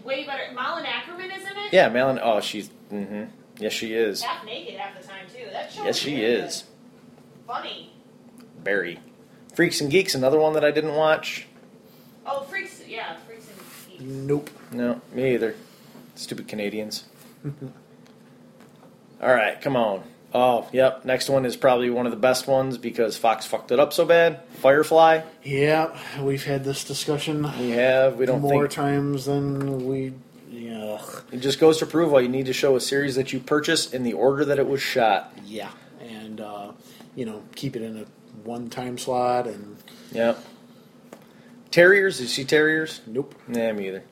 way 0.04 0.24
better. 0.24 0.52
Malin 0.54 0.84
Akerman 0.84 1.26
is 1.36 1.42
in 1.42 1.56
it. 1.56 1.72
Yeah, 1.72 1.88
Malin. 1.88 2.18
Oh, 2.22 2.40
she's. 2.40 2.68
Mm 2.92 3.08
hmm 3.08 3.24
Yes, 3.58 3.72
she 3.72 3.92
is. 3.94 4.22
Half 4.22 4.44
naked 4.44 4.74
half 4.74 5.00
the 5.00 5.06
time 5.06 5.26
too. 5.32 5.46
That 5.52 5.70
show. 5.72 5.84
Yes, 5.84 5.96
she 5.96 6.12
really 6.14 6.24
is. 6.24 6.62
good. 6.62 7.46
Funny. 7.46 7.92
Barry. 8.64 8.98
Freaks 9.54 9.80
and 9.80 9.90
Geeks, 9.90 10.14
another 10.14 10.38
one 10.38 10.54
that 10.54 10.64
I 10.64 10.70
didn't 10.70 10.94
watch. 10.94 11.46
Oh, 12.24 12.40
freaks. 12.44 12.82
Yeah, 12.86 13.16
freaks 13.26 13.46
and 13.48 13.58
geeks. 13.90 14.02
Nope. 14.02 14.50
No, 14.72 15.00
me 15.12 15.34
either. 15.34 15.54
Stupid 16.14 16.48
Canadians. 16.48 17.04
All 19.22 19.34
right, 19.34 19.60
come 19.60 19.76
on. 19.76 20.02
Oh, 20.34 20.66
yep. 20.72 21.04
Next 21.04 21.28
one 21.28 21.44
is 21.44 21.56
probably 21.56 21.90
one 21.90 22.06
of 22.06 22.12
the 22.12 22.16
best 22.18 22.46
ones 22.46 22.78
because 22.78 23.16
Fox 23.18 23.44
fucked 23.46 23.70
it 23.70 23.78
up 23.78 23.92
so 23.92 24.04
bad. 24.06 24.40
Firefly. 24.60 25.22
Yeah, 25.42 25.94
we've 26.22 26.44
had 26.44 26.64
this 26.64 26.84
discussion 26.84 27.42
We 27.58 27.70
have. 27.72 28.16
We 28.16 28.24
don't 28.26 28.40
more 28.40 28.62
think. 28.62 28.70
times 28.70 29.26
than 29.26 29.86
we. 29.86 30.14
Yeah. 30.50 31.02
It 31.32 31.38
just 31.40 31.60
goes 31.60 31.78
to 31.78 31.86
prove 31.86 32.12
why 32.12 32.20
you 32.20 32.28
need 32.28 32.46
to 32.46 32.52
show 32.54 32.76
a 32.76 32.80
series 32.80 33.14
that 33.16 33.32
you 33.32 33.40
purchase 33.40 33.92
in 33.92 34.04
the 34.04 34.14
order 34.14 34.44
that 34.46 34.58
it 34.58 34.66
was 34.66 34.80
shot. 34.80 35.32
Yeah, 35.44 35.70
and 36.00 36.40
uh, 36.40 36.72
you 37.14 37.26
know, 37.26 37.42
keep 37.54 37.76
it 37.76 37.82
in 37.82 37.98
a 37.98 38.04
one 38.46 38.70
time 38.70 38.96
slot, 38.98 39.46
and 39.46 39.76
Yep. 40.12 40.42
Terriers. 41.70 42.16
Did 42.18 42.24
you 42.24 42.28
see 42.28 42.44
Terriers? 42.44 43.00
nope. 43.06 43.34
Nah, 43.48 43.72
me 43.72 43.88
either. 43.88 44.04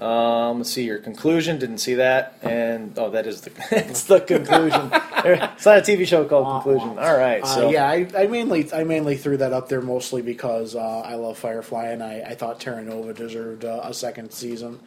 Um, 0.00 0.58
let's 0.58 0.70
see 0.72 0.84
your 0.84 0.98
conclusion. 0.98 1.58
Didn't 1.58 1.78
see 1.78 1.94
that, 1.94 2.38
and 2.42 2.98
oh, 2.98 3.10
that 3.10 3.26
is 3.26 3.42
the 3.42 3.52
it's 3.70 4.04
the 4.04 4.20
conclusion. 4.20 4.90
it's 5.24 5.66
not 5.66 5.78
a 5.78 5.82
TV 5.82 6.06
show 6.06 6.24
called 6.24 6.62
Conclusion. 6.64 6.98
All 6.98 7.16
right, 7.16 7.46
so 7.46 7.68
Uh, 7.68 7.70
yeah, 7.70 7.86
I, 7.86 8.08
I 8.16 8.26
mainly 8.26 8.72
I 8.72 8.84
mainly 8.84 9.16
threw 9.16 9.36
that 9.36 9.52
up 9.52 9.68
there 9.68 9.82
mostly 9.82 10.22
because 10.22 10.74
uh, 10.74 11.00
I 11.00 11.16
love 11.16 11.36
Firefly, 11.36 11.88
and 11.88 12.02
I, 12.02 12.22
I 12.28 12.34
thought 12.34 12.60
Terra 12.60 12.82
Nova 12.82 13.12
deserved 13.12 13.64
uh, 13.66 13.80
a 13.84 13.92
second 13.92 14.32
season 14.32 14.80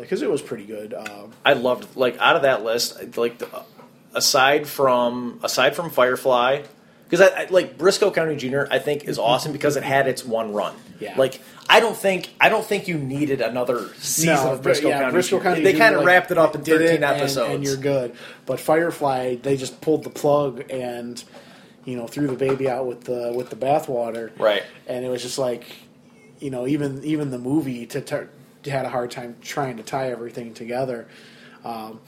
because 0.00 0.20
it 0.20 0.30
was 0.30 0.42
pretty 0.42 0.66
good. 0.66 0.92
Uh, 0.92 1.28
I 1.44 1.54
loved 1.54 1.96
like 1.96 2.18
out 2.18 2.36
of 2.36 2.42
that 2.42 2.62
list, 2.64 3.16
like 3.16 3.38
the, 3.38 3.48
aside 4.14 4.66
from 4.66 5.40
aside 5.42 5.74
from 5.74 5.88
Firefly, 5.88 6.64
because 7.08 7.20
I, 7.30 7.42
I 7.42 7.46
like 7.50 7.78
Brisco 7.78 8.14
County 8.14 8.36
Junior. 8.36 8.68
I 8.70 8.78
think 8.78 9.04
is 9.04 9.18
awesome 9.18 9.52
because 9.52 9.76
it 9.76 9.82
had 9.82 10.06
its 10.06 10.24
one 10.24 10.52
run. 10.52 10.74
Yeah. 11.00 11.14
Like 11.16 11.40
I 11.68 11.80
don't 11.80 11.96
think 11.96 12.30
I 12.40 12.48
don't 12.48 12.64
think 12.64 12.88
you 12.88 12.98
needed 12.98 13.40
another 13.40 13.88
season 13.98 14.34
No, 14.34 14.52
of 14.52 14.62
Brisco 14.62 14.88
yeah, 14.88 15.00
County. 15.00 15.16
Brisco. 15.18 15.42
County 15.42 15.62
they 15.62 15.72
kind 15.74 15.94
of 15.94 16.00
like, 16.00 16.06
wrapped 16.06 16.30
it 16.30 16.38
up 16.38 16.54
in 16.54 16.62
thirteen 16.62 16.96
and- 16.96 17.04
episodes. 17.04 17.54
and, 17.54 17.64
you're 17.64 17.76
good. 17.76 18.14
But 18.46 18.60
Firefly, 18.60 19.36
they 19.36 19.56
just 19.56 19.80
pulled 19.80 20.04
the 20.04 20.10
plug 20.10 20.70
and 20.70 21.22
you 21.84 21.96
know 21.96 22.06
threw 22.06 22.26
the 22.26 22.34
baby 22.36 22.68
out 22.68 22.86
with 22.86 23.02
the 23.04 23.32
with 23.34 23.48
the 23.50 23.56
bathwater. 23.56 24.30
Right. 24.38 24.62
And 24.86 25.04
it 25.04 25.08
was 25.08 25.22
just 25.22 25.38
like, 25.38 25.64
you 26.40 26.50
know, 26.50 26.66
even 26.66 27.02
even 27.04 27.30
the 27.30 27.38
movie 27.38 27.86
to 27.86 28.00
t- 28.00 28.70
had 28.70 28.84
a 28.84 28.90
hard 28.90 29.10
time 29.10 29.36
trying 29.40 29.76
to 29.78 29.82
tie 29.82 30.10
everything 30.10 30.52
together. 30.52 31.08
Um, 31.64 32.00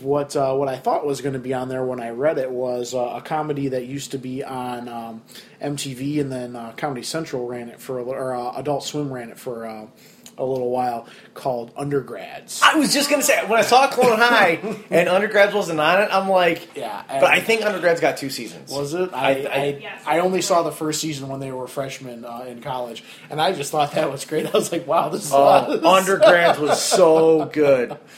what 0.00 0.34
uh, 0.36 0.54
what 0.54 0.68
I 0.68 0.76
thought 0.76 1.06
was 1.06 1.20
going 1.20 1.34
to 1.34 1.38
be 1.38 1.54
on 1.54 1.68
there 1.68 1.84
when 1.84 2.00
I 2.00 2.10
read 2.10 2.38
it 2.38 2.50
was 2.50 2.94
uh, 2.94 3.14
a 3.16 3.20
comedy 3.22 3.68
that 3.68 3.86
used 3.86 4.10
to 4.12 4.18
be 4.18 4.42
on 4.44 4.88
um, 4.88 5.22
MTV 5.62 6.20
and 6.20 6.30
then 6.32 6.56
uh, 6.56 6.72
Comedy 6.76 7.02
Central 7.02 7.46
ran 7.46 7.68
it 7.68 7.80
for 7.80 7.98
a, 7.98 8.02
li- 8.04 8.10
or 8.12 8.34
uh, 8.34 8.52
Adult 8.56 8.84
Swim 8.84 9.12
ran 9.12 9.30
it 9.30 9.38
for 9.38 9.66
uh, 9.66 9.86
a 10.38 10.44
little 10.44 10.70
while 10.70 11.06
called 11.32 11.72
Undergrads. 11.78 12.60
I 12.62 12.74
was 12.76 12.92
just 12.92 13.08
gonna 13.08 13.22
say 13.22 13.40
when 13.46 13.58
I 13.58 13.62
saw 13.62 13.88
Clone 13.88 14.18
High 14.18 14.58
and 14.90 15.08
Undergrads 15.08 15.54
wasn't 15.54 15.80
on 15.80 16.02
it, 16.02 16.08
I'm 16.12 16.28
like, 16.28 16.76
Yeah, 16.76 17.02
But 17.08 17.24
I 17.24 17.40
think 17.40 17.64
Undergrads 17.64 18.00
got 18.02 18.16
two 18.18 18.28
seasons. 18.28 18.70
Was 18.70 18.92
it? 18.92 19.10
I 19.14 19.16
I- 19.16 19.32
I, 19.32 19.34
I- 19.62 19.78
Yes. 19.80 20.02
I 20.06 20.18
only 20.18 20.42
saw 20.42 20.62
the 20.62 20.72
first 20.72 21.00
season 21.00 21.28
when 21.28 21.40
they 21.40 21.52
were 21.52 21.66
freshmen 21.66 22.24
uh, 22.24 22.44
in 22.48 22.60
college, 22.60 23.02
and 23.30 23.40
I 23.40 23.52
just 23.52 23.70
thought 23.72 23.92
that 23.92 24.10
was 24.12 24.24
great. 24.26 24.46
I 24.54 24.58
was 24.58 24.70
like, 24.72 24.86
"Wow, 24.86 25.08
this 25.08 25.24
is 25.24 25.30
a 25.32 25.38
lot 25.38 25.70
of 25.70 25.84
Oh, 25.84 25.94
Undergrads 25.94 26.58
was 26.58 26.82
so 26.82 27.46
good. 27.46 27.96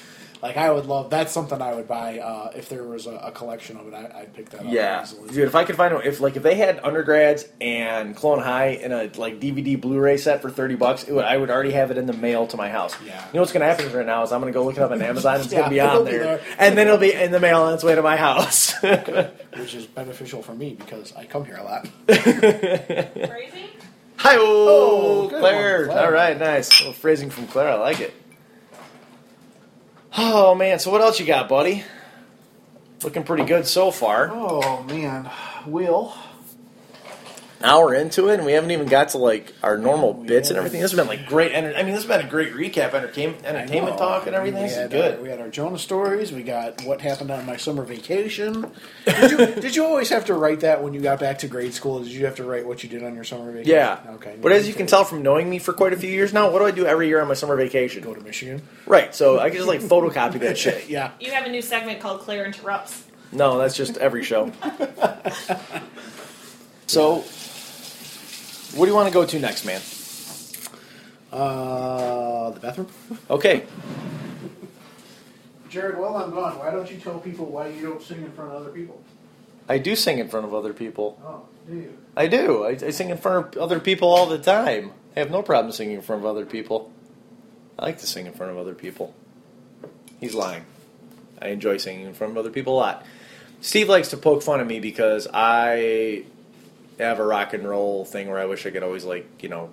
like 0.42 0.56
I 0.56 0.70
would 0.70 0.86
love. 0.86 1.10
That's 1.10 1.32
something 1.32 1.60
I 1.60 1.74
would 1.74 1.88
buy 1.88 2.18
uh, 2.18 2.52
if 2.54 2.68
there 2.68 2.84
was 2.84 3.06
a, 3.06 3.12
a 3.16 3.32
collection 3.32 3.76
of 3.76 3.88
it. 3.88 3.94
I, 3.94 4.20
I'd 4.20 4.34
pick 4.34 4.50
that 4.50 4.60
up. 4.60 4.66
Yeah, 4.68 5.02
easily. 5.02 5.28
dude. 5.30 5.48
If 5.48 5.54
I 5.54 5.64
could 5.64 5.76
find 5.76 5.94
if 6.04 6.20
like 6.20 6.36
if 6.36 6.42
they 6.42 6.54
had 6.54 6.80
Undergrads 6.84 7.46
and 7.60 8.14
Clone 8.14 8.40
High 8.40 8.68
in 8.68 8.92
a 8.92 9.10
like 9.16 9.40
DVD 9.40 9.80
Blu-ray 9.80 10.16
set 10.16 10.40
for 10.42 10.50
thirty 10.50 10.74
bucks, 10.76 11.04
it 11.04 11.12
would, 11.12 11.24
I 11.24 11.36
would 11.36 11.50
already 11.50 11.72
have 11.72 11.90
it 11.90 11.98
in 11.98 12.06
the 12.06 12.12
mail 12.12 12.46
to 12.48 12.56
my 12.56 12.68
house. 12.68 12.94
Yeah. 13.04 13.18
You 13.28 13.34
know 13.34 13.40
what's 13.40 13.52
gonna 13.52 13.64
happen 13.66 13.92
right 13.92 14.06
now 14.06 14.22
is 14.22 14.32
I'm 14.32 14.40
gonna 14.40 14.52
go 14.52 14.64
look 14.64 14.76
it 14.76 14.82
up 14.82 14.90
on 14.90 15.02
Amazon. 15.02 15.40
It's 15.40 15.52
Yeah, 15.52 15.58
gonna 15.60 15.70
be 15.70 15.78
it'll 15.78 15.98
on 15.98 16.04
be 16.04 16.10
there, 16.12 16.22
there. 16.22 16.40
and 16.58 16.76
then 16.78 16.86
it'll 16.86 16.98
be 16.98 17.12
in 17.12 17.32
the 17.32 17.40
mail 17.40 17.62
on 17.62 17.74
its 17.74 17.82
way 17.84 17.94
to 17.94 18.02
my 18.02 18.16
house. 18.16 18.72
which 18.82 19.74
is 19.74 19.86
beneficial 19.86 20.42
for 20.42 20.54
me 20.54 20.74
because 20.74 21.12
I 21.16 21.24
come 21.24 21.44
here 21.44 21.56
a 21.56 21.64
lot. 21.64 21.88
Crazy? 22.06 23.70
Hi, 24.18 24.34
Oh, 24.38 25.26
Clare. 25.30 25.86
Clare. 25.86 26.04
All 26.06 26.10
right, 26.12 26.38
nice. 26.38 26.68
A 26.80 26.84
little 26.84 26.92
phrasing 26.92 27.30
from 27.30 27.46
Clare. 27.46 27.70
I 27.70 27.74
like 27.76 28.00
it. 28.00 28.12
Oh 30.16 30.54
man, 30.54 30.78
so 30.78 30.90
what 30.90 31.00
else 31.00 31.20
you 31.20 31.26
got, 31.26 31.48
buddy? 31.48 31.84
Looking 33.02 33.24
pretty 33.24 33.44
good 33.44 33.66
so 33.66 33.90
far. 33.90 34.30
Oh 34.32 34.82
man, 34.84 35.30
Will. 35.66 36.14
Now 37.60 37.80
we're 37.80 37.94
into 37.94 38.28
it, 38.28 38.34
and 38.34 38.46
we 38.46 38.52
haven't 38.52 38.70
even 38.70 38.86
got 38.86 39.08
to 39.10 39.18
like 39.18 39.52
our 39.64 39.76
normal 39.76 40.14
We 40.14 40.28
bits 40.28 40.50
and 40.50 40.56
everything. 40.58 40.80
This 40.80 40.92
has 40.92 40.98
been 40.98 41.08
like 41.08 41.26
great. 41.26 41.50
Enter- 41.52 41.74
I 41.74 41.82
mean, 41.82 41.92
this 41.92 42.04
has 42.04 42.06
been 42.06 42.24
a 42.24 42.30
great 42.30 42.52
recap, 42.54 42.94
entertainment, 42.94 43.44
entertainment 43.44 43.98
talk, 43.98 44.28
and 44.28 44.36
everything. 44.36 44.62
We 44.62 44.68
This 44.68 44.78
is 44.78 44.88
good. 44.90 45.18
uh, 45.18 45.22
we 45.22 45.28
had 45.28 45.40
our 45.40 45.48
Jonah 45.48 45.78
stories. 45.78 46.30
We 46.30 46.44
got 46.44 46.84
what 46.84 47.00
happened 47.00 47.32
on 47.32 47.44
my 47.46 47.56
summer 47.56 47.82
vacation. 47.84 48.70
Did 49.04 49.30
you, 49.32 49.46
did 49.60 49.76
you 49.76 49.84
always 49.84 50.08
have 50.10 50.26
to 50.26 50.34
write 50.34 50.60
that 50.60 50.84
when 50.84 50.94
you 50.94 51.00
got 51.00 51.18
back 51.18 51.40
to 51.40 51.48
grade 51.48 51.74
school? 51.74 51.98
Did 52.00 52.12
you 52.12 52.26
have 52.26 52.36
to 52.36 52.44
write 52.44 52.64
what 52.64 52.84
you 52.84 52.88
did 52.88 53.02
on 53.02 53.16
your 53.16 53.24
summer 53.24 53.50
vacation? 53.50 53.72
yeah. 53.72 53.98
Okay. 54.10 54.36
But 54.40 54.52
as 54.52 54.68
you 54.68 54.74
can 54.74 54.86
tell 54.86 55.04
from 55.04 55.22
knowing 55.22 55.50
me 55.50 55.58
for 55.58 55.72
quite 55.72 55.92
a 55.92 55.96
few 55.96 56.10
years 56.10 56.32
now, 56.32 56.50
what 56.50 56.60
do 56.60 56.64
I 56.66 56.70
do 56.70 56.86
every 56.86 57.08
year 57.08 57.20
on 57.20 57.26
my 57.26 57.34
summer 57.34 57.56
vacation? 57.56 58.02
go 58.02 58.14
to 58.14 58.20
Michigan. 58.20 58.62
Right. 58.86 59.12
So 59.14 59.40
I 59.40 59.48
can 59.48 59.56
just 59.56 59.68
like 59.68 59.80
photocopy 59.80 60.38
that 60.40 60.56
shit. 60.56 60.88
Yeah. 60.98 61.10
You 61.18 61.32
have 61.32 61.44
a 61.44 61.50
new 61.50 61.60
segment 61.62 61.98
called 62.00 62.20
Clare 62.20 62.46
Interrupts. 62.46 63.04
No, 63.32 63.58
that's 63.58 63.76
just 63.76 63.96
every 63.98 64.22
show. 64.22 64.52
so, 66.86 67.24
what 68.78 68.86
do 68.86 68.92
you 68.92 68.94
want 68.94 69.08
to 69.08 69.12
go 69.12 69.26
to 69.26 69.38
next, 69.40 69.64
man? 69.64 69.80
Uh, 71.32 72.50
the 72.50 72.60
bathroom. 72.60 72.86
Okay. 73.28 73.66
Jared, 75.68 75.98
while 75.98 76.16
I'm 76.16 76.30
gone, 76.30 76.58
why 76.58 76.70
don't 76.70 76.88
you 76.90 76.96
tell 76.98 77.18
people 77.18 77.46
why 77.46 77.68
you 77.68 77.82
don't 77.82 78.00
sing 78.02 78.18
in 78.22 78.30
front 78.32 78.52
of 78.52 78.62
other 78.62 78.70
people? 78.70 79.02
I 79.68 79.78
do 79.78 79.96
sing 79.96 80.18
in 80.18 80.28
front 80.28 80.46
of 80.46 80.54
other 80.54 80.72
people. 80.72 81.20
Oh, 81.24 81.42
do 81.68 81.76
you? 81.76 81.98
I 82.16 82.28
do. 82.28 82.64
I, 82.64 82.70
I 82.70 82.90
sing 82.90 83.10
in 83.10 83.18
front 83.18 83.56
of 83.56 83.62
other 83.62 83.80
people 83.80 84.08
all 84.08 84.26
the 84.26 84.38
time. 84.38 84.92
I 85.16 85.18
have 85.18 85.30
no 85.30 85.42
problem 85.42 85.72
singing 85.72 85.96
in 85.96 86.02
front 86.02 86.22
of 86.22 86.26
other 86.26 86.46
people. 86.46 86.92
I 87.78 87.84
like 87.84 87.98
to 87.98 88.06
sing 88.06 88.26
in 88.26 88.32
front 88.32 88.52
of 88.52 88.58
other 88.58 88.74
people. 88.74 89.12
He's 90.20 90.34
lying. 90.34 90.64
I 91.42 91.48
enjoy 91.48 91.76
singing 91.76 92.06
in 92.06 92.14
front 92.14 92.30
of 92.30 92.38
other 92.38 92.50
people 92.50 92.74
a 92.74 92.78
lot. 92.78 93.06
Steve 93.60 93.88
likes 93.88 94.08
to 94.10 94.16
poke 94.16 94.42
fun 94.42 94.60
at 94.60 94.66
me 94.66 94.78
because 94.78 95.26
I 95.34 96.24
have 97.04 97.18
a 97.18 97.24
rock 97.24 97.54
and 97.54 97.68
roll 97.68 98.04
thing 98.04 98.28
where 98.28 98.38
I 98.38 98.46
wish 98.46 98.66
I 98.66 98.70
could 98.70 98.82
always 98.82 99.04
like 99.04 99.42
you 99.42 99.48
know 99.48 99.70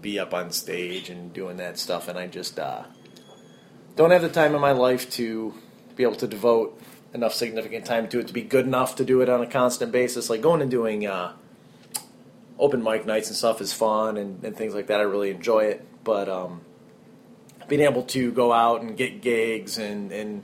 be 0.00 0.18
up 0.18 0.34
on 0.34 0.50
stage 0.50 1.08
and 1.08 1.32
doing 1.32 1.56
that 1.58 1.78
stuff, 1.78 2.08
and 2.08 2.18
I 2.18 2.26
just 2.26 2.58
uh, 2.58 2.84
don't 3.96 4.10
have 4.10 4.22
the 4.22 4.28
time 4.28 4.54
in 4.54 4.60
my 4.60 4.72
life 4.72 5.10
to 5.12 5.54
be 5.96 6.02
able 6.02 6.16
to 6.16 6.26
devote 6.26 6.80
enough 7.12 7.32
significant 7.32 7.84
time 7.84 8.08
to 8.08 8.18
it 8.18 8.26
to 8.26 8.32
be 8.32 8.42
good 8.42 8.66
enough 8.66 8.96
to 8.96 9.04
do 9.04 9.20
it 9.20 9.28
on 9.28 9.40
a 9.40 9.46
constant 9.46 9.92
basis. 9.92 10.28
Like 10.28 10.42
going 10.42 10.62
and 10.62 10.70
doing 10.70 11.06
uh, 11.06 11.32
open 12.58 12.82
mic 12.82 13.06
nights 13.06 13.28
and 13.28 13.36
stuff 13.36 13.60
is 13.60 13.72
fun 13.72 14.16
and, 14.16 14.42
and 14.44 14.56
things 14.56 14.74
like 14.74 14.88
that. 14.88 15.00
I 15.00 15.04
really 15.04 15.30
enjoy 15.30 15.66
it, 15.66 15.86
but 16.02 16.28
um, 16.28 16.62
being 17.68 17.82
able 17.82 18.02
to 18.02 18.32
go 18.32 18.52
out 18.52 18.82
and 18.82 18.96
get 18.96 19.22
gigs 19.22 19.78
and, 19.78 20.10
and 20.12 20.42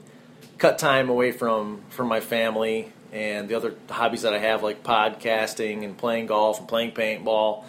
cut 0.57 0.79
time 0.79 1.09
away 1.09 1.31
from 1.31 1.81
from 1.89 2.07
my 2.07 2.19
family 2.19 2.93
and 3.11 3.49
the 3.49 3.55
other 3.55 3.75
hobbies 3.89 4.21
that 4.21 4.33
I 4.33 4.39
have, 4.39 4.63
like 4.63 4.83
podcasting 4.83 5.83
and 5.83 5.97
playing 5.97 6.27
golf 6.27 6.59
and 6.59 6.67
playing 6.67 6.91
paintball 6.91 7.63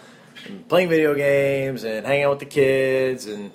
and 0.45 0.67
playing 0.67 0.89
video 0.89 1.13
games 1.13 1.83
and 1.83 2.05
hanging 2.05 2.25
out 2.25 2.31
with 2.31 2.39
the 2.39 2.45
kids 2.45 3.25
and 3.27 3.51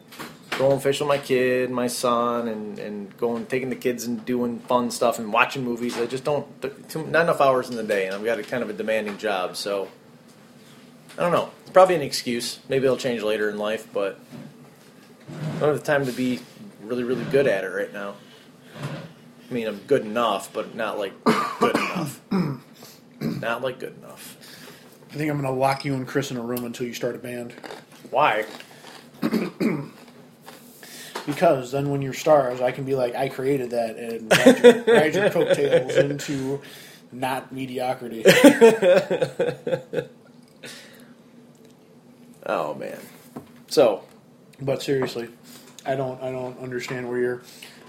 going 0.59 0.80
fishing 0.80 1.07
with 1.07 1.16
my 1.16 1.24
kid, 1.24 1.70
my 1.70 1.86
son, 1.86 2.49
and, 2.49 2.78
and 2.78 3.16
going 3.16 3.47
taking 3.47 3.70
the 3.70 3.76
kids 3.76 4.05
and 4.05 4.24
doing 4.24 4.59
fun 4.59 4.91
stuff 4.91 5.18
and 5.18 5.32
watching 5.32 5.64
movies. 5.64 5.97
I 5.97 6.07
just 6.07 6.24
don't 6.24 6.47
too, 6.89 7.07
not 7.07 7.22
enough 7.22 7.41
hours 7.41 7.70
in 7.70 7.76
the 7.76 7.84
day, 7.84 8.07
and 8.07 8.14
I've 8.14 8.24
got 8.24 8.39
a 8.39 8.43
kind 8.43 8.62
of 8.62 8.68
a 8.68 8.72
demanding 8.72 9.18
job, 9.18 9.57
so 9.57 9.89
I 11.16 11.22
don't 11.22 11.32
know. 11.32 11.51
It's 11.62 11.70
probably 11.70 11.95
an 11.95 12.03
excuse. 12.03 12.59
Maybe 12.68 12.84
it'll 12.84 12.97
change 12.97 13.22
later 13.22 13.49
in 13.49 13.57
life, 13.57 13.86
but 13.93 14.18
I 15.30 15.61
don't 15.61 15.70
have 15.70 15.78
the 15.78 15.86
time 15.86 16.07
to 16.07 16.12
be 16.12 16.41
really, 16.82 17.05
really 17.05 17.24
good 17.24 17.47
at 17.47 17.64
it 17.64 17.68
right 17.68 17.93
now. 17.93 18.14
I 19.51 19.55
mean, 19.55 19.66
I'm 19.66 19.78
good 19.86 20.03
enough, 20.03 20.53
but 20.53 20.74
not 20.74 20.99
like 20.99 21.12
good 21.24 21.74
enough. 21.76 22.20
not 23.20 23.62
like 23.62 23.78
good 23.80 23.96
enough. 23.99 24.36
I 25.11 25.14
think 25.14 25.30
I'm 25.30 25.40
going 25.40 25.53
to 25.53 25.59
lock 25.59 25.84
you 25.84 25.94
and 25.94 26.07
Chris 26.07 26.30
in 26.30 26.36
a 26.36 26.42
room 26.42 26.64
until 26.64 26.86
you 26.86 26.94
start 26.94 27.14
a 27.14 27.18
band. 27.18 27.55
Why? 28.11 28.44
Because 31.26 31.72
then 31.72 31.90
when 31.90 32.03
you're 32.03 32.14
stars, 32.14 32.61
I 32.61 32.72
can 32.72 32.84
be 32.84 32.94
like, 32.94 33.14
I 33.14 33.28
created 33.28 33.70
that 33.70 33.96
and 33.96 34.30
ride 34.30 34.59
your, 34.64 34.94
ride 34.96 35.14
your 35.14 35.30
coattails 35.30 35.96
into 35.96 36.61
not 37.12 37.53
mediocrity. 37.53 38.24
Oh 42.46 42.74
man. 42.74 42.99
So 43.68 44.05
But 44.61 44.82
seriously, 44.82 45.28
I 45.84 45.94
don't 45.96 46.22
I 46.22 46.30
don't 46.32 46.59
understand 46.61 47.09
where 47.09 47.18
you're. 47.18 47.42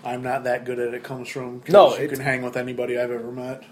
I'm 0.03 0.23
not 0.23 0.45
that 0.45 0.65
good 0.65 0.79
at 0.79 0.93
it 0.93 1.03
comes 1.03 1.29
from. 1.29 1.61
No, 1.67 1.97
you 1.97 2.07
can 2.07 2.19
hang 2.19 2.41
with 2.41 2.57
anybody 2.57 2.97
I've 2.97 3.11
ever 3.11 3.31
met. 3.31 3.63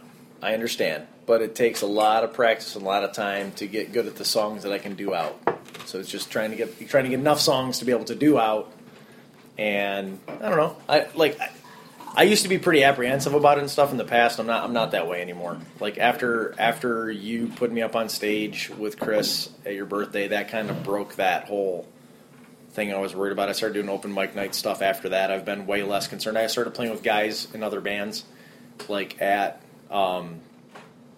I 0.42 0.54
understand, 0.54 1.08
but 1.26 1.42
it 1.42 1.56
takes 1.56 1.82
a 1.82 1.88
lot 1.88 2.24
of 2.24 2.34
practice 2.34 2.76
and 2.76 2.84
a 2.84 2.88
lot 2.88 3.04
of 3.04 3.14
time 3.14 3.52
to 3.54 3.68
get 3.68 3.92
good 3.92 4.06
at 4.06 4.16
the 4.16 4.26
songs 4.26 4.64
that 4.64 4.72
I 4.72 4.78
can 4.78 4.96
do 4.96 5.14
out. 5.14 5.40
So 5.86 6.00
it's 6.00 6.10
just 6.10 6.30
trying 6.30 6.52
to 6.52 6.58
get 6.58 6.90
trying 6.90 7.06
to 7.06 7.10
get 7.10 7.20
enough 7.20 7.40
songs 7.40 7.80
to 7.80 7.86
be 7.86 7.92
able 7.92 8.06
to 8.06 8.16
do 8.16 8.38
out. 8.38 8.72
And 9.58 10.20
I 10.28 10.50
don't 10.50 10.58
know. 10.58 10.78
I 10.88 11.08
like. 11.16 11.40
I, 11.40 11.50
I 12.16 12.24
used 12.24 12.44
to 12.44 12.50
be 12.50 12.58
pretty 12.58 12.84
apprehensive 12.84 13.36
about 13.36 13.60
it 13.60 13.62
and 13.62 13.70
stuff 13.70 13.92
in 13.92 13.98
the 13.98 14.04
past. 14.04 14.40
I'm 14.40 14.48
not. 14.48 14.64
I'm 14.64 14.74
not 14.74 14.92
that 14.92 15.08
way 15.08 15.22
anymore. 15.22 15.60
Like 15.80 15.98
after 15.98 16.54
after 16.60 17.12
you 17.12 17.48
put 17.48 17.72
me 17.72 17.82
up 17.82 17.96
on 17.96 18.10
stage 18.10 18.70
with 18.70 19.00
Chris 19.00 19.50
at 19.66 19.74
your 19.74 19.86
birthday, 19.86 20.28
that 20.30 20.50
kind 20.50 20.70
of 20.70 20.84
broke 20.84 21.16
that 21.16 21.46
whole 21.46 21.88
thing 22.78 22.94
I 22.94 23.00
was 23.00 23.16
worried 23.16 23.32
about. 23.32 23.50
I 23.50 23.54
started 23.54 23.74
doing 23.74 23.90
open 23.90 24.14
mic 24.14 24.36
night 24.36 24.54
stuff 24.54 24.84
after 24.84 25.10
that. 25.10 25.32
I've 25.32 25.44
been 25.44 25.66
way 25.66 25.82
less 25.82 26.08
concerned. 26.08 26.38
I 26.38 26.46
started 26.46 26.76
playing 26.76 26.92
with 26.92 27.02
guys 27.02 27.48
in 27.54 27.64
other 27.64 27.82
bands, 27.82 28.24
like 28.88 29.20
at 29.20 29.64
um, 29.90 30.42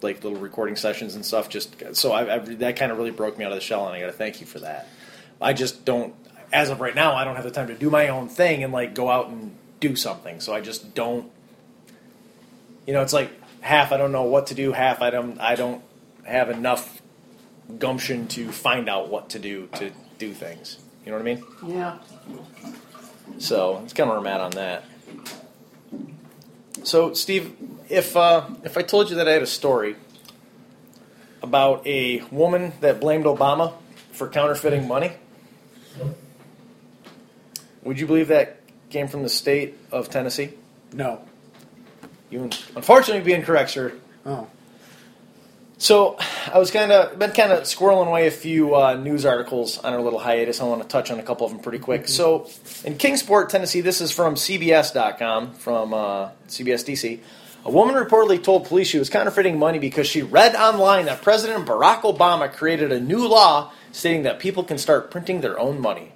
like 0.00 0.24
little 0.24 0.38
recording 0.38 0.74
sessions 0.74 1.14
and 1.14 1.24
stuff. 1.24 1.50
Just 1.50 1.76
so 1.92 2.12
I, 2.12 2.36
I 2.36 2.38
that 2.38 2.76
kind 2.76 2.90
of 2.90 2.96
really 2.96 3.10
broke 3.10 3.36
me 3.36 3.44
out 3.44 3.52
of 3.52 3.56
the 3.56 3.60
shell, 3.60 3.86
and 3.86 3.94
I 3.94 4.00
got 4.00 4.06
to 4.06 4.12
thank 4.12 4.40
you 4.40 4.46
for 4.46 4.58
that. 4.60 4.88
I 5.38 5.52
just 5.52 5.84
don't, 5.84 6.14
as 6.50 6.70
of 6.70 6.80
right 6.80 6.94
now, 6.94 7.14
I 7.14 7.24
don't 7.24 7.36
have 7.36 7.44
the 7.44 7.50
time 7.50 7.66
to 7.66 7.74
do 7.74 7.90
my 7.90 8.08
own 8.08 8.30
thing 8.30 8.64
and 8.64 8.72
like 8.72 8.94
go 8.94 9.10
out 9.10 9.28
and 9.28 9.54
do 9.80 9.94
something. 9.96 10.40
So 10.40 10.54
I 10.54 10.62
just 10.62 10.94
don't. 10.94 11.30
You 12.86 12.94
know, 12.94 13.02
it's 13.02 13.12
like 13.12 13.30
half 13.60 13.92
I 13.92 13.98
don't 13.98 14.12
know 14.12 14.22
what 14.22 14.46
to 14.46 14.54
do, 14.54 14.72
half 14.72 15.02
I 15.02 15.10
don't 15.10 15.38
I 15.38 15.56
don't 15.56 15.84
have 16.24 16.48
enough 16.48 17.02
gumption 17.78 18.28
to 18.28 18.50
find 18.50 18.88
out 18.88 19.10
what 19.10 19.28
to 19.30 19.38
do 19.38 19.68
to 19.74 19.90
do 20.18 20.32
things. 20.32 20.78
You 21.04 21.12
know 21.12 21.18
what 21.18 21.22
I 21.22 21.34
mean? 21.34 21.44
Yeah. 21.66 21.98
So 23.38 23.80
it's 23.84 23.92
kind 23.92 24.10
of 24.10 24.16
where 24.16 24.18
I'm 24.18 24.26
at 24.26 24.40
on 24.40 24.50
that. 24.52 24.84
So 26.84 27.14
Steve, 27.14 27.56
if 27.88 28.16
uh, 28.16 28.46
if 28.64 28.76
I 28.76 28.82
told 28.82 29.10
you 29.10 29.16
that 29.16 29.28
I 29.28 29.32
had 29.32 29.42
a 29.42 29.46
story 29.46 29.96
about 31.42 31.86
a 31.86 32.22
woman 32.30 32.72
that 32.80 33.00
blamed 33.00 33.24
Obama 33.24 33.72
for 34.12 34.28
counterfeiting 34.28 34.86
money. 34.86 35.12
Would 37.82 37.98
you 37.98 38.06
believe 38.06 38.28
that 38.28 38.60
came 38.90 39.08
from 39.08 39.22
the 39.22 39.28
state 39.28 39.78
of 39.90 40.10
Tennessee? 40.10 40.50
No. 40.92 41.24
You 42.28 42.50
unfortunately 42.76 43.24
be 43.24 43.32
incorrect, 43.32 43.70
sir. 43.70 43.94
Oh. 44.26 44.46
So 45.80 46.18
I 46.52 46.58
was 46.58 46.70
kind 46.70 46.92
of 46.92 47.18
been 47.18 47.30
kind 47.32 47.52
of 47.52 47.62
squirreling 47.62 48.08
away 48.08 48.26
a 48.26 48.30
few 48.30 48.74
uh, 48.76 48.96
news 48.96 49.24
articles 49.24 49.78
on 49.78 49.94
our 49.94 50.02
little 50.02 50.18
hiatus. 50.18 50.60
I 50.60 50.64
want 50.64 50.82
to 50.82 50.88
touch 50.88 51.10
on 51.10 51.18
a 51.18 51.22
couple 51.22 51.46
of 51.46 51.52
them 51.52 51.62
pretty 51.62 51.78
quick. 51.78 52.06
So 52.06 52.50
in 52.84 52.98
Kingsport, 52.98 53.48
Tennessee, 53.48 53.80
this 53.80 54.02
is 54.02 54.12
from 54.12 54.34
CBS.com 54.34 55.54
from 55.54 55.94
uh, 55.94 56.28
CBS 56.48 56.84
DC. 56.84 57.20
A 57.64 57.70
woman 57.70 57.94
reportedly 57.94 58.42
told 58.42 58.66
police 58.66 58.88
she 58.88 58.98
was 58.98 59.08
counterfeiting 59.08 59.58
money 59.58 59.78
because 59.78 60.06
she 60.06 60.20
read 60.20 60.54
online 60.54 61.06
that 61.06 61.22
President 61.22 61.66
Barack 61.66 62.02
Obama 62.02 62.52
created 62.52 62.92
a 62.92 63.00
new 63.00 63.26
law 63.26 63.72
stating 63.90 64.24
that 64.24 64.38
people 64.38 64.62
can 64.62 64.76
start 64.76 65.10
printing 65.10 65.40
their 65.40 65.58
own 65.58 65.80
money. 65.80 66.12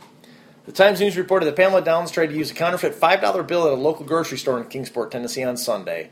The 0.66 0.72
Times 0.72 1.00
News 1.00 1.16
reported 1.16 1.46
that 1.46 1.56
Pamela 1.56 1.80
Downs 1.80 2.10
tried 2.10 2.26
to 2.26 2.36
use 2.36 2.50
a 2.50 2.54
counterfeit 2.54 3.00
$5 3.00 3.46
bill 3.46 3.66
at 3.66 3.72
a 3.72 3.76
local 3.76 4.04
grocery 4.04 4.36
store 4.36 4.58
in 4.60 4.68
Kingsport, 4.68 5.10
Tennessee 5.10 5.42
on 5.42 5.56
Sunday. 5.56 6.10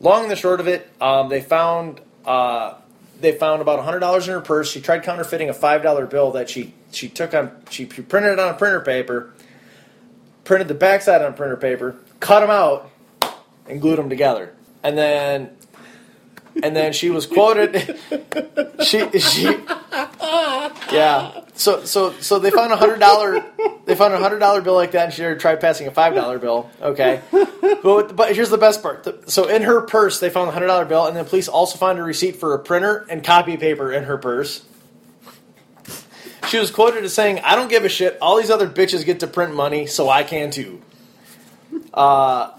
Long 0.00 0.22
and 0.22 0.30
the 0.30 0.36
short 0.36 0.60
of 0.60 0.66
it, 0.66 0.90
um, 0.98 1.28
they 1.28 1.42
found 1.42 2.00
uh, 2.24 2.74
they 3.20 3.32
found 3.32 3.62
about 3.62 3.84
$100 3.84 4.24
in 4.26 4.32
her 4.32 4.40
purse. 4.40 4.70
She 4.70 4.80
tried 4.80 5.02
counterfeiting 5.02 5.48
a 5.48 5.54
$5 5.54 6.10
bill 6.10 6.32
that 6.32 6.50
she, 6.50 6.74
she 6.92 7.08
took 7.08 7.34
on, 7.34 7.50
she 7.70 7.86
printed 7.86 8.32
it 8.32 8.38
on 8.38 8.56
printer 8.56 8.80
paper, 8.80 9.32
printed 10.44 10.68
the 10.68 10.74
backside 10.74 11.22
on 11.22 11.34
printer 11.34 11.56
paper, 11.56 11.96
cut 12.20 12.40
them 12.40 12.50
out, 12.50 12.90
and 13.68 13.80
glued 13.80 13.96
them 13.96 14.08
together. 14.08 14.54
And 14.82 14.96
then, 14.96 15.56
and 16.62 16.74
then 16.74 16.92
she 16.92 17.10
was 17.10 17.26
quoted, 17.26 17.98
she, 18.82 19.18
she, 19.18 19.44
yeah. 20.92 21.42
So, 21.54 21.84
so, 21.84 22.12
so 22.20 22.38
they 22.38 22.50
found 22.50 22.72
a 22.72 22.76
hundred 22.76 23.00
dollar, 23.00 23.44
they 23.84 23.94
found 23.94 24.14
a 24.14 24.18
hundred 24.18 24.38
dollar 24.38 24.60
bill 24.60 24.74
like 24.74 24.92
that, 24.92 25.04
and 25.06 25.12
she 25.12 25.22
tried 25.40 25.60
passing 25.60 25.86
a 25.86 25.90
five 25.90 26.14
dollar 26.14 26.38
bill. 26.38 26.70
Okay, 26.80 27.22
but 27.82 28.14
but 28.16 28.34
here's 28.34 28.50
the 28.50 28.58
best 28.58 28.82
part. 28.82 29.30
So 29.30 29.48
in 29.48 29.62
her 29.62 29.80
purse, 29.82 30.20
they 30.20 30.30
found 30.30 30.48
a 30.48 30.52
hundred 30.52 30.66
dollar 30.68 30.84
bill, 30.84 31.06
and 31.06 31.16
the 31.16 31.24
police 31.24 31.48
also 31.48 31.78
found 31.78 31.98
a 31.98 32.02
receipt 32.02 32.36
for 32.36 32.54
a 32.54 32.58
printer 32.58 33.06
and 33.08 33.24
copy 33.24 33.56
paper 33.56 33.92
in 33.92 34.04
her 34.04 34.18
purse. 34.18 34.64
She 36.48 36.58
was 36.58 36.70
quoted 36.70 37.04
as 37.04 37.14
saying, 37.14 37.40
"I 37.40 37.56
don't 37.56 37.68
give 37.68 37.84
a 37.84 37.88
shit. 37.88 38.18
All 38.20 38.36
these 38.36 38.50
other 38.50 38.68
bitches 38.68 39.04
get 39.04 39.20
to 39.20 39.26
print 39.26 39.54
money, 39.54 39.86
so 39.86 40.08
I 40.08 40.22
can 40.22 40.50
too." 40.50 40.82
Uh, 41.92 42.50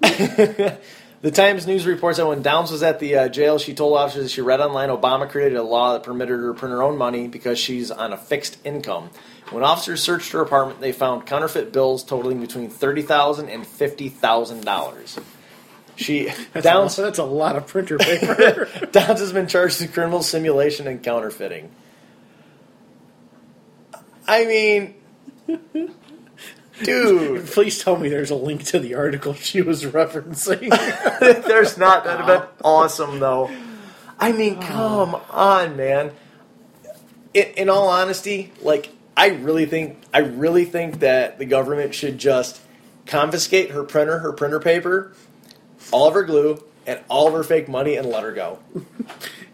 the 1.22 1.30
Times 1.30 1.66
News 1.68 1.86
reports 1.86 2.18
that 2.18 2.26
when 2.26 2.42
Downs 2.42 2.72
was 2.72 2.82
at 2.82 2.98
the 2.98 3.16
uh, 3.16 3.28
jail, 3.28 3.58
she 3.58 3.74
told 3.74 3.96
officers 3.96 4.24
that 4.24 4.28
she 4.30 4.40
read 4.40 4.60
online 4.60 4.88
Obama 4.88 5.30
created 5.30 5.56
a 5.56 5.62
law 5.62 5.92
that 5.92 6.02
permitted 6.02 6.40
her 6.40 6.52
to 6.52 6.54
print 6.58 6.72
her 6.72 6.82
own 6.82 6.98
money 6.98 7.28
because 7.28 7.58
she's 7.58 7.92
on 7.92 8.12
a 8.12 8.16
fixed 8.16 8.58
income. 8.64 9.08
When 9.50 9.62
officers 9.62 10.02
searched 10.02 10.32
her 10.32 10.40
apartment, 10.40 10.80
they 10.80 10.92
found 10.92 11.26
counterfeit 11.26 11.72
bills 11.72 12.02
totaling 12.02 12.40
between 12.40 12.70
thirty 12.70 13.02
thousand 13.02 13.50
and 13.50 13.64
fifty 13.64 14.08
thousand 14.08 14.64
dollars. 14.64 15.18
She 15.94 16.24
That's, 16.52 16.64
Downs 16.64 16.98
a, 16.98 17.02
that's 17.02 17.18
a 17.18 17.24
lot 17.24 17.54
of 17.54 17.66
printer 17.66 17.98
paper. 17.98 18.68
Downs 18.92 19.20
has 19.20 19.32
been 19.32 19.46
charged 19.46 19.80
with 19.80 19.92
criminal 19.92 20.22
simulation 20.22 20.88
and 20.88 21.02
counterfeiting. 21.02 21.70
I 24.26 24.46
mean, 24.46 24.94
dude, 26.84 27.46
Please 27.46 27.82
tell 27.82 27.96
me 27.96 28.08
there's 28.08 28.30
a 28.30 28.34
link 28.34 28.64
to 28.64 28.78
the 28.78 28.94
article 28.94 29.34
she 29.34 29.62
was 29.62 29.84
referencing. 29.84 30.68
there's 31.46 31.76
not. 31.78 32.04
That'd 32.04 32.26
have 32.26 32.40
been 32.40 32.48
awesome, 32.64 33.20
though. 33.20 33.50
I 34.18 34.32
mean, 34.32 34.60
come 34.60 35.14
on, 35.30 35.76
man. 35.76 36.12
In, 37.34 37.44
in 37.56 37.68
all 37.68 37.88
honesty, 37.88 38.52
like 38.60 38.90
I 39.16 39.28
really 39.28 39.66
think, 39.66 39.98
I 40.12 40.18
really 40.18 40.64
think 40.64 41.00
that 41.00 41.38
the 41.38 41.44
government 41.44 41.94
should 41.94 42.18
just 42.18 42.60
confiscate 43.06 43.70
her 43.70 43.84
printer, 43.84 44.18
her 44.18 44.32
printer 44.32 44.60
paper, 44.60 45.12
all 45.90 46.08
of 46.08 46.14
her 46.14 46.22
glue, 46.22 46.62
and 46.86 47.00
all 47.08 47.26
of 47.26 47.34
her 47.34 47.42
fake 47.42 47.68
money, 47.68 47.96
and 47.96 48.08
let 48.08 48.22
her 48.22 48.32
go. 48.32 48.58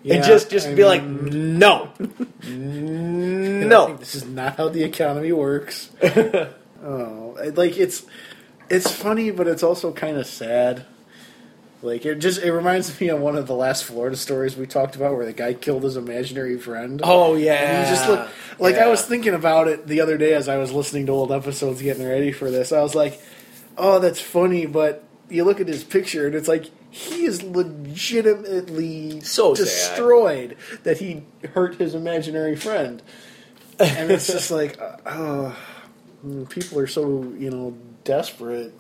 Yeah, 0.03 0.17
and 0.17 0.25
just, 0.25 0.51
just 0.51 0.69
I 0.69 0.75
be 0.75 0.85
like, 0.85 1.03
mean, 1.03 1.59
no, 1.59 1.91
I 2.43 2.49
no. 2.49 3.87
think 3.87 4.01
this 4.01 4.15
is 4.15 4.25
not 4.25 4.57
how 4.57 4.69
the 4.69 4.85
economy 4.85 5.33
works. 5.33 5.91
Oh, 6.83 7.37
like 7.55 7.77
it's 7.79 8.05
it's 8.71 8.91
funny, 8.91 9.31
but 9.31 9.47
it's 9.47 9.63
also 9.63 9.93
kind 9.93 10.17
of 10.17 10.27
sad. 10.27 10.85
Like 11.81 12.05
it 12.05 12.17
just 12.17 12.43
it 12.43 12.53
reminds 12.53 13.01
me 13.01 13.09
of 13.09 13.21
one 13.21 13.37
of 13.37 13.47
the 13.47 13.55
last 13.55 13.85
Florida 13.85 14.17
stories 14.17 14.57
we 14.57 14.67
talked 14.67 14.97
about, 14.97 15.15
where 15.17 15.25
the 15.25 15.33
guy 15.33 15.55
killed 15.55 15.85
his 15.85 15.97
imaginary 15.97 16.59
friend. 16.59 17.01
Oh 17.05 17.35
yeah. 17.37 17.83
you 17.89 17.97
just 17.97 18.09
look 18.09 18.29
like 18.59 18.75
I 18.77 18.89
was 18.89 19.03
thinking 19.03 19.35
about 19.35 19.69
it 19.69 19.87
the 19.87 20.01
other 20.01 20.19
day 20.19 20.35
as 20.35 20.49
I 20.49 20.57
was 20.57 20.73
listening 20.73 21.07
to 21.07 21.13
old 21.13 21.31
episodes 21.31 21.81
getting 21.81 22.07
ready 22.07 22.33
for 22.33 22.51
this. 22.51 22.73
I 22.73 22.81
was 22.83 22.97
like, 22.97 23.21
"Oh, 23.77 24.01
that's 24.01 24.21
funny," 24.21 24.67
but 24.67 25.05
you 25.31 25.45
look 25.45 25.61
at 25.61 25.69
his 25.69 25.85
picture 25.85 26.27
and 26.27 26.35
it's 26.35 26.49
like 26.49 26.65
he 26.91 27.25
is 27.27 27.43
legitimately 27.43 29.21
So 29.21 29.55
sad. 29.55 29.65
destroyed 29.65 30.57
that 30.83 30.99
he 30.99 31.23
hurt 31.55 31.77
his 31.77 31.95
imaginary 31.95 32.57
friend, 32.57 33.03
and 33.79 34.11
it's 34.11 34.27
just 34.27 34.51
like, 34.51 34.81
oh, 35.07 35.57
people 36.49 36.79
are 36.79 36.87
so 36.87 37.23
you 37.39 37.51
know 37.51 37.77
desperate. 38.05 38.73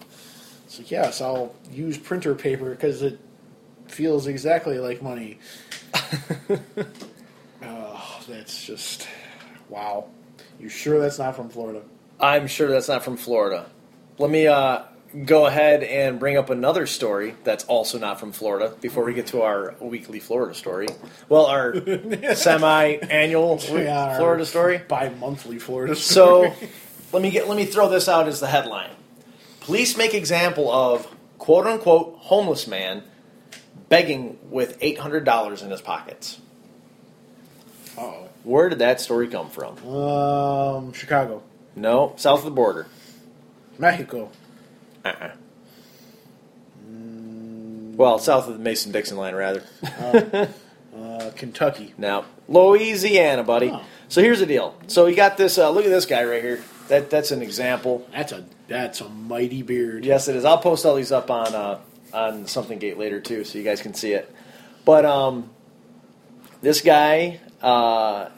It's 0.66 0.78
like, 0.78 0.90
yes, 0.90 1.20
I'll 1.20 1.54
use 1.72 1.96
printer 1.96 2.34
paper 2.34 2.70
because 2.70 3.02
it 3.02 3.18
feels 3.86 4.26
exactly 4.26 4.78
like 4.78 5.02
money. 5.02 5.38
oh, 7.62 8.20
that's 8.28 8.64
just 8.64 9.06
wow. 9.68 10.08
You 10.60 10.68
sure 10.68 11.00
that's 11.00 11.18
not 11.18 11.36
from 11.36 11.48
Florida? 11.48 11.82
I'm 12.20 12.46
sure 12.46 12.68
that's 12.68 12.88
not 12.88 13.04
from 13.04 13.16
Florida. 13.16 13.66
Let 14.18 14.30
me 14.30 14.46
uh, 14.48 14.82
go 15.24 15.46
ahead 15.46 15.84
and 15.84 16.18
bring 16.18 16.36
up 16.36 16.50
another 16.50 16.86
story 16.86 17.34
that's 17.44 17.64
also 17.64 17.98
not 17.98 18.18
from 18.18 18.32
Florida 18.32 18.74
before 18.80 19.04
we 19.04 19.14
get 19.14 19.28
to 19.28 19.42
our 19.42 19.74
weekly 19.80 20.18
Florida 20.18 20.54
story. 20.54 20.88
Well, 21.28 21.46
our 21.46 21.74
semi-annual 22.34 23.60
Yeah, 23.70 24.04
our 24.06 24.16
Florida 24.16 24.44
story. 24.46 24.78
Bi-monthly 24.88 25.58
Florida. 25.60 25.94
story. 25.94 26.50
So 26.50 26.52
story. 26.56 26.70
let 27.12 27.22
me 27.22 27.30
get 27.30 27.48
let 27.48 27.56
me 27.56 27.64
throw 27.64 27.88
this 27.88 28.08
out 28.08 28.28
as 28.28 28.40
the 28.40 28.46
headline. 28.48 28.90
Police 29.60 29.96
make 29.96 30.14
example 30.14 30.70
of 30.70 31.06
quote 31.38 31.66
unquote 31.66 32.16
homeless 32.18 32.66
man 32.66 33.02
begging 33.88 34.38
with 34.50 34.76
eight 34.80 34.98
hundred 34.98 35.24
dollars 35.24 35.62
in 35.62 35.70
his 35.70 35.80
pockets. 35.80 36.40
oh, 37.96 38.28
Where 38.44 38.68
did 38.68 38.78
that 38.80 39.00
story 39.00 39.28
come 39.28 39.48
from? 39.50 39.76
um, 39.86 40.92
Chicago, 40.92 41.42
No, 41.76 42.14
south 42.16 42.40
of 42.40 42.44
the 42.46 42.50
border. 42.50 42.86
Mexico. 43.78 44.30
Uh-uh. 45.04 45.30
Well, 47.96 48.18
south 48.18 48.46
of 48.48 48.54
the 48.54 48.58
Mason 48.60 48.92
Dixon 48.92 49.16
line, 49.16 49.34
rather. 49.34 49.62
Uh, 50.98 51.30
Kentucky. 51.36 51.94
Now, 51.96 52.24
Louisiana, 52.48 53.44
buddy. 53.44 53.70
Oh. 53.72 53.80
So 54.08 54.20
here's 54.20 54.40
the 54.40 54.46
deal. 54.46 54.74
So 54.88 55.06
you 55.06 55.14
got 55.14 55.36
this. 55.36 55.56
Uh, 55.56 55.70
look 55.70 55.84
at 55.84 55.90
this 55.90 56.06
guy 56.06 56.24
right 56.24 56.42
here. 56.42 56.60
That 56.88 57.10
that's 57.10 57.30
an 57.30 57.42
example. 57.42 58.06
That's 58.12 58.32
a 58.32 58.44
that's 58.66 59.00
a 59.00 59.08
mighty 59.08 59.62
beard. 59.62 60.04
Yes, 60.04 60.28
it 60.28 60.36
is. 60.36 60.44
I'll 60.44 60.58
post 60.58 60.84
all 60.86 60.96
these 60.96 61.12
up 61.12 61.30
on 61.30 61.54
uh, 61.54 61.80
on 62.12 62.46
Something 62.46 62.78
Gate 62.78 62.98
later 62.98 63.20
too, 63.20 63.44
so 63.44 63.58
you 63.58 63.64
guys 63.64 63.80
can 63.82 63.94
see 63.94 64.12
it. 64.12 64.34
But 64.84 65.04
um, 65.04 65.50
this 66.62 66.80
guy, 66.80 67.40
uh, 67.60 68.30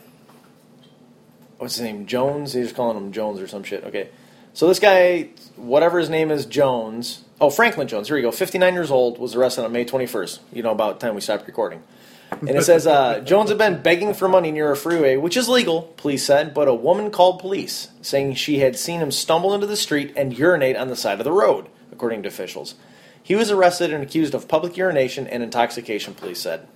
what's 1.59 1.77
his 1.77 1.85
name? 1.85 2.07
Jones. 2.07 2.53
He's 2.53 2.73
calling 2.73 2.97
him 2.97 3.13
Jones 3.13 3.41
or 3.41 3.47
some 3.47 3.63
shit. 3.63 3.85
Okay. 3.85 4.09
So 4.53 4.67
this 4.67 4.81
guy, 4.81 5.31
whatever 5.55 6.01
his 6.01 6.11
name 6.11 6.31
is, 6.31 6.45
Jones. 6.45 7.25
Oh, 7.41 7.51
Franklin 7.51 7.87
Jones. 7.87 8.09
Here 8.09 8.17
we 8.17 8.23
go. 8.23 8.33
59 8.33 8.75
years 8.75 8.91
old. 8.91 9.19
Was 9.19 9.37
arrested 9.37 9.65
on 9.65 9.73
May 9.73 9.85
21st. 9.85 10.41
You 10.53 10.63
know, 10.65 10.73
about 10.73 10.99
the 10.99 11.07
time 11.07 11.15
we 11.15 11.21
stopped 11.21 11.47
recording. 11.47 11.83
And 12.31 12.51
it 12.51 12.62
says 12.62 12.86
uh, 12.86 13.20
Jones 13.20 13.51
had 13.51 13.59
been 13.59 13.82
begging 13.82 14.15
for 14.15 14.28
money 14.28 14.51
near 14.51 14.70
a 14.70 14.77
freeway, 14.77 15.16
which 15.16 15.36
is 15.36 15.48
legal, 15.48 15.82
police 15.97 16.24
said, 16.24 16.55
but 16.55 16.69
a 16.69 16.74
woman 16.74 17.11
called 17.11 17.40
police 17.40 17.89
saying 18.02 18.35
she 18.35 18.61
had 18.61 18.78
seen 18.78 19.01
him 19.01 19.11
stumble 19.11 19.52
into 19.52 19.66
the 19.66 19.77
street 19.77 20.12
and 20.16 20.36
urinate 20.36 20.77
on 20.77 20.89
the 20.89 20.97
side 20.97 21.19
of 21.19 21.24
the 21.24 21.32
road, 21.32 21.69
according 21.93 22.23
to 22.23 22.28
officials. 22.28 22.77
He 23.23 23.35
was 23.35 23.51
arrested 23.51 23.93
and 23.93 24.02
accused 24.02 24.35
of 24.35 24.48
public 24.48 24.77
urination 24.77 25.27
and 25.27 25.43
intoxication, 25.43 26.15
police 26.15 26.40
said. 26.40 26.66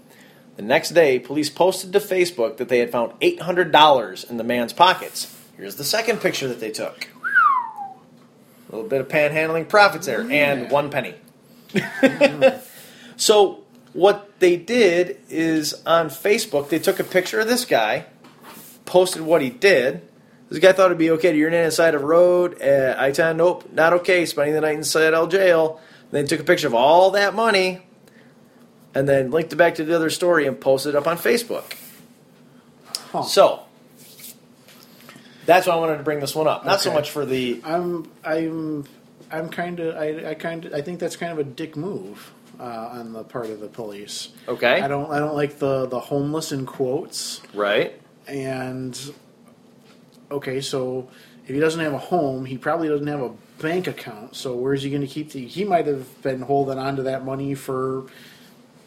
The 0.56 0.62
next 0.62 0.90
day, 0.90 1.18
police 1.18 1.50
posted 1.50 1.92
to 1.92 1.98
Facebook 1.98 2.58
that 2.58 2.68
they 2.68 2.78
had 2.78 2.92
found 2.92 3.18
$800 3.20 4.30
in 4.30 4.36
the 4.36 4.44
man's 4.44 4.72
pockets. 4.72 5.36
Here's 5.56 5.76
the 5.76 5.84
second 5.84 6.20
picture 6.20 6.46
that 6.46 6.60
they 6.60 6.70
took. 6.70 7.08
A 8.68 8.76
little 8.76 8.88
bit 8.88 9.00
of 9.00 9.08
panhandling 9.08 9.68
profits 9.68 10.06
there, 10.06 10.28
and 10.30 10.70
one 10.70 10.90
penny. 10.90 11.14
so, 13.16 13.63
what 13.94 14.40
they 14.40 14.56
did 14.56 15.18
is 15.30 15.72
on 15.86 16.08
Facebook, 16.08 16.68
they 16.68 16.80
took 16.80 16.98
a 16.98 17.04
picture 17.04 17.40
of 17.40 17.46
this 17.46 17.64
guy, 17.64 18.06
posted 18.84 19.22
what 19.22 19.40
he 19.40 19.50
did. 19.50 20.02
This 20.50 20.58
guy 20.58 20.72
thought 20.72 20.86
it'd 20.86 20.98
be 20.98 21.12
okay 21.12 21.32
to 21.32 21.38
urinate 21.38 21.64
inside 21.64 21.94
of 21.94 22.02
a 22.02 22.06
road. 22.06 22.60
Uh, 22.60 22.94
I 22.98 23.12
10, 23.12 23.36
nope, 23.36 23.72
not 23.72 23.92
okay. 23.94 24.26
Spending 24.26 24.54
the 24.54 24.60
night 24.60 24.74
inside 24.74 25.14
L 25.14 25.26
jail. 25.26 25.80
Then 26.10 26.26
took 26.26 26.38
a 26.38 26.44
picture 26.44 26.66
of 26.66 26.74
all 26.74 27.12
that 27.12 27.34
money, 27.34 27.82
and 28.94 29.08
then 29.08 29.30
linked 29.30 29.52
it 29.52 29.56
back 29.56 29.76
to 29.76 29.84
the 29.84 29.96
other 29.96 30.10
story 30.10 30.46
and 30.46 30.60
posted 30.60 30.94
it 30.94 30.98
up 30.98 31.08
on 31.08 31.16
Facebook. 31.16 31.74
Huh. 33.10 33.22
So 33.22 33.64
that's 35.46 35.66
why 35.66 35.74
I 35.74 35.76
wanted 35.76 35.96
to 35.98 36.02
bring 36.04 36.20
this 36.20 36.34
one 36.34 36.46
up. 36.46 36.64
Not 36.64 36.80
so 36.80 36.92
much 36.92 37.10
for 37.10 37.24
the 37.24 37.60
I'm 37.64 38.10
I'm 38.24 38.86
I'm 39.30 39.48
kind 39.48 39.80
of 39.80 39.96
I, 39.96 40.30
I 40.30 40.34
kind 40.34 40.66
of 40.66 40.74
I 40.74 40.82
think 40.82 41.00
that's 41.00 41.16
kind 41.16 41.32
of 41.32 41.38
a 41.38 41.44
dick 41.44 41.76
move 41.76 42.32
uh, 42.60 42.62
on 42.92 43.12
the 43.12 43.24
part 43.24 43.46
of 43.46 43.60
the 43.60 43.68
police. 43.68 44.28
Okay. 44.48 44.80
I 44.80 44.88
don't 44.88 45.10
I 45.10 45.18
don't 45.18 45.34
like 45.34 45.58
the 45.58 45.86
the 45.86 46.00
homeless 46.00 46.52
in 46.52 46.66
quotes 46.66 47.40
right. 47.54 48.00
and 48.26 48.98
okay 50.30 50.60
so 50.60 51.08
if 51.46 51.50
he 51.50 51.60
doesn't 51.60 51.80
have 51.80 51.92
a 51.92 51.98
home 51.98 52.44
he 52.46 52.56
probably 52.56 52.88
doesn't 52.88 53.06
have 53.06 53.20
a 53.20 53.30
bank 53.60 53.86
account 53.86 54.34
so 54.34 54.54
where's 54.56 54.82
he 54.82 54.88
going 54.90 55.02
to 55.02 55.06
keep 55.06 55.30
the 55.32 55.46
he 55.46 55.64
might 55.64 55.86
have 55.86 56.22
been 56.22 56.40
holding 56.40 56.78
on 56.78 56.96
to 56.96 57.02
that 57.02 57.24
money 57.24 57.54
for 57.54 58.04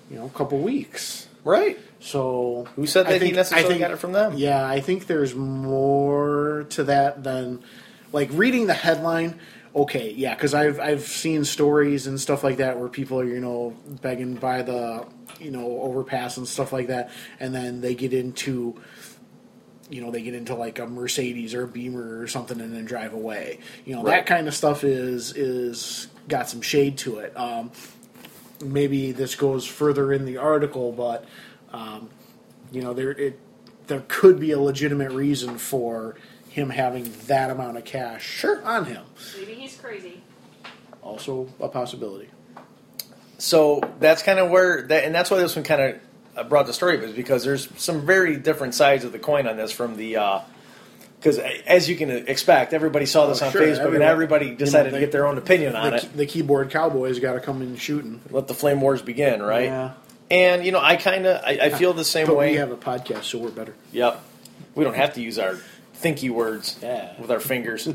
you 0.10 0.18
know 0.18 0.26
a 0.26 0.30
couple 0.30 0.58
weeks 0.60 1.28
Right. 1.44 1.80
so 2.02 2.68
Who 2.76 2.86
said 2.88 3.06
I 3.06 3.12
that 3.12 3.22
he 3.22 3.28
think- 3.28 3.36
necessarily 3.38 3.66
I 3.66 3.70
think- 3.70 3.80
got 3.82 3.92
it 3.92 4.00
from 4.00 4.12
them? 4.12 4.34
Yeah, 4.36 4.68
I 4.68 4.82
think 4.82 5.08
there's 5.08 5.34
more 5.34 6.66
to 6.72 6.84
that 6.86 7.24
than 7.24 7.64
like 8.12 8.30
reading 8.34 8.68
the 8.68 8.74
headline. 8.74 9.40
Okay, 9.78 10.12
yeah, 10.14 10.34
because 10.34 10.54
I've 10.56 10.80
I've 10.80 11.04
seen 11.04 11.46
stories 11.46 12.08
and 12.08 12.20
stuff 12.20 12.44
like 12.44 12.58
that 12.58 12.80
where 12.80 12.90
people 12.90 13.20
are 13.20 13.26
you 13.26 13.40
know 13.40 13.76
begging 14.02 14.34
by 14.36 14.64
the 14.64 15.06
you 15.40 15.52
know 15.52 15.82
overpass 15.82 16.38
and 16.38 16.48
stuff 16.48 16.74
like 16.74 16.88
that, 16.88 17.12
and 17.40 17.54
then 17.54 17.82
they 17.82 17.94
get 17.94 18.12
into 18.12 18.82
you 19.92 20.02
know 20.02 20.10
they 20.10 20.24
get 20.24 20.34
into 20.34 20.56
like 20.56 20.80
a 20.80 20.88
Mercedes 20.88 21.54
or 21.54 21.64
a 21.64 21.68
Beamer 21.68 22.20
or 22.20 22.28
something 22.28 22.60
and 22.60 22.74
then 22.76 22.86
drive 22.86 23.14
away. 23.14 23.60
You 23.86 23.96
know 23.96 24.04
Right. 24.04 24.16
that 24.18 24.26
kind 24.26 24.48
of 24.48 24.56
stuff 24.56 24.84
is 24.84 25.34
is 25.36 26.08
got 26.28 26.50
some 26.50 26.62
shade 26.62 26.98
to 27.00 27.20
it. 27.20 27.38
Um, 27.38 27.72
maybe 28.64 29.12
this 29.12 29.36
goes 29.36 29.66
further 29.68 30.12
in 30.12 30.26
the 30.26 30.38
article, 30.38 30.92
but 30.92 31.24
um, 31.72 32.10
you 32.72 32.82
know 32.82 32.96
there 32.96 33.12
it 33.12 33.40
there 33.86 34.04
could 34.08 34.40
be 34.40 34.52
a 34.52 34.60
legitimate 34.60 35.12
reason 35.12 35.60
for 35.60 36.16
him 36.50 36.72
having 36.72 37.14
that 37.28 37.52
amount 37.52 37.78
of 37.78 37.86
cash 37.86 38.26
Sure. 38.26 38.60
on 38.66 38.86
him. 38.86 39.06
Maybe 39.38 39.54
he's 39.54 39.57
crazy. 39.88 40.22
Also 41.02 41.48
a 41.60 41.68
possibility. 41.70 42.30
So 43.38 43.82
that's 44.00 44.24
kind 44.24 44.40
of 44.40 44.50
where 44.50 44.82
that, 44.88 45.04
and 45.06 45.14
that's 45.16 45.30
why 45.32 45.38
this 45.38 45.56
one 45.56 45.64
kind 45.64 45.82
of 45.82 46.00
uh, 46.36 46.44
brought 46.44 46.66
the 46.68 46.74
story 46.74 46.98
up 46.98 47.04
is 47.04 47.14
because 47.14 47.44
there's 47.44 47.70
some 47.82 48.06
very 48.06 48.36
different 48.38 48.74
sides 48.74 49.04
of 49.06 49.12
the 49.12 49.20
coin 49.20 49.48
on 49.48 49.58
this 49.58 49.72
from 49.72 49.96
the. 49.96 50.18
Uh, 50.18 50.40
because 51.20 51.40
as 51.40 51.90
you 51.90 51.96
can 51.96 52.12
expect, 52.12 52.74
everybody 52.74 53.08
saw 53.08 53.26
this 53.26 53.42
Oh, 53.42 53.48
on 53.48 53.52
sure, 53.52 53.62
Facebook, 53.62 53.72
and 53.72 53.80
everyone- 53.88 54.02
everybody 54.08 54.46
you 54.46 54.52
know, 54.52 54.58
decided 54.60 54.94
they- 54.94 55.00
to 55.00 55.06
get 55.06 55.12
their 55.12 55.26
own 55.26 55.38
opinion 55.40 55.76
on 55.76 55.90
The, 55.92 55.98
it. 55.98 56.18
the 56.18 56.26
keyboard 56.28 56.70
cowboys 56.70 57.20
got 57.20 57.34
to 57.34 57.40
come 57.40 57.62
in 57.64 57.76
shooting. 57.76 58.22
Let 58.30 58.48
the 58.48 58.54
flame 58.54 58.82
wars 58.82 59.02
begin, 59.02 59.42
right? 59.42 59.66
Yeah. 59.66 59.94
And 60.30 60.64
you 60.66 60.72
know, 60.72 60.80
I 60.80 60.96
kind 60.98 61.26
of 61.26 61.42
I, 61.44 61.58
I 61.64 61.70
feel 61.72 61.94
the 61.94 62.04
same 62.06 62.28
But 62.28 62.36
way. 62.36 62.52
we 62.52 62.58
have 62.58 62.72
a 62.72 62.76
podcast, 62.78 63.24
so 63.24 63.40
we're 63.40 63.50
better. 63.50 63.74
Yep. 63.94 64.22
We 64.76 64.84
don't 64.84 64.96
have 64.96 65.14
to 65.16 65.22
use 65.22 65.40
our 65.40 65.58
thinky 66.00 66.30
words 66.30 66.78
Yeah. 66.84 67.20
with 67.20 67.32
our 67.32 67.40
fingers. 67.40 67.90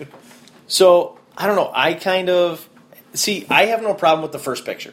so 0.66 1.18
I 1.40 1.46
don't 1.46 1.56
know. 1.56 1.70
I 1.74 1.94
kind 1.94 2.28
of 2.28 2.68
see. 3.14 3.46
I 3.48 3.66
have 3.66 3.82
no 3.82 3.94
problem 3.94 4.22
with 4.22 4.32
the 4.32 4.38
first 4.38 4.64
picture 4.64 4.92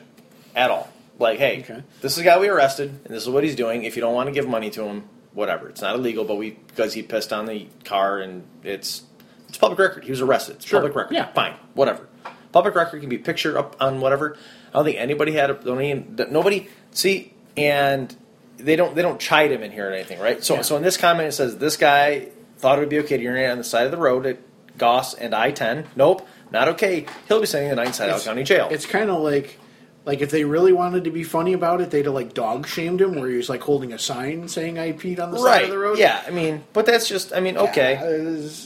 at 0.56 0.72
all. 0.72 0.90
Like, 1.20 1.40
hey, 1.40 1.60
Okay. 1.62 1.84
this 2.02 2.14
is 2.14 2.18
the 2.20 2.24
guy 2.24 2.38
we 2.40 2.48
arrested, 2.48 2.90
and 2.90 3.14
this 3.14 3.24
is 3.24 3.30
what 3.30 3.44
he's 3.44 3.56
doing. 3.56 3.84
If 3.84 3.96
you 3.96 4.02
don't 4.02 4.14
want 4.14 4.28
to 4.28 4.34
give 4.34 4.48
money 4.48 4.70
to 4.72 4.84
him, 4.84 5.04
whatever. 5.34 5.68
It's 5.68 5.82
not 5.82 5.96
illegal, 5.96 6.24
but 6.26 6.36
we 6.36 6.52
because 6.52 6.94
he 6.94 7.02
pissed 7.04 7.34
on 7.34 7.46
the 7.48 7.68
car 7.84 8.20
and 8.20 8.44
it's 8.64 9.04
it's 9.50 9.58
public 9.58 9.80
record. 9.80 10.04
He 10.06 10.12
was 10.12 10.22
arrested. 10.22 10.58
It's 10.58 10.66
Sure. 10.66 10.80
public 10.80 10.96
record. 10.96 11.14
Yeah. 11.16 11.26
fine, 11.34 11.54
whatever. 11.74 12.08
Public 12.52 12.76
record 12.76 13.02
can 13.02 13.10
be 13.10 13.18
pictured 13.18 13.56
up 13.58 13.76
on 13.80 14.00
whatever. 14.00 14.38
I 14.70 14.74
don't 14.74 14.86
think 14.86 14.98
anybody 14.98 15.34
had 15.34 15.50
a 15.50 15.54
don't 15.56 15.82
even, 15.82 16.28
nobody 16.32 16.68
see 16.92 17.34
and 17.58 18.16
they 18.58 18.76
don't 18.76 18.96
they 18.96 19.02
don't 19.02 19.20
chide 19.20 19.52
him 19.52 19.64
in 19.64 19.72
here 19.72 19.90
or 19.90 19.94
anything, 19.94 20.20
right? 20.20 20.44
So 20.44 20.56
Yeah. 20.56 20.62
so 20.62 20.76
in 20.78 20.84
this 20.84 20.98
comment 20.98 21.28
it 21.30 21.32
says 21.34 21.58
this 21.58 21.78
guy 21.78 22.28
thought 22.58 22.78
it 22.78 22.82
would 22.82 22.90
be 22.90 23.00
okay 23.00 23.18
to 23.18 23.24
urinate 23.24 23.50
on 23.52 23.58
the 23.58 23.64
side 23.64 23.86
of 23.86 23.92
the 23.92 23.98
road 23.98 24.26
at 24.26 24.38
Gause 24.78 25.14
and 25.16 25.34
I 25.34 25.52
ten. 25.52 25.86
Nope, 25.96 26.28
not 26.52 26.68
okay. 26.70 27.06
He'll 27.28 27.42
be 27.42 27.48
night 27.52 27.88
in 27.88 27.94
Slidell 27.94 28.20
County 28.20 28.44
Jail. 28.44 28.68
It's 28.72 28.86
kind 28.86 29.10
of 29.10 29.22
like, 29.22 29.60
like 30.06 30.22
if 30.22 30.32
they 30.32 30.44
really 30.46 30.72
wanted 30.74 31.04
to 31.04 31.12
be 31.12 31.24
funny 31.24 31.54
about 31.54 31.82
it, 31.82 31.92
they'd 31.92 32.06
have 32.06 32.14
like 32.14 32.34
dog 32.34 32.68
shamed 32.68 33.02
him, 33.02 33.16
where 33.16 33.30
he 33.30 33.38
was 33.38 33.50
like 33.50 33.62
holding 33.62 33.94
a 33.94 34.00
sign 34.00 34.48
saying 34.48 34.80
"I 34.80 34.94
peed 34.94 35.20
on 35.20 35.32
the 35.32 35.40
side 35.40 35.66
of 35.66 35.70
the 35.70 35.78
road." 35.78 35.98
Yeah, 36.00 36.22
I 36.26 36.32
mean, 36.32 36.64
but 36.74 36.86
that's 36.86 37.08
just 37.10 37.34
I 37.34 37.40
mean, 37.42 37.58
okay. 37.58 37.94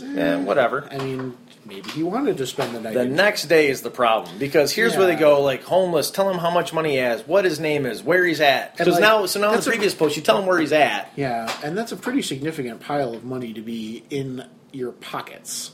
Yeah, 0.03 0.13
Yeah, 0.13 0.43
whatever. 0.43 0.87
I 0.91 0.97
mean, 0.99 1.35
maybe 1.65 1.89
he 1.89 2.03
wanted 2.03 2.37
to 2.37 2.45
spend 2.45 2.75
the 2.75 2.81
night. 2.81 2.93
The 2.93 3.05
next 3.05 3.45
day 3.45 3.69
is 3.69 3.81
the 3.81 3.89
problem 3.89 4.37
because 4.37 4.71
here's 4.71 4.95
where 4.95 5.07
they 5.07 5.15
go 5.15 5.41
like 5.41 5.63
homeless. 5.63 6.11
Tell 6.11 6.29
him 6.29 6.37
how 6.37 6.51
much 6.51 6.73
money 6.73 6.91
he 6.91 6.97
has, 6.97 7.25
what 7.27 7.43
his 7.45 7.59
name 7.59 7.87
is, 7.87 8.03
where 8.03 8.23
he's 8.23 8.41
at. 8.41 8.77
Because 8.77 8.93
like, 8.93 9.01
now, 9.01 9.25
so 9.25 9.39
now 9.39 9.47
in 9.47 9.51
the 9.53 9.57
that's 9.57 9.67
a- 9.67 9.69
previous 9.71 9.95
post, 9.95 10.15
you 10.17 10.21
tell 10.21 10.37
him 10.39 10.45
where 10.45 10.59
he's 10.59 10.73
at. 10.73 11.11
yeah, 11.15 11.51
and 11.63 11.75
that's 11.75 11.91
a 11.91 11.97
pretty 11.97 12.21
significant 12.21 12.81
pile 12.81 13.15
of 13.15 13.23
money 13.23 13.53
to 13.53 13.61
be 13.61 14.03
in 14.11 14.47
your 14.71 14.91
pockets. 14.91 15.71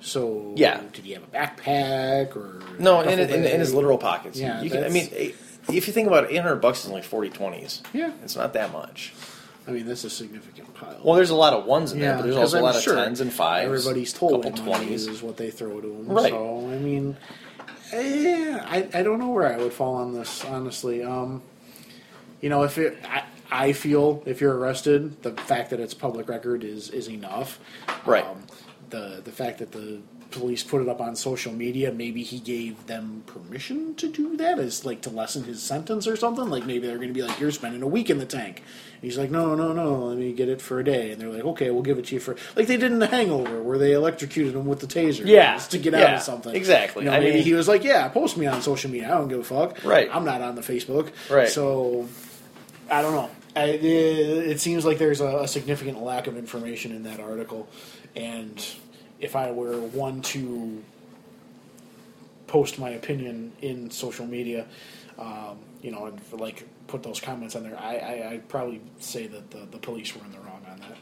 So, 0.00 0.52
Yeah. 0.56 0.80
did 0.92 1.04
he 1.04 1.12
have 1.12 1.22
a 1.24 1.26
backpack 1.26 2.36
or 2.36 2.60
No, 2.78 3.00
a 3.00 3.04
in, 3.10 3.18
in, 3.18 3.44
in 3.44 3.60
his 3.60 3.74
literal 3.74 3.98
pockets. 3.98 4.38
Yeah, 4.38 4.60
you 4.62 4.70
can, 4.70 4.84
I 4.84 4.88
mean, 4.88 5.08
if 5.12 5.86
you 5.86 5.92
think 5.92 6.06
about 6.06 6.24
it, 6.24 6.30
800 6.32 6.56
bucks 6.56 6.84
is 6.84 6.90
only 6.90 7.02
40 7.02 7.30
20s. 7.30 7.82
Yeah. 7.92 8.12
It's 8.22 8.36
not 8.36 8.52
that 8.52 8.72
much. 8.72 9.12
I 9.66 9.70
mean, 9.70 9.86
that's 9.86 10.04
a 10.04 10.10
significant 10.10 10.72
pile. 10.74 10.98
Well, 11.04 11.14
there's 11.16 11.28
a 11.30 11.34
lot 11.34 11.52
of 11.52 11.66
ones 11.66 11.92
in 11.92 12.00
there, 12.00 12.14
but 12.16 12.22
there's 12.22 12.36
also 12.36 12.56
a 12.56 12.60
I'm 12.60 12.64
lot 12.64 12.76
of 12.76 12.82
sure 12.82 12.94
tens 12.96 13.20
and 13.20 13.30
fives. 13.30 13.66
Everybody's 13.66 14.12
told 14.14 14.42
couple 14.42 14.64
20s. 14.64 15.08
is 15.08 15.22
what 15.22 15.36
they 15.36 15.50
throw 15.50 15.80
to 15.80 15.86
them. 15.86 16.06
Right. 16.08 16.30
So, 16.30 16.70
I 16.70 16.78
mean, 16.78 17.16
eh, 17.92 18.58
I, 18.64 18.88
I 18.94 19.02
don't 19.02 19.18
know 19.18 19.28
where 19.28 19.52
I 19.52 19.58
would 19.58 19.72
fall 19.74 19.96
on 19.96 20.14
this, 20.14 20.42
honestly. 20.44 21.02
Um, 21.02 21.42
you 22.40 22.48
know, 22.48 22.62
if 22.62 22.78
it, 22.78 22.98
I, 23.04 23.24
I 23.50 23.72
feel 23.72 24.22
if 24.24 24.40
you're 24.40 24.56
arrested, 24.56 25.22
the 25.22 25.32
fact 25.32 25.70
that 25.70 25.80
it's 25.80 25.92
public 25.92 26.28
record 26.28 26.64
is 26.64 26.88
is 26.90 27.08
enough. 27.10 27.58
Right. 28.06 28.24
Um, 28.24 28.44
the 28.90 29.20
the 29.24 29.32
fact 29.32 29.58
that 29.58 29.72
the 29.72 30.00
police 30.30 30.62
put 30.62 30.82
it 30.82 30.88
up 30.90 31.00
on 31.00 31.16
social 31.16 31.52
media, 31.54 31.90
maybe 31.90 32.22
he 32.22 32.38
gave 32.38 32.86
them 32.86 33.22
permission 33.26 33.94
to 33.94 34.06
do 34.12 34.36
that, 34.36 34.58
is 34.58 34.84
like 34.84 35.00
to 35.00 35.08
lessen 35.08 35.44
his 35.44 35.62
sentence 35.62 36.06
or 36.06 36.16
something. 36.16 36.50
Like 36.50 36.66
maybe 36.66 36.86
they're 36.86 36.96
going 36.96 37.08
to 37.08 37.14
be 37.14 37.22
like, 37.22 37.40
"You're 37.40 37.50
spending 37.50 37.82
a 37.82 37.86
week 37.86 38.10
in 38.10 38.18
the 38.18 38.26
tank." 38.26 38.62
And 38.94 39.02
he's 39.02 39.16
like, 39.16 39.30
"No, 39.30 39.54
no, 39.54 39.72
no, 39.72 40.06
let 40.08 40.18
me 40.18 40.32
get 40.34 40.50
it 40.50 40.60
for 40.60 40.80
a 40.80 40.84
day." 40.84 41.12
And 41.12 41.20
they're 41.20 41.30
like, 41.30 41.44
"Okay, 41.44 41.70
we'll 41.70 41.82
give 41.82 41.98
it 41.98 42.04
to 42.06 42.14
you 42.14 42.20
for 42.20 42.36
like 42.56 42.66
they 42.66 42.76
did 42.76 42.92
in 42.92 42.98
The 42.98 43.06
Hangover, 43.06 43.62
where 43.62 43.78
they 43.78 43.92
electrocuted 43.92 44.54
him 44.54 44.66
with 44.66 44.80
the 44.80 44.86
taser, 44.86 45.24
Yeah. 45.26 45.54
just 45.54 45.70
to 45.70 45.78
get 45.78 45.94
out 45.94 46.14
of 46.16 46.20
something." 46.22 46.54
Exactly. 46.54 47.04
You 47.04 47.10
know, 47.10 47.18
maybe 47.18 47.36
mean- 47.36 47.44
he 47.44 47.54
was 47.54 47.66
like, 47.66 47.82
"Yeah, 47.82 48.06
post 48.08 48.36
me 48.36 48.44
on 48.46 48.60
social 48.60 48.90
media. 48.90 49.06
I 49.08 49.16
don't 49.18 49.28
give 49.28 49.38
a 49.40 49.44
fuck. 49.44 49.82
Right. 49.82 50.10
I'm 50.12 50.26
not 50.26 50.42
on 50.42 50.56
the 50.56 50.62
Facebook. 50.62 51.10
Right. 51.30 51.48
So 51.48 52.06
I 52.90 53.00
don't 53.00 53.12
know. 53.14 53.30
I, 53.56 53.64
it, 53.70 53.82
it 53.84 54.60
seems 54.60 54.84
like 54.84 54.98
there's 54.98 55.20
a, 55.22 55.38
a 55.38 55.48
significant 55.48 56.00
lack 56.02 56.26
of 56.26 56.36
information 56.36 56.92
in 56.92 57.02
that 57.04 57.18
article, 57.18 57.66
and 58.18 58.66
if 59.20 59.36
I 59.36 59.50
were 59.50 59.78
one 59.80 60.22
to 60.22 60.82
post 62.46 62.78
my 62.78 62.90
opinion 62.90 63.52
in 63.62 63.90
social 63.90 64.26
media, 64.26 64.66
um, 65.18 65.58
you 65.82 65.90
know, 65.90 66.06
and 66.06 66.20
like 66.32 66.66
put 66.86 67.02
those 67.02 67.20
comments 67.20 67.54
on 67.56 67.62
there, 67.62 67.78
I, 67.78 67.96
I 67.96 68.30
I'd 68.30 68.48
probably 68.48 68.80
say 68.98 69.26
that 69.26 69.50
the, 69.50 69.66
the 69.70 69.78
police 69.78 70.14
were 70.14 70.24
in 70.24 70.32
the 70.32 70.38
wrong 70.38 70.64
on 70.70 70.80
that. 70.80 70.96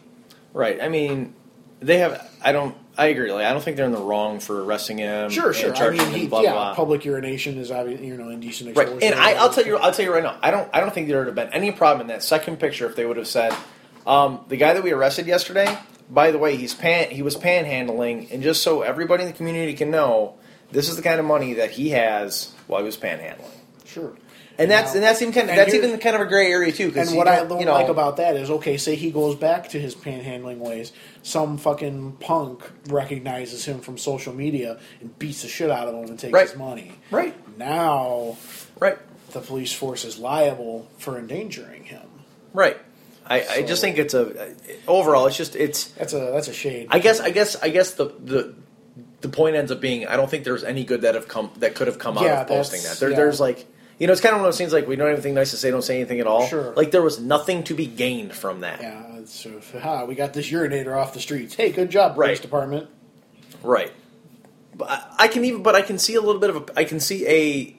Right. 0.52 0.80
I 0.82 0.88
mean, 0.88 1.34
they 1.80 1.98
have. 1.98 2.30
I 2.42 2.52
don't. 2.52 2.74
I 2.96 3.06
agree. 3.06 3.30
Like, 3.30 3.44
I 3.44 3.52
don't 3.52 3.62
think 3.62 3.76
they're 3.76 3.86
in 3.86 3.92
the 3.92 3.98
wrong 3.98 4.40
for 4.40 4.64
arresting 4.64 4.98
him. 4.98 5.28
Sure, 5.28 5.52
sure. 5.52 5.76
I 5.76 5.90
mean, 5.90 6.12
he, 6.12 6.26
blah, 6.26 6.40
yeah, 6.40 6.52
blah. 6.52 6.74
public 6.74 7.04
urination 7.04 7.58
is 7.58 7.70
obviously 7.70 8.06
you 8.06 8.16
know 8.16 8.30
indecent 8.30 8.74
Right, 8.74 8.84
exposure. 8.84 9.04
and 9.04 9.14
I, 9.14 9.32
I'll 9.32 9.50
tell 9.50 9.66
you, 9.66 9.76
I'll 9.76 9.92
tell 9.92 10.04
you 10.06 10.14
right 10.14 10.22
now. 10.22 10.38
I 10.42 10.50
don't, 10.50 10.68
I 10.72 10.80
don't 10.80 10.94
think 10.94 11.08
there 11.08 11.18
would 11.18 11.26
have 11.26 11.36
been 11.36 11.52
any 11.52 11.72
problem 11.72 12.00
in 12.02 12.06
that 12.06 12.22
second 12.22 12.58
picture 12.58 12.86
if 12.86 12.96
they 12.96 13.04
would 13.04 13.18
have 13.18 13.26
said, 13.26 13.54
um, 14.06 14.40
the 14.48 14.56
guy 14.56 14.72
that 14.72 14.82
we 14.82 14.92
arrested 14.92 15.26
yesterday. 15.26 15.78
By 16.08 16.30
the 16.30 16.38
way, 16.38 16.56
he's 16.56 16.72
pan, 16.74 17.10
he 17.10 17.22
was 17.22 17.36
panhandling, 17.36 18.30
and 18.32 18.42
just 18.42 18.62
so 18.62 18.82
everybody 18.82 19.24
in 19.24 19.28
the 19.30 19.36
community 19.36 19.74
can 19.74 19.90
know, 19.90 20.34
this 20.70 20.88
is 20.88 20.96
the 20.96 21.02
kind 21.02 21.18
of 21.18 21.26
money 21.26 21.54
that 21.54 21.70
he 21.72 21.90
has 21.90 22.52
while 22.68 22.80
he 22.80 22.86
was 22.86 22.96
panhandling. 22.96 23.50
Sure. 23.84 24.12
And 24.58 24.70
that's 24.70 24.92
Now- 24.92 24.94
and 24.94 25.02
that's 25.02 25.20
even 25.20 25.34
kind 25.34 25.50
of 25.50 25.56
that's 25.56 25.74
even 25.74 25.98
kind 25.98 26.16
of 26.16 26.22
a 26.22 26.26
gray 26.26 26.50
area 26.50 26.72
too. 26.72 26.90
And 26.96 27.14
what 27.14 27.28
I 27.28 27.36
don't- 27.36 27.48
don't 27.48 27.60
you 27.60 27.66
know, 27.66 27.74
like 27.74 27.88
about 27.88 28.16
that 28.16 28.36
is, 28.36 28.48
okay, 28.50 28.78
say 28.78 28.94
he 28.94 29.10
goes 29.10 29.34
back 29.36 29.68
to 29.70 29.78
his 29.80 29.94
panhandling 29.94 30.58
ways, 30.58 30.92
some 31.22 31.58
fucking 31.58 32.16
punk 32.20 32.62
recognizes 32.88 33.66
him 33.66 33.80
from 33.80 33.98
social 33.98 34.32
media 34.32 34.78
and 35.02 35.16
beats 35.18 35.42
the 35.42 35.48
shit 35.48 35.70
out 35.70 35.88
of 35.88 35.94
him 35.94 36.04
and 36.08 36.18
takes 36.18 36.32
Right. 36.32 36.48
his 36.48 36.56
money. 36.56 36.92
right, 37.10 37.34
Now, 37.58 38.38
right, 38.80 38.96
the 39.32 39.40
police 39.40 39.72
force 39.74 40.04
is 40.06 40.18
liable 40.18 40.86
for 40.98 41.18
endangering 41.18 41.84
him. 41.84 42.00
right. 42.54 42.78
I, 43.28 43.46
I 43.48 43.62
just 43.62 43.80
think 43.80 43.98
it's 43.98 44.14
a 44.14 44.54
overall. 44.86 45.26
It's 45.26 45.36
just 45.36 45.56
it's 45.56 45.88
That's 45.88 46.12
a 46.12 46.30
that's 46.32 46.48
a 46.48 46.52
shade. 46.52 46.88
I 46.90 46.98
guess 46.98 47.20
I 47.20 47.30
guess 47.30 47.56
I 47.56 47.68
guess 47.70 47.92
the 47.94 48.06
the 48.18 48.54
the 49.20 49.28
point 49.28 49.56
ends 49.56 49.72
up 49.72 49.80
being 49.80 50.06
I 50.06 50.16
don't 50.16 50.30
think 50.30 50.44
there's 50.44 50.64
any 50.64 50.84
good 50.84 51.02
that 51.02 51.14
have 51.14 51.28
come 51.28 51.50
that 51.58 51.74
could 51.74 51.86
have 51.88 51.98
come 51.98 52.18
out 52.18 52.26
of 52.26 52.46
posting 52.46 52.82
that. 52.82 52.98
There, 52.98 53.10
yeah. 53.10 53.16
There's 53.16 53.40
like 53.40 53.66
you 53.98 54.06
know 54.06 54.12
it's 54.12 54.22
kind 54.22 54.34
of 54.34 54.40
one 54.40 54.46
of 54.46 54.52
those 54.52 54.58
things 54.58 54.72
like 54.72 54.86
we 54.86 54.96
don't 54.96 55.08
have 55.08 55.16
anything 55.16 55.34
nice 55.34 55.50
to 55.50 55.56
say, 55.56 55.70
don't 55.70 55.82
say 55.82 55.96
anything 55.96 56.20
at 56.20 56.26
all. 56.26 56.46
Sure. 56.46 56.72
Like 56.74 56.90
there 56.90 57.02
was 57.02 57.18
nothing 57.18 57.64
to 57.64 57.74
be 57.74 57.86
gained 57.86 58.32
from 58.32 58.60
that. 58.60 58.80
yeah, 58.80 59.20
so 59.24 59.60
ha, 59.80 60.04
we 60.04 60.14
got 60.14 60.32
this 60.32 60.48
urinator 60.50 60.96
off 60.96 61.12
the 61.12 61.20
streets. 61.20 61.54
Hey, 61.54 61.72
good 61.72 61.90
job, 61.90 62.14
police 62.14 62.28
Right. 62.28 62.42
department. 62.42 62.88
Right. 63.62 63.92
But 64.74 64.90
I, 64.90 65.02
I 65.20 65.28
can 65.28 65.44
even 65.44 65.62
but 65.62 65.74
I 65.74 65.82
can 65.82 65.98
see 65.98 66.14
a 66.14 66.20
little 66.20 66.40
bit 66.40 66.50
of 66.50 66.56
a 66.56 66.78
I 66.78 66.84
can 66.84 67.00
see 67.00 67.26
a 67.26 67.76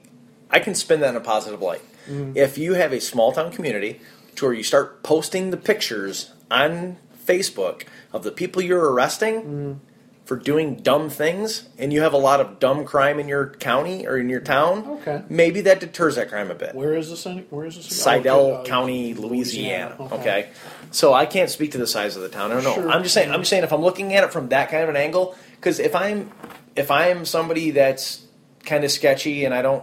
I 0.50 0.58
can 0.58 0.74
spin 0.74 1.00
that 1.00 1.10
in 1.10 1.16
a 1.16 1.20
positive 1.20 1.62
light 1.62 1.82
mm-hmm. 2.06 2.36
If 2.36 2.58
you 2.58 2.74
have 2.74 2.92
a 2.92 3.00
small 3.00 3.32
town 3.32 3.52
community 3.52 4.00
to 4.38 4.46
where 4.46 4.54
you 4.54 4.62
start 4.62 5.02
posting 5.02 5.50
the 5.50 5.56
pictures 5.56 6.32
on 6.50 6.96
Facebook 7.26 7.82
of 8.12 8.22
the 8.24 8.30
people 8.30 8.62
you're 8.62 8.90
arresting 8.90 9.80
for 10.24 10.36
doing 10.36 10.76
dumb 10.76 11.08
things, 11.08 11.68
and 11.78 11.90
you 11.90 12.02
have 12.02 12.12
a 12.12 12.18
lot 12.18 12.38
of 12.38 12.58
dumb 12.58 12.84
crime 12.84 13.18
in 13.18 13.28
your 13.28 13.46
county 13.48 14.06
or 14.06 14.18
in 14.18 14.28
your 14.28 14.40
town, 14.40 14.98
Okay. 15.00 15.22
maybe 15.30 15.62
that 15.62 15.80
deters 15.80 16.16
that 16.16 16.28
crime 16.28 16.50
a 16.50 16.54
bit. 16.54 16.74
Where 16.74 16.94
is 16.94 17.08
this? 17.08 17.24
In, 17.24 17.46
where 17.48 17.64
is 17.64 17.76
this? 17.76 17.86
Slidell 17.86 18.60
Oh, 18.60 18.62
County, 18.64 19.14
Louisiana. 19.14 19.96
Louisiana, 19.98 20.14
Okay. 20.14 20.14
okay. 20.20 20.48
So 20.90 21.14
I 21.14 21.24
can't 21.24 21.48
speak 21.48 21.72
to 21.72 21.78
the 21.78 21.86
size 21.86 22.14
of 22.14 22.20
the 22.22 22.28
town. 22.28 22.50
I 22.50 22.54
don't 22.56 22.64
know. 22.64 22.74
Sure. 22.74 22.90
I'm 22.90 23.02
just 23.02 23.14
saying. 23.14 23.30
I'm 23.30 23.40
just 23.40 23.48
saying 23.50 23.64
if 23.64 23.72
I'm 23.72 23.80
looking 23.80 24.14
at 24.14 24.22
it 24.24 24.30
from 24.32 24.50
that 24.50 24.70
kind 24.70 24.82
of 24.82 24.90
an 24.90 24.96
angle, 24.96 25.34
because 25.56 25.78
if 25.80 25.94
I'm 25.96 26.30
if 26.76 26.90
I'm 26.90 27.24
somebody 27.24 27.70
that's 27.72 28.22
kind 28.66 28.84
of 28.84 28.90
sketchy 28.90 29.46
and 29.46 29.54
I 29.54 29.62
don't, 29.62 29.82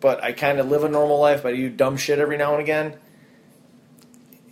but 0.00 0.24
I 0.24 0.32
kind 0.32 0.58
of 0.58 0.68
live 0.70 0.84
a 0.84 0.88
normal 0.88 1.20
life, 1.20 1.42
but 1.42 1.52
I 1.52 1.56
do 1.56 1.68
dumb 1.68 1.98
shit 1.98 2.18
every 2.18 2.38
now 2.38 2.52
and 2.52 2.62
again 2.62 2.96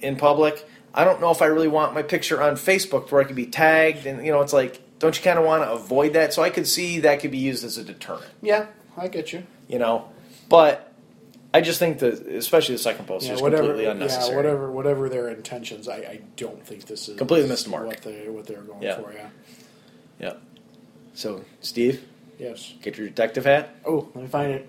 in 0.05 0.17
public. 0.17 0.65
I 0.93 1.03
don't 1.05 1.21
know 1.21 1.31
if 1.33 1.43
I 1.43 1.47
really 1.47 1.67
want 1.69 1.95
my 1.95 2.03
picture 2.03 2.41
on 2.41 2.55
Facebook 2.55 3.11
where 3.11 3.21
I 3.21 3.25
could 3.25 3.35
be 3.37 3.47
tagged, 3.47 4.07
and 4.07 4.25
you 4.25 4.31
know, 4.31 4.41
it's 4.43 4.53
like, 4.53 4.81
don't 5.01 5.17
you 5.17 5.25
kind 5.25 5.39
of 5.39 5.45
want 5.45 5.65
to 5.65 5.73
avoid 5.73 6.13
that? 6.13 6.33
So 6.33 6.43
I 6.43 6.51
could 6.51 6.67
see 6.69 7.01
that 7.01 7.21
could 7.21 7.33
be 7.33 7.39
used 7.39 7.65
as 7.65 7.79
a 7.79 7.85
deterrent, 7.85 8.25
Yeah, 8.43 8.67
I 8.97 9.09
get 9.09 9.33
you. 9.33 9.43
you 9.67 9.79
know. 9.81 10.09
But 10.49 10.93
I 11.53 11.61
just 11.63 11.79
think 11.81 11.99
that, 11.99 12.15
especially 12.29 12.77
the 12.77 12.83
second 12.83 13.07
post, 13.07 13.27
Yeah, 13.27 13.35
is 13.35 13.43
whatever. 13.43 13.63
completely 13.65 13.87
unnecessary. 13.91 14.31
Yeah, 14.31 14.37
whatever. 14.37 14.71
Whatever 14.71 15.09
their 15.09 15.29
intentions, 15.31 15.89
I, 15.89 15.97
I 15.97 16.21
don't 16.37 16.65
think 16.65 16.87
this 16.87 17.09
is 17.09 17.17
Completely 17.19 17.49
missed 17.49 17.65
the 17.65 17.71
mark. 17.71 17.87
What 17.87 18.03
they 18.03 18.29
what 18.29 18.47
they're 18.47 18.63
going 18.63 18.83
Yeah. 18.83 19.01
for. 19.01 19.13
Yeah. 19.13 19.29
Yeah. 20.21 20.33
So, 21.15 21.45
Steve, 21.61 22.05
Yes. 22.39 22.75
get 22.83 22.97
your 22.99 23.09
detective 23.09 23.45
hat. 23.45 23.75
Oh, 23.85 24.09
let 24.15 24.23
me 24.25 24.29
find 24.29 24.53
it. 24.53 24.69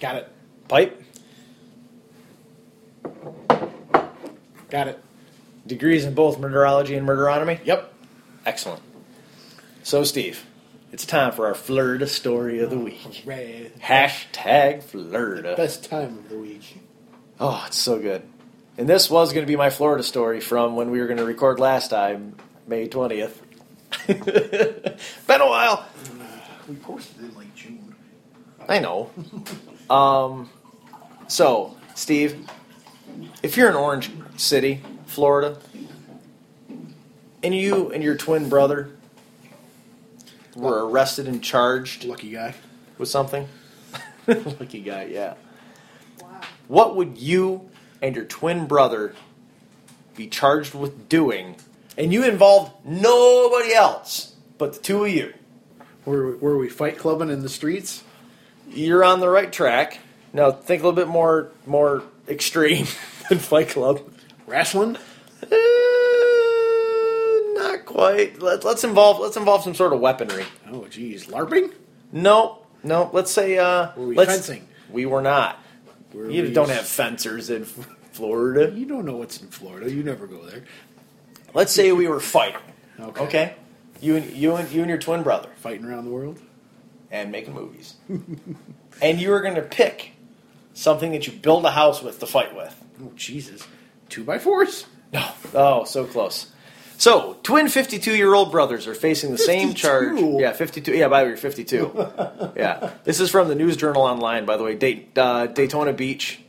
Got 0.00 0.16
it. 0.16 0.28
Pipe. 0.68 1.02
Got 4.70 4.88
it. 4.88 5.02
Degrees 5.66 6.04
in 6.04 6.14
both 6.14 6.38
murderology 6.38 6.96
and 6.96 7.06
murderonomy. 7.06 7.58
Yep. 7.64 7.92
Excellent. 8.46 8.82
So, 9.82 10.04
Steve, 10.04 10.44
it's 10.92 11.04
time 11.06 11.32
for 11.32 11.46
our 11.46 11.54
Florida 11.54 12.06
story 12.06 12.60
of 12.60 12.70
the 12.70 12.78
week. 12.78 13.22
Right. 13.24 13.78
Hashtag 13.80 14.82
Florida. 14.82 15.54
Best 15.56 15.84
time 15.84 16.18
of 16.18 16.28
the 16.28 16.38
week. 16.38 16.78
Oh, 17.40 17.64
it's 17.66 17.78
so 17.78 17.98
good. 17.98 18.22
And 18.76 18.88
this 18.88 19.10
was 19.10 19.32
going 19.32 19.44
to 19.44 19.50
be 19.50 19.56
my 19.56 19.70
Florida 19.70 20.02
story 20.02 20.40
from 20.40 20.76
when 20.76 20.90
we 20.90 21.00
were 21.00 21.06
going 21.06 21.18
to 21.18 21.24
record 21.24 21.58
last 21.58 21.88
time, 21.88 22.36
May 22.66 22.88
20th. 22.88 23.32
Been 24.06 25.40
a 25.40 25.46
while. 25.46 25.86
We 26.68 26.76
posted 26.76 27.24
it 27.24 27.28
in 27.28 27.34
like 27.34 27.54
June. 27.54 27.94
I 28.68 28.78
know. 28.78 29.10
um, 29.90 30.50
so, 31.26 31.76
Steve, 31.94 32.46
if 33.42 33.56
you're 33.56 33.68
in 33.68 33.76
Orange 33.76 34.10
City, 34.36 34.82
Florida, 35.06 35.58
and 37.42 37.54
you 37.54 37.90
and 37.90 38.02
your 38.02 38.16
twin 38.16 38.48
brother 38.48 38.90
were 40.54 40.88
arrested 40.88 41.28
and 41.28 41.42
charged 41.42 42.04
Lucky 42.04 42.30
guy. 42.30 42.54
with 42.98 43.08
something, 43.08 43.48
lucky 44.26 44.80
guy, 44.80 45.04
yeah. 45.04 45.34
What 46.66 46.96
would 46.96 47.18
you 47.18 47.70
and 48.02 48.14
your 48.14 48.24
twin 48.24 48.66
brother 48.66 49.14
be 50.16 50.26
charged 50.26 50.74
with 50.74 51.08
doing? 51.08 51.56
And 51.96 52.12
you 52.12 52.24
involved 52.24 52.72
nobody 52.84 53.72
else 53.74 54.34
but 54.58 54.74
the 54.74 54.80
two 54.80 55.04
of 55.04 55.10
you. 55.10 55.32
Were, 56.04 56.36
were 56.36 56.58
we 56.58 56.68
fight 56.68 56.98
clubbing 56.98 57.30
in 57.30 57.42
the 57.42 57.48
streets? 57.48 58.02
You're 58.68 59.04
on 59.04 59.20
the 59.20 59.28
right 59.28 59.52
track. 59.52 60.00
Now 60.32 60.50
think 60.50 60.82
a 60.82 60.86
little 60.86 60.96
bit 60.96 61.08
more 61.08 61.50
more 61.64 62.02
extreme 62.28 62.86
than 63.28 63.38
Fight 63.38 63.68
Club. 63.68 64.00
Wrestling? 64.46 64.96
Uh, 65.42 65.56
not 67.60 67.84
quite. 67.84 68.40
Let, 68.42 68.64
let's 68.64 68.84
involve 68.84 69.20
let's 69.20 69.36
involve 69.36 69.62
some 69.62 69.74
sort 69.74 69.92
of 69.92 70.00
weaponry. 70.00 70.44
Oh, 70.70 70.86
geez. 70.88 71.26
LARPing? 71.26 71.72
No, 72.12 72.64
no. 72.82 73.10
Let's 73.12 73.30
say 73.30 73.58
uh, 73.58 73.90
Were 73.96 74.06
we 74.08 74.14
let's- 74.14 74.30
fencing? 74.32 74.66
We 74.90 75.04
were 75.06 75.20
not. 75.22 75.58
Were 76.14 76.30
You 76.30 76.44
we- 76.44 76.52
don't 76.52 76.70
have 76.70 76.86
fencers 76.86 77.50
in 77.50 77.64
Florida. 77.64 78.72
You 78.74 78.86
don't 78.86 79.04
know 79.04 79.16
what's 79.16 79.40
in 79.40 79.48
Florida. 79.48 79.90
You 79.90 80.02
never 80.02 80.26
go 80.26 80.44
there. 80.46 80.64
Let's 81.54 81.72
say 81.72 81.92
we 81.92 82.08
were 82.08 82.20
fighting. 82.20 82.60
Okay. 82.98 83.22
Okay. 83.24 83.54
You 84.00 84.16
and 84.16 84.32
you 84.32 84.54
and 84.56 84.70
you 84.70 84.80
and 84.80 84.88
your 84.88 84.98
twin 84.98 85.22
brother 85.22 85.50
Fighting 85.56 85.84
around 85.84 86.04
the 86.04 86.10
world? 86.10 86.40
and 87.10 87.32
making 87.32 87.54
movies, 87.54 87.94
and 89.00 89.18
you 89.18 89.30
were 89.30 89.40
going 89.40 89.54
to 89.54 89.62
pick 89.62 90.12
something 90.74 91.12
that 91.12 91.26
you 91.26 91.32
build 91.32 91.64
a 91.64 91.70
house 91.70 92.02
with 92.02 92.18
to 92.20 92.26
fight 92.26 92.54
with. 92.54 92.74
Oh, 93.02 93.12
Jesus. 93.14 93.66
Two 94.08 94.24
by 94.24 94.38
fours? 94.38 94.86
No. 95.12 95.28
Oh, 95.54 95.84
so 95.84 96.04
close. 96.04 96.52
So, 96.98 97.36
twin 97.44 97.68
52 97.68 98.16
year 98.16 98.34
old 98.34 98.50
brothers 98.50 98.88
are 98.88 98.94
facing 98.94 99.30
the 99.30 99.38
same 99.38 99.72
charge. 99.74 100.20
Yeah, 100.20 100.52
52. 100.52 100.92
Yeah, 100.92 101.06
by 101.08 101.20
the 101.20 101.26
way, 101.26 101.28
you're 101.30 101.36
52. 101.36 101.92
yeah. 102.56 102.90
This 103.04 103.20
is 103.20 103.30
from 103.30 103.46
the 103.48 103.54
News 103.54 103.76
Journal 103.76 104.02
Online, 104.02 104.44
by 104.44 104.56
the 104.56 104.64
way, 104.64 104.74
Dayt- 104.74 105.16
uh, 105.16 105.46
Daytona 105.46 105.92
Beach. 105.92 106.40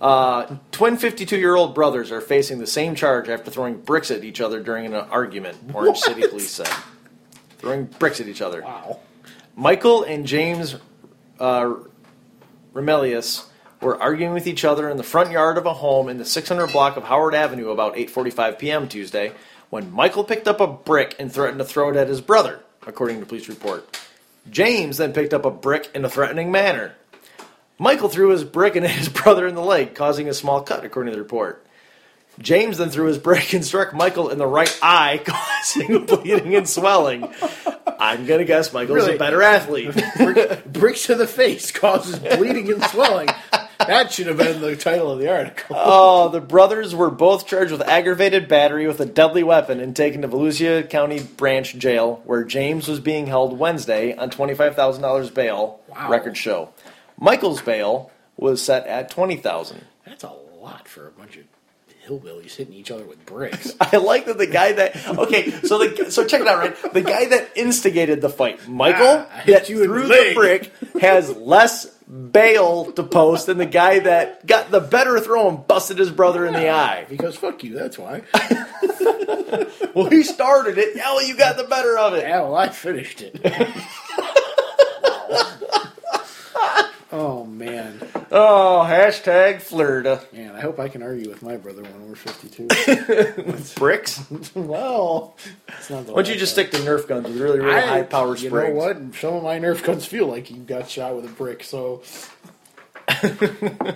Uh, 0.00 0.56
twin 0.72 0.96
52 0.96 1.38
year 1.38 1.54
old 1.54 1.74
brothers 1.74 2.10
are 2.10 2.20
facing 2.20 2.58
the 2.58 2.66
same 2.66 2.94
charge 2.96 3.28
after 3.28 3.50
throwing 3.50 3.80
bricks 3.80 4.10
at 4.10 4.24
each 4.24 4.40
other 4.40 4.60
during 4.60 4.84
an 4.86 4.94
argument, 4.94 5.56
Orange 5.72 5.98
City 5.98 6.26
police 6.26 6.50
said. 6.50 6.68
Throwing 7.58 7.84
bricks 7.84 8.20
at 8.20 8.26
each 8.26 8.42
other. 8.42 8.62
Wow. 8.62 8.98
Michael 9.54 10.02
and 10.02 10.26
James 10.26 10.76
uh, 11.38 11.74
Remelius 12.74 13.46
were 13.84 14.00
arguing 14.02 14.32
with 14.32 14.46
each 14.46 14.64
other 14.64 14.88
in 14.88 14.96
the 14.96 15.02
front 15.02 15.30
yard 15.30 15.58
of 15.58 15.66
a 15.66 15.74
home 15.74 16.08
in 16.08 16.18
the 16.18 16.24
600 16.24 16.72
block 16.72 16.96
of 16.96 17.04
Howard 17.04 17.34
Avenue 17.34 17.70
about 17.70 17.94
8:45 17.94 18.58
p.m. 18.58 18.88
Tuesday 18.88 19.32
when 19.70 19.92
Michael 19.92 20.24
picked 20.24 20.48
up 20.48 20.60
a 20.60 20.66
brick 20.66 21.14
and 21.18 21.30
threatened 21.32 21.58
to 21.58 21.64
throw 21.64 21.90
it 21.90 21.96
at 21.96 22.08
his 22.08 22.20
brother, 22.20 22.60
according 22.86 23.20
to 23.20 23.26
police 23.26 23.48
report. 23.48 23.98
James 24.50 24.96
then 24.98 25.12
picked 25.12 25.34
up 25.34 25.44
a 25.44 25.50
brick 25.50 25.90
in 25.94 26.04
a 26.04 26.08
threatening 26.10 26.50
manner. 26.52 26.94
Michael 27.78 28.08
threw 28.08 28.28
his 28.30 28.44
brick 28.44 28.76
and 28.76 28.86
hit 28.86 28.96
his 28.96 29.08
brother 29.08 29.46
in 29.46 29.54
the 29.54 29.60
leg, 29.62 29.94
causing 29.94 30.28
a 30.28 30.34
small 30.34 30.62
cut, 30.62 30.84
according 30.84 31.12
to 31.12 31.16
the 31.16 31.22
report. 31.22 31.60
James 32.38 32.78
then 32.78 32.90
threw 32.90 33.06
his 33.06 33.18
brick 33.18 33.52
and 33.52 33.64
struck 33.64 33.94
Michael 33.94 34.28
in 34.28 34.38
the 34.38 34.46
right 34.46 34.76
eye, 34.82 35.20
causing 35.24 36.04
bleeding 36.06 36.54
and 36.56 36.68
swelling. 36.68 37.28
I'm 37.98 38.26
gonna 38.26 38.44
guess 38.44 38.72
Michael's 38.72 38.96
Really? 38.96 39.14
a 39.14 39.18
better 39.18 39.42
athlete. 39.42 39.94
Brick, 40.16 40.64
bricks 40.72 41.06
to 41.06 41.14
the 41.14 41.26
face 41.28 41.70
causes 41.70 42.18
bleeding 42.18 42.70
and 42.72 42.82
swelling. 42.84 43.28
That 43.86 44.12
should 44.12 44.26
have 44.26 44.36
been 44.38 44.60
the 44.60 44.76
title 44.76 45.10
of 45.10 45.18
the 45.18 45.32
article. 45.34 45.76
Oh, 45.86 46.28
the 46.28 46.40
brothers 46.40 46.94
were 46.94 47.10
both 47.10 47.46
charged 47.46 47.72
with 47.72 47.82
aggravated 47.82 48.48
battery 48.48 48.86
with 48.86 49.00
a 49.00 49.06
deadly 49.06 49.42
weapon 49.42 49.80
and 49.80 49.94
taken 49.94 50.22
to 50.22 50.28
Volusia 50.28 50.88
County 50.88 51.20
Branch 51.22 51.76
Jail, 51.76 52.22
where 52.24 52.44
James 52.44 52.88
was 52.88 53.00
being 53.00 53.26
held 53.26 53.58
Wednesday 53.58 54.14
on 54.16 54.30
twenty-five 54.30 54.74
thousand 54.76 55.02
dollars 55.02 55.30
bail. 55.30 55.80
Wow. 55.88 56.10
Records 56.10 56.38
show. 56.38 56.70
Michael's 57.18 57.60
bail 57.62 58.10
was 58.36 58.62
set 58.62 58.86
at 58.86 59.10
twenty 59.10 59.36
thousand. 59.36 59.84
That's 60.06 60.24
a 60.24 60.32
lot 60.60 60.88
for 60.88 61.06
a 61.06 61.10
bunch 61.10 61.36
of 61.36 61.44
hillbillies 62.06 62.54
hitting 62.56 62.74
each 62.74 62.90
other 62.90 63.04
with 63.04 63.24
bricks. 63.24 63.72
I 63.80 63.96
like 63.96 64.26
that 64.26 64.36
the 64.38 64.46
guy 64.46 64.72
that 64.72 65.06
okay, 65.18 65.50
so 65.50 65.78
the 65.78 66.10
so 66.10 66.26
check 66.26 66.40
it 66.40 66.46
out, 66.46 66.58
right? 66.58 66.92
The 66.92 67.00
guy 67.02 67.26
that 67.26 67.50
instigated 67.56 68.20
the 68.20 68.28
fight, 68.28 68.66
Michael, 68.68 69.26
Ah, 69.30 69.40
hit 69.44 69.52
that 69.54 69.66
threw 69.66 70.06
the 70.06 70.32
brick, 70.34 70.72
has 71.00 71.34
less 71.36 71.86
bail 72.06 72.92
to 72.92 73.02
post 73.02 73.46
than 73.46 73.58
the 73.58 73.66
guy 73.66 73.98
that 74.00 74.46
got 74.46 74.70
the 74.70 74.80
better 74.80 75.18
throw 75.20 75.48
and 75.48 75.66
busted 75.66 75.98
his 75.98 76.10
brother 76.10 76.44
in 76.44 76.52
the 76.52 76.68
eye. 76.68 77.06
Because 77.08 77.36
fuck 77.36 77.64
you, 77.64 77.74
that's 77.74 77.98
why. 77.98 78.22
Well, 79.94 80.10
he 80.10 80.24
started 80.24 80.76
it. 80.76 80.96
Yeah, 80.96 81.14
well, 81.14 81.24
you 81.24 81.36
got 81.36 81.56
the 81.56 81.62
better 81.64 81.96
of 81.96 82.14
it. 82.14 82.22
Yeah, 82.22 82.40
well, 82.40 82.56
I 82.56 82.68
finished 82.68 83.22
it. 83.22 83.40
oh, 87.12 87.44
man. 87.44 88.00
Oh, 88.30 88.84
hashtag 88.86 89.60
Florida. 89.60 90.20
Man, 90.32 90.54
I 90.54 90.60
hope 90.60 90.78
I 90.78 90.88
can 90.88 91.02
argue 91.02 91.28
with 91.28 91.42
my 91.42 91.56
brother 91.56 91.82
when 91.82 92.08
we're 92.08 92.14
52. 92.14 92.66
with 92.66 93.74
Bricks? 93.78 94.20
well, 94.54 95.36
it's 95.68 95.90
not 95.90 96.06
the 96.06 96.12
Why 96.12 96.22
don't 96.22 96.32
you 96.32 96.38
just 96.38 96.52
stick 96.52 96.70
to 96.72 96.78
Nerf 96.78 97.06
guns 97.06 97.28
with 97.28 97.36
really, 97.40 97.60
really 97.60 97.74
I- 97.76 97.86
high 97.86 98.02
power 98.02 98.36
You 98.36 98.48
springs? 98.48 98.70
know 98.70 98.74
what? 98.74 99.14
Some 99.16 99.34
of 99.34 99.42
my 99.42 99.58
Nerf 99.58 99.82
guns 99.84 100.06
feel 100.06 100.26
like 100.26 100.50
you 100.50 100.56
got 100.58 100.88
shot 100.90 101.14
with 101.16 101.24
a 101.26 101.28
brick, 101.28 101.64
so. 101.64 102.02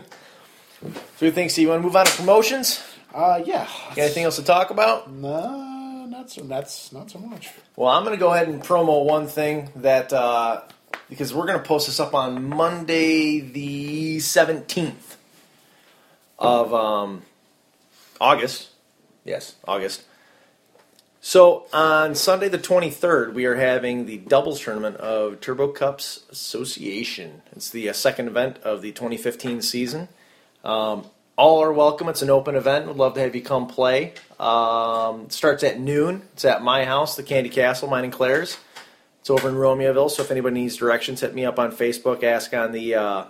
So 1.17 1.27
you 1.27 1.33
think, 1.33 1.51
so 1.51 1.61
you 1.61 1.69
want 1.69 1.81
to 1.81 1.85
move 1.87 1.97
on 1.97 2.07
to 2.07 2.13
promotions? 2.13 2.81
Uh, 3.13 3.43
yeah. 3.45 3.67
Got 3.89 3.99
anything 3.99 4.23
else 4.25 4.37
to 4.37 4.45
talk 4.45 4.71
about? 4.71 5.11
No, 5.11 6.07
not 6.09 6.31
so. 6.31 6.43
That's 6.43 6.93
not 6.93 7.11
so 7.11 7.19
much. 7.19 7.51
Well, 7.75 7.89
I'm 7.89 8.05
going 8.05 8.15
to 8.17 8.21
go 8.21 8.33
ahead 8.33 8.47
and 8.47 8.63
promo 8.63 9.05
one 9.05 9.27
thing 9.27 9.71
that, 9.77 10.13
uh, 10.13 10.61
because 11.09 11.33
we're 11.33 11.47
going 11.47 11.59
to 11.59 11.65
post 11.65 11.87
this 11.87 12.01
up 12.01 12.15
on 12.15 12.49
Monday 12.49 13.41
the 13.41 14.19
17th 14.19 15.17
of 16.39 16.75
um, 16.75 17.23
August. 18.21 18.69
Yes, 19.25 19.57
August. 19.67 20.05
So 21.21 21.67
on 21.73 22.15
Sunday 22.15 22.49
the 22.49 22.59
23rd, 22.59 23.35
we 23.35 23.45
are 23.47 23.57
having 23.57 24.07
the 24.07 24.19
doubles 24.19 24.61
tournament 24.61 24.97
of 24.97 25.41
Turbo 25.41 25.69
Cups 25.69 26.25
Association. 26.31 27.43
It's 27.53 27.71
the 27.71 27.89
uh, 27.89 27.93
second 27.93 28.29
event 28.29 28.59
of 28.59 28.83
the 28.83 28.93
2015 28.93 29.63
season. 29.63 30.09
Um, 30.65 31.07
all 31.37 31.63
are 31.63 31.73
welcome. 31.73 32.09
It's 32.09 32.23
an 32.23 32.31
open 32.31 32.55
event. 32.55 32.87
Would 32.87 32.97
love 32.97 33.15
to 33.15 33.21
have 33.21 33.35
you 33.35 33.43
come 33.43 33.67
play. 33.67 34.15
Um, 34.39 35.31
starts 35.31 35.63
at 35.65 35.79
noon. 35.79 36.23
It's 36.33 36.45
at 36.45 36.63
my 36.63 36.85
house, 36.85 37.17
the 37.17 37.23
Candy 37.23 37.51
Castle, 37.51 37.89
mine 37.89 38.05
and 38.05 38.13
Clare's. 38.13 38.57
It's 39.21 39.31
over 39.31 39.49
in 39.49 39.55
Romeoville. 39.55 40.11
So 40.11 40.23
if 40.23 40.31
anybody 40.31 40.61
needs 40.61 40.77
directions, 40.77 41.21
hit 41.21 41.35
me 41.35 41.45
up 41.45 41.59
on 41.59 41.73
Facebook. 41.73 42.23
Ask 42.23 42.55
on 42.55 42.73
the 42.73 42.95
uh, 42.95 43.25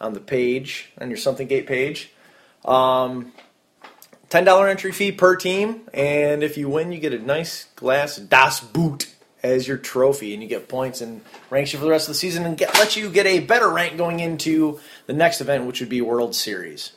on 0.00 0.14
the 0.14 0.20
page 0.20 0.92
on 1.00 1.08
your 1.08 1.16
Something 1.16 1.46
Gate 1.46 1.66
page. 1.66 2.12
Um, 2.64 3.32
ten 4.28 4.44
dollar 4.44 4.68
entry 4.68 4.92
fee 4.92 5.12
per 5.12 5.36
team, 5.36 5.82
and 5.92 6.42
if 6.42 6.56
you 6.56 6.68
win, 6.68 6.92
you 6.92 6.98
get 6.98 7.12
a 7.12 7.18
nice 7.18 7.64
glass 7.76 8.16
Das 8.16 8.60
Boot 8.60 9.12
as 9.42 9.68
your 9.68 9.76
trophy, 9.76 10.32
and 10.34 10.42
you 10.42 10.48
get 10.48 10.68
points 10.68 11.00
and 11.00 11.20
ranks 11.50 11.72
you 11.72 11.78
for 11.78 11.84
the 11.84 11.90
rest 11.90 12.08
of 12.08 12.14
the 12.14 12.18
season, 12.18 12.44
and 12.46 12.56
get 12.56 12.74
let 12.74 12.96
you 12.96 13.10
get 13.10 13.26
a 13.26 13.40
better 13.40 13.68
rank 13.68 13.96
going 13.96 14.20
into 14.20 14.80
the 15.06 15.12
next 15.12 15.40
event, 15.40 15.66
which 15.66 15.80
would 15.80 15.88
be 15.88 16.00
World 16.00 16.34
Series, 16.34 16.92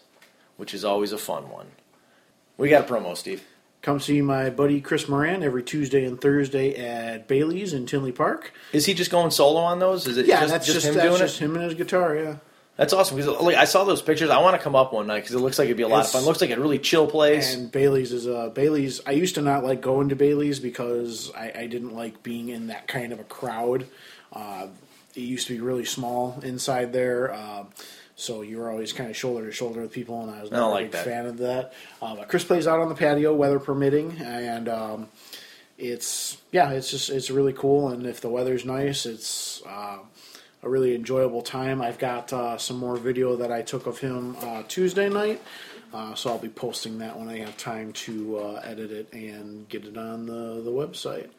which 0.57 0.73
is 0.73 0.85
always 0.85 1.11
a 1.11 1.18
fun 1.18 1.49
one. 1.49 1.68
We 2.57 2.69
got 2.69 2.89
a 2.89 2.93
promo, 2.93 3.15
Steve. 3.15 3.43
Come 3.81 3.99
see 4.01 4.22
my 4.22 4.49
buddy 4.49 4.81
Chris 4.81 5.07
Moran 5.07 5.41
every 5.41 5.64
Tuesday 5.64 6.03
and 6.06 6.19
Thursday 6.19 6.76
at 6.76 7.27
Bailey's 7.30 7.73
in 7.73 7.85
Tinley 7.85 8.11
Park. 8.11 8.51
Is 8.73 8.85
he 8.85 8.93
just 8.93 9.10
going 9.10 9.31
solo 9.31 9.61
on 9.61 9.80
those? 9.80 10.06
Is 10.06 10.18
it 10.18 10.26
Yeah, 10.26 10.41
just, 10.41 10.51
that's 10.51 10.65
just, 10.65 10.76
just, 10.77 10.88
him 10.88 10.93
that's 10.95 11.07
doing 11.07 11.19
just 11.19 11.41
it? 11.41 11.45
him 11.45 11.56
and 11.56 11.64
his 11.64 11.73
guitar. 11.76 12.15
Yeah. 12.15 12.35
That's 12.76 12.91
awesome 12.93 13.18
because 13.18 13.39
like, 13.41 13.56
I 13.56 13.64
saw 13.65 13.85
those 13.85 14.01
pictures. 14.01 14.30
I 14.30 14.39
want 14.41 14.56
to 14.57 14.61
come 14.61 14.76
up 14.76 14.91
one 14.93 15.07
night 15.07 15.22
because 15.22 15.35
it 15.35 15.39
looks 15.39 15.57
like 15.60 15.65
it'd 15.65 15.77
be 15.77 15.84
a 15.84 15.88
lot 15.88 15.99
It's- 15.99 16.14
of 16.14 16.19
fun. 16.19 16.26
looks 16.27 16.41
like 16.41 16.49
a 16.49 16.60
really 16.60 16.80
chill 16.80 17.07
place. 17.07 17.53
And 17.56 17.72
Bailey's 17.72 18.11
is 18.11 18.27
uh, 18.27 18.49
Bailey's. 18.49 19.01
I 19.06 19.11
used 19.11 19.35
to 19.35 19.41
not 19.41 19.64
like 19.64 19.81
going 19.81 20.10
to 20.10 20.15
Bailey's 20.15 20.60
because 20.60 21.31
I, 21.35 21.51
I 21.56 21.68
didn't 21.68 21.93
like 21.95 22.22
being 22.23 22.49
in 22.49 22.68
that 22.68 22.88
kind 22.88 23.14
of 23.14 23.19
a 23.19 23.26
crowd. 23.26 23.85
Uh, 24.31 24.68
it 25.15 25.22
used 25.22 25.47
to 25.47 25.53
be 25.53 25.60
really 25.61 25.85
small 25.85 26.39
inside 26.43 26.93
there, 26.93 27.34
uh, 27.34 27.64
so 28.19 28.41
you 28.41 28.57
were 28.57 28.69
always 28.69 28.93
kind 28.93 29.09
of 29.09 29.15
shoulder 29.15 29.45
to 29.45 29.51
shoulder 29.51 29.81
with 29.81 29.91
people, 29.91 30.21
and 30.21 30.31
I 30.31 30.41
was 30.41 30.51
not 30.51 30.67
a 30.69 30.71
like 30.71 30.85
big 30.85 30.91
that. 30.91 31.05
fan 31.05 31.25
of 31.25 31.37
that. 31.39 31.73
Uh, 32.01 32.15
but 32.15 32.27
Chris 32.27 32.43
plays 32.43 32.67
out 32.67 32.79
on 32.79 32.89
the 32.89 32.95
patio, 32.95 33.33
weather 33.33 33.59
permitting, 33.59 34.17
and 34.19 34.67
um, 34.67 35.07
it's 35.77 36.37
yeah, 36.51 36.71
it's 36.71 36.91
just 36.91 37.09
it's 37.09 37.31
really 37.31 37.53
cool. 37.53 37.89
And 37.89 38.05
if 38.05 38.21
the 38.21 38.29
weather's 38.29 38.65
nice, 38.65 39.05
it's 39.05 39.61
uh, 39.65 39.99
a 40.61 40.69
really 40.69 40.95
enjoyable 40.95 41.41
time. 41.41 41.81
I've 41.81 41.99
got 41.99 42.33
uh, 42.33 42.57
some 42.57 42.77
more 42.77 42.97
video 42.97 43.37
that 43.37 43.51
I 43.51 43.61
took 43.61 43.87
of 43.87 43.99
him 43.99 44.35
uh, 44.41 44.63
Tuesday 44.67 45.09
night, 45.09 45.41
uh, 45.93 46.13
so 46.15 46.29
I'll 46.31 46.37
be 46.37 46.49
posting 46.49 46.99
that 46.99 47.17
when 47.17 47.29
I 47.29 47.39
have 47.39 47.57
time 47.57 47.93
to 47.93 48.37
uh, 48.37 48.61
edit 48.63 48.91
it 48.91 49.13
and 49.13 49.67
get 49.69 49.85
it 49.85 49.97
on 49.97 50.25
the 50.25 50.61
the 50.61 50.71
website. 50.71 51.29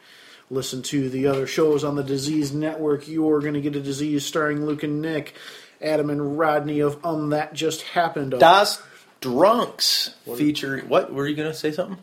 Listen 0.52 0.82
to 0.82 1.08
the 1.08 1.28
other 1.28 1.46
shows 1.46 1.84
on 1.84 1.94
the 1.94 2.02
Disease 2.02 2.52
Network. 2.52 3.06
You're 3.06 3.40
going 3.40 3.54
to 3.54 3.60
get 3.60 3.76
a 3.76 3.80
disease 3.80 4.26
starring 4.26 4.66
Luke 4.66 4.82
and 4.82 5.00
Nick, 5.00 5.34
Adam 5.80 6.10
and 6.10 6.38
Rodney 6.38 6.80
of 6.80 7.04
Um 7.04 7.30
That 7.30 7.52
Just 7.54 7.82
Happened. 7.82 8.34
of- 8.34 8.40
Das 8.40 8.82
Drunks 9.20 10.14
feature. 10.36 10.78
What 10.88 11.12
were 11.12 11.26
you 11.26 11.36
gonna 11.36 11.52
say? 11.54 11.72
Something? 11.72 11.98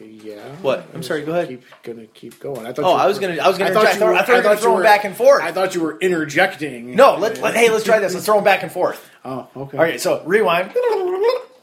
Yeah. 0.00 0.38
What? 0.62 0.86
I'm 0.94 1.02
sorry, 1.02 1.22
go 1.22 1.32
ahead. 1.32 1.48
Keep 1.48 1.64
gonna 1.82 2.06
keep 2.06 2.40
going. 2.40 2.66
I 2.66 2.72
thought. 2.72 2.84
Oh, 2.84 2.92
you 2.92 2.96
I 3.02 3.06
was 3.06 3.18
gonna- 3.18 3.36
I 3.38 3.48
was 3.48 3.58
gonna 3.58 3.72
thought 3.74 3.80
interject. 3.84 4.00
you 4.00 4.06
were- 4.06 4.14
I 4.14 4.22
thought 4.42 4.62
you 4.62 4.72
were 4.72 4.82
back 4.82 5.04
and 5.04 5.14
forth. 5.16 5.42
I 5.42 5.52
thought 5.52 5.74
you 5.74 5.82
were 5.82 5.98
interjecting. 6.00 6.96
No. 6.96 7.16
Let, 7.16 7.40
let 7.42 7.54
hey, 7.54 7.68
let's 7.70 7.84
try 7.84 7.98
this. 7.98 8.14
Let's 8.14 8.24
throw 8.26 8.36
them 8.36 8.44
back 8.44 8.62
and 8.62 8.72
forth. 8.72 9.06
Oh, 9.24 9.48
okay. 9.56 9.76
All 9.78 9.84
right. 9.84 10.00
So 10.00 10.22
rewind. 10.24 10.72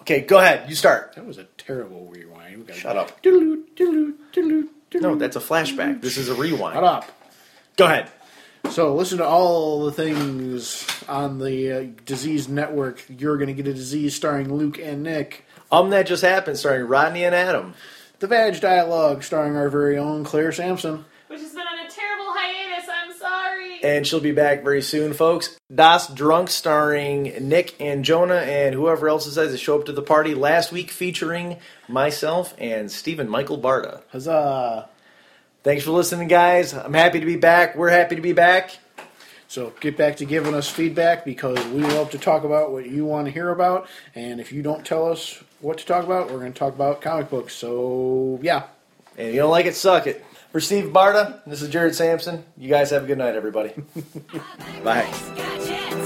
Okay, 0.01 0.21
go 0.21 0.37
ahead. 0.39 0.69
You 0.69 0.75
start. 0.75 1.13
That 1.15 1.25
was 1.25 1.37
a 1.37 1.45
terrible 1.57 2.07
rewind. 2.11 2.69
Shut 2.73 2.97
up. 2.97 3.11
No, 3.25 5.15
that's 5.15 5.35
a 5.35 5.39
flashback. 5.39 6.01
This 6.01 6.17
is 6.17 6.29
a 6.29 6.35
rewind. 6.35 6.75
Shut 6.75 6.83
up. 6.83 7.11
Go 7.77 7.85
ahead. 7.85 8.09
So 8.69 8.95
listen 8.95 9.19
to 9.19 9.25
all 9.25 9.85
the 9.85 9.91
things 9.91 10.87
on 11.07 11.37
the 11.37 11.71
uh, 11.71 11.87
Disease 12.05 12.49
Network. 12.49 13.05
You're 13.07 13.37
going 13.37 13.47
to 13.47 13.53
get 13.53 13.67
a 13.67 13.73
disease 13.73 14.15
starring 14.15 14.51
Luke 14.51 14.79
and 14.79 15.03
Nick. 15.03 15.45
Um, 15.71 15.91
that 15.91 16.07
just 16.07 16.23
happened, 16.23 16.57
starring 16.57 16.87
Rodney 16.87 17.23
and 17.23 17.35
Adam. 17.35 17.75
The 18.19 18.27
Vag 18.27 18.59
Dialogue 18.61 19.23
starring 19.23 19.55
our 19.55 19.69
very 19.69 19.97
own 19.97 20.23
Clare 20.23 20.51
Sampson. 20.51 21.05
Which 21.27 21.41
has 21.41 21.51
been 21.51 21.61
on 21.61 21.85
a 21.85 21.89
terrible 21.89 22.25
hiatus. 22.29 22.89
I'm 22.89 23.13
sorry. 23.17 23.83
And 23.83 24.07
she'll 24.07 24.19
be 24.19 24.31
back 24.31 24.63
very 24.63 24.81
soon, 24.81 25.13
folks. 25.13 25.57
Das 25.73 26.07
Drunk, 26.07 26.49
starring 26.49 27.23
Nick 27.47 27.75
and 27.79 28.03
Jonah 28.05 28.35
and 28.35 28.73
whoever 28.73 29.07
else 29.09 29.25
decides 29.25 29.51
to 29.51 29.57
show 29.57 29.77
up 29.79 29.85
to 29.85 29.91
the 29.91 30.01
party 30.01 30.33
last 30.33 30.71
week, 30.71 30.89
featuring 30.89 31.57
myself 31.87 32.55
and 32.57 32.91
Stephen 32.91 33.29
Michael 33.29 33.59
Barta. 33.59 34.01
Huzzah! 34.11 34.89
Thanks 35.63 35.85
for 35.85 35.91
listening, 35.91 36.27
guys. 36.27 36.73
I'm 36.73 36.93
happy 36.93 37.21
to 37.21 37.25
be 37.25 37.37
back. 37.37 37.77
We're 37.77 37.89
happy 37.89 38.17
to 38.17 38.21
be 38.21 38.33
back. 38.33 38.77
So 39.47 39.71
get 39.79 39.95
back 39.95 40.17
to 40.17 40.25
giving 40.25 40.53
us 40.55 40.69
feedback 40.69 41.23
because 41.23 41.63
we 41.67 41.83
love 41.83 42.09
to 42.11 42.17
talk 42.17 42.43
about 42.43 42.71
what 42.73 42.85
you 42.89 43.05
want 43.05 43.27
to 43.27 43.31
hear 43.31 43.49
about. 43.49 43.87
And 44.13 44.41
if 44.41 44.51
you 44.51 44.61
don't 44.61 44.85
tell 44.85 45.09
us 45.09 45.41
what 45.61 45.77
to 45.77 45.85
talk 45.85 46.03
about, 46.03 46.29
we're 46.31 46.39
going 46.39 46.51
to 46.51 46.59
talk 46.59 46.73
about 46.73 46.99
comic 46.99 47.29
books. 47.29 47.53
So 47.53 48.39
yeah. 48.41 48.63
And 49.17 49.29
if 49.29 49.35
you 49.35 49.39
don't 49.39 49.51
like 49.51 49.65
it, 49.65 49.75
suck 49.75 50.05
it. 50.05 50.25
For 50.51 50.59
Steve 50.59 50.91
Barta, 50.91 51.39
this 51.45 51.61
is 51.61 51.69
Jared 51.69 51.95
Sampson. 51.95 52.43
You 52.57 52.67
guys 52.67 52.89
have 52.89 53.05
a 53.05 53.07
good 53.07 53.17
night, 53.17 53.35
everybody. 53.35 53.73
Bye. 54.83 55.09
Got 55.37 56.02